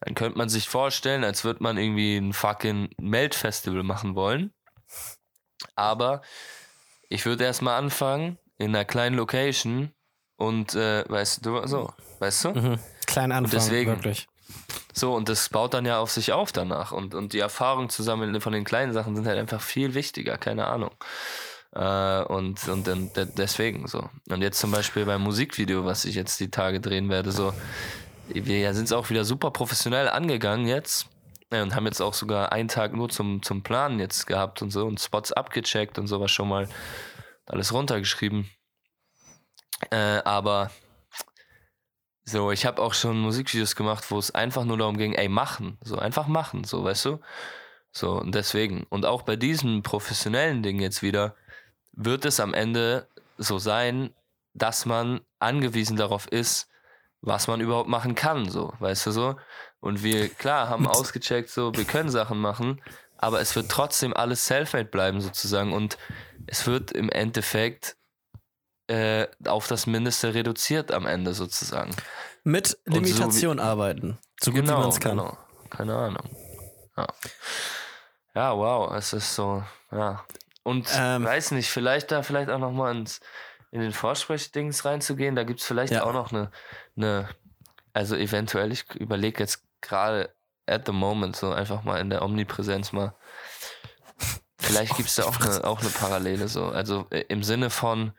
dann 0.00 0.14
könnte 0.14 0.38
man 0.38 0.48
sich 0.48 0.68
vorstellen, 0.68 1.22
als 1.22 1.44
würde 1.44 1.62
man 1.62 1.76
irgendwie 1.76 2.16
ein 2.16 2.32
fucking 2.32 2.88
Melt-Festival 2.98 3.82
machen 3.82 4.14
wollen. 4.14 4.52
Aber 5.74 6.22
ich 7.08 7.26
würde 7.26 7.44
erstmal 7.44 7.78
anfangen 7.78 8.38
in 8.58 8.74
einer 8.74 8.84
kleinen 8.84 9.16
Location 9.16 9.92
und 10.36 10.74
äh, 10.74 11.04
weißt 11.08 11.44
du, 11.44 11.66
so, 11.66 11.92
weißt 12.20 12.44
du? 12.46 12.48
Mhm. 12.50 12.78
Klein 13.06 13.32
Anfang, 13.32 13.50
deswegen- 13.58 13.90
wirklich. 13.90 14.26
So, 14.92 15.14
und 15.14 15.28
das 15.28 15.48
baut 15.48 15.74
dann 15.74 15.86
ja 15.86 15.98
auf 15.98 16.10
sich 16.10 16.32
auf 16.32 16.52
danach. 16.52 16.92
Und, 16.92 17.14
und 17.14 17.32
die 17.32 17.38
Erfahrung 17.38 17.88
zu 17.88 18.02
sammeln 18.02 18.40
von 18.40 18.52
den 18.52 18.64
kleinen 18.64 18.92
Sachen 18.92 19.14
sind 19.14 19.26
halt 19.26 19.38
einfach 19.38 19.60
viel 19.60 19.94
wichtiger, 19.94 20.38
keine 20.38 20.66
Ahnung. 20.66 20.90
Äh, 21.72 22.22
und 22.24 22.66
und 22.68 22.86
de 22.86 23.26
deswegen 23.36 23.86
so. 23.86 24.08
Und 24.28 24.42
jetzt 24.42 24.58
zum 24.58 24.70
Beispiel 24.70 25.04
beim 25.04 25.22
Musikvideo, 25.22 25.84
was 25.84 26.04
ich 26.04 26.14
jetzt 26.14 26.40
die 26.40 26.50
Tage 26.50 26.80
drehen 26.80 27.08
werde, 27.10 27.30
so, 27.32 27.52
wir 28.28 28.74
sind 28.74 28.84
es 28.84 28.92
auch 28.92 29.10
wieder 29.10 29.24
super 29.24 29.50
professionell 29.50 30.08
angegangen 30.08 30.66
jetzt. 30.66 31.06
Und 31.50 31.74
haben 31.74 31.86
jetzt 31.86 32.02
auch 32.02 32.12
sogar 32.12 32.52
einen 32.52 32.68
Tag 32.68 32.92
nur 32.92 33.08
zum, 33.08 33.42
zum 33.42 33.62
Planen 33.62 34.00
jetzt 34.00 34.26
gehabt 34.26 34.60
und 34.60 34.70
so 34.70 34.84
und 34.86 35.00
Spots 35.00 35.32
abgecheckt 35.32 35.98
und 35.98 36.06
sowas 36.06 36.30
schon 36.30 36.48
mal 36.48 36.68
alles 37.46 37.72
runtergeschrieben. 37.72 38.50
Äh, 39.90 40.20
aber 40.24 40.70
so, 42.28 42.50
ich 42.52 42.66
habe 42.66 42.82
auch 42.82 42.94
schon 42.94 43.18
Musikvideos 43.20 43.74
gemacht, 43.74 44.10
wo 44.10 44.18
es 44.18 44.34
einfach 44.34 44.64
nur 44.64 44.78
darum 44.78 44.96
ging, 44.98 45.14
ey, 45.14 45.28
machen. 45.28 45.78
So, 45.82 45.98
einfach 45.98 46.26
machen, 46.26 46.64
so, 46.64 46.84
weißt 46.84 47.06
du? 47.06 47.20
So, 47.92 48.12
und 48.12 48.34
deswegen. 48.34 48.84
Und 48.90 49.06
auch 49.06 49.22
bei 49.22 49.36
diesem 49.36 49.82
professionellen 49.82 50.62
Ding 50.62 50.78
jetzt 50.80 51.02
wieder, 51.02 51.34
wird 51.92 52.24
es 52.24 52.38
am 52.40 52.54
Ende 52.54 53.08
so 53.38 53.58
sein, 53.58 54.14
dass 54.54 54.86
man 54.86 55.20
angewiesen 55.38 55.96
darauf 55.96 56.26
ist, 56.28 56.68
was 57.20 57.48
man 57.48 57.60
überhaupt 57.60 57.88
machen 57.88 58.14
kann, 58.14 58.48
so, 58.48 58.72
weißt 58.78 59.06
du 59.06 59.10
so? 59.10 59.36
Und 59.80 60.02
wir, 60.02 60.28
klar, 60.28 60.68
haben 60.68 60.86
ausgecheckt, 60.86 61.50
so, 61.50 61.74
wir 61.74 61.84
können 61.84 62.10
Sachen 62.10 62.38
machen, 62.38 62.80
aber 63.16 63.40
es 63.40 63.56
wird 63.56 63.70
trotzdem 63.70 64.14
alles 64.14 64.46
self-made 64.46 64.88
bleiben, 64.88 65.20
sozusagen. 65.20 65.72
Und 65.72 65.98
es 66.46 66.66
wird 66.66 66.92
im 66.92 67.10
Endeffekt 67.10 67.96
äh, 68.86 69.26
auf 69.46 69.66
das 69.66 69.86
Mindeste 69.86 70.34
reduziert 70.34 70.92
am 70.92 71.06
Ende, 71.06 71.34
sozusagen. 71.34 71.90
Mit 72.48 72.78
Und 72.86 72.94
so 72.94 73.00
Limitation 73.00 73.60
arbeiten. 73.60 74.18
So 74.40 74.52
gut 74.52 74.62
wie 74.62 74.70
man 74.72 74.88
es 74.88 74.98
kann. 75.00 75.18
Genau. 75.18 75.36
Keine 75.68 75.94
Ahnung. 75.94 76.30
Ja. 76.96 77.06
ja, 78.34 78.56
wow, 78.56 78.90
es 78.94 79.12
ist 79.12 79.34
so, 79.34 79.62
ja. 79.92 80.24
Und 80.62 80.88
Ähm. 80.96 81.24
weiß 81.24 81.50
nicht, 81.50 81.68
vielleicht 81.68 82.10
da 82.10 82.22
vielleicht 82.22 82.48
auch 82.48 82.58
nochmal 82.58 82.96
ins 82.96 83.20
in 83.70 83.82
den 83.82 83.92
Vorsprechdings 83.92 84.86
reinzugehen, 84.86 85.36
da 85.36 85.44
gibt 85.44 85.60
es 85.60 85.66
vielleicht 85.66 85.92
Ja. 85.92 86.04
auch 86.04 86.14
noch 86.14 86.32
eine, 86.32 86.50
eine, 86.96 87.28
also 87.92 88.16
eventuell, 88.16 88.72
ich 88.72 88.94
überlege 88.94 89.40
jetzt 89.42 89.62
gerade 89.82 90.34
at 90.66 90.86
the 90.86 90.92
moment 90.92 91.36
so 91.36 91.52
einfach 91.52 91.84
mal 91.84 92.00
in 92.00 92.08
der 92.08 92.22
Omnipräsenz 92.22 92.92
mal, 92.92 93.14
vielleicht 94.58 94.96
gibt 94.96 95.10
es 95.10 95.16
da 95.16 95.24
auch 95.24 95.38
eine, 95.38 95.64
auch 95.64 95.80
eine 95.82 95.90
Parallele 95.90 96.48
so, 96.48 96.68
also 96.68 97.06
äh, 97.10 97.26
im 97.28 97.42
Sinne 97.42 97.68
von 97.68 98.12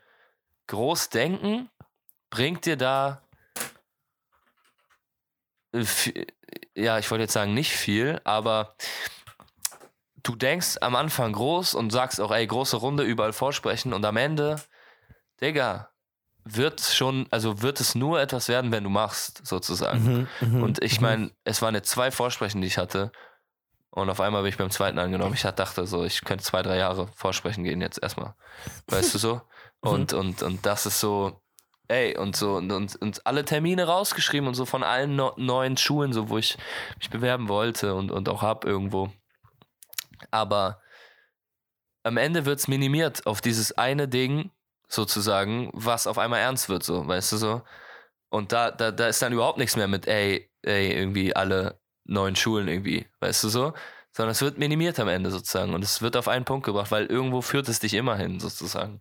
Großdenken 0.67 1.71
bringt 2.29 2.67
dir 2.67 2.77
da 2.77 3.23
ja, 6.75 6.99
ich 6.99 7.09
wollte 7.11 7.23
jetzt 7.23 7.33
sagen 7.33 7.53
nicht 7.53 7.71
viel, 7.71 8.19
aber 8.23 8.75
du 10.23 10.35
denkst 10.35 10.77
am 10.81 10.95
Anfang 10.95 11.33
groß 11.33 11.73
und 11.73 11.91
sagst 11.91 12.19
auch, 12.21 12.31
ey, 12.31 12.45
große 12.45 12.77
Runde, 12.77 13.03
überall 13.03 13.33
vorsprechen 13.33 13.93
und 13.93 14.05
am 14.05 14.17
Ende, 14.17 14.57
Digga, 15.41 15.89
wird 16.43 16.81
schon, 16.81 17.27
also 17.31 17.61
wird 17.61 17.79
es 17.79 17.95
nur 17.95 18.19
etwas 18.19 18.47
werden, 18.47 18.71
wenn 18.71 18.83
du 18.83 18.89
machst, 18.89 19.45
sozusagen. 19.45 20.27
Mhm, 20.41 20.47
mhm, 20.55 20.63
Und 20.63 20.83
ich 20.83 20.99
mhm. 20.99 21.05
meine, 21.05 21.31
es 21.43 21.61
waren 21.61 21.75
jetzt 21.75 21.89
zwei 21.89 22.11
Vorsprechen, 22.11 22.61
die 22.61 22.67
ich 22.67 22.77
hatte. 22.77 23.11
Und 23.91 24.09
auf 24.09 24.21
einmal 24.21 24.43
bin 24.43 24.49
ich 24.49 24.57
beim 24.57 24.69
zweiten 24.69 24.99
angenommen. 24.99 25.33
Ich 25.33 25.41
dachte 25.41 25.85
so, 25.87 26.03
ich 26.05 26.23
könnte 26.23 26.43
zwei, 26.43 26.61
drei 26.61 26.77
Jahre 26.77 27.07
vorsprechen 27.15 27.63
gehen 27.63 27.81
jetzt 27.81 28.01
erstmal. 28.01 28.35
Weißt 28.87 29.13
du 29.13 29.17
so? 29.17 29.41
Und, 29.81 30.11
und, 30.11 30.43
und 30.43 30.65
das 30.65 30.85
ist 30.85 30.99
so, 30.99 31.41
ey, 31.89 32.17
und 32.17 32.35
so, 32.35 32.55
und, 32.55 32.71
und, 32.71 32.95
und 32.95 33.25
alle 33.25 33.43
Termine 33.43 33.85
rausgeschrieben 33.85 34.47
und 34.47 34.53
so 34.53 34.65
von 34.65 34.83
allen 34.83 35.15
no, 35.15 35.33
neuen 35.37 35.75
Schulen, 35.75 36.13
so 36.13 36.29
wo 36.29 36.37
ich 36.37 36.57
mich 36.97 37.09
bewerben 37.09 37.49
wollte 37.49 37.95
und, 37.95 38.11
und 38.11 38.29
auch 38.29 38.41
hab 38.41 38.63
irgendwo. 38.63 39.11
Aber 40.31 40.81
am 42.03 42.17
Ende 42.17 42.45
wird's 42.45 42.67
minimiert 42.67 43.25
auf 43.25 43.41
dieses 43.41 43.77
eine 43.77 44.07
Ding, 44.07 44.51
sozusagen, 44.87 45.69
was 45.73 46.07
auf 46.07 46.17
einmal 46.17 46.39
ernst 46.39 46.69
wird, 46.69 46.83
so, 46.83 47.07
weißt 47.07 47.31
du 47.33 47.37
so? 47.37 47.61
Und 48.29 48.51
da, 48.51 48.71
da, 48.71 48.91
da 48.91 49.07
ist 49.07 49.21
dann 49.21 49.33
überhaupt 49.33 49.57
nichts 49.57 49.75
mehr 49.75 49.87
mit, 49.87 50.07
ey, 50.07 50.49
ey, 50.61 50.93
irgendwie 50.93 51.35
alle 51.35 51.79
neuen 52.05 52.35
Schulen 52.35 52.67
irgendwie, 52.67 53.07
weißt 53.19 53.43
du 53.43 53.49
so? 53.49 53.73
Sondern 54.11 54.31
es 54.31 54.41
wird 54.41 54.57
minimiert 54.57 54.99
am 54.99 55.07
Ende 55.07 55.31
sozusagen 55.31 55.73
und 55.73 55.83
es 55.83 56.01
wird 56.01 56.17
auf 56.17 56.27
einen 56.27 56.45
Punkt 56.45 56.65
gebracht, 56.65 56.91
weil 56.91 57.05
irgendwo 57.05 57.41
führt 57.41 57.69
es 57.69 57.79
dich 57.79 57.93
immer 57.93 58.15
hin, 58.15 58.39
sozusagen. 58.39 58.99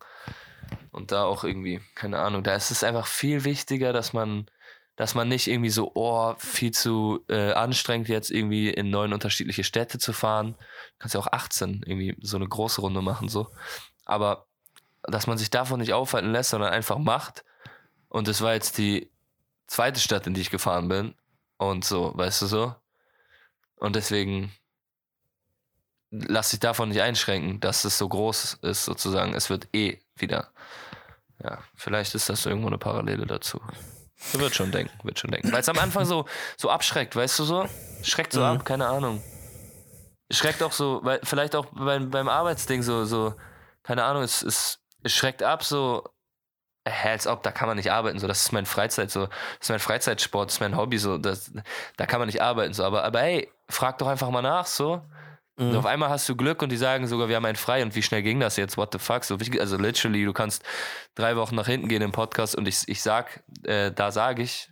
Und 0.91 1.13
da 1.13 1.25
auch 1.25 1.45
irgendwie, 1.45 1.81
keine 1.95 2.19
Ahnung, 2.19 2.43
da 2.43 2.55
ist 2.55 2.71
es 2.71 2.83
einfach 2.83 3.07
viel 3.07 3.45
wichtiger, 3.45 3.93
dass 3.93 4.13
man, 4.13 4.47
dass 4.97 5.15
man 5.15 5.29
nicht 5.29 5.47
irgendwie 5.47 5.71
so, 5.71 5.93
oh, 5.95 6.35
viel 6.39 6.73
zu 6.73 7.25
äh, 7.29 7.53
anstrengend 7.53 8.09
jetzt 8.09 8.31
irgendwie 8.31 8.71
in 8.71 8.91
neun 8.91 9.13
unterschiedliche 9.13 9.65
Städte 9.65 9.99
zu 9.99 10.13
fahren. 10.13 10.55
Du 10.59 10.99
kannst 10.99 11.15
ja 11.15 11.21
auch 11.21 11.33
18 11.33 11.83
irgendwie 11.87 12.17
so 12.21 12.37
eine 12.37 12.49
große 12.49 12.81
Runde 12.81 13.03
machen, 13.03 13.29
so. 13.29 13.49
Aber 14.05 14.47
dass 15.03 15.27
man 15.27 15.39
sich 15.39 15.51
davon 15.51 15.81
nicht 15.81 15.93
aufhalten 15.93 16.33
lässt, 16.33 16.51
sondern 16.51 16.73
einfach 16.73 16.99
macht. 16.99 17.45
Und 18.09 18.29
es 18.29 18.41
war 18.41 18.55
jetzt 18.55 18.79
die 18.79 19.11
zweite 19.67 20.01
Stadt, 20.01 20.27
in 20.27 20.35
die 20.35 20.41
ich 20.41 20.51
gefahren 20.51 20.89
bin. 20.89 21.15
Und 21.57 21.85
so, 21.85 22.13
weißt 22.17 22.43
du 22.43 22.47
so? 22.47 22.75
Und 23.77 23.97
deswegen 23.97 24.53
lass 26.11 26.51
dich 26.51 26.61
davon 26.61 26.89
nicht 26.89 27.01
einschränken, 27.01 27.61
dass 27.61 27.85
es 27.85 27.99
so 27.99 28.09
groß 28.09 28.59
ist, 28.63 28.85
sozusagen. 28.85 29.35
Es 29.35 29.51
wird 29.51 29.69
eh 29.75 29.99
wieder. 30.17 30.49
Ja, 31.43 31.59
vielleicht 31.75 32.15
ist 32.15 32.29
das 32.29 32.45
irgendwo 32.47 32.69
eine 32.69 32.79
Parallele 32.79 33.27
dazu. 33.27 33.61
Wird 34.33 34.55
schon 34.55 34.73
denken, 34.73 34.93
wird 35.05 35.19
schon 35.19 35.31
denken. 35.31 35.53
Weil 35.53 35.61
es 35.61 35.69
am 35.69 35.79
Anfang 35.79 36.05
so, 36.05 36.25
so 36.57 36.71
abschreckt, 36.71 37.15
weißt 37.15 37.39
du 37.39 37.45
so? 37.45 37.69
Schreckt 38.03 38.33
so 38.33 38.43
ab, 38.43 38.65
keine 38.65 38.89
Ahnung. 38.89 39.23
Schreckt 40.31 40.63
auch 40.63 40.73
so, 40.73 41.01
weil 41.05 41.21
vielleicht 41.23 41.55
auch 41.55 41.67
beim, 41.67 42.11
beim 42.11 42.29
Arbeitsding 42.29 42.83
so, 42.83 43.05
so, 43.05 43.35
keine 43.85 44.05
Ahnung, 44.05 44.25
es, 44.25 44.43
es, 44.43 44.81
es 45.05 45.15
schreckt 45.15 45.43
ab, 45.43 45.63
so, 45.63 46.05
hä, 46.87 47.11
als 47.11 47.27
ob, 47.29 47.45
da 47.45 47.53
kann 47.53 47.69
man 47.69 47.77
nicht 47.77 47.93
arbeiten, 47.93 48.19
so, 48.19 48.27
das 48.27 48.43
ist 48.43 48.53
mein 48.53 48.67
Freizeit, 48.67 49.11
so, 49.11 49.27
das 49.27 49.37
ist 49.61 49.71
mein 49.71 49.79
Freizeitsport, 49.79 50.49
das 50.49 50.55
ist 50.57 50.61
mein 50.61 50.77
Hobby, 50.77 50.99
so, 50.99 51.17
das, 51.17 51.53
da 51.97 52.07
kann 52.07 52.19
man 52.19 52.27
nicht 52.27 52.43
arbeiten, 52.43 52.75
so, 52.75 52.85
aber, 52.85 53.05
aber 53.05 53.21
hey, 53.21 53.51
frag 53.71 53.99
doch 53.99 54.09
einfach 54.09 54.31
mal 54.31 54.43
nach, 54.43 54.67
so, 54.67 55.01
Und 55.59 55.77
auf 55.77 55.87
einmal 55.87 56.09
hast 56.09 56.29
du 56.29 56.37
Glück 56.37 56.63
und 56.63 56.71
die 56.71 56.77
sagen 56.77 57.07
sogar, 57.07 57.29
wir 57.29 57.37
haben 57.37 57.45
einen 57.45 57.57
frei 57.57 57.83
und 57.83 57.95
wie 57.97 58.03
schnell 58.03 58.23
ging 58.23 58.39
das 58.39 58.57
jetzt? 58.57 58.77
What 58.77 58.93
the 58.93 58.99
fuck? 58.99 59.25
So, 59.25 59.37
also 59.59 59.77
literally, 59.77 60.25
du 60.25 60.33
kannst 60.33 60.63
drei 61.15 61.37
Wochen 61.37 61.57
nach 61.57 61.67
hinten 61.67 61.89
gehen 61.89 62.03
im 62.03 62.13
Podcast 62.13 62.55
und 62.55 62.69
ich, 62.69 62.83
ich 62.87 63.03
sag, 63.03 63.43
äh, 63.65 63.91
da 63.91 64.13
sage 64.13 64.43
ich 64.43 64.71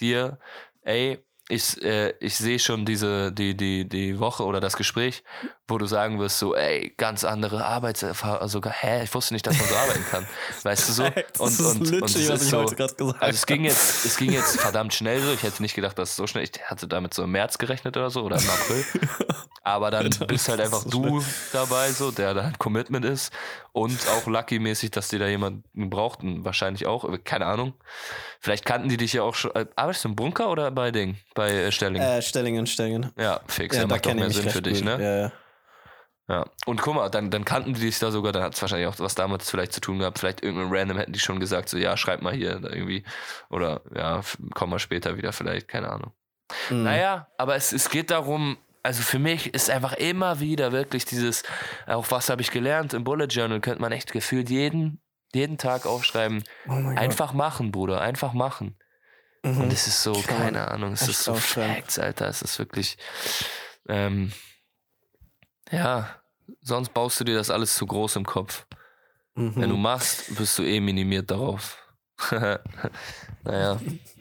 dir, 0.00 0.38
ey, 0.82 1.24
ich, 1.48 1.82
äh, 1.82 2.14
ich 2.20 2.36
sehe 2.36 2.58
schon 2.58 2.86
diese, 2.86 3.30
die, 3.30 3.54
die, 3.54 3.86
die 3.86 4.18
Woche 4.18 4.44
oder 4.44 4.60
das 4.60 4.76
Gespräch, 4.76 5.22
wo 5.68 5.76
du 5.76 5.84
sagen 5.86 6.18
wirst, 6.18 6.38
so, 6.38 6.54
ey, 6.54 6.94
ganz 6.96 7.22
andere 7.22 7.66
Arbeitserfahrung, 7.66 8.40
also, 8.40 8.62
hä, 8.64 9.04
ich 9.04 9.14
wusste 9.14 9.34
nicht, 9.34 9.46
dass 9.46 9.58
man 9.58 9.68
so 9.68 9.76
arbeiten 9.76 10.04
kann. 10.10 10.26
Weißt 10.62 10.88
du 10.88 10.92
so? 10.92 11.02
Das 11.02 11.60
ist 11.60 11.80
literally, 11.80 12.04
es 12.04 12.30
was 12.30 12.42
ist 12.42 12.48
ich 12.48 12.52
heute 12.54 12.76
gerade 12.76 12.94
gesagt 12.94 13.22
Also 13.22 13.34
es 13.34 13.46
ging 13.46 13.64
jetzt, 13.64 14.06
es 14.06 14.16
ging 14.16 14.32
jetzt 14.32 14.58
verdammt 14.58 14.94
schnell 14.94 15.20
so. 15.20 15.32
Ich 15.32 15.42
hätte 15.42 15.60
nicht 15.60 15.74
gedacht, 15.74 15.98
dass 15.98 16.10
es 16.10 16.16
so 16.16 16.26
schnell, 16.26 16.44
ich 16.44 16.52
hatte 16.64 16.88
damit 16.88 17.12
so 17.12 17.24
im 17.24 17.32
März 17.32 17.58
gerechnet 17.58 17.96
oder 17.96 18.08
so 18.08 18.22
oder 18.22 18.38
im 18.38 18.48
April. 18.48 18.84
Aber 19.62 19.90
dann 19.90 20.10
bist 20.26 20.48
halt 20.48 20.60
einfach 20.60 20.84
du 20.84 21.24
dabei, 21.52 21.90
so, 21.90 22.10
der 22.10 22.34
da 22.34 22.42
ein 22.42 22.58
Commitment 22.58 23.04
ist. 23.04 23.32
Und 23.72 23.98
auch 24.08 24.26
lucky-mäßig, 24.26 24.90
dass 24.90 25.08
die 25.08 25.18
da 25.18 25.26
jemanden 25.26 25.88
brauchten. 25.88 26.44
Wahrscheinlich 26.44 26.86
auch. 26.86 27.08
Keine 27.24 27.46
Ahnung. 27.46 27.72
Vielleicht 28.44 28.66
kannten 28.66 28.90
die 28.90 28.98
dich 28.98 29.14
ja 29.14 29.22
auch 29.22 29.34
schon. 29.34 29.54
Äh, 29.54 29.64
Arbeitest 29.74 30.04
du 30.04 30.10
im 30.10 30.16
Bunker 30.16 30.50
oder 30.50 30.70
bei 30.70 30.90
Ding? 30.90 31.16
Bei 31.34 31.50
äh, 31.50 31.72
Stelling? 31.72 32.02
Äh, 32.02 32.20
Stellingen, 32.20 32.66
Stellingen. 32.66 33.10
ja, 33.18 33.40
fix. 33.46 33.74
Ja, 33.74 33.86
macht 33.86 34.04
doch 34.04 34.12
mehr 34.12 34.28
Sinn 34.28 34.50
für 34.50 34.60
dich, 34.60 34.82
gut. 34.82 34.84
ne? 34.84 35.02
Ja, 35.02 35.16
ja. 35.22 35.32
Ja. 36.28 36.44
Und 36.66 36.82
guck 36.82 36.94
mal, 36.94 37.08
dann, 37.08 37.30
dann 37.30 37.46
kannten 37.46 37.72
die 37.72 37.80
dich 37.80 37.98
da 38.00 38.10
sogar, 38.10 38.32
dann 38.32 38.42
hat 38.42 38.52
es 38.54 38.60
wahrscheinlich 38.60 38.86
auch 38.86 38.98
was 38.98 39.14
damals 39.14 39.48
vielleicht 39.48 39.72
zu 39.72 39.80
tun 39.80 39.98
gehabt. 39.98 40.18
Vielleicht 40.18 40.42
irgendein 40.42 40.68
Random 40.70 40.98
hätten 40.98 41.14
die 41.14 41.20
schon 41.20 41.40
gesagt, 41.40 41.70
so, 41.70 41.78
ja, 41.78 41.96
schreib 41.96 42.20
mal 42.20 42.34
hier 42.34 42.60
irgendwie. 42.62 43.02
Oder 43.48 43.80
ja, 43.96 44.20
komm 44.54 44.68
mal 44.68 44.78
später 44.78 45.16
wieder 45.16 45.32
vielleicht, 45.32 45.66
keine 45.66 45.88
Ahnung. 45.88 46.12
Mhm. 46.68 46.82
Naja, 46.82 47.28
aber 47.38 47.56
es, 47.56 47.72
es 47.72 47.88
geht 47.88 48.10
darum, 48.10 48.58
also 48.82 49.02
für 49.02 49.18
mich 49.18 49.54
ist 49.54 49.70
einfach 49.70 49.94
immer 49.94 50.40
wieder 50.40 50.70
wirklich 50.70 51.06
dieses, 51.06 51.44
auch 51.86 52.10
was 52.10 52.28
habe 52.28 52.42
ich 52.42 52.50
gelernt 52.50 52.92
im 52.92 53.04
Bullet 53.04 53.28
Journal, 53.28 53.60
könnte 53.60 53.80
man 53.80 53.92
echt 53.92 54.12
gefühlt 54.12 54.50
jeden, 54.50 55.00
jeden 55.34 55.58
Tag 55.58 55.86
aufschreiben. 55.86 56.44
Oh 56.66 56.72
mein 56.72 56.84
Gott. 56.94 56.98
Einfach 56.98 57.32
machen, 57.32 57.72
Bruder, 57.72 58.00
einfach 58.00 58.32
machen. 58.32 58.76
Mhm. 59.42 59.62
Und 59.62 59.72
es 59.72 59.86
ist 59.86 60.02
so, 60.02 60.12
man 60.12 60.22
keine 60.24 60.70
Ahnung, 60.70 60.92
es 60.92 61.02
echt 61.02 61.10
ist 61.10 61.24
so. 61.24 61.34
Facts, 61.34 61.98
Alter. 61.98 62.28
Es 62.28 62.42
ist 62.42 62.58
wirklich, 62.58 62.96
ähm, 63.88 64.32
ja, 65.70 66.08
sonst 66.62 66.94
baust 66.94 67.20
du 67.20 67.24
dir 67.24 67.36
das 67.36 67.50
alles 67.50 67.74
zu 67.74 67.86
groß 67.86 68.16
im 68.16 68.24
Kopf. 68.24 68.66
Mhm. 69.34 69.56
Wenn 69.56 69.70
du 69.70 69.76
machst, 69.76 70.34
bist 70.36 70.58
du 70.58 70.62
eh 70.62 70.80
minimiert 70.80 71.30
darauf. 71.30 71.78
naja, 72.30 73.80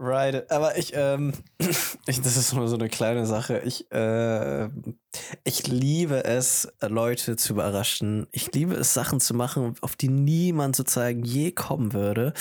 Right, 0.00 0.48
aber 0.52 0.78
ich, 0.78 0.92
ähm, 0.94 1.32
ich, 2.06 2.20
das 2.20 2.36
ist 2.36 2.54
nur 2.54 2.68
so 2.68 2.76
eine 2.76 2.88
kleine 2.88 3.26
Sache. 3.26 3.58
Ich, 3.64 3.90
äh, 3.90 4.68
ich 5.42 5.66
liebe 5.66 6.24
es, 6.24 6.68
Leute 6.80 7.34
zu 7.34 7.54
überraschen. 7.54 8.28
Ich 8.30 8.52
liebe 8.52 8.74
es, 8.74 8.94
Sachen 8.94 9.18
zu 9.18 9.34
machen, 9.34 9.74
auf 9.80 9.96
die 9.96 10.08
niemand 10.08 10.76
sozusagen 10.76 11.24
je 11.24 11.50
kommen 11.50 11.92
würde. 11.94 12.32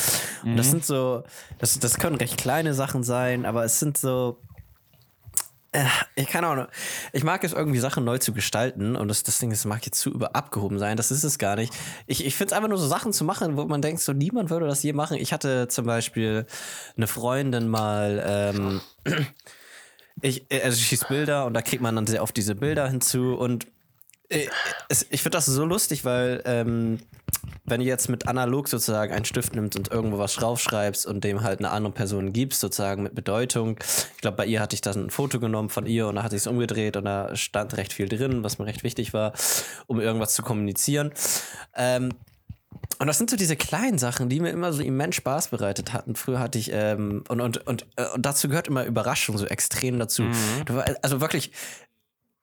Und 0.43 0.55
das 0.55 0.69
sind 0.69 0.85
so, 0.85 1.23
das, 1.57 1.79
das 1.79 1.97
können 1.97 2.17
recht 2.17 2.37
kleine 2.37 2.75
Sachen 2.75 3.01
sein, 3.01 3.43
aber 3.45 3.63
es 3.63 3.79
sind 3.79 3.97
so, 3.97 4.39
ich 6.15 6.27
keine 6.27 6.47
Ahnung. 6.47 6.67
Ich 7.13 7.23
mag 7.23 7.43
es 7.43 7.53
irgendwie 7.53 7.79
Sachen 7.79 8.03
neu 8.03 8.17
zu 8.17 8.33
gestalten 8.33 8.95
und 8.95 9.07
das, 9.07 9.23
das 9.23 9.39
Ding 9.39 9.51
ist, 9.51 9.65
mag 9.65 9.85
jetzt 9.85 9.99
zu 9.99 10.11
über 10.11 10.35
abgehoben 10.35 10.79
sein. 10.79 10.97
Das 10.97 11.11
ist 11.11 11.23
es 11.23 11.37
gar 11.37 11.55
nicht. 11.55 11.73
Ich, 12.05 12.25
ich 12.25 12.35
finde 12.35 12.51
es 12.51 12.57
einfach 12.57 12.69
nur 12.69 12.77
so 12.77 12.87
Sachen 12.87 13.13
zu 13.13 13.25
machen, 13.25 13.57
wo 13.57 13.65
man 13.65 13.81
denkt, 13.81 14.01
so 14.01 14.13
niemand 14.13 14.49
würde 14.49 14.67
das 14.67 14.81
je 14.83 14.93
machen. 14.93 15.17
Ich 15.17 15.33
hatte 15.33 15.67
zum 15.67 15.85
Beispiel 15.85 16.45
eine 16.95 17.07
Freundin 17.07 17.67
mal, 17.67 18.23
ähm, 18.25 18.81
ich, 20.21 20.49
äh, 20.51 20.61
also 20.61 20.77
ich 20.77 20.87
schieße 20.87 21.05
Bilder 21.07 21.45
und 21.45 21.53
da 21.53 21.61
kriegt 21.61 21.81
man 21.81 21.95
dann 21.95 22.07
sehr 22.07 22.23
oft 22.23 22.35
diese 22.35 22.55
Bilder 22.55 22.89
hinzu 22.89 23.35
und 23.35 23.65
äh, 23.65 23.69
ich 24.29 25.21
finde 25.21 25.37
das 25.37 25.45
so 25.45 25.65
lustig, 25.65 26.03
weil 26.05 26.41
ähm, 26.45 26.99
wenn 27.65 27.81
du 27.81 27.85
jetzt 27.85 28.07
mit 28.09 28.27
analog 28.27 28.69
sozusagen 28.69 29.13
einen 29.13 29.25
Stift 29.25 29.55
nimmst 29.55 29.77
und 29.77 29.91
irgendwo 29.91 30.17
was 30.17 30.35
draufschreibst 30.35 31.05
und 31.05 31.23
dem 31.23 31.43
halt 31.43 31.59
eine 31.59 31.71
andere 31.71 31.93
Person 31.93 32.31
gibst, 32.33 32.61
sozusagen 32.61 33.03
mit 33.03 33.13
Bedeutung. 33.15 33.77
Ich 34.15 34.21
glaube, 34.21 34.37
bei 34.37 34.45
ihr 34.45 34.61
hatte 34.61 34.73
ich 34.73 34.81
dann 34.81 35.05
ein 35.07 35.09
Foto 35.09 35.39
genommen 35.39 35.69
von 35.69 35.85
ihr 35.85 36.07
und 36.07 36.15
da 36.15 36.23
hatte 36.23 36.35
ich 36.35 36.43
es 36.43 36.47
umgedreht 36.47 36.95
und 36.97 37.05
da 37.05 37.35
stand 37.35 37.75
recht 37.77 37.93
viel 37.93 38.07
drin, 38.07 38.43
was 38.43 38.57
mir 38.59 38.65
recht 38.65 38.83
wichtig 38.83 39.13
war, 39.13 39.33
um 39.87 39.99
irgendwas 39.99 40.33
zu 40.33 40.43
kommunizieren. 40.43 41.11
Ähm, 41.75 42.13
und 42.99 43.07
das 43.07 43.17
sind 43.17 43.29
so 43.29 43.35
diese 43.35 43.55
kleinen 43.55 43.97
Sachen, 43.97 44.29
die 44.29 44.39
mir 44.39 44.49
immer 44.49 44.71
so 44.73 44.81
immens 44.81 45.15
Spaß 45.15 45.49
bereitet 45.49 45.93
hatten. 45.93 46.15
Früher 46.15 46.39
hatte 46.39 46.57
ich, 46.57 46.71
ähm, 46.73 47.23
und, 47.27 47.41
und, 47.41 47.67
und, 47.67 47.85
äh, 47.95 48.05
und 48.13 48.25
dazu 48.25 48.47
gehört 48.47 48.67
immer 48.67 48.85
Überraschung 48.85 49.37
so 49.37 49.45
extrem 49.45 49.99
dazu. 49.99 50.23
War- 50.67 50.85
also 51.01 51.21
wirklich, 51.21 51.51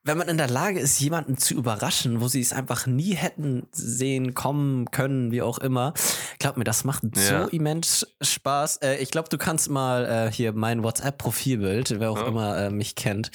wenn 0.07 0.18
man 0.18 0.28
in 0.28 0.36
der 0.36 0.48
Lage 0.50 0.78
ist, 0.80 1.00
jemanden 1.00 1.38
zu 1.38 1.55
überraschen, 1.55 2.20
wo 2.20 2.28
sie 2.28 2.40
es 2.42 2.52
einfach 2.52 2.86
nie 2.86 3.14
hätten 3.14 3.66
sehen, 3.72 4.34
kommen 4.34 4.90
können, 4.90 5.32
wie 5.32 5.40
auch 5.40 5.59
immer, 5.59 5.94
glaub 6.38 6.59
mir, 6.59 6.64
das 6.64 6.84
macht 6.84 7.05
Ja. 7.16 7.44
so 7.44 7.48
immens 7.48 8.07
Spaß. 8.20 8.76
Äh, 8.82 8.96
ich 8.96 9.11
glaube, 9.11 9.30
du 9.30 9.38
kannst 9.38 9.70
mal 9.70 10.05
äh, 10.28 10.30
hier 10.30 10.52
mein 10.52 10.82
WhatsApp-Profilbild, 10.84 11.98
wer 12.00 12.11
auch 12.11 12.18
Ja. 12.20 12.26
immer 12.28 12.59
äh, 12.59 12.70
mich 12.70 12.96
kennt, 12.96 13.30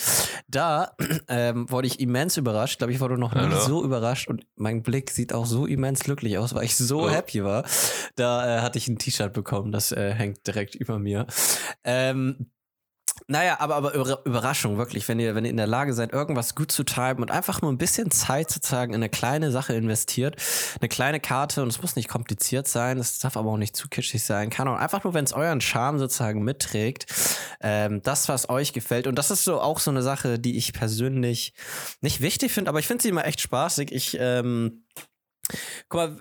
da 0.48 0.92
ähm, 1.28 1.70
wurde 1.72 1.88
ich 1.88 2.00
immens 2.00 2.38
überrascht. 2.38 2.78
Glaube 2.78 2.94
ich, 2.94 3.00
wurde 3.00 3.18
noch 3.18 3.34
nie 3.34 3.42
Hallo? 3.42 3.60
so 3.60 3.84
überrascht 3.84 4.28
und 4.28 4.46
mein 4.56 4.84
Blick 4.84 5.10
sieht 5.10 5.34
auch 5.34 5.48
so 5.48 5.66
immens 5.66 6.02
glücklich 6.02 6.38
aus, 6.38 6.54
weil 6.54 6.66
ich 6.66 6.76
so 6.76 7.06
Oh. 7.06 7.10
happy 7.10 7.44
war. 7.44 7.64
Da 8.16 8.58
äh, 8.58 8.62
hatte 8.62 8.78
ich 8.78 8.88
ein 8.88 9.00
T-Shirt 9.00 9.34
bekommen, 9.34 9.72
das 9.72 9.92
äh, 9.92 10.14
hängt 10.14 10.46
direkt 10.46 10.76
über 10.76 11.00
mir. 11.00 11.26
Ähm, 11.84 12.52
naja, 13.30 13.60
aber, 13.60 13.76
aber 13.76 13.94
Über- 13.94 14.26
Überraschung, 14.26 14.78
wirklich, 14.78 15.08
wenn 15.08 15.20
ihr, 15.20 15.36
wenn 15.36 15.46
ihr 15.46 15.52
in 15.52 15.58
der 15.58 15.68
Lage 15.68 15.94
seid, 15.94 16.12
irgendwas 16.12 16.56
gut 16.56 16.72
zu 16.72 16.84
timen 16.84 17.20
und 17.22 17.30
einfach 17.30 17.62
nur 17.62 17.72
ein 17.72 17.78
bisschen 17.78 18.10
Zeit 18.10 18.50
sozusagen 18.50 18.92
in 18.92 18.98
eine 18.98 19.10
kleine 19.10 19.52
Sache 19.52 19.74
investiert, 19.76 20.36
eine 20.82 20.90
kleine 20.90 21.20
Karte 21.20 21.62
und 21.62 21.70
es 21.70 21.80
muss 21.82 21.96
nicht 21.96 22.10
kompliziert 22.10 22.68
sein, 22.68 22.98
es 22.98 23.20
darf 23.20 23.38
aber 23.38 23.52
auch 23.52 23.58
nicht 23.58 23.76
zu 23.76 23.88
kitschig 23.88 24.24
sein, 24.24 24.50
kann 24.50 24.68
auch 24.68 24.78
einfach 24.78 25.04
nur, 25.04 25.14
wenn 25.14 25.26
es 25.26 25.34
euren 25.34 25.62
Charme 25.62 26.00
sozusagen 26.00 26.44
mitträgt, 26.44 27.06
ähm, 27.62 28.02
das, 28.02 28.28
was 28.30 28.50
euch 28.50 28.74
gefällt 28.74 29.06
und 29.06 29.16
das 29.16 29.30
ist 29.30 29.44
so 29.44 29.62
auch 29.62 29.80
so 29.80 29.92
eine 29.92 30.02
Sache, 30.02 30.40
die 30.40 30.58
ich 30.58 30.74
persönlich 30.74 31.54
nicht 32.02 32.22
wichtig 32.22 32.52
finde, 32.52 32.70
aber 32.70 32.80
ich 32.80 32.88
finde 32.88 33.04
sie 33.04 33.10
immer 33.10 33.26
echt 33.26 33.42
spaßig. 33.42 33.92
Ich, 33.92 34.18
ähm, 34.20 34.86
guck 35.88 36.00
mal, 36.00 36.18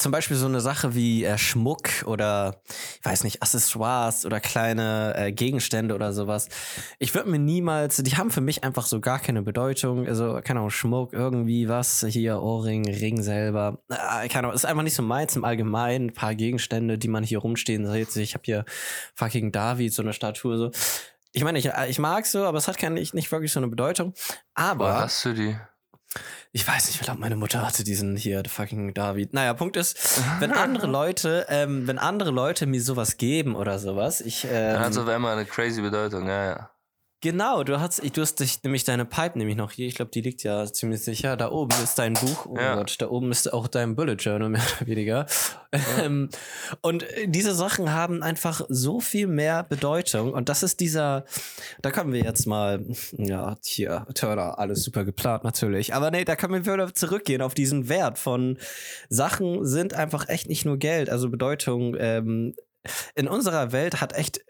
zum 0.00 0.12
Beispiel 0.12 0.36
so 0.36 0.46
eine 0.46 0.60
Sache 0.60 0.94
wie 0.94 1.24
äh, 1.24 1.36
Schmuck 1.36 1.90
oder, 2.06 2.62
ich 2.98 3.04
weiß 3.04 3.22
nicht, 3.24 3.42
Accessoires 3.42 4.24
oder 4.24 4.40
kleine 4.40 5.14
äh, 5.16 5.32
Gegenstände 5.32 5.94
oder 5.94 6.12
sowas. 6.12 6.48
Ich 6.98 7.14
würde 7.14 7.28
mir 7.28 7.38
niemals, 7.38 7.96
die 7.96 8.16
haben 8.16 8.30
für 8.30 8.40
mich 8.40 8.64
einfach 8.64 8.86
so 8.86 9.00
gar 9.00 9.18
keine 9.18 9.42
Bedeutung. 9.42 10.06
Also, 10.06 10.40
keine 10.42 10.60
Ahnung, 10.60 10.70
Schmuck, 10.70 11.12
irgendwie 11.12 11.68
was, 11.68 12.04
hier 12.08 12.40
Ohrring, 12.40 12.88
Ring 12.88 13.22
selber. 13.22 13.82
Äh, 13.90 14.28
keine 14.28 14.46
Ahnung, 14.46 14.52
ist 14.54 14.64
einfach 14.64 14.82
nicht 14.82 14.94
so 14.94 15.02
meins 15.02 15.36
im 15.36 15.44
Allgemeinen. 15.44 16.08
Ein 16.08 16.14
paar 16.14 16.34
Gegenstände, 16.34 16.96
die 16.96 17.08
man 17.08 17.22
hier 17.22 17.38
rumstehen 17.38 17.86
sieht. 17.86 18.16
Ich 18.16 18.32
habe 18.34 18.42
hier 18.44 18.64
fucking 19.14 19.52
David, 19.52 19.92
so 19.92 20.02
eine 20.02 20.14
Statue, 20.14 20.56
so. 20.56 20.70
Ich 21.32 21.44
meine, 21.44 21.58
ich, 21.58 21.70
ich 21.88 21.98
mag 21.98 22.26
so, 22.26 22.44
aber 22.44 22.58
es 22.58 22.66
hat 22.66 22.78
keine, 22.78 23.00
nicht, 23.00 23.30
wirklich 23.30 23.52
so 23.52 23.60
eine 23.60 23.68
Bedeutung. 23.68 24.14
Aber. 24.54 24.86
woher 24.86 25.00
hast 25.00 25.24
du 25.26 25.34
die? 25.34 25.56
Ich 26.52 26.66
weiß 26.66 26.86
nicht, 26.86 26.96
ich 26.96 27.02
glaube, 27.02 27.20
meine 27.20 27.36
Mutter 27.36 27.64
hatte 27.64 27.84
diesen 27.84 28.16
hier, 28.16 28.42
fucking 28.44 28.92
David. 28.92 29.34
Naja, 29.34 29.54
Punkt 29.54 29.76
ist, 29.76 30.20
wenn 30.40 30.50
andere 30.50 30.88
Leute, 30.88 31.46
ähm, 31.48 31.86
wenn 31.86 31.98
andere 31.98 32.32
Leute 32.32 32.66
mir 32.66 32.82
sowas 32.82 33.18
geben 33.18 33.54
oder 33.54 33.78
sowas, 33.78 34.20
ich, 34.20 34.42
Dann 34.42 34.80
hat 34.80 34.90
es 34.90 34.96
ähm, 34.96 35.04
auf 35.04 35.08
einmal 35.08 35.36
eine 35.36 35.46
crazy 35.46 35.80
Bedeutung, 35.80 36.26
ja, 36.26 36.44
ja. 36.46 36.70
Genau, 37.20 37.64
du 37.64 37.80
hast, 37.80 38.02
du 38.16 38.22
hast 38.22 38.40
dich, 38.40 38.62
nämlich 38.62 38.84
deine 38.84 39.04
Pipe 39.04 39.38
nämlich 39.38 39.56
noch 39.56 39.72
hier, 39.72 39.86
ich 39.86 39.94
glaube, 39.94 40.10
die 40.10 40.20
liegt 40.20 40.42
ja 40.42 40.64
ziemlich 40.70 41.02
sicher, 41.02 41.36
da 41.36 41.50
oben 41.50 41.74
ist 41.82 41.98
dein 41.98 42.14
Buch, 42.14 42.46
oh 42.46 42.56
Ja. 42.56 42.76
Gott, 42.76 42.96
da 42.98 43.08
oben 43.08 43.30
ist 43.30 43.52
auch 43.52 43.68
dein 43.68 43.96
Bullet 43.96 44.14
Journal, 44.14 44.48
mehr 44.50 44.62
oder 44.78 44.86
weniger. 44.86 45.26
Ähm, 46.00 46.30
und 46.80 47.02
äh, 47.02 47.28
diese 47.28 47.54
Sachen 47.54 47.92
haben 47.92 48.22
einfach 48.22 48.62
so 48.68 49.00
viel 49.00 49.26
mehr 49.26 49.62
Bedeutung. 49.62 50.32
Und 50.32 50.48
das 50.48 50.62
ist 50.62 50.80
dieser, 50.80 51.24
da 51.82 51.90
können 51.90 52.12
wir 52.12 52.22
jetzt 52.22 52.46
mal, 52.46 52.84
ja, 53.18 53.56
hier, 53.64 54.06
Turner, 54.14 54.58
alles 54.58 54.82
super 54.82 55.04
geplant 55.04 55.44
natürlich, 55.44 55.94
aber 55.94 56.10
nee, 56.10 56.24
da 56.24 56.36
können 56.36 56.52
wir 56.64 56.72
wieder 56.72 56.94
zurückgehen 56.94 57.42
auf 57.42 57.54
diesen 57.54 57.88
Wert 57.88 58.18
von 58.18 58.58
Sachen 59.08 59.64
sind 59.64 59.94
einfach 59.94 60.28
echt 60.28 60.48
nicht 60.48 60.64
nur 60.64 60.78
Geld, 60.78 61.10
also 61.10 61.28
Bedeutung, 61.28 61.96
ähm, 61.98 62.54
in 63.14 63.28
unserer 63.28 63.72
Welt 63.72 64.00
hat 64.00 64.14
echt 64.14 64.40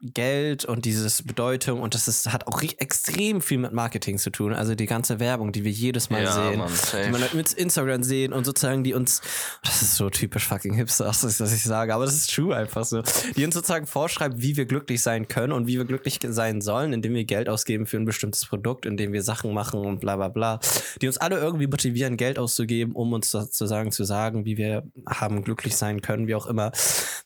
Geld 0.00 0.64
und 0.64 0.84
dieses 0.84 1.24
Bedeutung 1.24 1.80
und 1.80 1.94
das 1.94 2.06
ist, 2.06 2.32
hat 2.32 2.46
auch 2.46 2.62
extrem 2.62 3.40
viel 3.40 3.58
mit 3.58 3.72
Marketing 3.72 4.18
zu 4.18 4.30
tun. 4.30 4.54
Also 4.54 4.76
die 4.76 4.86
ganze 4.86 5.18
Werbung, 5.18 5.50
die 5.50 5.64
wir 5.64 5.72
jedes 5.72 6.08
Mal 6.08 6.22
Ja, 6.22 6.32
sehen, 6.32 6.58
Mann, 6.58 6.70
die 7.04 7.10
man 7.10 7.22
mit 7.32 7.52
Instagram 7.52 8.04
sehen 8.04 8.32
und 8.32 8.44
sozusagen 8.44 8.84
die 8.84 8.94
uns, 8.94 9.20
das 9.64 9.82
ist 9.82 9.96
so 9.96 10.08
typisch 10.08 10.46
fucking 10.46 10.74
hipster, 10.74 11.04
das 11.06 11.24
ist, 11.24 11.40
was 11.40 11.52
ich 11.52 11.64
sage, 11.64 11.92
aber 11.94 12.04
das 12.04 12.14
ist 12.14 12.32
true 12.32 12.54
einfach 12.54 12.84
so, 12.84 13.02
die 13.36 13.44
uns 13.44 13.54
sozusagen 13.54 13.86
vorschreibt, 13.86 14.40
wie 14.40 14.56
wir 14.56 14.66
glücklich 14.66 15.02
sein 15.02 15.26
können 15.26 15.52
und 15.52 15.66
wie 15.66 15.78
wir 15.78 15.84
glücklich 15.84 16.20
sein 16.22 16.60
sollen, 16.60 16.92
indem 16.92 17.14
wir 17.14 17.24
Geld 17.24 17.48
ausgeben 17.48 17.84
für 17.86 17.96
ein 17.96 18.04
bestimmtes 18.04 18.46
Produkt, 18.46 18.86
indem 18.86 19.12
wir 19.12 19.24
Sachen 19.24 19.52
machen 19.52 19.80
und 19.80 19.98
bla 19.98 20.14
bla 20.14 20.28
bla, 20.28 20.60
die 21.02 21.08
uns 21.08 21.18
alle 21.18 21.38
irgendwie 21.38 21.66
motivieren, 21.66 22.16
Geld 22.16 22.38
auszugeben, 22.38 22.94
um 22.94 23.12
uns 23.12 23.32
sozusagen 23.32 23.90
zu 23.90 24.04
sagen, 24.04 24.44
wie 24.44 24.56
wir 24.56 24.84
haben 25.08 25.42
glücklich 25.42 25.76
sein 25.76 26.02
können, 26.02 26.28
wie 26.28 26.36
auch 26.36 26.46
immer. 26.46 26.70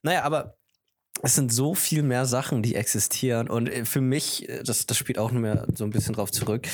Naja, 0.03 0.23
aber 0.23 0.57
es 1.23 1.37
sind 1.37 1.53
so 1.53 1.75
viel 1.75 2.03
mehr 2.03 2.27
Sachen, 2.27 2.63
die 2.63 2.75
existieren. 2.75 3.49
Und 3.49 3.69
äh, 3.69 3.85
für 3.85 4.01
mich, 4.01 4.49
äh, 4.49 4.63
das, 4.65 4.87
das 4.87 4.99
spielt 4.99 5.19
auch 5.19 5.31
nur 5.31 5.41
mehr 5.41 5.67
so 5.75 5.85
ein 5.85 5.91
bisschen 5.91 6.15
drauf 6.15 6.31
zurück. 6.33 6.67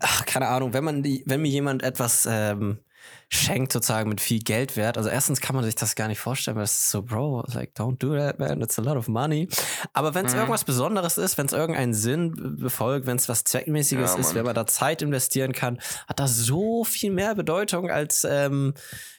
ach, 0.00 0.24
keine 0.26 0.48
Ahnung, 0.48 0.72
wenn 0.72 0.84
man 0.84 1.02
die, 1.02 1.22
wenn 1.26 1.42
mir 1.42 1.48
jemand 1.48 1.82
etwas 1.82 2.26
ähm, 2.30 2.78
schenkt, 3.28 3.72
sozusagen 3.72 4.08
mit 4.08 4.20
viel 4.20 4.38
Geld 4.40 4.76
wert, 4.76 4.96
also 4.96 5.08
erstens 5.10 5.40
kann 5.40 5.56
man 5.56 5.64
sich 5.64 5.74
das 5.74 5.96
gar 5.96 6.06
nicht 6.06 6.20
vorstellen, 6.20 6.56
weil 6.56 6.62
es 6.64 6.78
ist 6.78 6.90
so, 6.90 7.02
Bro, 7.02 7.44
like, 7.48 7.72
don't 7.76 7.98
do 7.98 8.16
that, 8.16 8.38
man, 8.38 8.60
it's 8.60 8.78
a 8.78 8.82
lot 8.82 8.96
of 8.96 9.08
money. 9.08 9.48
Aber 9.92 10.14
wenn 10.14 10.26
es 10.26 10.32
Mhm. 10.32 10.38
irgendwas 10.38 10.64
Besonderes 10.64 11.18
ist, 11.18 11.36
wenn 11.36 11.46
es 11.46 11.52
irgendeinen 11.52 11.92
Sinn 11.92 12.32
be- 12.32 12.50
befolgt, 12.50 13.06
wenn 13.06 13.16
es 13.16 13.28
was 13.28 13.42
Zweckmäßiges 13.42 14.12
Ja, 14.14 14.20
ist, 14.20 14.34
wenn 14.34 14.44
man 14.44 14.54
da 14.54 14.64
Zeit 14.66 15.02
investieren 15.02 15.52
kann, 15.52 15.80
hat 16.06 16.20
das 16.20 16.36
so 16.36 16.84
viel 16.84 17.10
mehr 17.10 17.34
Bedeutung 17.34 17.90
als, 17.90 18.24
ähm, 18.28 18.74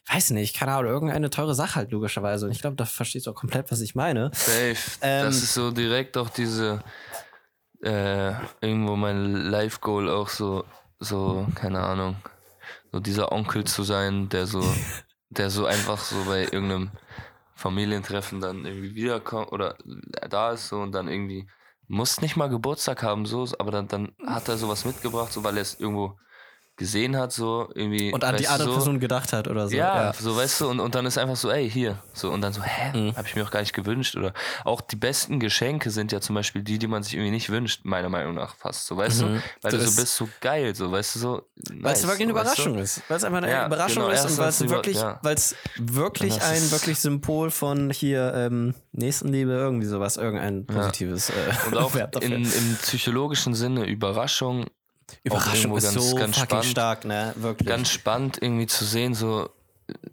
weiß 0.09 0.29
nicht, 0.31 0.55
keine 0.55 0.71
Ahnung, 0.71 0.91
irgendeine 0.91 1.29
teure 1.29 1.53
Sache 1.53 1.75
halt 1.75 1.91
logischerweise. 1.91 2.45
Und 2.45 2.53
ich 2.53 2.61
glaube, 2.61 2.77
da 2.77 2.85
verstehst 2.85 3.27
du 3.27 3.31
auch 3.31 3.35
komplett, 3.35 3.71
was 3.71 3.81
ich 3.81 3.93
meine. 3.93 4.31
Safe. 4.33 4.77
Ähm, 5.01 5.25
das 5.25 5.35
ist 5.43 5.53
so 5.53 5.71
direkt 5.71 6.15
auch 6.15 6.29
diese, 6.29 6.81
äh, 7.83 8.31
irgendwo 8.61 8.95
mein 8.95 9.33
Life-Goal 9.33 10.09
auch 10.09 10.29
so, 10.29 10.63
so, 10.99 11.45
keine 11.55 11.81
Ahnung, 11.81 12.15
so 12.91 12.99
dieser 12.99 13.31
Onkel 13.31 13.63
zu 13.65 13.83
sein, 13.83 14.29
der 14.29 14.47
so, 14.47 14.61
der 15.29 15.49
so 15.49 15.65
einfach 15.65 15.99
so 15.99 16.25
bei 16.25 16.43
irgendeinem 16.43 16.91
Familientreffen 17.55 18.39
dann 18.39 18.65
irgendwie 18.65 18.95
wiederkommt 18.95 19.51
oder 19.51 19.75
da 20.29 20.51
ist 20.51 20.67
so 20.67 20.79
und 20.79 20.91
dann 20.91 21.07
irgendwie 21.07 21.47
muss 21.87 22.21
nicht 22.21 22.35
mal 22.35 22.49
Geburtstag 22.49 23.01
haben, 23.03 23.25
so, 23.25 23.47
aber 23.59 23.71
dann, 23.71 23.87
dann 23.87 24.11
hat 24.25 24.49
er 24.49 24.57
sowas 24.57 24.85
mitgebracht, 24.85 25.31
so 25.31 25.43
weil 25.43 25.55
er 25.57 25.61
es 25.61 25.79
irgendwo 25.79 26.19
gesehen 26.77 27.17
hat, 27.17 27.33
so 27.33 27.69
irgendwie. 27.75 28.13
Und 28.13 28.23
an 28.23 28.37
die 28.37 28.47
andere 28.47 28.69
so, 28.69 28.75
Person 28.75 28.99
gedacht 28.99 29.33
hat 29.33 29.47
oder 29.47 29.67
so. 29.67 29.75
ja, 29.75 30.13
so 30.13 30.37
weißt 30.37 30.61
du, 30.61 30.69
und, 30.69 30.79
und 30.79 30.95
dann 30.95 31.05
ist 31.05 31.17
einfach 31.17 31.35
so, 31.35 31.51
ey, 31.51 31.69
hier. 31.69 31.97
So, 32.13 32.31
und 32.31 32.41
dann 32.41 32.53
so, 32.53 32.61
hä, 32.63 32.97
Mhm. 32.97 33.15
habe 33.17 33.27
ich 33.27 33.35
mir 33.35 33.43
auch 33.43 33.51
gar 33.51 33.59
nicht 33.61 33.73
gewünscht. 33.73 34.15
Oder 34.15 34.33
auch 34.63 34.79
die 34.81 34.95
besten 34.95 35.39
Geschenke 35.39 35.89
sind 35.89 36.11
ja 36.11 36.21
zum 36.21 36.35
Beispiel 36.35 36.61
die, 36.63 36.77
die 36.79 36.87
man 36.87 37.03
sich 37.03 37.15
irgendwie 37.15 37.31
nicht 37.31 37.49
wünscht, 37.49 37.81
meiner 37.83 38.09
Meinung 38.09 38.35
nach 38.35 38.55
fast. 38.55 38.85
So, 38.87 38.95
weißt 38.95 39.21
Mhm. 39.23 39.25
du? 39.25 39.41
Weil 39.61 39.71
Das 39.71 39.83
du 39.83 39.89
so 39.89 40.01
bist 40.01 40.15
so 40.15 40.29
geil, 40.39 40.75
so, 40.75 40.91
weißt 40.91 41.15
du, 41.15 41.19
so. 41.19 41.41
Weil 41.69 41.77
nice, 41.81 41.99
es 41.99 42.03
wirklich 42.07 42.21
eine 42.21 42.31
Überraschung 42.31 42.73
du? 42.75 42.79
ist. 42.81 43.01
Weil 43.07 43.17
es 43.17 43.23
einfach 43.23 43.37
eine 43.39 43.49
Ja, 43.51 43.65
Überraschung 43.65 44.03
genau, 44.03 44.13
ist 44.13 44.25
und 44.25 44.37
weil 44.37 44.49
es 44.49 44.69
wirklich, 44.69 44.97
ja. 44.97 45.19
weil 45.23 45.35
es 45.35 45.55
wirklich 45.77 46.41
ein 46.41 46.71
wirklich 46.71 46.99
Symbol 46.99 47.49
von 47.51 47.89
hier 47.89 48.33
ähm, 48.35 48.75
Nächstenliebe, 48.91 49.51
irgendwie 49.51 49.87
sowas, 49.87 50.17
irgendein 50.17 50.65
positives 50.65 51.31
äh, 51.31 51.33
Und 51.67 51.77
auch 51.77 51.93
in, 52.21 52.33
im 52.33 52.77
psychologischen 52.81 53.55
Sinne 53.55 53.85
Überraschung. 53.85 54.65
Überraschung 55.23 55.75
ist 55.77 55.83
ganz- 55.85 56.09
so 56.09 56.15
ganz 56.15 56.35
fucking 56.35 56.47
spannend. 56.47 56.65
stark, 56.65 57.05
ne? 57.05 57.33
Wirklich. 57.37 57.67
Ganz 57.67 57.89
spannend 57.89 58.37
irgendwie 58.41 58.67
zu 58.67 58.85
sehen, 58.85 59.13
so. 59.13 59.49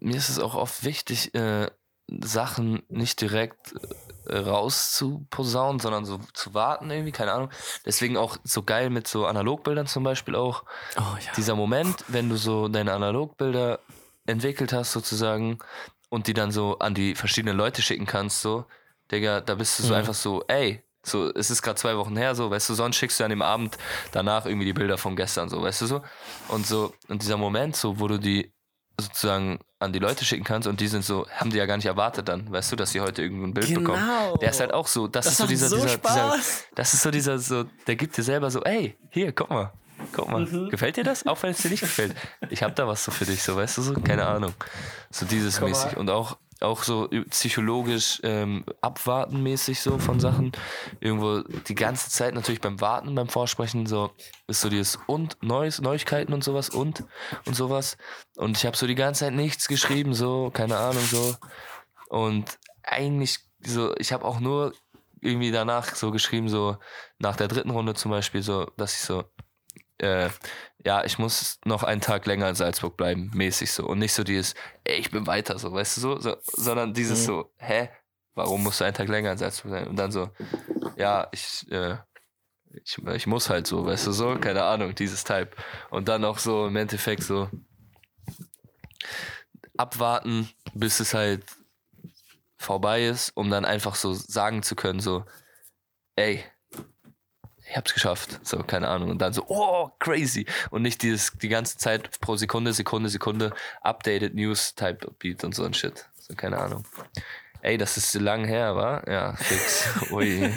Mir 0.01 0.17
ist 0.17 0.29
es 0.29 0.39
auch 0.39 0.55
oft 0.55 0.85
wichtig, 0.85 1.35
äh, 1.35 1.69
Sachen 2.23 2.83
nicht 2.89 3.21
direkt 3.21 3.75
äh, 4.27 4.37
rauszuposaunen, 4.39 5.81
sondern 5.81 6.05
so 6.05 6.19
zu 6.33 6.55
warten 6.55 6.91
irgendwie, 6.91 7.13
keine 7.13 7.33
Ahnung. 7.33 7.51
Deswegen 7.85 8.17
auch 8.17 8.37
so 8.45 8.63
geil 8.63 8.91
mit 8.91 9.07
so 9.09 9.27
Analogbildern 9.27 9.87
zum 9.87 10.05
Beispiel 10.05 10.35
auch. 10.37 10.65
oh 10.97 11.01
ja. 11.21 11.33
Dieser 11.37 11.57
Moment, 11.57 12.05
wenn 12.09 12.29
du 12.29 12.37
so 12.37 12.69
deine 12.69 12.93
Analogbilder 12.93 13.81
entwickelt 14.27 14.73
hast 14.73 14.93
sozusagen 14.93 15.59
und 16.09 16.27
die 16.27 16.35
dann 16.35 16.53
so 16.53 16.79
an 16.79 16.95
die 16.95 17.15
verschiedenen 17.15 17.57
Leute 17.57 17.83
schicken 17.83 18.07
kannst, 18.07 18.41
so, 18.43 18.65
Digga, 19.11 19.41
da 19.41 19.55
bist 19.57 19.79
du 19.79 19.83
so 19.83 19.89
Mhm. 19.93 19.99
einfach 19.99 20.15
so, 20.15 20.43
ey, 20.49 20.83
so, 21.05 21.31
es 21.35 21.51
ist 21.51 21.63
gerade 21.63 21.77
zwei 21.77 21.97
Wochen 21.97 22.17
her, 22.17 22.35
so, 22.35 22.51
weißt 22.51 22.69
du, 22.71 22.75
sonst 22.75 22.97
schickst 22.97 23.21
du 23.21 23.25
an 23.25 23.31
dem 23.31 23.43
Abend 23.43 23.77
danach 24.13 24.47
irgendwie 24.47 24.65
die 24.67 24.73
Bilder 24.73 24.99
von 24.99 25.15
gestern, 25.17 25.49
so, 25.49 25.63
weißt 25.63 25.83
du 25.83 25.87
so. 25.87 26.03
Und 26.49 26.67
so, 26.67 26.93
und 27.09 27.23
dieser 27.23 27.37
Moment, 27.37 27.77
so, 27.77 28.01
wo 28.01 28.09
du 28.09 28.19
die 28.19 28.53
sozusagen 29.01 29.59
an 29.81 29.93
die 29.93 29.99
Leute 29.99 30.25
schicken 30.25 30.45
kannst 30.45 30.69
und 30.69 30.81
die 30.81 30.87
sind 30.87 31.05
so, 31.05 31.27
haben 31.29 31.51
die 31.51 31.57
ja 31.59 31.67
gar 31.67 31.77
nicht 31.77 31.87
erwartet 31.87 32.29
dann, 32.29 32.51
weißt 32.51 32.73
du, 32.73 32.77
dass 32.77 32.93
sie 32.93 33.01
heute 33.01 33.23
irgendwie 33.23 33.45
ein 33.49 33.55
Bild 33.55 33.67
Genau. 33.67 33.81
bekommen. 33.81 34.39
Der 34.41 34.51
ist 34.51 34.61
halt 34.61 34.73
auch 34.73 34.87
so, 34.87 35.09
das, 35.09 35.25
Das 35.27 35.33
ist 35.35 35.39
so 35.41 35.47
dieser, 35.47 35.69
so 35.69 35.77
dieser, 35.77 35.99
dieser, 35.99 36.39
das 36.75 36.95
ist 36.95 37.03
so 37.03 37.11
dieser, 37.11 37.39
so, 37.39 37.65
der 37.87 37.97
gibt 37.97 38.17
dir 38.17 38.23
selber 38.23 38.51
so, 38.51 38.63
ey, 38.63 38.97
hier, 39.11 39.33
guck 39.33 39.51
mal, 39.51 39.73
guck 40.13 40.31
mal, 40.31 40.47
Mhm. 40.47 40.71
gefällt 40.71 40.97
dir 40.97 41.03
das? 41.05 41.27
Auch 41.27 41.43
wenn 41.43 41.51
es 41.51 41.59
dir 41.59 41.71
nicht 41.71 41.81
gefällt. 41.81 42.15
Ich 42.51 42.63
hab 42.63 42.77
da 42.77 42.87
was 42.87 43.05
so 43.05 43.11
für 43.11 43.25
dich, 43.27 43.43
so, 43.43 43.57
weißt 43.57 43.79
du, 43.79 43.83
so, 43.83 43.95
keine 43.95 44.25
Ahnung. 44.27 44.55
So 45.11 45.27
dieses 45.27 45.55
Guck 45.59 45.63
mal. 45.63 45.69
mäßig 45.71 45.97
und 45.97 46.09
auch, 46.09 46.39
auch 46.61 46.83
so 46.83 47.09
psychologisch 47.31 48.21
ähm, 48.23 48.65
abwarten 48.81 49.43
mäßig 49.43 49.81
so 49.81 49.99
von 49.99 50.21
Sachen. 50.21 50.53
Irgendwo 51.01 51.41
die 51.41 51.75
ganze 51.75 52.11
Zeit 52.11 52.35
natürlich 52.35 52.61
beim 52.61 52.81
Warten, 52.81 53.15
beim 53.15 53.29
Vorsprechen, 53.29 53.87
so 53.87 54.11
ist 54.47 54.61
so 54.61 54.69
dieses 54.69 54.99
und 55.07 55.37
Neues, 55.43 55.81
Neuigkeiten 55.81 56.33
und 56.33 56.45
sowas 56.45 56.71
und 56.71 57.05
und 57.47 57.55
sowas. 57.55 57.97
Und 58.37 58.57
ich 58.57 58.67
habe 58.67 58.77
so 58.77 58.87
die 58.87 58.95
ganze 58.95 59.25
Zeit 59.25 59.35
nichts 59.35 59.69
geschrieben, 59.69 60.15
so, 60.15 60.51
keine 60.51 60.77
Ahnung, 60.77 61.03
so. 61.05 61.37
Und 62.09 62.59
eigentlich, 62.83 63.39
so, 63.61 63.95
ich 63.99 64.13
habe 64.13 64.25
auch 64.25 64.41
nur 64.41 64.73
irgendwie 65.21 65.51
danach 65.51 65.95
so 65.95 66.11
geschrieben, 66.11 66.49
so 66.49 66.77
nach 67.19 67.37
der 67.37 67.49
dritten 67.49 67.71
Runde 67.71 67.95
zum 67.95 68.11
Beispiel, 68.11 68.43
so, 68.43 68.67
dass 68.77 68.95
ich 68.95 69.01
so, 69.01 69.25
äh, 69.99 70.29
ja, 70.85 71.05
ich 71.05 71.19
muss 71.19 71.59
noch 71.65 71.83
einen 71.83 72.01
Tag 72.01 72.27
länger 72.27 72.49
in 72.49 72.55
Salzburg 72.55 72.97
bleiben, 72.97 73.31
mäßig 73.35 73.73
so. 73.73 73.87
Und 73.87 73.99
nicht 73.99 74.13
so 74.13 74.23
dieses, 74.23 74.55
ey, 74.85 74.97
ich 74.97 75.11
bin 75.11 75.27
weiter, 75.27 75.59
so, 75.59 75.73
weißt 75.73 75.97
du 75.97 76.01
so, 76.01 76.21
so 76.21 76.37
sondern 76.45 76.93
dieses 76.93 77.21
Mhm. 77.23 77.25
so, 77.25 77.53
hä, 77.57 77.89
warum 78.35 78.63
musst 78.63 78.81
du 78.81 78.85
einen 78.85 78.95
Tag 78.95 79.09
länger 79.09 79.33
in 79.33 79.39
Salzburg 79.39 79.73
sein? 79.73 79.89
Und 79.89 79.97
dann 79.97 80.13
so, 80.13 80.31
ja, 80.97 81.29
ich, 81.33 81.71
äh, 81.73 81.97
ich, 82.85 82.99
ich 82.99 83.27
muss 83.27 83.49
halt 83.49 83.67
so, 83.67 83.87
weißt 83.87 84.07
du 84.07 84.13
so, 84.13 84.37
keine 84.37 84.65
Ahnung, 84.65 84.95
dieses 84.95 85.25
Type. 85.25 85.51
Und 85.91 86.09
dann 86.09 86.25
auch 86.25 86.39
so 86.39 86.67
im 86.67 86.77
Endeffekt 86.77 87.23
so 87.23 87.49
abwarten, 89.77 90.51
bis 90.75 91.01
es 91.01 91.15
halt 91.15 91.45
vorbei 92.59 93.07
ist, 93.07 93.31
um 93.37 93.51
dann 93.51 93.65
einfach 93.65 93.95
so 93.95 94.13
sagen 94.13 94.63
zu 94.63 94.77
können, 94.77 95.01
so, 95.01 95.25
ey, 96.17 96.45
ich 97.75 97.77
hab's 97.77 97.93
geschafft. 97.93 98.39
So, 98.45 98.59
keine 98.59 98.87
Ahnung. 98.87 99.11
Und 99.11 99.21
dann 99.21 99.33
so, 99.33 99.45
oh, 99.49 99.91
crazy. 99.99 100.47
Und 100.71 100.83
nicht 100.83 101.03
dieses, 101.03 101.33
die 101.43 101.49
ganze 101.49 101.77
Zeit 101.77 102.21
pro 102.21 102.37
Sekunde, 102.37 102.73
Sekunde, 102.73 103.09
Sekunde, 103.09 103.53
updated 103.83 104.33
News 104.33 104.77
Type 104.77 105.11
Beat 105.19 105.43
und 105.43 105.57
so 105.57 105.65
ein 105.65 105.75
Shit. 105.75 106.07
So, 106.21 106.37
keine 106.37 106.59
Ahnung. 106.59 106.85
Ey, 107.63 107.77
das 107.77 107.97
ist 107.97 108.13
so 108.13 108.21
lang 108.21 108.45
her, 108.45 108.77
war? 108.77 109.09
Ja, 109.11 109.35
fix. 109.35 109.89
Ui. 110.13 110.53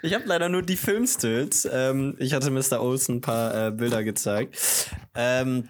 Ich 0.00 0.14
habe 0.14 0.24
leider 0.24 0.48
nur 0.48 0.62
die 0.62 0.78
Filmstills. 0.78 1.68
Ähm, 1.70 2.16
ich 2.18 2.32
hatte 2.32 2.50
Mr. 2.50 2.80
Olsen 2.80 3.16
ein 3.16 3.20
paar 3.20 3.66
äh, 3.66 3.70
Bilder 3.70 4.02
gezeigt. 4.04 4.88
Ähm, 5.14 5.68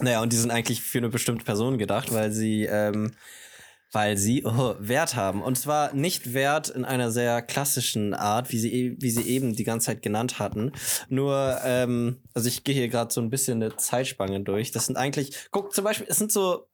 naja, 0.00 0.22
und 0.22 0.32
die 0.32 0.36
sind 0.36 0.50
eigentlich 0.50 0.82
für 0.82 0.98
eine 0.98 1.08
bestimmte 1.08 1.44
Person 1.44 1.78
gedacht, 1.78 2.12
weil 2.12 2.32
sie, 2.32 2.64
ähm, 2.64 3.12
weil 3.92 4.16
sie 4.16 4.44
oh, 4.44 4.74
Wert 4.78 5.14
haben. 5.16 5.42
Und 5.42 5.56
zwar 5.58 5.92
nicht 5.92 6.32
Wert 6.34 6.68
in 6.70 6.84
einer 6.84 7.10
sehr 7.10 7.42
klassischen 7.42 8.14
Art, 8.14 8.50
wie 8.50 8.58
sie, 8.58 8.72
e- 8.72 8.96
wie 8.98 9.10
sie 9.10 9.22
eben 9.28 9.54
die 9.54 9.64
ganze 9.64 9.86
Zeit 9.86 10.02
genannt 10.02 10.38
hatten. 10.38 10.72
Nur, 11.08 11.58
ähm, 11.64 12.16
also 12.34 12.48
ich 12.48 12.64
gehe 12.64 12.74
hier 12.74 12.88
gerade 12.88 13.12
so 13.12 13.20
ein 13.20 13.30
bisschen 13.30 13.62
eine 13.62 13.76
Zeitspanne 13.76 14.40
durch. 14.40 14.72
Das 14.72 14.86
sind 14.86 14.96
eigentlich, 14.96 15.36
guck, 15.50 15.74
zum 15.74 15.84
Beispiel, 15.84 16.06
es 16.08 16.16
sind 16.16 16.32
so 16.32 16.66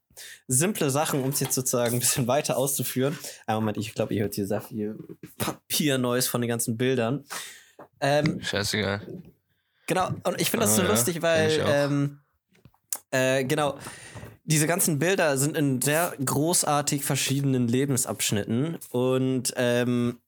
simple 0.48 0.90
Sachen, 0.90 1.22
um 1.22 1.30
es 1.30 1.40
jetzt 1.40 1.54
sozusagen 1.54 1.94
ein 1.94 2.00
bisschen 2.00 2.26
weiter 2.26 2.56
auszuführen. 2.56 3.16
Einen 3.46 3.58
Moment, 3.60 3.78
ich 3.78 3.94
glaube, 3.94 4.14
ihr 4.14 4.22
hört 4.22 4.34
hier 4.34 4.46
sehr 4.46 4.60
viel 4.60 4.96
Papier-Noise 5.38 6.28
von 6.28 6.40
den 6.40 6.48
ganzen 6.48 6.76
Bildern. 6.76 7.24
Ähm, 8.00 8.40
Scheißegal. 8.40 9.00
genau, 9.86 10.08
und 10.24 10.40
ich 10.40 10.50
finde 10.50 10.66
das 10.66 10.74
Ah, 10.74 10.76
so 10.76 10.82
ja, 10.82 10.88
lustig, 10.88 11.22
weil, 11.22 11.60
ähm, 11.66 12.18
äh, 13.10 13.44
genau, 13.44 13.78
diese 14.48 14.66
ganzen 14.66 14.98
Bilder 14.98 15.36
sind 15.36 15.56
in 15.56 15.82
sehr 15.82 16.14
großartig 16.24 17.04
verschiedenen 17.04 17.68
Lebensabschnitten 17.68 18.78
und 18.90 19.52
ähm, 19.56 20.20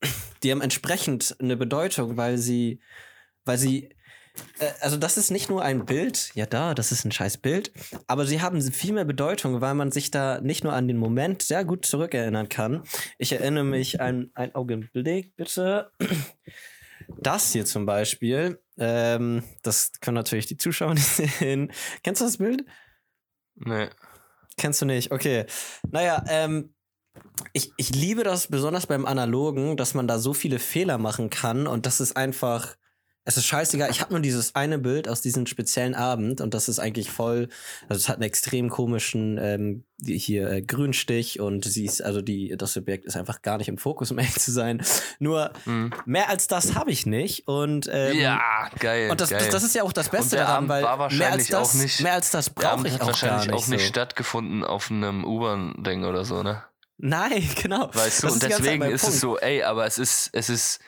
die 0.43 0.51
haben 0.51 0.61
entsprechend 0.61 1.37
eine 1.41 1.57
Bedeutung, 1.57 2.19
weil 2.19 2.37
sie, 2.37 2.81
weil 3.47 3.57
sie 3.57 3.89
äh, 4.59 4.67
also 4.81 4.99
das 4.99 5.17
ist 5.17 5.31
nicht 5.31 5.49
nur 5.49 5.63
ein 5.63 5.87
Bild, 5.87 6.33
ja 6.35 6.45
da, 6.45 6.75
das 6.75 6.93
ist 6.93 7.07
ein 7.07 7.13
scheiß 7.13 7.39
Bild, 7.39 7.73
aber 8.07 8.27
sie 8.27 8.43
haben 8.43 8.61
viel 8.61 8.93
mehr 8.93 9.07
Bedeutung, 9.07 9.63
weil 9.63 9.75
man 9.75 9.91
sich 9.91 10.11
da 10.11 10.39
nicht 10.43 10.65
nur 10.65 10.75
an 10.75 10.87
den 10.87 10.99
Moment 10.99 11.43
sehr 11.43 11.65
gut 11.65 11.87
zurückerinnern 11.87 12.51
kann. 12.51 12.83
Ich 13.17 13.33
erinnere 13.33 13.65
mich 13.65 14.03
an 14.03 14.31
einen 14.35 14.55
Augenblick, 14.55 15.35
bitte. 15.37 15.93
Das 17.19 17.53
hier 17.53 17.65
zum 17.65 17.87
Beispiel, 17.87 18.61
ähm, 18.77 19.43
das 19.63 19.93
können 20.03 20.17
natürlich 20.17 20.47
die 20.47 20.59
Zuschauer 20.59 20.93
nicht 20.95 21.07
sehen. 21.07 21.73
Kennst 22.03 22.21
du 22.21 22.27
das 22.27 22.37
Bild? 22.37 22.67
Nee. 23.57 23.89
Kennst 24.61 24.83
du 24.83 24.87
nicht? 24.87 25.11
Okay. 25.11 25.47
Naja, 25.91 26.23
ähm, 26.29 26.75
ich, 27.55 27.73
ich 27.79 27.95
liebe 27.95 28.25
das 28.25 28.49
besonders 28.49 28.87
beim 28.87 29.07
Analogen, 29.07 29.79
dass 29.79 29.95
man 29.95 30.07
da 30.07 30.19
so 30.19 30.35
viele 30.35 30.59
Fehler 30.59 30.99
machen 30.99 31.31
kann 31.31 31.67
und 31.67 31.87
das 31.87 32.01
ist 32.01 32.17
einfach. 32.17 32.77
Es 33.31 33.37
ist 33.37 33.47
scheißegal. 33.47 33.91
Ich 33.93 34.01
habe 34.01 34.13
nur 34.13 34.21
dieses 34.21 34.57
eine 34.57 34.77
Bild 34.79 35.07
aus 35.09 35.23
diesem 35.23 35.47
speziellen 35.47 35.95
Abend 35.95 36.41
und 36.41 36.53
das 36.53 36.69
ist 36.69 36.81
eigentlich 36.81 37.11
voll. 37.13 37.49
Also 37.89 38.01
es 38.01 38.09
hat 38.09 38.17
einen 38.17 38.25
extrem 38.25 38.69
komischen 38.71 39.39
ähm, 39.39 39.85
hier 40.05 40.51
äh, 40.51 40.63
Grünstich 40.63 41.39
und 41.39 41.65
sie 41.65 41.85
ist 41.85 42.03
also 42.03 42.23
die 42.23 42.57
das 42.59 42.77
Objekt 42.77 43.05
ist 43.05 43.17
einfach 43.17 43.41
gar 43.43 43.59
nicht 43.59 43.69
im 43.69 43.79
Fokus, 43.79 44.11
um 44.11 44.19
ehrlich 44.19 44.35
zu 44.41 44.51
sein. 44.51 44.83
Nur 45.21 45.53
Mhm. 45.65 45.93
mehr 46.07 46.29
als 46.29 46.49
das 46.49 46.75
habe 46.75 46.91
ich 46.91 47.07
nicht 47.07 47.47
und 47.47 47.89
ähm, 47.93 48.19
ja, 48.19 48.41
geil. 48.81 49.11
und 49.13 49.21
das, 49.21 49.31
geil. 49.31 49.39
das, 49.39 49.51
das 49.51 49.63
ist 49.63 49.77
ja 49.77 49.85
auch 49.85 49.93
das 49.93 50.09
Beste 50.09 50.35
der 50.37 50.47
daran, 50.47 50.69
Abend 50.69 51.11
weil 51.11 51.19
mehr 51.19 51.31
als 51.33 51.47
das, 51.47 51.71
auch 51.71 51.75
nicht- 51.81 52.01
mehr 52.01 52.15
als 52.15 52.33
das 52.33 52.51
brauche 52.51 52.85
ich 52.89 52.95
hat 52.95 53.03
auch 53.03 53.07
wahrscheinlich 53.07 53.47
gar 53.47 53.55
nicht 53.55 53.65
auch 53.65 53.69
nicht 53.69 53.83
so. 53.83 53.87
stattgefunden 53.87 54.65
auf 54.65 54.91
einem 54.91 55.25
U-Bahn-Ding 55.25 56.05
oder 56.05 56.25
so, 56.25 56.43
ne? 56.43 56.65
Nein, 56.99 57.49
genau. 57.63 57.91
Weißt 57.95 58.25
du, 58.25 58.33
und 58.33 58.43
deswegen 58.43 58.83
ist 58.83 59.03
Punkt. 59.03 59.15
es 59.15 59.21
so, 59.21 59.39
ey, 59.39 59.63
aber 59.63 59.87
es 59.87 59.99
ist, 59.99 60.31
es 60.33 60.51
ist 60.51 60.81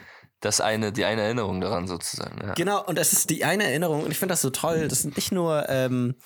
das 0.42 0.60
eine, 0.60 0.92
die 0.92 1.04
eine 1.04 1.22
Erinnerung 1.22 1.60
daran 1.60 1.86
sozusagen. 1.86 2.36
Ja. 2.44 2.54
Genau, 2.54 2.84
und 2.84 2.98
es 2.98 3.12
ist 3.12 3.30
die 3.30 3.44
eine 3.44 3.64
Erinnerung, 3.64 4.04
und 4.04 4.10
ich 4.10 4.18
finde 4.18 4.32
das 4.32 4.42
so 4.42 4.50
toll. 4.50 4.88
Das 4.88 5.02
sind 5.02 5.16
nicht 5.16 5.32
nur, 5.32 5.68
ähm, 5.68 6.16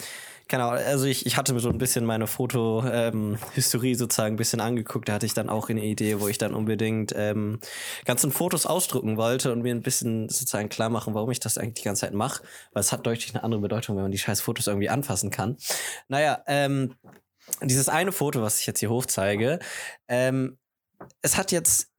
genau, 0.48 0.70
also 0.70 1.04
ich, 1.04 1.26
ich 1.26 1.36
hatte 1.36 1.52
mir 1.52 1.60
so 1.60 1.68
ein 1.68 1.76
bisschen 1.76 2.06
meine 2.06 2.26
Foto-Historie 2.26 3.92
ähm, 3.92 3.98
sozusagen 3.98 4.34
ein 4.34 4.38
bisschen 4.38 4.60
angeguckt. 4.60 5.08
Da 5.08 5.12
hatte 5.12 5.26
ich 5.26 5.34
dann 5.34 5.50
auch 5.50 5.68
eine 5.68 5.84
Idee, 5.84 6.18
wo 6.18 6.28
ich 6.28 6.38
dann 6.38 6.54
unbedingt 6.54 7.12
ähm, 7.14 7.60
ganzen 8.06 8.32
Fotos 8.32 8.64
ausdrucken 8.64 9.18
wollte 9.18 9.52
und 9.52 9.62
mir 9.62 9.74
ein 9.74 9.82
bisschen 9.82 10.30
sozusagen 10.30 10.70
klar 10.70 10.88
machen, 10.88 11.14
warum 11.14 11.30
ich 11.30 11.40
das 11.40 11.58
eigentlich 11.58 11.74
die 11.74 11.84
ganze 11.84 12.00
Zeit 12.00 12.14
mache. 12.14 12.42
Weil 12.72 12.80
es 12.80 12.92
hat 12.92 13.06
deutlich 13.06 13.34
eine 13.34 13.44
andere 13.44 13.60
Bedeutung, 13.60 13.96
wenn 13.96 14.02
man 14.02 14.12
die 14.12 14.18
scheiß 14.18 14.40
Fotos 14.40 14.66
irgendwie 14.66 14.88
anfassen 14.88 15.30
kann. 15.30 15.58
Naja, 16.08 16.42
ähm, 16.46 16.94
dieses 17.62 17.90
eine 17.90 18.12
Foto, 18.12 18.40
was 18.40 18.60
ich 18.60 18.66
jetzt 18.66 18.80
hier 18.80 18.90
hochzeige, 18.90 19.58
ähm, 20.08 20.58
es 21.20 21.36
hat 21.36 21.52
jetzt 21.52 21.90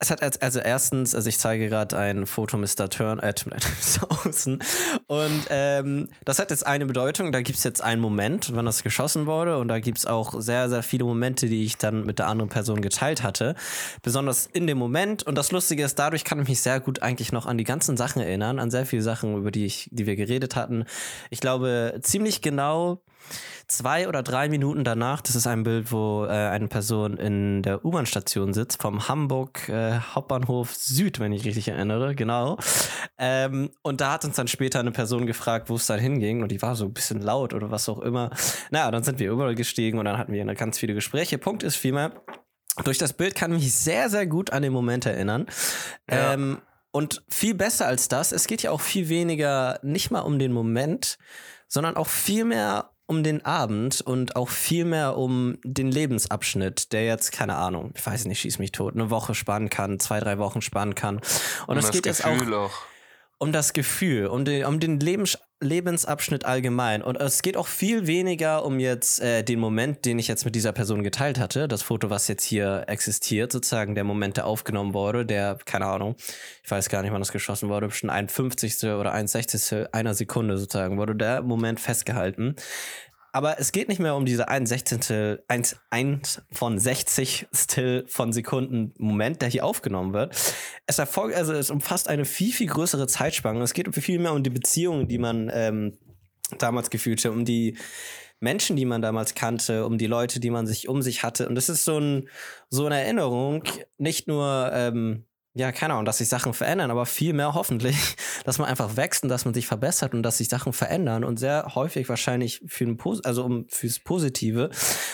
es 0.00 0.10
hat 0.10 0.22
als, 0.22 0.40
also 0.42 0.58
erstens, 0.58 1.14
also 1.14 1.28
ich 1.28 1.38
zeige 1.38 1.68
gerade 1.68 1.96
ein 1.96 2.26
Foto 2.26 2.56
Mr. 2.58 2.90
Turn, 2.90 3.20
äh, 3.20 3.32
Mr. 3.46 4.26
Außen. 4.26 4.62
Und 5.06 5.46
ähm, 5.50 6.08
das 6.24 6.38
hat 6.38 6.50
jetzt 6.50 6.66
eine 6.66 6.86
Bedeutung. 6.86 7.32
Da 7.32 7.42
gibt 7.42 7.58
es 7.58 7.64
jetzt 7.64 7.82
einen 7.82 8.00
Moment, 8.00 8.54
wann 8.54 8.66
das 8.66 8.82
geschossen 8.82 9.26
wurde. 9.26 9.58
Und 9.58 9.68
da 9.68 9.78
gibt 9.78 9.98
es 9.98 10.06
auch 10.06 10.40
sehr, 10.40 10.68
sehr 10.68 10.82
viele 10.82 11.04
Momente, 11.04 11.46
die 11.46 11.64
ich 11.64 11.78
dann 11.78 12.04
mit 12.04 12.18
der 12.18 12.26
anderen 12.26 12.50
Person 12.50 12.82
geteilt 12.82 13.22
hatte. 13.22 13.54
Besonders 14.02 14.46
in 14.52 14.66
dem 14.66 14.78
Moment. 14.78 15.22
Und 15.22 15.36
das 15.36 15.52
Lustige 15.52 15.84
ist, 15.84 15.98
dadurch 15.98 16.24
kann 16.24 16.40
ich 16.40 16.48
mich 16.48 16.60
sehr 16.60 16.80
gut 16.80 17.02
eigentlich 17.02 17.32
noch 17.32 17.46
an 17.46 17.56
die 17.56 17.64
ganzen 17.64 17.96
Sachen 17.96 18.20
erinnern, 18.20 18.58
an 18.58 18.70
sehr 18.70 18.86
viele 18.86 19.02
Sachen, 19.02 19.36
über 19.36 19.50
die 19.50 19.64
ich, 19.64 19.88
die 19.92 20.06
wir 20.06 20.16
geredet 20.16 20.56
hatten. 20.56 20.84
Ich 21.30 21.40
glaube, 21.40 21.98
ziemlich 22.02 22.42
genau 22.42 23.00
zwei 23.68 24.08
oder 24.08 24.22
drei 24.22 24.48
Minuten 24.48 24.84
danach, 24.84 25.20
das 25.20 25.36
ist 25.36 25.46
ein 25.46 25.62
Bild, 25.62 25.92
wo 25.92 26.24
äh, 26.24 26.28
eine 26.28 26.68
Person 26.68 27.16
in 27.16 27.62
der 27.62 27.84
U-Bahn-Station 27.84 28.52
sitzt, 28.52 28.82
vom 28.82 29.08
Hamburg 29.08 29.68
äh, 29.68 29.98
Hauptbahnhof 29.98 30.74
Süd, 30.74 31.20
wenn 31.20 31.32
ich 31.32 31.44
richtig 31.44 31.68
erinnere, 31.68 32.14
genau. 32.14 32.58
Ähm, 33.18 33.70
und 33.82 34.00
da 34.00 34.12
hat 34.12 34.24
uns 34.24 34.36
dann 34.36 34.48
später 34.48 34.80
eine 34.80 34.92
Person 34.92 35.26
gefragt, 35.26 35.70
wo 35.70 35.76
es 35.76 35.86
dann 35.86 36.00
hinging 36.00 36.42
und 36.42 36.50
die 36.50 36.62
war 36.62 36.76
so 36.76 36.84
ein 36.84 36.92
bisschen 36.92 37.20
laut 37.20 37.54
oder 37.54 37.70
was 37.70 37.88
auch 37.88 38.00
immer. 38.00 38.30
Naja, 38.70 38.90
dann 38.90 39.02
sind 39.02 39.18
wir 39.18 39.30
überall 39.30 39.54
gestiegen 39.54 39.98
und 39.98 40.04
dann 40.04 40.18
hatten 40.18 40.32
wir 40.32 40.44
ganz 40.54 40.78
viele 40.78 40.94
Gespräche. 40.94 41.38
Punkt 41.38 41.62
ist 41.62 41.76
vielmehr, 41.76 42.12
durch 42.84 42.98
das 42.98 43.12
Bild 43.12 43.34
kann 43.34 43.52
ich 43.52 43.62
mich 43.62 43.74
sehr, 43.74 44.10
sehr 44.10 44.26
gut 44.26 44.52
an 44.52 44.62
den 44.62 44.72
Moment 44.72 45.06
erinnern. 45.06 45.46
Ja. 46.10 46.34
Ähm, 46.34 46.58
und 46.90 47.24
viel 47.28 47.54
besser 47.54 47.86
als 47.86 48.08
das, 48.08 48.30
es 48.30 48.46
geht 48.46 48.62
ja 48.62 48.70
auch 48.70 48.80
viel 48.80 49.08
weniger 49.08 49.80
nicht 49.82 50.10
mal 50.10 50.20
um 50.20 50.38
den 50.38 50.52
Moment, 50.52 51.18
sondern 51.66 51.96
auch 51.96 52.06
viel 52.06 52.44
mehr 52.44 52.93
um 53.06 53.22
den 53.22 53.44
Abend 53.44 54.00
und 54.00 54.36
auch 54.36 54.48
viel 54.48 54.84
mehr 54.84 55.16
um 55.16 55.58
den 55.62 55.90
Lebensabschnitt, 55.90 56.92
der 56.92 57.04
jetzt, 57.04 57.32
keine 57.32 57.56
Ahnung, 57.56 57.92
ich 57.94 58.04
weiß 58.04 58.24
nicht, 58.24 58.40
schieß 58.40 58.58
mich 58.58 58.72
tot, 58.72 58.94
eine 58.94 59.10
Woche 59.10 59.34
spannen 59.34 59.68
kann, 59.68 60.00
zwei, 60.00 60.20
drei 60.20 60.38
Wochen 60.38 60.62
spannen 60.62 60.94
kann. 60.94 61.20
Und 61.66 61.76
es 61.76 61.90
geht 61.90 62.06
jetzt 62.06 62.24
auch, 62.24 62.30
auch, 62.30 62.72
um 63.44 63.52
das 63.52 63.74
Gefühl, 63.74 64.26
um 64.28 64.46
den, 64.46 64.64
um 64.64 64.80
den 64.80 64.98
Lebens, 64.98 65.38
Lebensabschnitt 65.60 66.46
allgemein. 66.46 67.02
Und 67.02 67.16
es 67.16 67.42
geht 67.42 67.58
auch 67.58 67.66
viel 67.66 68.06
weniger 68.06 68.64
um 68.64 68.80
jetzt 68.80 69.20
äh, 69.20 69.42
den 69.42 69.60
Moment, 69.60 70.06
den 70.06 70.18
ich 70.18 70.28
jetzt 70.28 70.46
mit 70.46 70.54
dieser 70.54 70.72
Person 70.72 71.02
geteilt 71.02 71.38
hatte. 71.38 71.68
Das 71.68 71.82
Foto, 71.82 72.08
was 72.08 72.26
jetzt 72.26 72.44
hier 72.44 72.84
existiert, 72.86 73.52
sozusagen 73.52 73.94
der 73.94 74.04
Moment, 74.04 74.38
der 74.38 74.46
aufgenommen 74.46 74.94
wurde, 74.94 75.26
der, 75.26 75.58
keine 75.66 75.84
Ahnung, 75.84 76.16
ich 76.64 76.70
weiß 76.70 76.88
gar 76.88 77.02
nicht, 77.02 77.12
wann 77.12 77.20
das 77.20 77.32
geschossen 77.32 77.68
wurde, 77.68 77.88
bestimmt 77.88 78.12
ein 78.12 78.30
50. 78.30 78.82
oder 78.84 79.12
ein 79.12 79.26
60. 79.26 79.92
einer 79.92 80.14
Sekunde 80.14 80.56
sozusagen, 80.56 80.96
wurde 80.96 81.14
der 81.14 81.42
Moment 81.42 81.80
festgehalten. 81.80 82.56
Aber 83.34 83.58
es 83.58 83.72
geht 83.72 83.88
nicht 83.88 83.98
mehr 83.98 84.14
um 84.14 84.26
diese 84.26 84.46
1 84.46 84.68
Sechzehntel, 84.68 85.42
1, 85.48 85.76
1 85.90 86.42
von 86.52 86.78
60 86.78 87.48
Still 87.52 88.04
von 88.06 88.32
Sekunden 88.32 88.94
Moment, 88.96 89.42
der 89.42 89.48
hier 89.48 89.64
aufgenommen 89.64 90.12
wird. 90.12 90.36
Es 90.86 91.00
erfolgt, 91.00 91.34
also 91.34 91.52
es 91.52 91.68
umfasst 91.68 92.08
eine 92.08 92.26
viel, 92.26 92.52
viel 92.52 92.68
größere 92.68 93.08
Zeitspanne. 93.08 93.60
Es 93.60 93.74
geht 93.74 93.92
viel 93.92 94.20
mehr 94.20 94.34
um 94.34 94.44
die 94.44 94.50
Beziehungen, 94.50 95.08
die 95.08 95.18
man 95.18 95.50
ähm, 95.52 95.98
damals 96.58 96.90
gefühlt 96.90 97.24
hat, 97.24 97.32
um 97.32 97.44
die 97.44 97.76
Menschen, 98.38 98.76
die 98.76 98.84
man 98.84 99.02
damals 99.02 99.34
kannte, 99.34 99.84
um 99.84 99.98
die 99.98 100.06
Leute, 100.06 100.38
die 100.38 100.50
man 100.50 100.68
sich 100.68 100.88
um 100.88 101.02
sich 101.02 101.24
hatte. 101.24 101.48
Und 101.48 101.58
es 101.58 101.68
ist 101.68 101.84
so, 101.84 101.98
ein, 101.98 102.28
so 102.70 102.86
eine 102.86 103.00
Erinnerung, 103.00 103.64
nicht 103.98 104.28
nur 104.28 104.70
ähm, 104.72 105.24
ja, 105.56 105.70
keine 105.70 105.92
Ahnung, 105.92 106.04
dass 106.04 106.18
sich 106.18 106.28
Sachen 106.28 106.52
verändern, 106.52 106.90
aber 106.90 107.06
viel 107.06 107.32
mehr 107.32 107.54
hoffentlich, 107.54 107.96
dass 108.44 108.58
man 108.58 108.68
einfach 108.68 108.96
wächst 108.96 109.22
und 109.22 109.28
dass 109.28 109.44
man 109.44 109.54
sich 109.54 109.68
verbessert 109.68 110.12
und 110.12 110.24
dass 110.24 110.38
sich 110.38 110.48
Sachen 110.48 110.72
verändern 110.72 111.22
und 111.22 111.38
sehr 111.38 111.74
häufig 111.76 112.08
wahrscheinlich 112.08 112.60
für 112.66 112.84
ein 112.84 112.96
Pos 112.96 113.24
also 113.24 113.44
um 113.44 113.66
fürs 113.68 114.00
Positive. 114.00 114.70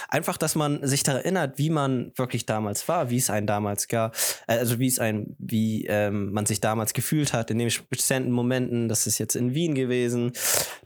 Einfach, 0.08 0.38
dass 0.38 0.54
man 0.54 0.86
sich 0.86 1.02
daran 1.02 1.20
erinnert, 1.20 1.58
wie 1.58 1.68
man 1.68 2.12
wirklich 2.16 2.46
damals 2.46 2.88
war, 2.88 3.10
wie 3.10 3.18
es 3.18 3.28
einen 3.28 3.46
damals 3.46 3.86
gab, 3.86 4.16
äh, 4.46 4.56
also 4.56 4.78
wie 4.78 4.86
es 4.86 4.98
ein, 4.98 5.36
wie 5.38 5.84
ähm, 5.86 6.32
man 6.32 6.46
sich 6.46 6.60
damals 6.62 6.94
gefühlt 6.94 7.34
hat 7.34 7.50
in 7.50 7.58
den 7.58 7.70
bestimmten 7.90 8.32
Momenten. 8.32 8.88
Das 8.88 9.06
ist 9.06 9.18
jetzt 9.18 9.36
in 9.36 9.52
Wien 9.52 9.74
gewesen. 9.74 10.32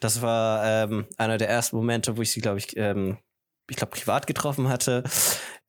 Das 0.00 0.20
war 0.20 0.64
ähm, 0.64 1.06
einer 1.16 1.38
der 1.38 1.48
ersten 1.48 1.76
Momente, 1.76 2.16
wo 2.16 2.22
ich 2.22 2.32
sie, 2.32 2.40
glaube 2.40 2.58
ich, 2.58 2.76
ähm, 2.76 3.18
ich 3.70 3.76
glaube, 3.76 3.92
privat 3.92 4.26
getroffen 4.26 4.68
hatte. 4.68 5.04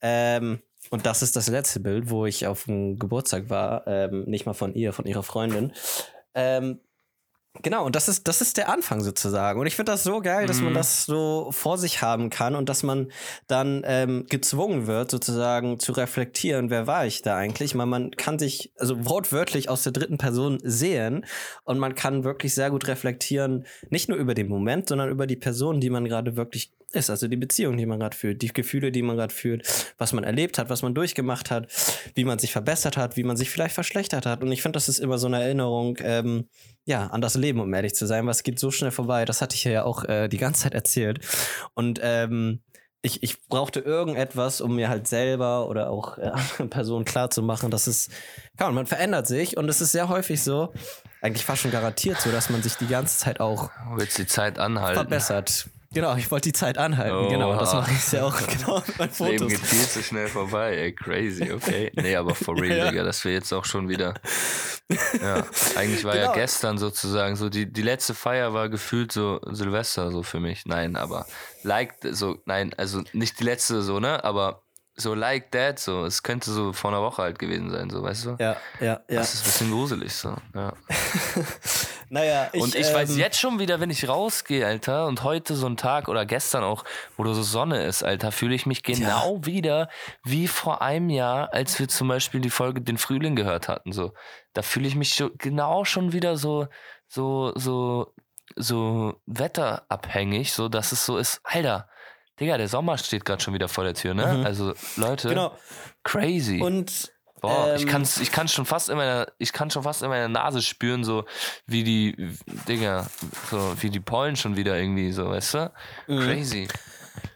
Ähm, 0.02 0.60
und 0.90 1.06
das 1.06 1.22
ist 1.22 1.36
das 1.36 1.48
letzte 1.48 1.80
Bild, 1.80 2.10
wo 2.10 2.26
ich 2.26 2.46
auf 2.46 2.64
dem 2.64 2.98
Geburtstag 2.98 3.50
war, 3.50 3.86
ähm, 3.86 4.24
nicht 4.26 4.46
mal 4.46 4.54
von 4.54 4.74
ihr, 4.74 4.92
von 4.92 5.06
ihrer 5.06 5.22
Freundin. 5.22 5.72
Ähm, 6.34 6.80
Genau, 7.62 7.84
und 7.84 7.96
das 7.96 8.08
ist, 8.08 8.28
das 8.28 8.40
ist 8.40 8.56
der 8.56 8.68
Anfang 8.68 9.00
sozusagen. 9.00 9.60
Und 9.60 9.66
ich 9.66 9.76
finde 9.76 9.92
das 9.92 10.04
so 10.04 10.20
geil, 10.20 10.46
dass 10.46 10.60
man 10.60 10.70
mhm. 10.70 10.76
das 10.76 11.04
so 11.04 11.50
vor 11.52 11.78
sich 11.78 12.02
haben 12.02 12.30
kann 12.30 12.54
und 12.54 12.68
dass 12.68 12.82
man 12.82 13.10
dann 13.46 13.82
ähm, 13.84 14.26
gezwungen 14.28 14.86
wird, 14.86 15.10
sozusagen 15.10 15.78
zu 15.78 15.92
reflektieren, 15.92 16.70
wer 16.70 16.86
war 16.86 17.06
ich 17.06 17.22
da 17.22 17.36
eigentlich? 17.36 17.74
Man, 17.74 17.88
man 17.88 18.10
kann 18.12 18.38
sich 18.38 18.72
also 18.78 19.04
wortwörtlich 19.04 19.68
aus 19.68 19.82
der 19.82 19.92
dritten 19.92 20.18
Person 20.18 20.58
sehen 20.62 21.24
und 21.64 21.78
man 21.78 21.94
kann 21.94 22.24
wirklich 22.24 22.54
sehr 22.54 22.70
gut 22.70 22.88
reflektieren, 22.88 23.66
nicht 23.90 24.08
nur 24.08 24.18
über 24.18 24.34
den 24.34 24.48
Moment, 24.48 24.88
sondern 24.88 25.10
über 25.10 25.26
die 25.26 25.36
Person, 25.36 25.80
die 25.80 25.90
man 25.90 26.04
gerade 26.04 26.36
wirklich 26.36 26.72
ist, 26.92 27.10
also 27.10 27.28
die 27.28 27.36
Beziehung, 27.36 27.76
die 27.76 27.86
man 27.86 27.98
gerade 27.98 28.16
fühlt, 28.16 28.42
die 28.42 28.48
Gefühle, 28.48 28.90
die 28.90 29.02
man 29.02 29.16
gerade 29.16 29.34
fühlt, 29.34 29.94
was 29.98 30.12
man 30.12 30.24
erlebt 30.24 30.58
hat, 30.58 30.70
was 30.70 30.82
man 30.82 30.94
durchgemacht 30.94 31.50
hat, 31.50 31.68
wie 32.14 32.24
man 32.24 32.38
sich 32.38 32.52
verbessert 32.52 32.96
hat, 32.96 33.16
wie 33.16 33.24
man 33.24 33.36
sich 33.36 33.50
vielleicht 33.50 33.74
verschlechtert 33.74 34.26
hat. 34.26 34.42
Und 34.42 34.50
ich 34.50 34.62
finde, 34.62 34.76
das 34.76 34.88
ist 34.88 34.98
immer 34.98 35.18
so 35.18 35.26
eine 35.26 35.42
Erinnerung, 35.42 35.98
ähm, 36.02 36.46
ja, 36.84 37.08
an 37.08 37.20
das 37.20 37.34
Leben, 37.34 37.45
um 37.54 37.72
ehrlich 37.72 37.94
zu 37.94 38.06
sein, 38.06 38.26
was 38.26 38.42
geht 38.42 38.58
so 38.58 38.70
schnell 38.70 38.90
vorbei. 38.90 39.24
Das 39.24 39.40
hatte 39.40 39.54
ich 39.56 39.64
ja 39.64 39.84
auch 39.84 40.04
äh, 40.04 40.28
die 40.28 40.38
ganze 40.38 40.62
Zeit 40.62 40.74
erzählt. 40.74 41.20
Und 41.74 42.00
ähm, 42.02 42.60
ich, 43.02 43.22
ich 43.22 43.46
brauchte 43.48 43.80
irgendetwas, 43.80 44.60
um 44.60 44.74
mir 44.76 44.88
halt 44.88 45.06
selber 45.06 45.68
oder 45.68 45.90
auch 45.90 46.18
äh, 46.18 46.22
anderen 46.26 46.70
Personen 46.70 47.04
klarzumachen, 47.04 47.70
dass 47.70 47.86
es, 47.86 48.08
ja, 48.58 48.70
man 48.70 48.86
verändert 48.86 49.26
sich 49.26 49.56
und 49.56 49.68
es 49.68 49.80
ist 49.80 49.92
sehr 49.92 50.08
häufig 50.08 50.42
so, 50.42 50.72
eigentlich 51.22 51.44
fast 51.44 51.62
schon 51.62 51.70
garantiert 51.70 52.20
so, 52.20 52.30
dass 52.30 52.50
man 52.50 52.62
sich 52.62 52.74
die 52.74 52.88
ganze 52.88 53.18
Zeit 53.18 53.40
auch 53.40 53.70
Willst 53.94 54.18
die 54.18 54.26
Zeit 54.26 54.58
anhalten. 54.58 54.96
verbessert. 54.96 55.68
Genau, 55.92 56.16
ich 56.16 56.30
wollte 56.30 56.48
die 56.48 56.52
Zeit 56.52 56.78
anhalten, 56.78 57.16
oh, 57.16 57.28
genau. 57.28 57.56
Das 57.56 57.72
mache 57.72 57.92
ich 57.92 58.12
ja 58.12 58.24
auch 58.24 58.36
genau 58.46 58.82
meinen 58.98 59.10
Fotos. 59.10 59.30
Leben 59.32 59.48
geht 59.48 59.60
viel 59.60 59.86
zu 59.86 60.02
schnell 60.02 60.28
vorbei, 60.28 60.76
ey, 60.76 60.92
crazy, 60.92 61.52
okay. 61.52 61.90
Nee, 61.94 62.16
aber 62.16 62.34
for 62.34 62.60
real, 62.60 62.76
ja. 62.78 62.90
Digga, 62.90 63.04
dass 63.04 63.24
wir 63.24 63.32
jetzt 63.32 63.52
auch 63.52 63.64
schon 63.64 63.88
wieder. 63.88 64.14
Ja, 65.20 65.44
eigentlich 65.76 66.04
war 66.04 66.14
genau. 66.14 66.26
ja 66.26 66.32
gestern 66.32 66.78
sozusagen 66.78 67.36
so, 67.36 67.48
die, 67.48 67.72
die 67.72 67.82
letzte 67.82 68.14
Feier 68.14 68.52
war 68.54 68.68
gefühlt 68.68 69.12
so 69.12 69.40
Silvester 69.50 70.12
so 70.12 70.22
für 70.22 70.40
mich. 70.40 70.66
Nein, 70.66 70.96
aber 70.96 71.26
like, 71.62 71.94
so, 72.02 72.38
nein, 72.46 72.72
also 72.76 73.02
nicht 73.12 73.40
die 73.40 73.44
letzte 73.44 73.82
so, 73.82 74.00
ne, 74.00 74.22
aber 74.24 74.62
so 74.96 75.14
like 75.14 75.50
that, 75.52 75.78
so. 75.78 76.04
Es 76.04 76.22
könnte 76.22 76.50
so 76.50 76.72
vor 76.72 76.90
einer 76.90 77.02
Woche 77.02 77.22
halt 77.22 77.38
gewesen 77.38 77.70
sein, 77.70 77.90
so, 77.90 78.02
weißt 78.02 78.24
du? 78.24 78.36
Ja, 78.38 78.56
ja, 78.80 78.86
ja. 78.86 79.00
Das 79.08 79.34
ist 79.34 79.42
ein 79.42 79.44
bisschen 79.44 79.70
gruselig, 79.70 80.12
so, 80.14 80.34
ja. 80.54 80.72
naja, 82.08 82.50
ich, 82.52 82.62
Und 82.62 82.74
ich 82.74 82.88
ähm, 82.88 82.94
weiß 82.94 83.16
jetzt 83.16 83.38
schon 83.38 83.58
wieder, 83.58 83.80
wenn 83.80 83.90
ich 83.90 84.08
rausgehe, 84.08 84.66
Alter, 84.66 85.06
und 85.06 85.22
heute 85.22 85.54
so 85.54 85.66
ein 85.66 85.76
Tag 85.76 86.08
oder 86.08 86.24
gestern 86.24 86.62
auch, 86.62 86.84
wo 87.16 87.24
so 87.32 87.42
Sonne 87.42 87.84
ist, 87.84 88.02
Alter, 88.02 88.32
fühle 88.32 88.54
ich 88.54 88.66
mich 88.66 88.82
genau 88.82 89.36
ja. 89.36 89.46
wieder 89.46 89.88
wie 90.24 90.48
vor 90.48 90.82
einem 90.82 91.10
Jahr, 91.10 91.52
als 91.52 91.78
wir 91.78 91.88
zum 91.88 92.08
Beispiel 92.08 92.40
die 92.40 92.50
Folge 92.50 92.80
Den 92.80 92.98
Frühling 92.98 93.36
gehört 93.36 93.68
hatten, 93.68 93.92
so. 93.92 94.12
Da 94.52 94.62
fühle 94.62 94.88
ich 94.88 94.94
mich 94.94 95.14
so, 95.14 95.30
genau 95.36 95.84
schon 95.84 96.12
wieder 96.12 96.36
so, 96.36 96.68
so, 97.08 97.52
so, 97.56 98.14
so 98.54 99.20
wetterabhängig, 99.26 100.52
so, 100.52 100.68
dass 100.68 100.92
es 100.92 101.04
so 101.04 101.18
ist, 101.18 101.40
Alter, 101.42 101.88
Digga, 102.38 102.58
der 102.58 102.68
Sommer 102.68 102.98
steht 102.98 103.24
gerade 103.24 103.42
schon 103.42 103.54
wieder 103.54 103.68
vor 103.68 103.84
der 103.84 103.94
Tür, 103.94 104.14
ne? 104.14 104.26
Mhm. 104.26 104.46
Also, 104.46 104.74
Leute, 104.96 105.28
genau. 105.28 105.56
crazy. 106.04 106.60
Und 106.60 107.10
Boah, 107.48 107.70
ähm, 107.70 107.76
ich 107.76 107.86
kann 107.86 108.02
ich 108.02 108.32
kann 108.32 108.48
schon 108.48 108.66
fast 108.66 108.88
in 108.88 108.96
meiner 108.96 109.26
ich 109.38 109.52
kann 109.52 109.70
schon 109.70 109.82
fast 109.82 110.02
in 110.02 110.08
meiner 110.08 110.28
Nase 110.28 110.62
spüren 110.62 111.04
so 111.04 111.24
wie 111.66 111.84
die 111.84 112.34
Digga, 112.68 113.06
so 113.50 113.74
wie 113.80 113.90
die 113.90 114.00
Pollen 114.00 114.36
schon 114.36 114.56
wieder 114.56 114.78
irgendwie 114.78 115.12
so, 115.12 115.28
weißt 115.28 115.54
du? 115.54 115.72
Mhm. 116.08 116.20
Crazy. 116.20 116.68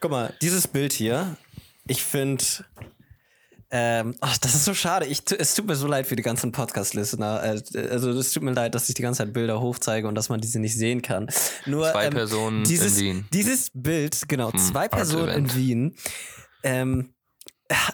Guck 0.00 0.10
mal, 0.10 0.34
dieses 0.42 0.68
Bild 0.68 0.92
hier, 0.92 1.36
ich 1.86 2.02
finde 2.02 2.44
ähm, 3.72 4.16
ach, 4.20 4.36
das 4.38 4.54
ist 4.54 4.64
so 4.64 4.74
schade. 4.74 5.06
Ich, 5.06 5.22
es 5.38 5.54
tut 5.54 5.66
mir 5.66 5.76
so 5.76 5.86
leid 5.86 6.04
für 6.04 6.16
die 6.16 6.24
ganzen 6.24 6.50
Podcast-Listener. 6.50 7.42
Äh, 7.44 7.88
also 7.88 8.10
es 8.10 8.32
tut 8.32 8.42
mir 8.42 8.52
leid, 8.52 8.74
dass 8.74 8.88
ich 8.88 8.96
die 8.96 9.02
ganze 9.02 9.18
Zeit 9.18 9.32
Bilder 9.32 9.60
hochzeige 9.60 10.08
und 10.08 10.16
dass 10.16 10.28
man 10.28 10.40
diese 10.40 10.58
nicht 10.58 10.76
sehen 10.76 11.02
kann. 11.02 11.28
Nur 11.66 11.90
zwei 11.92 12.06
ähm, 12.06 12.12
Personen 12.12 12.64
dieses, 12.64 12.98
in 12.98 13.04
Wien. 13.04 13.28
Dieses 13.32 13.70
Bild, 13.72 14.28
genau, 14.28 14.52
hm, 14.52 14.58
zwei 14.58 14.88
Personen 14.88 15.28
in 15.28 15.54
Wien. 15.54 15.96
Ähm, 16.64 17.14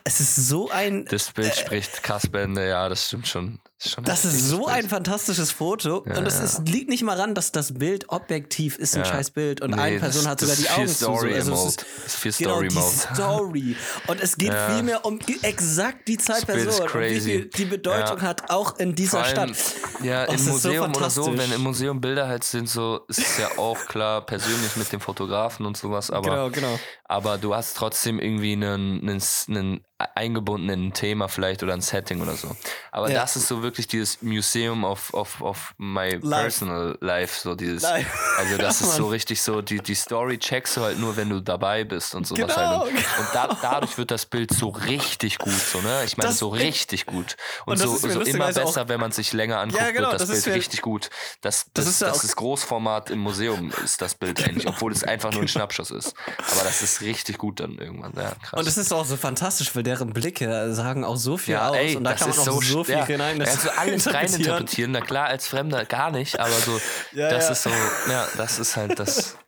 es 0.05 0.21
ist 0.21 0.37
so 0.37 0.71
ein. 0.71 1.05
Das 1.07 1.33
Bild 1.33 1.55
spricht 1.55 2.03
krass 2.03 2.29
Bände, 2.29 2.69
ja, 2.69 2.89
das 2.89 3.07
stimmt 3.07 3.29
schon. 3.29 3.59
Das 3.79 3.93
ist, 3.93 4.09
Das 4.09 4.25
ist 4.25 4.49
so 4.49 4.67
ein 4.69 4.89
fantastisches 4.89 5.51
Foto. 5.53 5.99
und 5.99 6.27
es 6.27 6.41
ist, 6.41 6.67
liegt 6.67 6.89
nicht 6.89 7.03
mal 7.03 7.21
ran, 7.21 7.35
dass 7.35 7.53
das 7.53 7.75
Bild 7.75 8.09
objektiv 8.09 8.79
ist, 8.79 8.95
ein 8.97 9.01
Ja. 9.03 9.05
scheiß 9.05 9.33
Bild. 9.33 9.61
Und 9.61 9.73
Nee, 9.73 9.81
eine 9.81 10.01
das- 10.01 10.01
Person 10.15 10.31
hat 10.31 10.41
das 10.41 10.49
sogar 10.49 10.63
die 10.65 10.81
Augen 10.81 10.89
zu. 10.89 10.95
Story 10.95 11.29
so. 11.31 11.35
Also 11.37 11.53
es 11.53 11.65
ist, 11.67 11.87
Das 12.05 12.07
ist 12.07 12.17
viel 12.17 12.33
genau, 12.33 12.51
Story 12.55 12.69
die 12.69 12.75
Mode. 12.75 12.97
Story. 13.15 13.77
Und 14.07 14.21
es 14.23 14.37
geht 14.39 14.49
Ja. 14.55 14.71
vielmehr 14.75 15.05
um 15.05 15.19
die- 15.19 15.39
exakt 15.43 16.09
die 16.09 16.17
Zeitperson. 16.17 16.87
Crazy. 16.87 17.21
viel 17.21 17.45
die 17.55 17.65
Bedeutung 17.67 18.17
Ja. 18.19 18.23
hat, 18.23 18.51
auch 18.51 18.79
in 18.79 18.95
dieser 18.95 19.23
allem, 19.23 19.53
Stadt. 19.55 19.75
Ja, 20.03 20.25
Oh, 20.27 20.31
im 20.31 20.35
ist 20.37 20.45
so 20.47 20.51
Museum 20.53 20.95
oder 20.95 21.11
so, 21.11 21.37
wenn 21.37 21.53
im 21.53 21.61
Museum 21.61 22.01
Bilder 22.01 22.29
halt 22.29 22.45
sind, 22.45 22.71
so 22.71 23.01
ist 23.09 23.19
es 23.19 23.37
ja 23.39 23.59
auch 23.59 23.79
klar 23.87 24.25
persönlich 24.25 24.75
mit 24.77 24.91
dem 24.91 25.01
Fotografen 25.01 25.67
und 25.67 25.77
sowas, 25.77 26.11
aber, 26.11 26.31
Genau, 26.31 26.51
genau. 26.51 26.81
aber 27.05 27.37
du 27.37 27.55
hast 27.55 27.77
trotzdem 27.77 28.19
irgendwie 28.21 28.53
einen, 28.55 29.01
einen, 29.07 29.23
einen 29.49 29.81
eingebundenen 30.15 30.93
Thema 30.93 31.27
vielleicht 31.29 31.63
oder 31.63 31.73
ein 31.73 31.81
Setting 31.81 32.21
oder 32.21 32.35
so. 32.37 32.55
Aber 32.93 33.11
Ja. 33.11 33.21
das 33.21 33.37
ist 33.37 33.49
so 33.49 33.63
wirklich 33.63 33.87
dieses 33.87 34.21
Museum 34.23 34.85
of, 34.85 35.13
of, 35.15 35.41
of 35.41 35.75
my 35.79 36.19
personal 36.19 36.99
life, 37.01 37.41
so 37.41 37.55
dieses, 37.55 37.83
Life. 37.83 38.11
also 38.39 38.59
das 38.59 38.81
Ja, 38.81 38.87
ist 38.89 38.97
so 38.97 39.07
richtig 39.09 39.41
so, 39.43 39.63
die, 39.63 39.81
die 39.81 39.95
Story 39.95 40.39
checkst 40.39 40.77
du 40.77 40.83
halt 40.83 40.99
nur, 40.99 41.17
wenn 41.17 41.31
du 41.31 41.41
dabei 41.41 41.85
bist 41.85 42.15
und 42.15 42.27
sowas 42.27 42.55
Genau, 42.55 42.57
halt. 42.57 42.83
Und, 42.83 42.89
genau. 42.97 43.09
und 43.21 43.29
da, 43.35 43.59
dadurch 43.63 43.97
wird 43.97 44.11
das 44.11 44.27
Bild 44.27 44.53
so 44.53 44.69
richtig 44.69 45.39
gut, 45.39 45.53
so, 45.53 45.81
ne? 45.81 46.03
Ich 46.05 46.17
meine, 46.19 46.33
so 46.33 46.49
richtig 46.49 47.07
gut. 47.07 47.37
Und, 47.65 47.73
Und 47.73 47.79
so, 47.79 47.97
so 47.97 48.07
immer 48.09 48.17
lustigerweise 48.17 48.63
auch- 48.63 48.67
besser, 48.67 48.89
wenn 48.89 49.01
man 49.01 49.13
sich 49.13 49.33
länger 49.33 49.61
anguckt, 49.61 49.81
Ja, 49.83 49.91
genau, 49.93 50.11
wird 50.11 50.21
das, 50.21 50.29
das 50.29 50.43
Bild 50.45 50.57
richtig 50.57 50.83
gut. 50.83 51.09
Das, 51.41 51.67
Das 51.73 51.87
das, 51.87 51.87
ist 51.95 52.03
das 52.03 52.23
ist 52.25 52.37
Großformat 52.37 53.09
im 53.11 53.21
Museum, 53.21 53.73
ist 53.83 54.03
das 54.03 54.15
Bild 54.15 54.43
eigentlich, 54.47 54.67
obwohl 54.69 54.93
es 54.93 55.05
einfach 55.05 55.33
nur 55.33 55.41
ein 55.43 55.49
Schnappschuss 55.57 55.91
ist. 55.91 56.15
Aber 56.53 56.65
das 56.65 56.83
ist 56.83 57.01
richtig 57.01 57.39
gut 57.39 57.61
dann 57.61 57.79
irgendwann. 57.79 58.13
Ja, 58.15 58.35
krass. 58.43 58.61
Und 58.61 58.67
es 58.67 58.77
ist 58.77 58.93
auch 58.93 59.05
so 59.07 59.17
fantastisch, 59.17 59.75
weil 59.75 59.86
deren 59.87 60.13
Blicke 60.13 60.75
sagen 60.75 61.05
auch 61.05 61.17
so 61.17 61.37
viel 61.39 61.55
ja, 61.55 61.69
aus. 61.71 61.77
ey, 61.77 61.97
und 61.97 62.05
da 62.05 62.11
das 62.11 62.21
kann 62.21 62.29
man 62.31 62.39
ist 62.39 62.49
auch 62.49 62.55
so, 62.55 62.61
so, 62.61 62.85
viel 62.85 62.97
ja, 62.97 63.07
hinein. 63.07 63.41
Also 63.41 63.71
alles 63.71 64.07
reininterpretieren. 64.13 64.93
Na 64.93 65.01
klar, 65.01 65.27
als 65.29 65.47
Fremder 65.47 65.85
gar 65.87 66.11
nicht, 66.11 66.39
aber 66.39 66.51
so, 66.51 66.79
Ja, 67.13 67.31
das 67.31 67.45
ja. 67.47 67.53
ist 67.53 67.63
so, 67.63 67.71
ja, 68.11 68.27
das 68.37 68.59
ist 68.59 68.77
halt 68.77 68.99
das. 68.99 69.37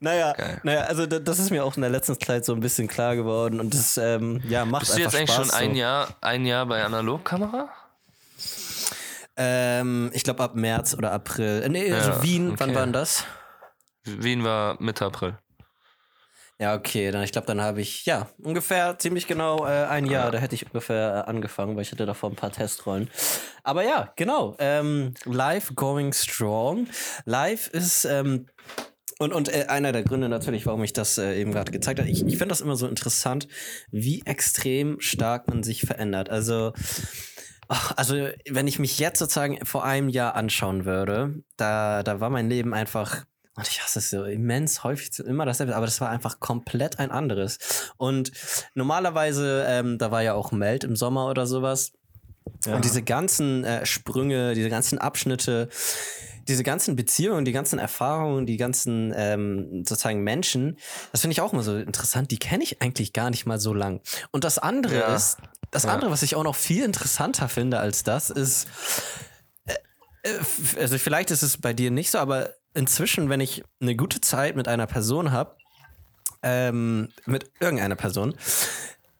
Naja, 0.00 0.32
Geil. 0.34 0.60
naja, 0.62 0.80
also 0.82 1.06
da- 1.06 1.18
das 1.20 1.38
ist 1.38 1.50
mir 1.50 1.64
auch 1.64 1.74
in 1.76 1.80
der 1.80 1.90
letzten 1.90 2.18
Zeit 2.20 2.44
so 2.44 2.52
ein 2.52 2.60
bisschen 2.60 2.86
klar 2.86 3.16
geworden 3.16 3.60
und 3.60 3.72
das 3.72 3.96
ähm, 3.96 4.42
ja, 4.46 4.66
macht 4.66 4.80
Bist 4.80 4.92
du 4.92 4.96
einfach 4.96 5.12
jetzt 5.12 5.18
eigentlich 5.18 5.34
Spaß. 5.34 5.46
schon 5.46 5.54
ein 5.54 5.70
so. 5.74 5.80
Jahr, 5.80 6.08
ein 6.20 6.44
Jahr 6.44 6.66
bei 6.66 6.84
Analogkamera? 6.84 7.70
Ähm, 9.36 10.10
ich 10.12 10.24
glaube 10.24 10.42
ab 10.42 10.54
März 10.54 10.94
oder 10.94 11.12
April. 11.12 11.62
Äh, 11.64 11.68
nee, 11.70 11.92
also 11.92 12.22
Wien, 12.22 12.54
wann 12.58 12.70
okay. 12.70 12.74
war 12.78 12.84
denn 12.84 12.92
das? 12.92 13.24
Wien 14.04 14.44
war 14.44 14.76
Mitte 14.80 15.04
April. 15.06 15.38
Ja, 16.58 16.74
okay, 16.74 17.10
dann 17.10 17.22
ich 17.22 17.32
glaube, 17.32 17.46
dann 17.46 17.60
habe 17.60 17.82
ich 17.82 18.06
ja 18.06 18.28
ungefähr 18.42 18.98
ziemlich 18.98 19.26
genau 19.26 19.66
äh, 19.66 19.84
ein 19.84 20.06
Jahr. 20.06 20.30
Da 20.30 20.38
hätte 20.38 20.54
ich 20.54 20.64
ungefähr 20.64 21.24
äh, 21.26 21.30
angefangen, 21.30 21.76
weil 21.76 21.82
ich 21.82 21.92
hatte 21.92 22.06
davor 22.06 22.30
ein 22.30 22.36
paar 22.36 22.50
Testrollen. 22.50 23.10
Aber 23.62 23.84
ja, 23.84 24.12
genau. 24.16 24.56
Ähm, 24.58 25.12
live 25.24 25.74
going 25.74 26.14
strong. 26.14 26.88
Live 27.26 27.68
ist 27.68 28.06
ähm, 28.06 28.46
und, 29.18 29.32
und 29.32 29.52
äh, 29.52 29.66
einer 29.68 29.92
der 29.92 30.02
Gründe 30.02 30.30
natürlich, 30.30 30.64
warum 30.64 30.82
ich 30.82 30.94
das 30.94 31.18
äh, 31.18 31.38
eben 31.38 31.52
gerade 31.52 31.72
gezeigt 31.72 32.00
habe. 32.00 32.08
Ich, 32.08 32.26
ich 32.26 32.38
finde 32.38 32.48
das 32.52 32.62
immer 32.62 32.76
so 32.76 32.86
interessant, 32.86 33.48
wie 33.90 34.22
extrem 34.24 34.98
stark 35.00 35.48
man 35.48 35.62
sich 35.62 35.82
verändert. 35.82 36.30
Also 36.30 36.72
Ach, 37.68 37.92
Also, 37.96 38.28
wenn 38.48 38.68
ich 38.68 38.78
mich 38.78 38.98
jetzt 38.98 39.18
sozusagen 39.18 39.64
vor 39.64 39.84
einem 39.84 40.08
Jahr 40.08 40.36
anschauen 40.36 40.84
würde, 40.84 41.42
da, 41.56 42.02
da 42.02 42.20
war 42.20 42.30
mein 42.30 42.48
Leben 42.48 42.74
einfach, 42.74 43.24
und 43.56 43.66
ich 43.68 43.82
hasse 43.82 43.98
es 44.00 44.10
so 44.10 44.24
immens 44.24 44.84
häufig 44.84 45.18
immer 45.20 45.46
dasselbe, 45.46 45.74
aber 45.74 45.86
das 45.86 46.00
war 46.00 46.10
einfach 46.10 46.40
komplett 46.40 46.98
ein 46.98 47.10
anderes. 47.10 47.58
Und 47.96 48.32
normalerweise, 48.74 49.64
ähm, 49.66 49.98
da 49.98 50.10
war 50.10 50.22
ja 50.22 50.34
auch 50.34 50.52
Meld 50.52 50.84
im 50.84 50.94
Sommer 50.96 51.28
oder 51.30 51.46
sowas. 51.46 51.92
Und 52.66 52.84
diese 52.84 53.02
ganzen 53.02 53.64
äh, 53.64 53.86
Sprünge, 53.86 54.54
diese 54.54 54.68
ganzen 54.70 54.98
Abschnitte, 54.98 55.68
diese 56.48 56.62
ganzen 56.62 56.96
Beziehungen, 56.96 57.44
die 57.44 57.52
ganzen 57.52 57.78
Erfahrungen, 57.78 58.46
die 58.46 58.56
ganzen 58.56 59.12
ähm, 59.16 59.84
sozusagen 59.86 60.22
Menschen, 60.22 60.78
das 61.12 61.20
finde 61.22 61.32
ich 61.32 61.40
auch 61.40 61.52
immer 61.52 61.62
so 61.62 61.76
interessant. 61.76 62.30
Die 62.30 62.38
kenne 62.38 62.62
ich 62.62 62.80
eigentlich 62.82 63.12
gar 63.12 63.30
nicht 63.30 63.46
mal 63.46 63.58
so 63.58 63.72
lang. 63.74 64.00
Und 64.30 64.44
das 64.44 64.58
andere 64.58 64.94
Ja. 64.98 65.14
ist, 65.14 65.38
das 65.70 65.84
Ja. 65.84 65.90
andere, 65.90 66.10
was 66.10 66.22
ich 66.22 66.34
auch 66.36 66.44
noch 66.44 66.54
viel 66.56 66.84
interessanter 66.84 67.48
finde 67.48 67.78
als 67.78 68.04
das, 68.04 68.30
ist, 68.30 68.68
äh, 69.66 69.74
äh, 70.22 70.38
also 70.80 70.98
vielleicht 70.98 71.30
ist 71.30 71.42
es 71.42 71.58
bei 71.60 71.72
dir 71.72 71.90
nicht 71.90 72.10
so, 72.10 72.18
aber 72.18 72.50
inzwischen, 72.76 73.28
wenn 73.28 73.40
ich 73.40 73.64
eine 73.80 73.96
gute 73.96 74.20
Zeit 74.20 74.54
mit 74.56 74.68
einer 74.68 74.86
Person 74.86 75.32
habe, 75.32 75.56
ähm, 76.42 77.08
mit 77.24 77.50
irgendeiner 77.60 77.96
Person, 77.96 78.34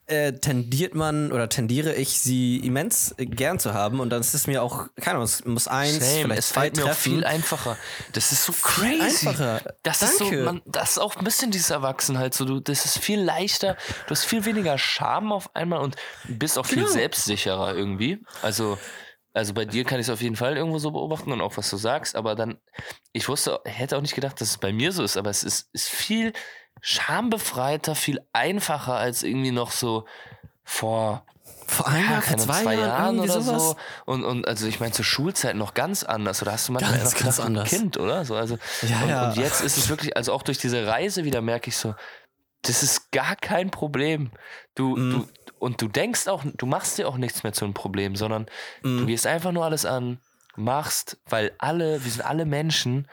äh, 0.08 0.34
tendiert 0.34 0.94
man 0.94 1.32
oder 1.32 1.48
tendiere 1.48 1.92
ich, 1.94 2.20
sie 2.20 2.58
immens 2.58 3.12
gern 3.18 3.58
zu 3.58 3.74
haben. 3.74 3.98
Und 3.98 4.10
dann 4.10 4.20
ist 4.20 4.34
es 4.34 4.46
mir 4.46 4.62
auch, 4.62 4.86
keine 5.00 5.14
Ahnung, 5.16 5.24
es 5.24 5.44
muss 5.44 5.66
eins, 5.66 5.98
Same, 5.98 6.22
vielleicht 6.22 6.38
es 6.38 6.48
zwei 6.50 6.60
fällt 6.60 6.76
mir 6.76 6.82
auch 6.84 6.86
treffen. 6.88 7.12
viel 7.14 7.24
einfacher. 7.24 7.76
Das 8.12 8.30
ist 8.30 8.44
so 8.44 8.52
crazy. 8.52 9.26
einfacher. 9.26 9.60
Das 9.82 10.02
ist 10.02 10.18
so, 10.18 10.24
Danke. 10.26 10.44
man, 10.44 10.62
das 10.64 10.90
ist 10.92 10.98
auch 10.98 11.16
ein 11.16 11.24
bisschen 11.24 11.50
dieses 11.50 11.70
Erwachsenheit. 11.70 12.34
So, 12.34 12.44
du, 12.44 12.60
das 12.60 12.84
ist 12.84 12.98
viel 12.98 13.20
leichter. 13.20 13.76
Du 14.06 14.10
hast 14.12 14.24
viel 14.26 14.44
weniger 14.44 14.78
Scham 14.78 15.32
auf 15.32 15.56
einmal 15.56 15.80
und 15.80 15.96
bist 16.28 16.56
auch 16.56 16.66
viel 16.66 16.82
Genau. 16.84 16.90
selbstsicherer 16.90 17.74
irgendwie. 17.74 18.20
Also, 18.42 18.78
also 19.36 19.54
bei 19.54 19.64
dir 19.64 19.84
kann 19.84 20.00
ich 20.00 20.06
es 20.06 20.10
auf 20.12 20.22
jeden 20.22 20.36
Fall 20.36 20.56
irgendwo 20.56 20.78
so 20.78 20.90
beobachten 20.90 21.30
und 21.30 21.40
auch 21.40 21.56
was 21.56 21.70
du 21.70 21.76
sagst. 21.76 22.16
Aber 22.16 22.34
dann, 22.34 22.58
ich 23.12 23.28
wusste, 23.28 23.60
hätte 23.64 23.96
auch 23.96 24.00
nicht 24.02 24.14
gedacht, 24.14 24.40
dass 24.40 24.48
es 24.50 24.58
bei 24.58 24.72
mir 24.72 24.90
so 24.92 25.02
ist. 25.04 25.16
Aber 25.16 25.30
es 25.30 25.44
ist, 25.44 25.68
ist 25.72 25.88
viel 25.88 26.32
schambefreiter, 26.80 27.94
viel 27.94 28.20
einfacher 28.32 28.94
als 28.94 29.22
irgendwie 29.22 29.50
noch 29.52 29.70
so 29.70 30.04
vor 30.64 31.24
Vor 31.66 31.88
einem 31.88 32.04
ja, 32.04 32.10
Jahr, 32.12 32.22
vor 32.22 32.36
zwei, 32.38 32.62
zwei 32.62 32.74
Jahren, 32.76 33.18
oder 33.20 33.40
sowas. 33.40 33.62
so. 33.70 33.76
Und, 34.04 34.24
und 34.24 34.46
also 34.48 34.66
ich 34.66 34.80
meine, 34.80 34.92
zur 34.92 35.04
Schulzeit 35.04 35.56
noch 35.56 35.74
ganz 35.74 36.02
anders. 36.04 36.42
Oder 36.42 36.52
hast 36.52 36.68
du 36.68 36.72
manchmal 36.72 36.92
Ganz, 36.98 37.12
einfach 37.12 37.24
ganz 37.24 37.40
anders. 37.40 37.64
ein 37.72 37.78
Kind, 37.78 37.96
oder? 37.98 38.24
So, 38.24 38.34
also, 38.36 38.58
Ja, 38.82 39.02
und, 39.02 39.08
ja. 39.08 39.28
und 39.28 39.36
jetzt 39.36 39.60
ist 39.62 39.76
es 39.76 39.88
wirklich, 39.88 40.16
also 40.16 40.32
auch 40.32 40.42
durch 40.42 40.58
diese 40.58 40.86
Reise 40.86 41.24
wieder 41.24 41.40
merke 41.42 41.68
ich 41.70 41.76
so, 41.76 41.94
das 42.62 42.82
ist 42.82 43.10
gar 43.12 43.36
kein 43.36 43.70
Problem. 43.70 44.30
Du, 44.74 44.96
Mhm. 44.96 45.10
du, 45.10 45.26
und 45.58 45.80
du 45.82 45.88
denkst 45.88 46.28
auch, 46.28 46.42
du 46.44 46.66
machst 46.66 46.98
dir 46.98 47.08
auch 47.08 47.16
nichts 47.16 47.42
mehr 47.42 47.52
zu 47.52 47.64
einem 47.64 47.74
Problem, 47.74 48.16
sondern 48.16 48.46
Mhm. 48.82 48.98
du 49.00 49.06
gehst 49.06 49.26
einfach 49.26 49.52
nur 49.52 49.64
alles 49.64 49.84
an, 49.86 50.18
machst, 50.56 51.18
weil 51.28 51.52
alle, 51.58 52.02
wir 52.04 52.10
sind 52.10 52.22
alle 52.24 52.44
Menschen. 52.44 53.08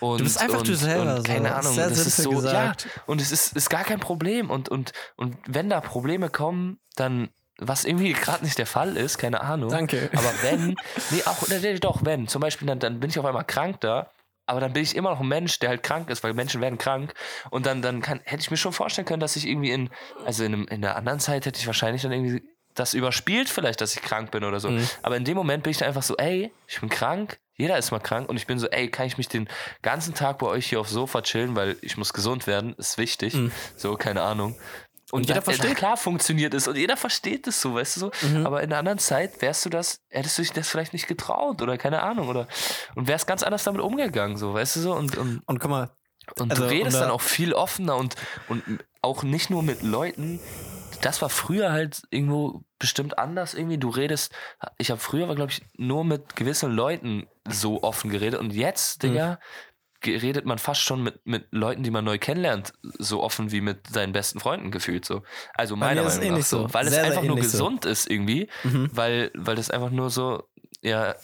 Und, 0.00 0.20
Du 0.20 0.24
bist 0.24 0.40
einfach 0.40 0.58
und, 0.60 0.68
du 0.68 0.76
selber, 0.76 1.16
Und 1.16 1.26
so. 1.26 1.32
keine 1.32 1.54
Ahnung, 1.54 1.72
Sehr 1.74 1.88
das 1.88 1.98
ist 2.06 2.16
so, 2.18 2.30
gesagt. 2.30 2.84
ja, 2.84 2.90
und 3.06 3.20
es 3.20 3.32
ist, 3.32 3.56
ist 3.56 3.68
gar 3.68 3.82
kein 3.84 3.98
Problem. 4.00 4.48
Und, 4.50 4.68
und, 4.68 4.92
und 5.16 5.36
wenn 5.46 5.68
da 5.68 5.80
Probleme 5.80 6.28
kommen, 6.30 6.78
dann, 6.94 7.30
was 7.58 7.84
irgendwie 7.84 8.12
gerade 8.24 8.44
nicht 8.44 8.58
der 8.58 8.66
Fall 8.66 8.96
ist, 8.96 9.18
keine 9.18 9.40
Ahnung. 9.40 9.70
Danke. 9.70 10.08
Aber 10.14 10.32
wenn, 10.42 10.76
nee, 11.10 11.22
auch, 11.24 11.48
nee, 11.48 11.78
doch, 11.80 12.04
wenn, 12.04 12.28
zum 12.28 12.40
Beispiel, 12.40 12.68
dann, 12.68 12.78
dann 12.78 13.00
bin 13.00 13.10
ich 13.10 13.18
auf 13.18 13.24
einmal 13.24 13.44
krank 13.44 13.80
da, 13.80 14.10
aber 14.48 14.60
dann 14.60 14.72
bin 14.72 14.82
ich 14.82 14.96
immer 14.96 15.10
noch 15.10 15.20
ein 15.20 15.28
Mensch, 15.28 15.58
der 15.58 15.68
halt 15.68 15.82
krank 15.82 16.08
ist, 16.10 16.24
weil 16.24 16.32
Menschen 16.32 16.60
werden 16.60 16.78
krank. 16.78 17.14
Und 17.50 17.66
dann, 17.66 17.82
dann 17.82 18.00
kann, 18.00 18.20
hätte 18.24 18.40
ich 18.40 18.50
mir 18.50 18.56
schon 18.56 18.72
vorstellen 18.72 19.06
können, 19.06 19.20
dass 19.20 19.36
ich 19.36 19.46
irgendwie 19.46 19.70
in, 19.70 19.90
also 20.24 20.42
in, 20.44 20.54
einem, 20.54 20.68
in 20.68 20.84
einer 20.84 20.96
anderen 20.96 21.20
Zeit 21.20 21.46
hätte 21.46 21.60
ich 21.60 21.66
wahrscheinlich 21.66 22.02
dann 22.02 22.12
irgendwie 22.12 22.42
das 22.74 22.94
überspielt, 22.94 23.48
vielleicht, 23.48 23.80
dass 23.80 23.94
ich 23.94 24.02
krank 24.02 24.30
bin 24.30 24.44
oder 24.44 24.60
so. 24.60 24.70
Mhm. 24.70 24.88
Aber 25.02 25.16
in 25.16 25.24
dem 25.24 25.36
Moment 25.36 25.64
bin 25.64 25.72
ich 25.72 25.78
dann 25.78 25.88
einfach 25.88 26.02
so, 26.02 26.16
ey, 26.16 26.52
ich 26.66 26.80
bin 26.80 26.88
krank, 26.88 27.38
jeder 27.56 27.76
ist 27.76 27.90
mal 27.90 27.98
krank 27.98 28.28
und 28.28 28.36
ich 28.36 28.46
bin 28.46 28.58
so, 28.58 28.68
ey, 28.68 28.88
kann 28.88 29.06
ich 29.06 29.18
mich 29.18 29.28
den 29.28 29.48
ganzen 29.82 30.14
Tag 30.14 30.38
bei 30.38 30.46
euch 30.46 30.66
hier 30.66 30.80
aufs 30.80 30.92
Sofa 30.92 31.22
chillen, 31.22 31.56
weil 31.56 31.76
ich 31.82 31.96
muss 31.96 32.12
gesund 32.12 32.46
werden, 32.46 32.74
ist 32.78 32.96
wichtig. 32.98 33.36
So, 33.76 33.96
keine 33.96 34.22
Ahnung. 34.22 34.56
Und, 35.10 35.22
Mhm. 35.22 35.28
jeder 35.28 35.42
versteht. 35.42 35.76
Klar 35.76 35.96
funktioniert 35.96 36.52
es 36.54 36.68
und 36.68 36.76
jeder 36.76 36.96
versteht 36.96 37.46
es 37.46 37.60
so, 37.60 37.74
weißt 37.74 37.96
du 37.96 38.00
so. 38.00 38.10
Mhm. 38.28 38.46
Aber 38.46 38.62
in 38.62 38.70
einer 38.70 38.78
anderen 38.78 38.98
Zeit 38.98 39.40
wärst 39.40 39.64
du 39.64 39.70
das, 39.70 40.00
hättest 40.10 40.36
du 40.38 40.42
dich 40.42 40.52
das 40.52 40.68
vielleicht 40.68 40.92
nicht 40.92 41.06
getraut 41.08 41.62
oder 41.62 41.78
keine 41.78 42.02
Ahnung 42.02 42.28
oder 42.28 42.46
und 42.94 43.08
wärst 43.08 43.26
ganz 43.26 43.42
anders 43.42 43.64
damit 43.64 43.80
umgegangen, 43.80 44.36
so, 44.36 44.52
weißt 44.54 44.76
du 44.76 44.80
so. 44.80 44.92
Und, 44.94 45.16
und, 45.16 45.42
Und 45.46 45.60
guck 45.60 45.70
mal, 45.70 45.90
und 46.38 46.50
Also, 46.50 46.64
du 46.64 46.68
redest 46.68 46.86
und 46.96 47.00
da- 47.00 47.00
dann 47.06 47.10
auch 47.10 47.22
viel 47.22 47.54
offener 47.54 47.96
und, 47.96 48.16
und 48.48 48.62
auch 49.00 49.22
nicht 49.22 49.48
nur 49.48 49.62
mit 49.62 49.82
Leuten. 49.82 50.40
Das 51.00 51.22
war 51.22 51.28
früher 51.30 51.70
halt 51.72 52.02
irgendwo 52.10 52.64
bestimmt 52.78 53.18
anders 53.18 53.54
irgendwie. 53.54 53.78
Du 53.78 53.88
redest, 53.88 54.32
ich 54.78 54.90
habe 54.90 55.00
früher, 55.00 55.32
glaube 55.36 55.52
ich, 55.52 55.62
nur 55.76 56.04
mit 56.04 56.34
gewissen 56.36 56.72
Leuten 56.72 57.28
so 57.48 57.82
offen 57.82 58.10
geredet 58.10 58.40
und 58.40 58.52
jetzt, 58.52 59.04
Mhm. 59.04 59.36
Redet 60.04 60.44
man 60.44 60.58
fast 60.58 60.80
schon 60.82 61.02
mit, 61.02 61.26
mit 61.26 61.46
Leuten, 61.50 61.82
die 61.82 61.90
man 61.90 62.04
neu 62.04 62.18
kennenlernt, 62.18 62.72
so 62.98 63.22
offen 63.22 63.50
wie 63.50 63.60
mit 63.60 63.88
seinen 63.88 64.12
besten 64.12 64.38
Freunden 64.38 64.70
gefühlt 64.70 65.04
so. 65.04 65.22
Also 65.54 65.74
meiner 65.76 66.04
Meinung 66.04 66.34
nach 66.38 66.42
so. 66.44 66.68
so. 66.68 66.74
Weil 66.74 66.88
Sehr, 66.88 67.00
es 67.02 67.06
einfach 67.08 67.22
nur 67.22 67.36
ähnlich 67.36 67.48
so. 67.50 67.58
gesund 67.58 67.84
ist 67.84 68.08
irgendwie, 68.08 68.48
Mhm. 68.62 68.90
weil, 68.92 69.32
weil 69.34 69.56
das 69.56 69.70
einfach 69.70 69.90
nur 69.90 70.10
so, 70.10 70.44
ja, 70.82 71.16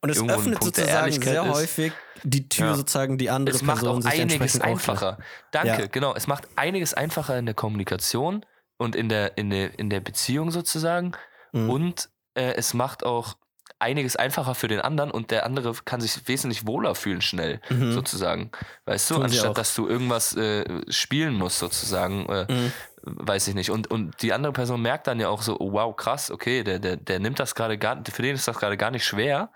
und 0.00 0.08
es 0.08 0.22
öffnet 0.22 0.62
sozusagen 0.64 1.12
sehr 1.12 1.46
häufig 1.52 1.92
die 2.22 2.48
Tür 2.48 2.68
Ja. 2.68 2.74
sozusagen 2.74 3.18
die 3.18 3.28
andere 3.28 3.54
es 3.54 3.62
macht 3.62 3.80
Person 3.80 4.02
auch 4.06 4.10
einiges 4.10 4.58
einfacher. 4.58 5.18
Danke, 5.50 5.82
Ja. 5.82 5.86
genau. 5.88 6.14
Es 6.14 6.26
macht 6.26 6.48
einiges 6.56 6.94
einfacher 6.94 7.38
in 7.38 7.44
der 7.44 7.54
Kommunikation 7.54 8.46
und 8.78 8.96
in 8.96 9.10
der, 9.10 9.36
in 9.36 9.50
der, 9.50 9.78
in 9.78 9.90
der 9.90 10.00
Beziehung 10.00 10.50
sozusagen. 10.50 11.12
Mhm. 11.52 11.68
Und 11.68 12.08
äh, 12.34 12.54
es 12.54 12.72
macht 12.72 13.04
auch 13.04 13.36
einiges 13.78 14.16
einfacher 14.16 14.54
für 14.54 14.68
den 14.68 14.80
anderen 14.80 15.10
und 15.10 15.30
der 15.30 15.44
andere 15.44 15.74
kann 15.84 16.00
sich 16.00 16.26
wesentlich 16.28 16.66
wohler 16.66 16.94
fühlen 16.94 17.20
schnell, 17.20 17.60
sozusagen. 17.90 18.50
Weißt 18.86 19.10
du, 19.10 19.14
Mhm. 19.14 19.18
Tun 19.18 19.24
anstatt 19.26 19.58
dass 19.58 19.74
du 19.74 19.88
irgendwas 19.88 20.34
äh, 20.36 20.64
spielen 20.90 21.34
musst, 21.34 21.58
sozusagen. 21.58 22.26
Äh, 22.28 22.46
Mhm. 22.50 22.72
weiß 23.06 23.48
ich 23.48 23.54
nicht. 23.54 23.70
Und, 23.70 23.90
und 23.90 24.22
die 24.22 24.32
andere 24.32 24.54
Person 24.54 24.80
merkt 24.80 25.06
dann 25.06 25.20
ja 25.20 25.28
auch 25.28 25.42
so, 25.42 25.58
oh, 25.60 25.72
wow, 25.72 25.94
krass, 25.94 26.30
okay, 26.30 26.64
der, 26.64 26.78
der, 26.78 26.96
der 26.96 27.18
nimmt 27.20 27.38
das 27.38 27.54
gerade 27.54 27.76
gar, 27.76 28.02
für 28.10 28.22
den 28.22 28.34
ist 28.34 28.48
das 28.48 28.56
gerade 28.58 28.78
gar 28.78 28.90
nicht 28.90 29.04
schwer. 29.04 29.50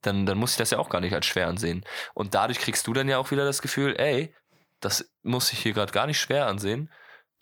Dann, 0.00 0.24
dann 0.24 0.38
muss 0.38 0.52
ich 0.52 0.56
das 0.56 0.70
ja 0.70 0.78
auch 0.78 0.88
gar 0.88 1.00
nicht 1.02 1.12
als 1.14 1.26
schwer 1.26 1.48
ansehen. 1.48 1.84
Und 2.14 2.34
dadurch 2.34 2.58
kriegst 2.58 2.86
du 2.86 2.94
dann 2.94 3.08
ja 3.08 3.18
auch 3.18 3.30
wieder 3.30 3.44
das 3.44 3.60
Gefühl, 3.60 3.96
ey, 3.98 4.34
das 4.80 5.10
muss 5.22 5.52
ich 5.52 5.58
hier 5.58 5.72
gerade 5.74 5.92
gar 5.92 6.06
nicht 6.06 6.18
schwer 6.20 6.46
ansehen. 6.46 6.90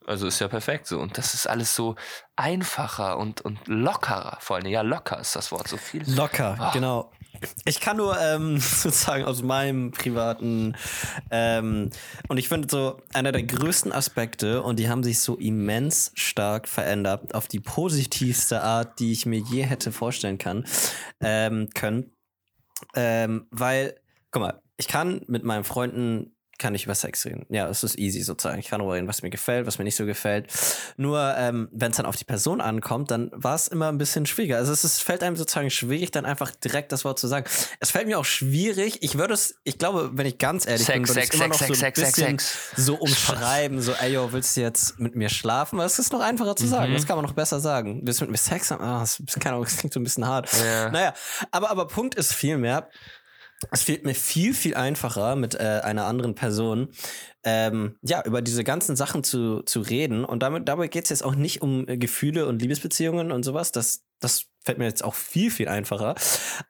Also 0.07 0.27
ist 0.27 0.39
ja 0.39 0.49
perfekt 0.49 0.87
so. 0.87 0.99
Und 1.01 1.17
das 1.19 1.35
ist 1.35 1.47
alles 1.47 1.75
so 1.75 1.97
einfacher 2.37 3.19
und, 3.19 3.41
und 3.41 3.59
lockerer. 3.67 4.39
Vor 4.41 4.57
allem, 4.57 4.67
ja, 4.67 4.83
locker 4.83 5.19
ist 5.21 5.35
das 5.37 5.51
Wort 5.53 5.69
so 5.69 5.77
viel. 5.77 6.03
Locker, 6.15 6.57
Oh. 6.61 6.73
genau. 6.73 7.11
Ich 7.65 7.81
kann 7.81 7.97
nur 7.97 8.19
ähm, 8.21 8.59
sozusagen 8.61 9.25
aus 9.25 9.43
meinem 9.43 9.91
privaten 9.91 10.77
ähm, 11.31 11.91
und 12.29 12.37
ich 12.39 12.49
finde 12.49 12.69
so 12.71 13.03
einer 13.13 13.33
der 13.33 13.43
größten 13.43 13.93
Aspekte 13.93 14.63
und 14.63 14.79
die 14.79 14.89
haben 14.89 15.03
sich 15.03 15.19
so 15.21 15.37
immens 15.37 16.13
stark 16.15 16.69
verändert 16.69 17.35
auf 17.35 17.49
die 17.49 17.61
positivste 17.61 18.63
Art, 18.63 18.99
die 19.01 19.13
ich 19.13 19.27
mir 19.27 19.41
je 19.41 19.63
hätte 19.63 19.91
vorstellen 19.93 20.39
kann 20.39 20.65
ähm, 21.21 21.69
können, 21.75 22.13
ähm, 22.95 23.47
weil 23.51 23.97
guck 24.31 24.43
mal, 24.43 24.63
ich 24.77 24.89
kann 24.89 25.23
mit 25.27 25.45
meinen 25.45 25.65
Freunden 25.65 26.37
kann 26.59 26.75
ich 26.75 26.85
über 26.85 26.95
Sex 26.95 27.25
reden. 27.27 27.47
Ja, 27.49 27.69
es 27.69 27.83
ist 27.83 27.99
easy 27.99 28.23
sozusagen. 28.23 28.59
Ich 28.59 28.69
kann 28.69 28.79
darüber 28.79 28.95
reden, 28.95 29.09
was 29.09 29.23
mir 29.23 29.31
gefällt, 29.31 29.67
was 29.67 29.79
mir 29.79 29.85
nicht 29.85 29.97
so 29.97 30.07
gefällt. 30.07 30.49
Nur 30.97 31.35
ähm, 31.37 31.69
wenn 31.73 31.91
es 31.91 31.97
dann 31.97 32.07
auf 32.07 32.17
die 32.17 32.25
Person 32.25 32.61
ankommt, 32.61 33.11
dann 33.11 33.31
war 33.35 33.55
es 33.55 33.69
immer 33.69 33.89
ein 33.89 33.99
bisschen 33.99 34.27
schwieriger. 34.27 34.59
Also 34.59 34.73
es 34.73 34.85
ist, 34.85 35.03
fällt 35.03 35.23
einem 35.23 35.37
sozusagen 35.37 35.71
schwierig, 35.71 36.11
dann 36.11 36.27
einfach 36.27 36.51
direkt 36.53 36.93
das 36.93 37.05
Wort 37.05 37.19
zu 37.19 37.27
sagen. 37.27 37.47
Es 37.81 37.91
fällt 37.91 38.07
mir 38.07 38.19
auch 38.19 38.25
schwierig. 38.25 38.99
Ich 39.03 39.19
würde 39.19 39.35
es, 39.35 39.57
ich 39.65 39.79
glaube, 39.79 40.11
wenn 40.15 40.27
ich 40.27 40.39
ganz 40.39 40.67
ehrlich 40.67 40.87
Sex, 40.87 40.99
bin, 40.99 41.09
würde 41.09 41.21
ich 41.21 41.27
Sex, 41.27 41.37
immer 41.37 41.49
noch 41.49 41.55
Sex, 41.55 41.67
so 41.67 41.73
ein 41.73 41.79
Sex, 41.79 41.99
Sex, 41.99 42.13
bisschen 42.13 42.39
Sex. 42.39 42.59
so 42.77 42.95
umschreiben, 43.01 43.81
so, 43.81 43.93
ey, 43.93 44.13
yo, 44.13 44.33
willst 44.33 44.57
du 44.57 44.61
jetzt 44.61 44.99
mit 44.99 45.17
mir 45.17 45.29
schlafen? 45.29 45.79
Weil 45.79 45.87
es 45.87 45.99
ist 45.99 46.13
noch 46.13 46.21
einfacher 46.21 46.57
zu 46.57 46.67
sagen. 46.67 46.93
Mhm. 46.93 46.97
Das 46.97 47.07
kann 47.07 47.17
man 47.17 47.25
noch 47.25 47.35
besser 47.35 47.61
sagen. 47.61 48.01
Willst 48.05 48.21
du 48.21 48.25
mit 48.25 48.33
mir 48.33 48.39
Sex 48.39 48.71
haben? 48.71 48.83
Ah, 48.83 49.01
das, 49.01 49.21
keine 49.41 49.55
Ahnung, 49.55 49.65
das 49.65 49.77
klingt 49.77 49.93
so 49.93 50.01
ein 50.01 50.05
bisschen 50.05 50.27
hart. 50.27 50.49
Ja. 50.65 50.91
Naja, 50.91 51.15
aber, 51.51 51.71
aber 51.71 51.87
Punkt 51.87 52.15
ist 52.15 52.33
vielmehr, 52.33 52.89
es 53.71 53.83
fehlt 53.83 54.05
mir 54.05 54.15
viel, 54.15 54.55
viel 54.55 54.75
einfacher 54.75 55.37
mit 55.37 55.55
äh, 55.55 55.81
einer 55.83 56.07
anderen 56.07 56.35
Person, 56.35 56.89
ähm, 57.45 57.97
ja, 58.03 58.23
über 58.25 58.43
diese 58.43 58.65
ganzen 58.65 58.97
Sachen 58.97 59.23
zu, 59.23 59.63
zu 59.63 59.81
reden. 59.81 60.25
Und 60.25 60.43
damit, 60.43 60.69
dabei 60.69 60.89
geht 60.89 61.05
es 61.05 61.11
jetzt 61.11 61.25
auch 61.25 61.35
nicht 61.35 61.63
um 61.63 61.87
äh, 61.89 61.97
Gefühle 61.99 62.47
und 62.47 62.61
Liebesbeziehungen 62.63 63.33
und 63.33 63.43
sowas. 63.43 63.73
Das, 63.73 64.05
das 64.21 64.47
fällt 64.65 64.79
mir 64.79 64.87
jetzt 64.87 65.05
auch 65.05 65.15
viel, 65.15 65.51
viel 65.51 65.69
einfacher. 65.69 66.15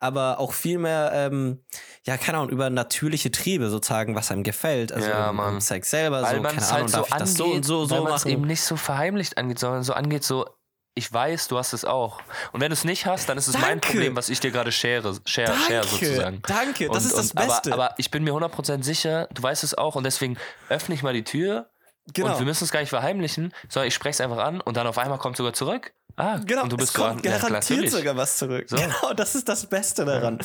Aber 0.01 0.41
auch 0.41 0.53
viel 0.53 0.79
mehr, 0.79 1.12
ähm, 1.15 1.65
ja, 2.05 2.16
keine 2.16 2.39
Ahnung, 2.39 2.51
über 2.51 2.71
natürliche 2.71 3.31
Triebe 3.31 3.71
sozusagen, 3.71 4.15
was 4.15 4.31
einem 4.31 4.43
gefällt. 4.43 4.93
Also 4.93 5.09
Ja, 5.09 5.33
Mann. 5.33 5.61
Sex 5.61 5.91
selber, 5.91 6.23
weil 6.23 6.37
so, 6.37 6.43
keine 6.43 6.59
es 6.59 6.71
Ahnung, 6.71 6.81
halt 6.81 6.91
so 6.91 6.97
darf 6.97 7.07
ich 7.07 7.12
angeht, 7.12 7.29
das 7.29 7.35
so 7.35 7.45
und 7.47 7.62
so, 7.65 7.81
weil 7.83 7.87
so 7.89 7.95
man 8.05 8.15
es 8.15 8.25
machen. 8.25 8.33
eben 8.33 8.43
nicht 8.43 8.62
so 8.62 8.77
verheimlicht 8.77 9.39
angeht, 9.39 9.59
sondern 9.61 9.85
so 9.85 9.93
angeht 9.93 10.25
so, 10.25 10.47
ich 10.95 11.12
weiß, 11.12 11.49
du 11.49 11.59
hast 11.59 11.73
es 11.73 11.85
auch. 11.85 12.21
Und 12.53 12.61
wenn 12.61 12.69
du 12.71 12.75
es 12.75 12.85
nicht 12.85 13.07
hast, 13.07 13.29
dann 13.29 13.37
ist 13.37 13.49
es 13.49 13.55
mein 13.55 13.81
Danke. 13.81 13.89
Problem, 13.89 14.16
was 14.16 14.29
ich 14.29 14.39
dir 14.41 14.51
gerade 14.53 14.71
share, 14.73 15.03
share, 15.25 15.55
share 15.57 15.81
Danke, 15.81 15.89
sozusagen. 15.89 16.43
danke, 16.47 16.89
das 16.89 17.05
ist 17.05 17.16
das 17.19 17.35
Beste. 17.35 17.73
Aber, 17.73 17.87
aber 17.87 17.95
ich 17.99 18.11
bin 18.11 18.23
mir 18.25 18.33
100% 18.33 18.83
sicher, 18.85 19.29
du 19.33 19.43
weißt 19.43 19.65
es 19.65 19.75
auch 19.77 19.97
und 19.97 20.05
deswegen 20.05 20.37
öffne 20.69 20.95
ich 20.95 21.03
mal 21.03 21.12
die 21.12 21.25
Tür 21.25 21.69
Genau. 22.12 22.33
und 22.33 22.39
wir 22.39 22.45
müssen 22.45 22.65
es 22.65 22.71
gar 22.71 22.81
nicht 22.81 22.91
verheimlichen, 22.91 23.55
sondern 23.69 23.89
ich 23.89 23.95
spreche 23.95 24.11
es 24.11 24.21
einfach 24.21 24.37
an 24.37 24.61
und 24.61 24.77
dann 24.77 24.87
auf 24.87 24.99
einmal 24.99 25.19
kommt 25.19 25.39
sogar 25.39 25.55
zurück. 25.55 25.95
Ah, 26.16 26.39
Genau, 26.47 26.62
und 26.62 26.73
du 26.73 26.77
bist 26.77 26.91
es 26.91 26.95
kommt 26.95 27.23
gerade- 27.23 27.36
ja, 27.36 27.43
garantiert 27.43 27.78
natürlich. 27.81 27.91
sogar 27.91 28.16
was 28.16 28.36
zurück. 28.39 28.66
So. 28.69 28.77
Genau, 28.77 29.12
das 29.16 29.35
ist 29.35 29.49
das 29.49 29.66
Beste 29.66 30.05
daran. 30.05 30.39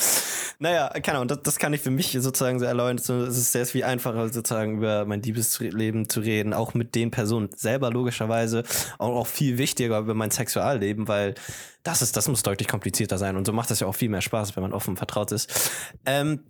Naja, 0.57 0.89
keine 1.01 1.19
Ahnung, 1.19 1.27
das, 1.27 1.41
das 1.43 1.57
kann 1.59 1.73
ich 1.73 1.81
für 1.81 1.91
mich 1.91 2.11
sozusagen 2.19 2.57
so 2.59 2.65
erläutern. 2.65 2.97
Es 2.97 3.37
ist 3.37 3.51
sehr 3.51 3.65
viel 3.67 3.83
einfacher, 3.83 4.29
sozusagen 4.29 4.77
über 4.77 5.05
mein 5.05 5.21
Liebesleben 5.21 6.09
zu 6.09 6.21
reden, 6.21 6.53
auch 6.53 6.73
mit 6.73 6.95
den 6.95 7.11
Personen 7.11 7.49
selber 7.55 7.91
logischerweise. 7.91 8.63
Auch, 8.97 9.15
auch 9.15 9.27
viel 9.27 9.57
wichtiger 9.59 9.99
über 9.99 10.15
mein 10.15 10.31
Sexualleben, 10.31 11.07
weil 11.07 11.35
das 11.83 12.01
ist, 12.01 12.17
das 12.17 12.27
muss 12.27 12.41
deutlich 12.43 12.67
komplizierter 12.67 13.17
sein. 13.19 13.37
Und 13.37 13.45
so 13.45 13.53
macht 13.53 13.69
das 13.69 13.79
ja 13.79 13.87
auch 13.87 13.95
viel 13.95 14.09
mehr 14.09 14.21
Spaß, 14.21 14.55
wenn 14.55 14.63
man 14.63 14.73
offen 14.73 14.97
vertraut 14.97 15.31
ist. 15.31 15.69
Ähm, 16.05 16.45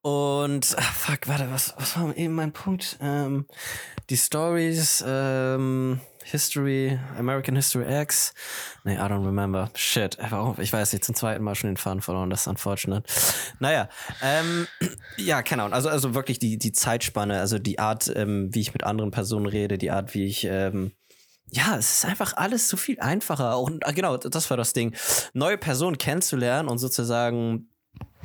und, 0.00 0.76
ah, 0.78 0.82
fuck, 0.82 1.26
warte, 1.28 1.48
was, 1.50 1.74
was 1.76 1.98
war 1.98 2.16
eben 2.16 2.34
mein 2.34 2.52
Punkt? 2.52 2.96
Ähm, 3.02 3.46
die 4.08 4.16
Stories, 4.16 5.04
ähm, 5.06 6.00
History, 6.24 6.98
American 7.18 7.54
History 7.54 7.84
X. 8.02 8.32
Nee, 8.82 8.94
I 8.94 9.00
don't 9.00 9.24
remember. 9.24 9.70
Shit. 9.74 10.16
Warum? 10.30 10.58
Ich 10.58 10.72
weiß 10.72 10.92
nicht, 10.92 11.04
zum 11.04 11.14
zweiten 11.14 11.44
Mal 11.44 11.54
schon 11.54 11.70
den 11.70 11.76
Faden 11.76 12.00
verloren. 12.00 12.30
Das 12.30 12.42
ist 12.42 12.46
unfortunate. 12.46 13.04
Naja, 13.60 13.88
ähm, 14.22 14.66
ja, 15.18 15.42
keine 15.42 15.62
Ahnung. 15.62 15.74
Also, 15.74 15.90
also 15.90 16.14
wirklich 16.14 16.38
die, 16.38 16.58
die 16.58 16.72
Zeitspanne, 16.72 17.40
also 17.40 17.58
die 17.58 17.78
Art, 17.78 18.10
ähm, 18.16 18.48
wie 18.54 18.60
ich 18.60 18.72
mit 18.72 18.84
anderen 18.84 19.10
Personen 19.10 19.46
rede, 19.46 19.76
die 19.76 19.90
Art, 19.90 20.14
wie 20.14 20.24
ich, 20.24 20.44
ähm, 20.44 20.92
ja, 21.50 21.76
es 21.76 21.98
ist 21.98 22.04
einfach 22.06 22.36
alles 22.36 22.68
so 22.68 22.76
viel 22.76 22.98
einfacher. 23.00 23.54
Auch, 23.54 23.70
ah, 23.82 23.92
genau, 23.92 24.16
das 24.16 24.48
war 24.48 24.56
das 24.56 24.72
Ding. 24.72 24.96
Neue 25.34 25.58
Personen 25.58 25.98
kennenzulernen 25.98 26.68
und 26.68 26.78
sozusagen 26.78 27.68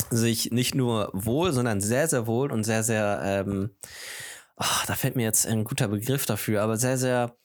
sich 0.09 0.51
nicht 0.51 0.73
nur 0.73 1.09
wohl, 1.13 1.51
sondern 1.51 1.81
sehr, 1.81 2.07
sehr 2.07 2.27
wohl 2.27 2.51
und 2.51 2.63
sehr, 2.63 2.83
sehr, 2.83 3.21
ähm, 3.23 3.71
ach, 4.55 4.85
da 4.85 4.95
fällt 4.95 5.15
mir 5.17 5.23
jetzt 5.23 5.45
ein 5.45 5.65
guter 5.65 5.89
Begriff 5.89 6.25
dafür, 6.25 6.61
aber 6.61 6.77
sehr, 6.77 6.97
sehr, 6.97 7.35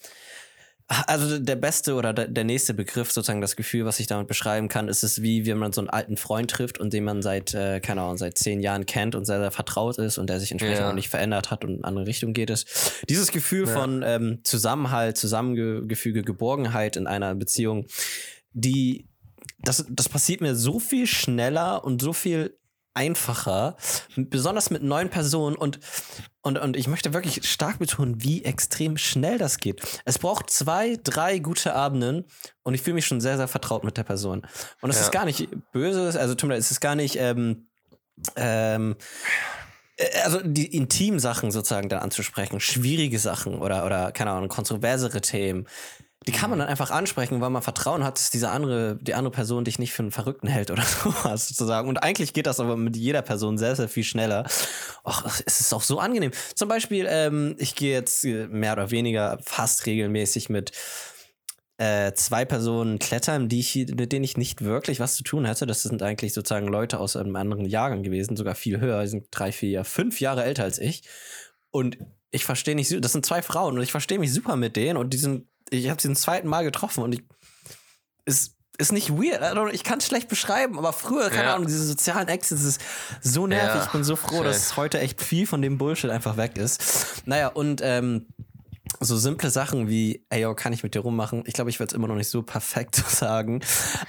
also 0.86 1.38
der 1.38 1.56
beste 1.56 1.94
oder 1.94 2.12
der, 2.12 2.44
nächste 2.44 2.74
Begriff, 2.74 3.10
sozusagen 3.10 3.40
das 3.40 3.56
Gefühl, 3.56 3.86
was 3.86 4.00
ich 4.00 4.06
damit 4.06 4.28
beschreiben 4.28 4.68
kann, 4.68 4.88
ist 4.88 5.02
es 5.02 5.22
wie, 5.22 5.46
wenn 5.46 5.56
man 5.56 5.72
so 5.72 5.80
einen 5.80 5.88
alten 5.88 6.16
Freund 6.18 6.50
trifft 6.50 6.78
und 6.78 6.92
den 6.92 7.04
man 7.04 7.22
seit, 7.22 7.54
äh, 7.54 7.80
keine 7.80 8.02
Ahnung, 8.02 8.18
seit 8.18 8.36
zehn 8.36 8.60
Jahren 8.60 8.84
kennt 8.84 9.14
und 9.14 9.24
sehr, 9.24 9.40
sehr 9.40 9.50
vertraut 9.50 9.96
ist 9.98 10.18
und 10.18 10.28
der 10.28 10.40
sich 10.40 10.50
entsprechend 10.52 10.78
Ja. 10.80 10.90
auch 10.90 10.94
nicht 10.94 11.08
verändert 11.08 11.50
hat 11.50 11.64
und 11.64 11.70
in 11.70 11.76
eine 11.78 11.84
andere 11.86 12.06
Richtung 12.06 12.34
geht 12.34 12.50
es. 12.50 12.66
Dieses 13.08 13.32
Gefühl 13.32 13.66
Ja. 13.66 13.72
von 13.72 14.02
ähm, 14.04 14.40
Zusammenhalt, 14.44 15.16
Zusammengefüge, 15.16 16.22
Geborgenheit 16.22 16.96
in 16.96 17.06
einer 17.06 17.34
Beziehung, 17.34 17.86
die, 18.52 19.06
das, 19.62 19.86
das 19.88 20.08
passiert 20.10 20.42
mir 20.42 20.54
so 20.54 20.78
viel 20.80 21.06
schneller 21.06 21.82
und 21.84 22.02
so 22.02 22.12
viel 22.12 22.58
einfacher, 22.94 23.76
besonders 24.16 24.70
mit 24.70 24.82
neuen 24.82 25.10
Personen 25.10 25.56
und, 25.56 25.80
und, 26.42 26.58
und 26.58 26.76
ich 26.76 26.86
möchte 26.86 27.12
wirklich 27.12 27.48
stark 27.48 27.78
betonen, 27.78 28.22
wie 28.22 28.44
extrem 28.44 28.96
schnell 28.96 29.36
das 29.38 29.58
geht. 29.58 29.82
Es 30.04 30.18
braucht 30.18 30.48
zwei, 30.50 30.96
drei 31.02 31.38
gute 31.38 31.74
Abenden 31.74 32.24
und 32.62 32.74
ich 32.74 32.82
fühle 32.82 32.94
mich 32.94 33.06
schon 33.06 33.20
sehr, 33.20 33.36
sehr 33.36 33.48
vertraut 33.48 33.84
mit 33.84 33.96
der 33.96 34.04
Person. 34.04 34.46
Und 34.80 34.90
es 34.90 34.96
Ja. 34.96 35.02
ist 35.02 35.12
gar 35.12 35.24
nicht 35.24 35.48
böse, 35.72 36.18
also 36.18 36.34
tut 36.34 36.48
mir 36.48 36.54
leid, 36.54 36.62
es 36.62 36.70
ist 36.70 36.80
gar 36.80 36.94
nicht, 36.94 37.16
ähm, 37.16 37.66
ähm, 38.36 38.96
äh, 39.96 40.20
also 40.22 40.40
die 40.42 40.74
intimen 40.74 41.18
Sachen 41.18 41.50
sozusagen 41.50 41.88
dann 41.88 42.00
anzusprechen, 42.00 42.60
schwierige 42.60 43.18
Sachen 43.18 43.58
oder, 43.58 43.84
oder 43.84 44.12
keine 44.12 44.30
Ahnung, 44.30 44.48
kontroversere 44.48 45.20
Themen, 45.20 45.66
die 46.26 46.32
kann 46.32 46.50
man 46.50 46.58
dann 46.58 46.68
einfach 46.68 46.90
ansprechen, 46.90 47.40
weil 47.40 47.50
man 47.50 47.62
Vertrauen 47.62 48.04
hat, 48.04 48.18
dass 48.18 48.30
diese 48.30 48.50
andere, 48.50 48.96
die 49.00 49.14
andere 49.14 49.32
Person 49.32 49.64
dich 49.64 49.78
nicht 49.78 49.92
für 49.92 50.02
einen 50.02 50.12
Verrückten 50.12 50.48
hält 50.48 50.70
oder 50.70 50.82
sowas 51.04 51.48
sozusagen. 51.48 51.88
Und 51.88 52.02
eigentlich 52.02 52.32
geht 52.32 52.46
das 52.46 52.60
aber 52.60 52.76
mit 52.76 52.96
jeder 52.96 53.22
Person 53.22 53.58
sehr, 53.58 53.76
sehr 53.76 53.88
viel 53.88 54.04
schneller. 54.04 54.46
Och, 55.04 55.24
es 55.46 55.60
ist 55.60 55.72
auch 55.74 55.82
so 55.82 55.98
angenehm. 55.98 56.32
Zum 56.54 56.68
Beispiel, 56.68 57.06
ähm, 57.08 57.56
ich 57.58 57.74
gehe 57.74 57.92
jetzt 57.92 58.24
äh, 58.24 58.46
mehr 58.46 58.72
oder 58.72 58.90
weniger 58.90 59.38
fast 59.42 59.86
regelmäßig 59.86 60.48
mit 60.48 60.72
äh, 61.76 62.12
zwei 62.14 62.44
Personen 62.44 62.98
klettern, 62.98 63.48
die 63.48 63.60
ich, 63.60 63.74
mit 63.74 64.12
denen 64.12 64.24
ich 64.24 64.36
nicht 64.36 64.62
wirklich 64.62 65.00
was 65.00 65.16
zu 65.16 65.24
tun 65.24 65.46
hatte. 65.46 65.66
Das 65.66 65.82
sind 65.82 66.02
eigentlich 66.02 66.32
sozusagen 66.32 66.68
Leute 66.68 67.00
aus 67.00 67.16
einem 67.16 67.36
anderen 67.36 67.66
Jahrgang 67.66 68.02
gewesen, 68.02 68.36
sogar 68.36 68.54
viel 68.54 68.80
höher. 68.80 69.02
Die 69.02 69.08
sind 69.08 69.26
drei, 69.30 69.52
vier, 69.52 69.84
fünf 69.84 70.20
Jahre 70.20 70.44
älter 70.44 70.64
als 70.64 70.78
ich. 70.78 71.02
Und 71.70 71.98
ich 72.30 72.44
verstehe 72.44 72.74
nicht, 72.74 73.04
das 73.04 73.12
sind 73.12 73.26
zwei 73.26 73.42
Frauen 73.42 73.76
und 73.76 73.82
ich 73.82 73.92
verstehe 73.92 74.18
mich 74.18 74.32
super 74.32 74.56
mit 74.56 74.76
denen 74.76 74.96
und 74.96 75.10
die 75.12 75.18
sind, 75.18 75.46
ich 75.78 75.90
habe 75.90 76.00
sie 76.00 76.08
zum 76.08 76.16
zweiten 76.16 76.48
Mal 76.48 76.64
getroffen 76.64 77.02
und 77.04 77.12
ich, 77.14 77.22
ist, 78.24 78.54
ist 78.78 78.92
nicht 78.92 79.10
weird. 79.10 79.72
Ich 79.74 79.84
kann 79.84 79.98
es 79.98 80.06
schlecht 80.06 80.28
beschreiben, 80.28 80.78
aber 80.78 80.92
früher, 80.92 81.30
keine 81.30 81.44
Ja. 81.44 81.54
Ahnung, 81.54 81.66
diese 81.66 81.86
sozialen 81.86 82.28
Exits 82.28 82.62
ist 82.62 82.80
so 83.20 83.46
nervig. 83.46 83.74
Ja, 83.76 83.84
ich 83.84 83.90
bin 83.92 84.04
so 84.04 84.16
froh, 84.16 84.36
safe. 84.38 84.44
dass 84.48 84.76
heute 84.76 84.98
echt 85.00 85.22
viel 85.22 85.46
von 85.46 85.62
dem 85.62 85.78
Bullshit 85.78 86.10
einfach 86.10 86.36
weg 86.36 86.56
ist. 86.56 87.22
Naja, 87.26 87.48
und 87.48 87.80
ähm, 87.84 88.26
so 89.04 89.16
simple 89.16 89.50
Sachen 89.50 89.88
wie, 89.88 90.24
ey, 90.30 90.42
yo, 90.42 90.54
kann 90.54 90.72
ich 90.72 90.82
mit 90.82 90.94
dir 90.94 91.00
rummachen? 91.00 91.44
Ich 91.46 91.54
glaube, 91.54 91.70
ich 91.70 91.78
werde 91.80 91.92
es 91.92 91.94
immer 91.94 92.08
noch 92.08 92.14
nicht 92.16 92.28
so 92.30 92.42
perfekt 92.42 92.96
sagen. 93.08 93.60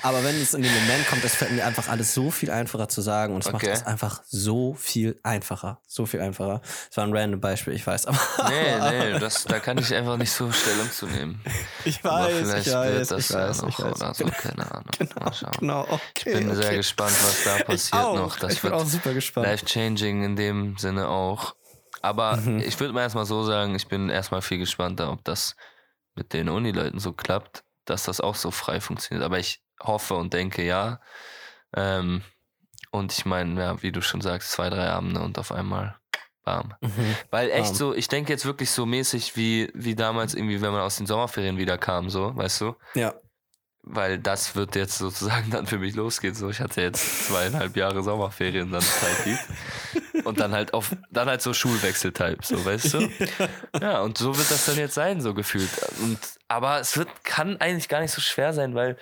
Aber 0.02 0.24
wenn 0.24 0.36
es 0.42 0.54
in 0.54 0.62
den 0.64 0.74
Moment 0.74 1.08
kommt, 1.08 1.24
es 1.24 1.36
fällt 1.36 1.52
mir 1.52 1.66
einfach 1.66 1.88
alles 1.88 2.14
so 2.14 2.32
viel 2.32 2.52
einfacher 2.52 2.88
zu 2.90 3.02
sagen 3.02 3.34
und 3.36 3.46
es 3.46 3.52
macht 3.52 3.64
Okay. 3.64 3.72
es 3.74 3.86
einfach 3.86 4.22
so 4.26 4.74
viel 4.74 5.20
einfacher. 5.24 5.80
So 5.88 6.06
viel 6.06 6.22
einfacher. 6.22 6.62
Das 6.90 6.98
war 6.98 7.04
ein 7.06 7.16
random 7.16 7.40
Beispiel, 7.42 7.74
ich 7.74 7.86
weiß. 7.86 8.06
Aber 8.08 8.20
Nee, 8.50 9.12
nee, 9.14 9.20
das, 9.20 9.44
da 9.46 9.60
kann 9.60 9.78
ich 9.78 9.94
einfach 9.94 10.18
nicht 10.18 10.32
so 10.32 10.52
Stellung 10.52 10.92
zu 10.92 11.08
nehmen. 11.08 11.42
ich 11.86 12.00
Aber 12.04 12.26
weiß, 12.26 12.34
vielleicht 12.40 12.68
ich 12.68 12.74
wird 12.74 13.00
weiß, 13.00 13.08
das 13.10 13.30
ich 13.30 13.36
weiß, 13.36 13.58
ja 13.58 13.64
noch 13.66 13.70
ich 13.70 13.86
weiß. 13.86 13.96
oder 14.02 14.14
so, 14.14 14.26
keine 14.26 14.72
Ahnung. 14.72 15.34
Schauen. 15.34 15.52
Genau, 15.60 15.82
okay. 15.90 16.02
Ich 16.16 16.24
bin 16.40 16.50
okay. 16.50 16.62
sehr 16.62 16.76
gespannt, 16.78 17.16
was 17.24 17.44
da 17.44 17.64
passiert 17.64 18.02
noch. 18.16 18.38
Das 18.40 18.54
ich 18.54 18.62
bin 18.62 18.72
wird 18.72 18.82
auch 18.82 18.86
super 18.88 19.14
gespannt. 19.14 19.48
life-changing 19.48 20.24
in 20.24 20.36
dem 20.36 20.78
Sinne 20.78 21.08
auch. 21.10 21.56
Aber 22.06 22.38
Mhm. 22.38 22.60
ich 22.60 22.80
würde 22.80 22.94
mal 22.94 23.02
erstmal 23.02 23.26
so 23.26 23.44
sagen, 23.44 23.76
ich 23.76 23.88
bin 23.88 24.10
erstmal 24.10 24.42
viel 24.42 24.60
gespannter, 24.60 25.12
ob 25.12 25.24
das 25.24 25.56
mit 26.14 26.34
den 26.34 26.50
Unileuten 26.50 27.00
so 27.00 27.14
klappt, 27.14 27.64
dass 27.86 28.04
das 28.04 28.22
auch 28.22 28.36
so 28.36 28.52
frei 28.52 28.80
funktioniert. 28.80 29.26
Aber 29.26 29.40
ich 29.40 29.62
hoffe 29.82 30.14
und 30.14 30.34
denke 30.34 30.64
ja. 30.64 31.00
Ähm, 31.76 32.22
und 32.92 33.12
ich 33.12 33.26
meine, 33.26 33.60
ja, 33.62 33.82
wie 33.82 33.92
du 33.92 34.02
schon 34.02 34.22
sagst, 34.22 34.52
zwei, 34.52 34.70
drei 34.70 34.88
Abende 34.90 35.20
und 35.22 35.38
auf 35.40 35.52
einmal 35.52 35.96
Bam. 36.44 36.76
Weil 37.32 37.50
echt 37.50 37.76
so, 37.76 37.96
ich 37.96 38.08
denke 38.08 38.32
jetzt 38.32 38.46
wirklich 38.46 38.70
so 38.70 38.86
mäßig 38.86 39.36
wie, 39.36 39.72
wie 39.74 39.96
damals 39.96 40.36
irgendwie, 40.36 40.62
wenn 40.62 40.72
man 40.74 40.82
aus 40.82 40.98
den 40.98 41.08
Sommerferien 41.08 41.58
wieder 41.58 41.80
kam, 41.80 42.12
so, 42.12 42.36
weißt 42.38 42.62
du? 42.62 42.76
Ja. 42.94 43.16
Weil 43.82 44.20
das 44.20 44.56
wird 44.56 44.76
jetzt 44.76 45.00
sozusagen 45.00 45.50
dann 45.52 45.66
für 45.66 45.80
mich 45.80 45.96
losgehen. 45.96 46.36
So, 46.36 46.50
ich 46.50 46.60
hatte 46.62 46.82
jetzt 46.82 47.28
zweieinhalb 47.28 47.76
Jahre 47.76 48.04
Sommerferien 48.04 48.72
dann 48.72 48.82
Zeit 48.82 49.40
und 50.26 50.40
dann 50.40 50.54
halt 50.54 50.74
auf, 50.74 50.96
dann 51.12 51.28
halt 51.28 51.42
so 51.42 51.54
Schulwechseltype, 51.54 52.44
so, 52.44 52.64
weißt 52.66 52.94
du? 52.94 53.10
Ja, 53.82 54.02
und 54.02 54.18
so 54.18 54.38
wird 54.38 54.50
das 54.52 54.66
dann 54.66 54.78
jetzt 54.78 54.96
sein, 54.96 55.22
so 55.22 55.34
gefühlt. 55.34 55.70
Und, 56.02 56.20
aber 56.48 56.80
es 56.80 56.98
wird, 56.98 57.10
kann 57.24 57.58
eigentlich 57.62 57.90
gar 57.90 58.02
nicht 58.02 58.12
so 58.12 58.22
schwer 58.22 58.54
sein, 58.54 58.76
weil 58.76 58.98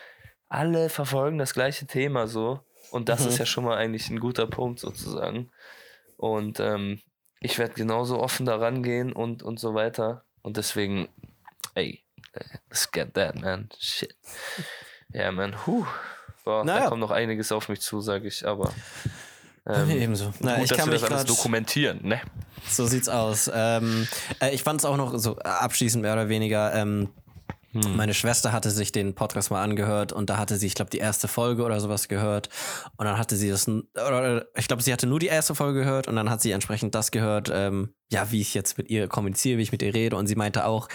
alle 0.50 0.90
verfolgen 0.90 1.38
das 1.38 1.54
gleiche 1.54 1.88
Thema 1.88 2.28
so. 2.28 2.60
Und 2.92 3.10
das 3.10 3.26
ist 3.26 3.40
ja 3.40 3.46
schon 3.46 3.64
mal 3.64 3.78
eigentlich 3.78 4.10
ein 4.10 4.20
guter 4.20 4.46
Punkt 4.46 4.80
sozusagen. 4.80 5.50
Und 6.18 6.60
ähm, 6.60 7.02
ich 7.40 7.58
werde 7.58 7.74
genauso 7.74 8.20
offen 8.20 8.46
da 8.46 8.56
rangehen 8.58 9.14
und, 9.14 9.42
und 9.42 9.60
so 9.60 9.74
weiter. 9.74 10.24
Und 10.42 10.58
deswegen, 10.58 11.10
ey, 11.76 12.04
let's 12.70 12.92
get 12.92 13.14
that, 13.16 13.40
man. 13.42 13.70
Shit. 13.80 14.16
Ja, 15.16 15.32
man, 15.32 15.68
huh. 15.68 15.86
Boah, 16.44 16.66
Naja. 16.66 16.82
da 16.86 16.90
kommt 16.90 17.02
noch 17.02 17.12
einiges 17.12 17.52
auf 17.52 17.70
mich 17.70 17.82
zu, 17.82 18.02
sage 18.02 18.28
ich, 18.28 18.48
aber. 18.48 18.74
Ähm, 19.68 19.90
Ebenso. 20.02 20.34
Na, 20.40 20.56
gut, 20.56 20.64
ich 20.64 20.70
dass 20.70 20.78
kann 20.78 20.88
wir 20.88 20.94
mich 20.94 21.02
das 21.02 21.12
alles 21.12 21.26
dokumentieren, 21.26 22.00
ne? 22.04 22.22
So 22.70 22.86
sieht's 22.86 23.10
aus. 23.10 23.50
Ähm, 23.54 24.08
äh, 24.42 24.54
ich 24.54 24.64
fand 24.64 24.80
es 24.80 24.86
auch 24.86 24.98
noch 24.98 25.18
so 25.18 25.38
abschließend 25.38 26.02
mehr 26.02 26.14
oder 26.14 26.30
weniger. 26.30 26.74
Ähm, 26.74 27.10
Hm. 27.74 27.96
Meine 27.98 28.14
Schwester 28.14 28.52
hatte 28.52 28.70
sich 28.70 28.92
den 28.92 29.16
Podcast 29.16 29.50
mal 29.50 29.64
angehört 29.64 30.14
und 30.14 30.30
da 30.30 30.38
hatte 30.38 30.58
sie, 30.58 30.68
ich 30.68 30.76
glaube, 30.76 30.92
die 30.92 31.00
erste 31.00 31.28
Folge 31.28 31.64
oder 31.64 31.80
sowas 31.80 32.08
gehört. 32.08 32.50
Und 32.98 33.06
dann 33.06 33.18
hatte 33.18 33.36
sie 33.36 33.50
das, 33.50 33.68
oder 33.68 34.46
ich 34.56 34.68
glaube, 34.68 34.84
sie 34.84 34.94
hatte 34.94 35.08
nur 35.08 35.20
die 35.20 35.28
erste 35.28 35.56
Folge 35.56 35.80
gehört 35.80 36.08
und 36.08 36.16
dann 36.16 36.30
hat 36.30 36.42
sie 36.42 36.52
entsprechend 36.52 36.94
das 36.94 37.10
gehört, 37.10 37.50
ähm, 37.52 37.96
ja, 38.14 38.32
wie 38.32 38.40
ich 38.42 38.54
jetzt 38.54 38.78
mit 38.78 38.90
ihr 38.90 39.08
kommuniziere, 39.08 39.58
wie 39.58 39.64
ich 39.64 39.72
mit 39.72 39.82
ihr 39.82 39.94
rede. 39.94 40.16
Und 40.16 40.28
sie 40.28 40.36
meinte 40.36 40.66
auch, 40.66 40.88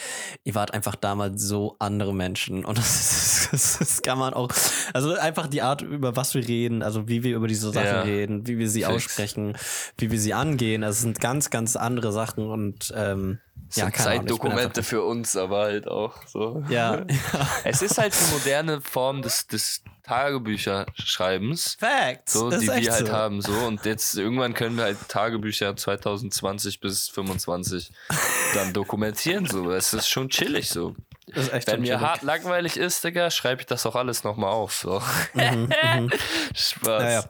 ihr 0.45 0.55
wart 0.55 0.73
einfach 0.73 0.95
damals 0.95 1.43
so 1.43 1.77
andere 1.79 2.15
Menschen. 2.15 2.65
Und 2.65 2.79
das, 2.79 3.49
das, 3.51 3.79
das 3.79 4.03
kann 4.03 4.19
man 4.19 4.33
auch, 4.35 4.49
also 4.95 5.15
einfach 5.15 5.47
die 5.49 5.61
Art, 5.63 5.83
über 5.83 6.17
was 6.17 6.35
wir 6.35 6.47
reden, 6.47 6.83
also 6.83 7.09
wie 7.09 7.23
wir 7.23 7.37
über 7.37 7.49
diese 7.49 7.71
Sachen 7.73 7.85
Ja. 7.87 8.01
reden, 8.03 8.47
wie 8.47 8.59
wir 8.59 8.69
sie 8.71 8.83
Fix. 8.85 8.95
aussprechen, 8.95 9.57
wie 9.99 10.11
wir 10.11 10.19
sie 10.21 10.33
angehen. 10.33 10.83
Also 10.85 10.97
es 10.97 11.03
sind 11.03 11.21
ganz, 11.21 11.51
ganz 11.51 11.77
andere 11.77 12.13
Sachen 12.13 12.49
und 12.49 12.93
ähm, 12.97 13.39
ja, 13.75 13.85
Sind 13.85 13.97
Zeitdokumente 13.97 14.83
für 14.83 15.03
uns, 15.03 15.37
aber 15.37 15.59
halt 15.65 15.89
auch 15.89 16.15
so. 16.27 16.57
einfach- 16.57 16.71
Ja, 16.71 17.05
Es 17.65 17.83
ist 17.83 17.99
halt 17.99 18.15
die 18.15 18.33
moderne 18.33 18.81
Form 18.81 19.21
des, 19.21 19.47
des 19.47 19.83
Tagebücherschreibens. 20.03 21.77
Facts. 21.79 22.33
So, 22.33 22.51
das 22.51 22.61
die 22.61 22.69
wir 22.69 22.93
halt 22.93 23.07
so. 23.07 23.13
haben. 23.13 23.41
So. 23.41 23.53
Und 23.53 23.85
jetzt 23.85 24.17
irgendwann 24.17 24.55
können 24.55 24.77
wir 24.77 24.85
halt 24.85 24.97
Tagebücher 25.09 25.77
2020 25.77 26.81
bis 26.81 27.09
25 27.09 27.91
dann 28.55 28.73
dokumentieren. 28.73 29.47
So. 29.47 29.71
Es 29.71 29.93
ist 29.93 30.09
schon 30.09 30.29
chillig 30.29 30.69
so. 30.69 30.95
Das 31.35 31.51
Wenn 31.67 31.83
mir 31.83 32.01
hart 32.01 32.23
langweilig 32.23 32.77
ist, 32.77 33.05
Digga, 33.05 33.31
schreibe 33.31 33.61
ich 33.61 33.67
das 33.67 33.85
auch 33.85 33.97
alles 33.97 34.25
nochmal 34.25 34.51
auf. 34.51 34.75
So. 34.75 35.03
Spaß. 36.55 37.03
Naja. 37.03 37.25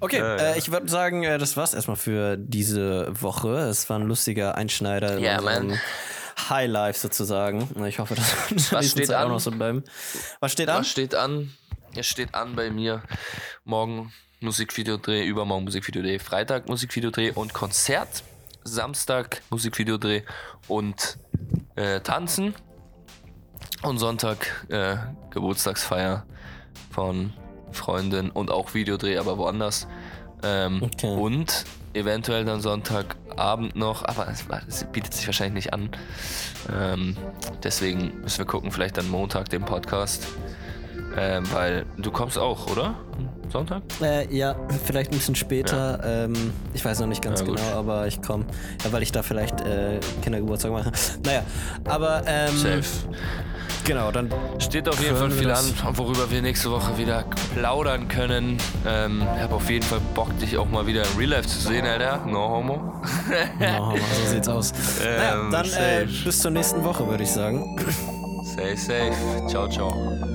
Okay, 0.00 0.18
Ja, 0.18 0.36
ja. 0.36 0.52
Äh, 0.52 0.58
ich 0.58 0.70
würde 0.70 0.88
sagen, 0.88 1.24
äh, 1.24 1.38
das 1.38 1.56
war's 1.56 1.74
erstmal 1.74 1.96
für 1.96 2.36
diese 2.36 3.08
Woche. 3.20 3.56
Es 3.58 3.88
war 3.90 3.98
ein 3.98 4.06
lustiger 4.06 4.54
Einschneider 4.54 5.16
in 5.16 5.24
Ja, 5.24 5.40
Mann. 5.40 5.78
High 6.48 6.68
Life 6.68 6.98
sozusagen. 6.98 7.68
Ich 7.86 7.98
hoffe, 7.98 8.14
das 8.14 8.50
wird 8.50 8.50
in 8.50 8.70
der 8.70 8.80
nächsten 8.80 9.14
auch 9.14 9.28
noch 9.28 9.40
so 9.40 9.50
bleiben. 9.50 9.84
Was 10.40 10.52
steht 10.52 10.68
an? 10.68 10.80
Was 10.80 10.88
steht 10.90 11.14
an? 11.14 11.52
Es 11.96 12.06
steht 12.06 12.34
an 12.34 12.56
bei 12.56 12.70
mir. 12.70 13.02
Morgen 13.64 14.12
Musikvideodreh, 14.40 15.24
übermorgen 15.24 15.64
Musikvideodreh, 15.64 16.18
Freitag 16.18 16.68
Musikvideodreh 16.68 17.32
und 17.32 17.52
Konzert. 17.54 18.24
Samstag 18.64 19.42
Musikvideodreh 19.50 20.22
und 20.68 21.18
äh, 21.76 22.00
Tanzen. 22.00 22.54
Und 23.82 23.98
Sonntag 23.98 24.66
äh, 24.70 24.96
Geburtstagsfeier 25.30 26.26
von 26.90 27.32
Freundin 27.72 28.30
und 28.30 28.50
auch 28.50 28.74
Videodreh, 28.74 29.18
aber 29.18 29.38
woanders. 29.38 29.86
Ähm, 30.42 30.82
Okay. 30.82 31.14
Und 31.14 31.64
eventuell 31.92 32.44
dann 32.44 32.60
Sonntagabend 32.60 33.76
noch, 33.76 34.04
aber 34.04 34.28
es, 34.28 34.44
es 34.66 34.84
bietet 34.84 35.14
sich 35.14 35.26
wahrscheinlich 35.26 35.66
nicht 35.66 35.74
an. 35.74 35.90
Ähm, 36.74 37.16
deswegen 37.62 38.20
müssen 38.22 38.38
wir 38.38 38.46
gucken, 38.46 38.72
vielleicht 38.72 38.96
dann 38.96 39.08
Montag 39.08 39.48
den 39.50 39.64
Podcast. 39.64 40.26
Ähm, 41.16 41.44
weil 41.52 41.86
du 41.96 42.10
kommst 42.10 42.38
auch, 42.38 42.70
oder? 42.70 42.94
Sonntag? 43.52 43.82
Äh, 44.02 44.34
ja, 44.34 44.56
vielleicht 44.84 45.12
ein 45.12 45.18
bisschen 45.18 45.36
später. 45.36 46.00
Ähm, 46.04 46.32
ich 46.72 46.84
weiß 46.84 46.98
noch 47.00 47.06
nicht 47.06 47.22
ganz 47.22 47.40
Ja, 47.40 47.46
genau, 47.46 47.62
aber 47.76 48.06
ich 48.08 48.20
komme. 48.20 48.44
Ja, 48.84 48.92
weil 48.92 49.02
ich 49.02 49.12
da 49.12 49.22
vielleicht 49.22 49.60
äh, 49.60 50.00
Kindergeburtstag 50.22 50.72
mache. 50.72 50.90
Naja, 51.24 51.42
aber 51.84 52.22
ähm, 52.26 52.56
Safe. 52.56 52.82
genau, 53.84 54.10
dann 54.10 54.28
Steht 54.58 54.88
auf 54.88 55.00
jeden 55.00 55.16
Fall 55.16 55.30
viel 55.30 55.50
an, 55.52 55.64
worüber 55.92 56.28
wir 56.32 56.42
nächste 56.42 56.70
Woche 56.72 56.98
wieder 56.98 57.24
plaudern 57.54 58.08
können. 58.08 58.58
Ähm, 58.84 59.22
ich 59.36 59.42
habe 59.42 59.54
auf 59.54 59.70
jeden 59.70 59.86
Fall 59.86 60.00
Bock, 60.14 60.36
dich 60.40 60.58
auch 60.58 60.68
mal 60.68 60.84
wieder 60.88 61.02
in 61.02 61.16
Real 61.18 61.30
Life 61.30 61.48
zu 61.48 61.60
sehen, 61.60 61.86
Alter. 61.86 62.26
No 62.26 62.48
homo. 62.48 63.02
no, 63.60 63.94
so 63.96 64.26
sieht's 64.32 64.48
aus. 64.48 64.72
naja, 64.98 65.34
Ähm, 65.34 65.50
dann 65.52 65.66
äh, 65.66 66.06
bis 66.24 66.40
zur 66.40 66.50
nächsten 66.50 66.82
Woche, 66.82 67.06
würde 67.06 67.22
ich 67.22 67.30
sagen. 67.30 67.76
Safe, 68.56 68.76
safe. 68.76 69.46
Ciao, 69.48 69.68
ciao. 69.68 70.33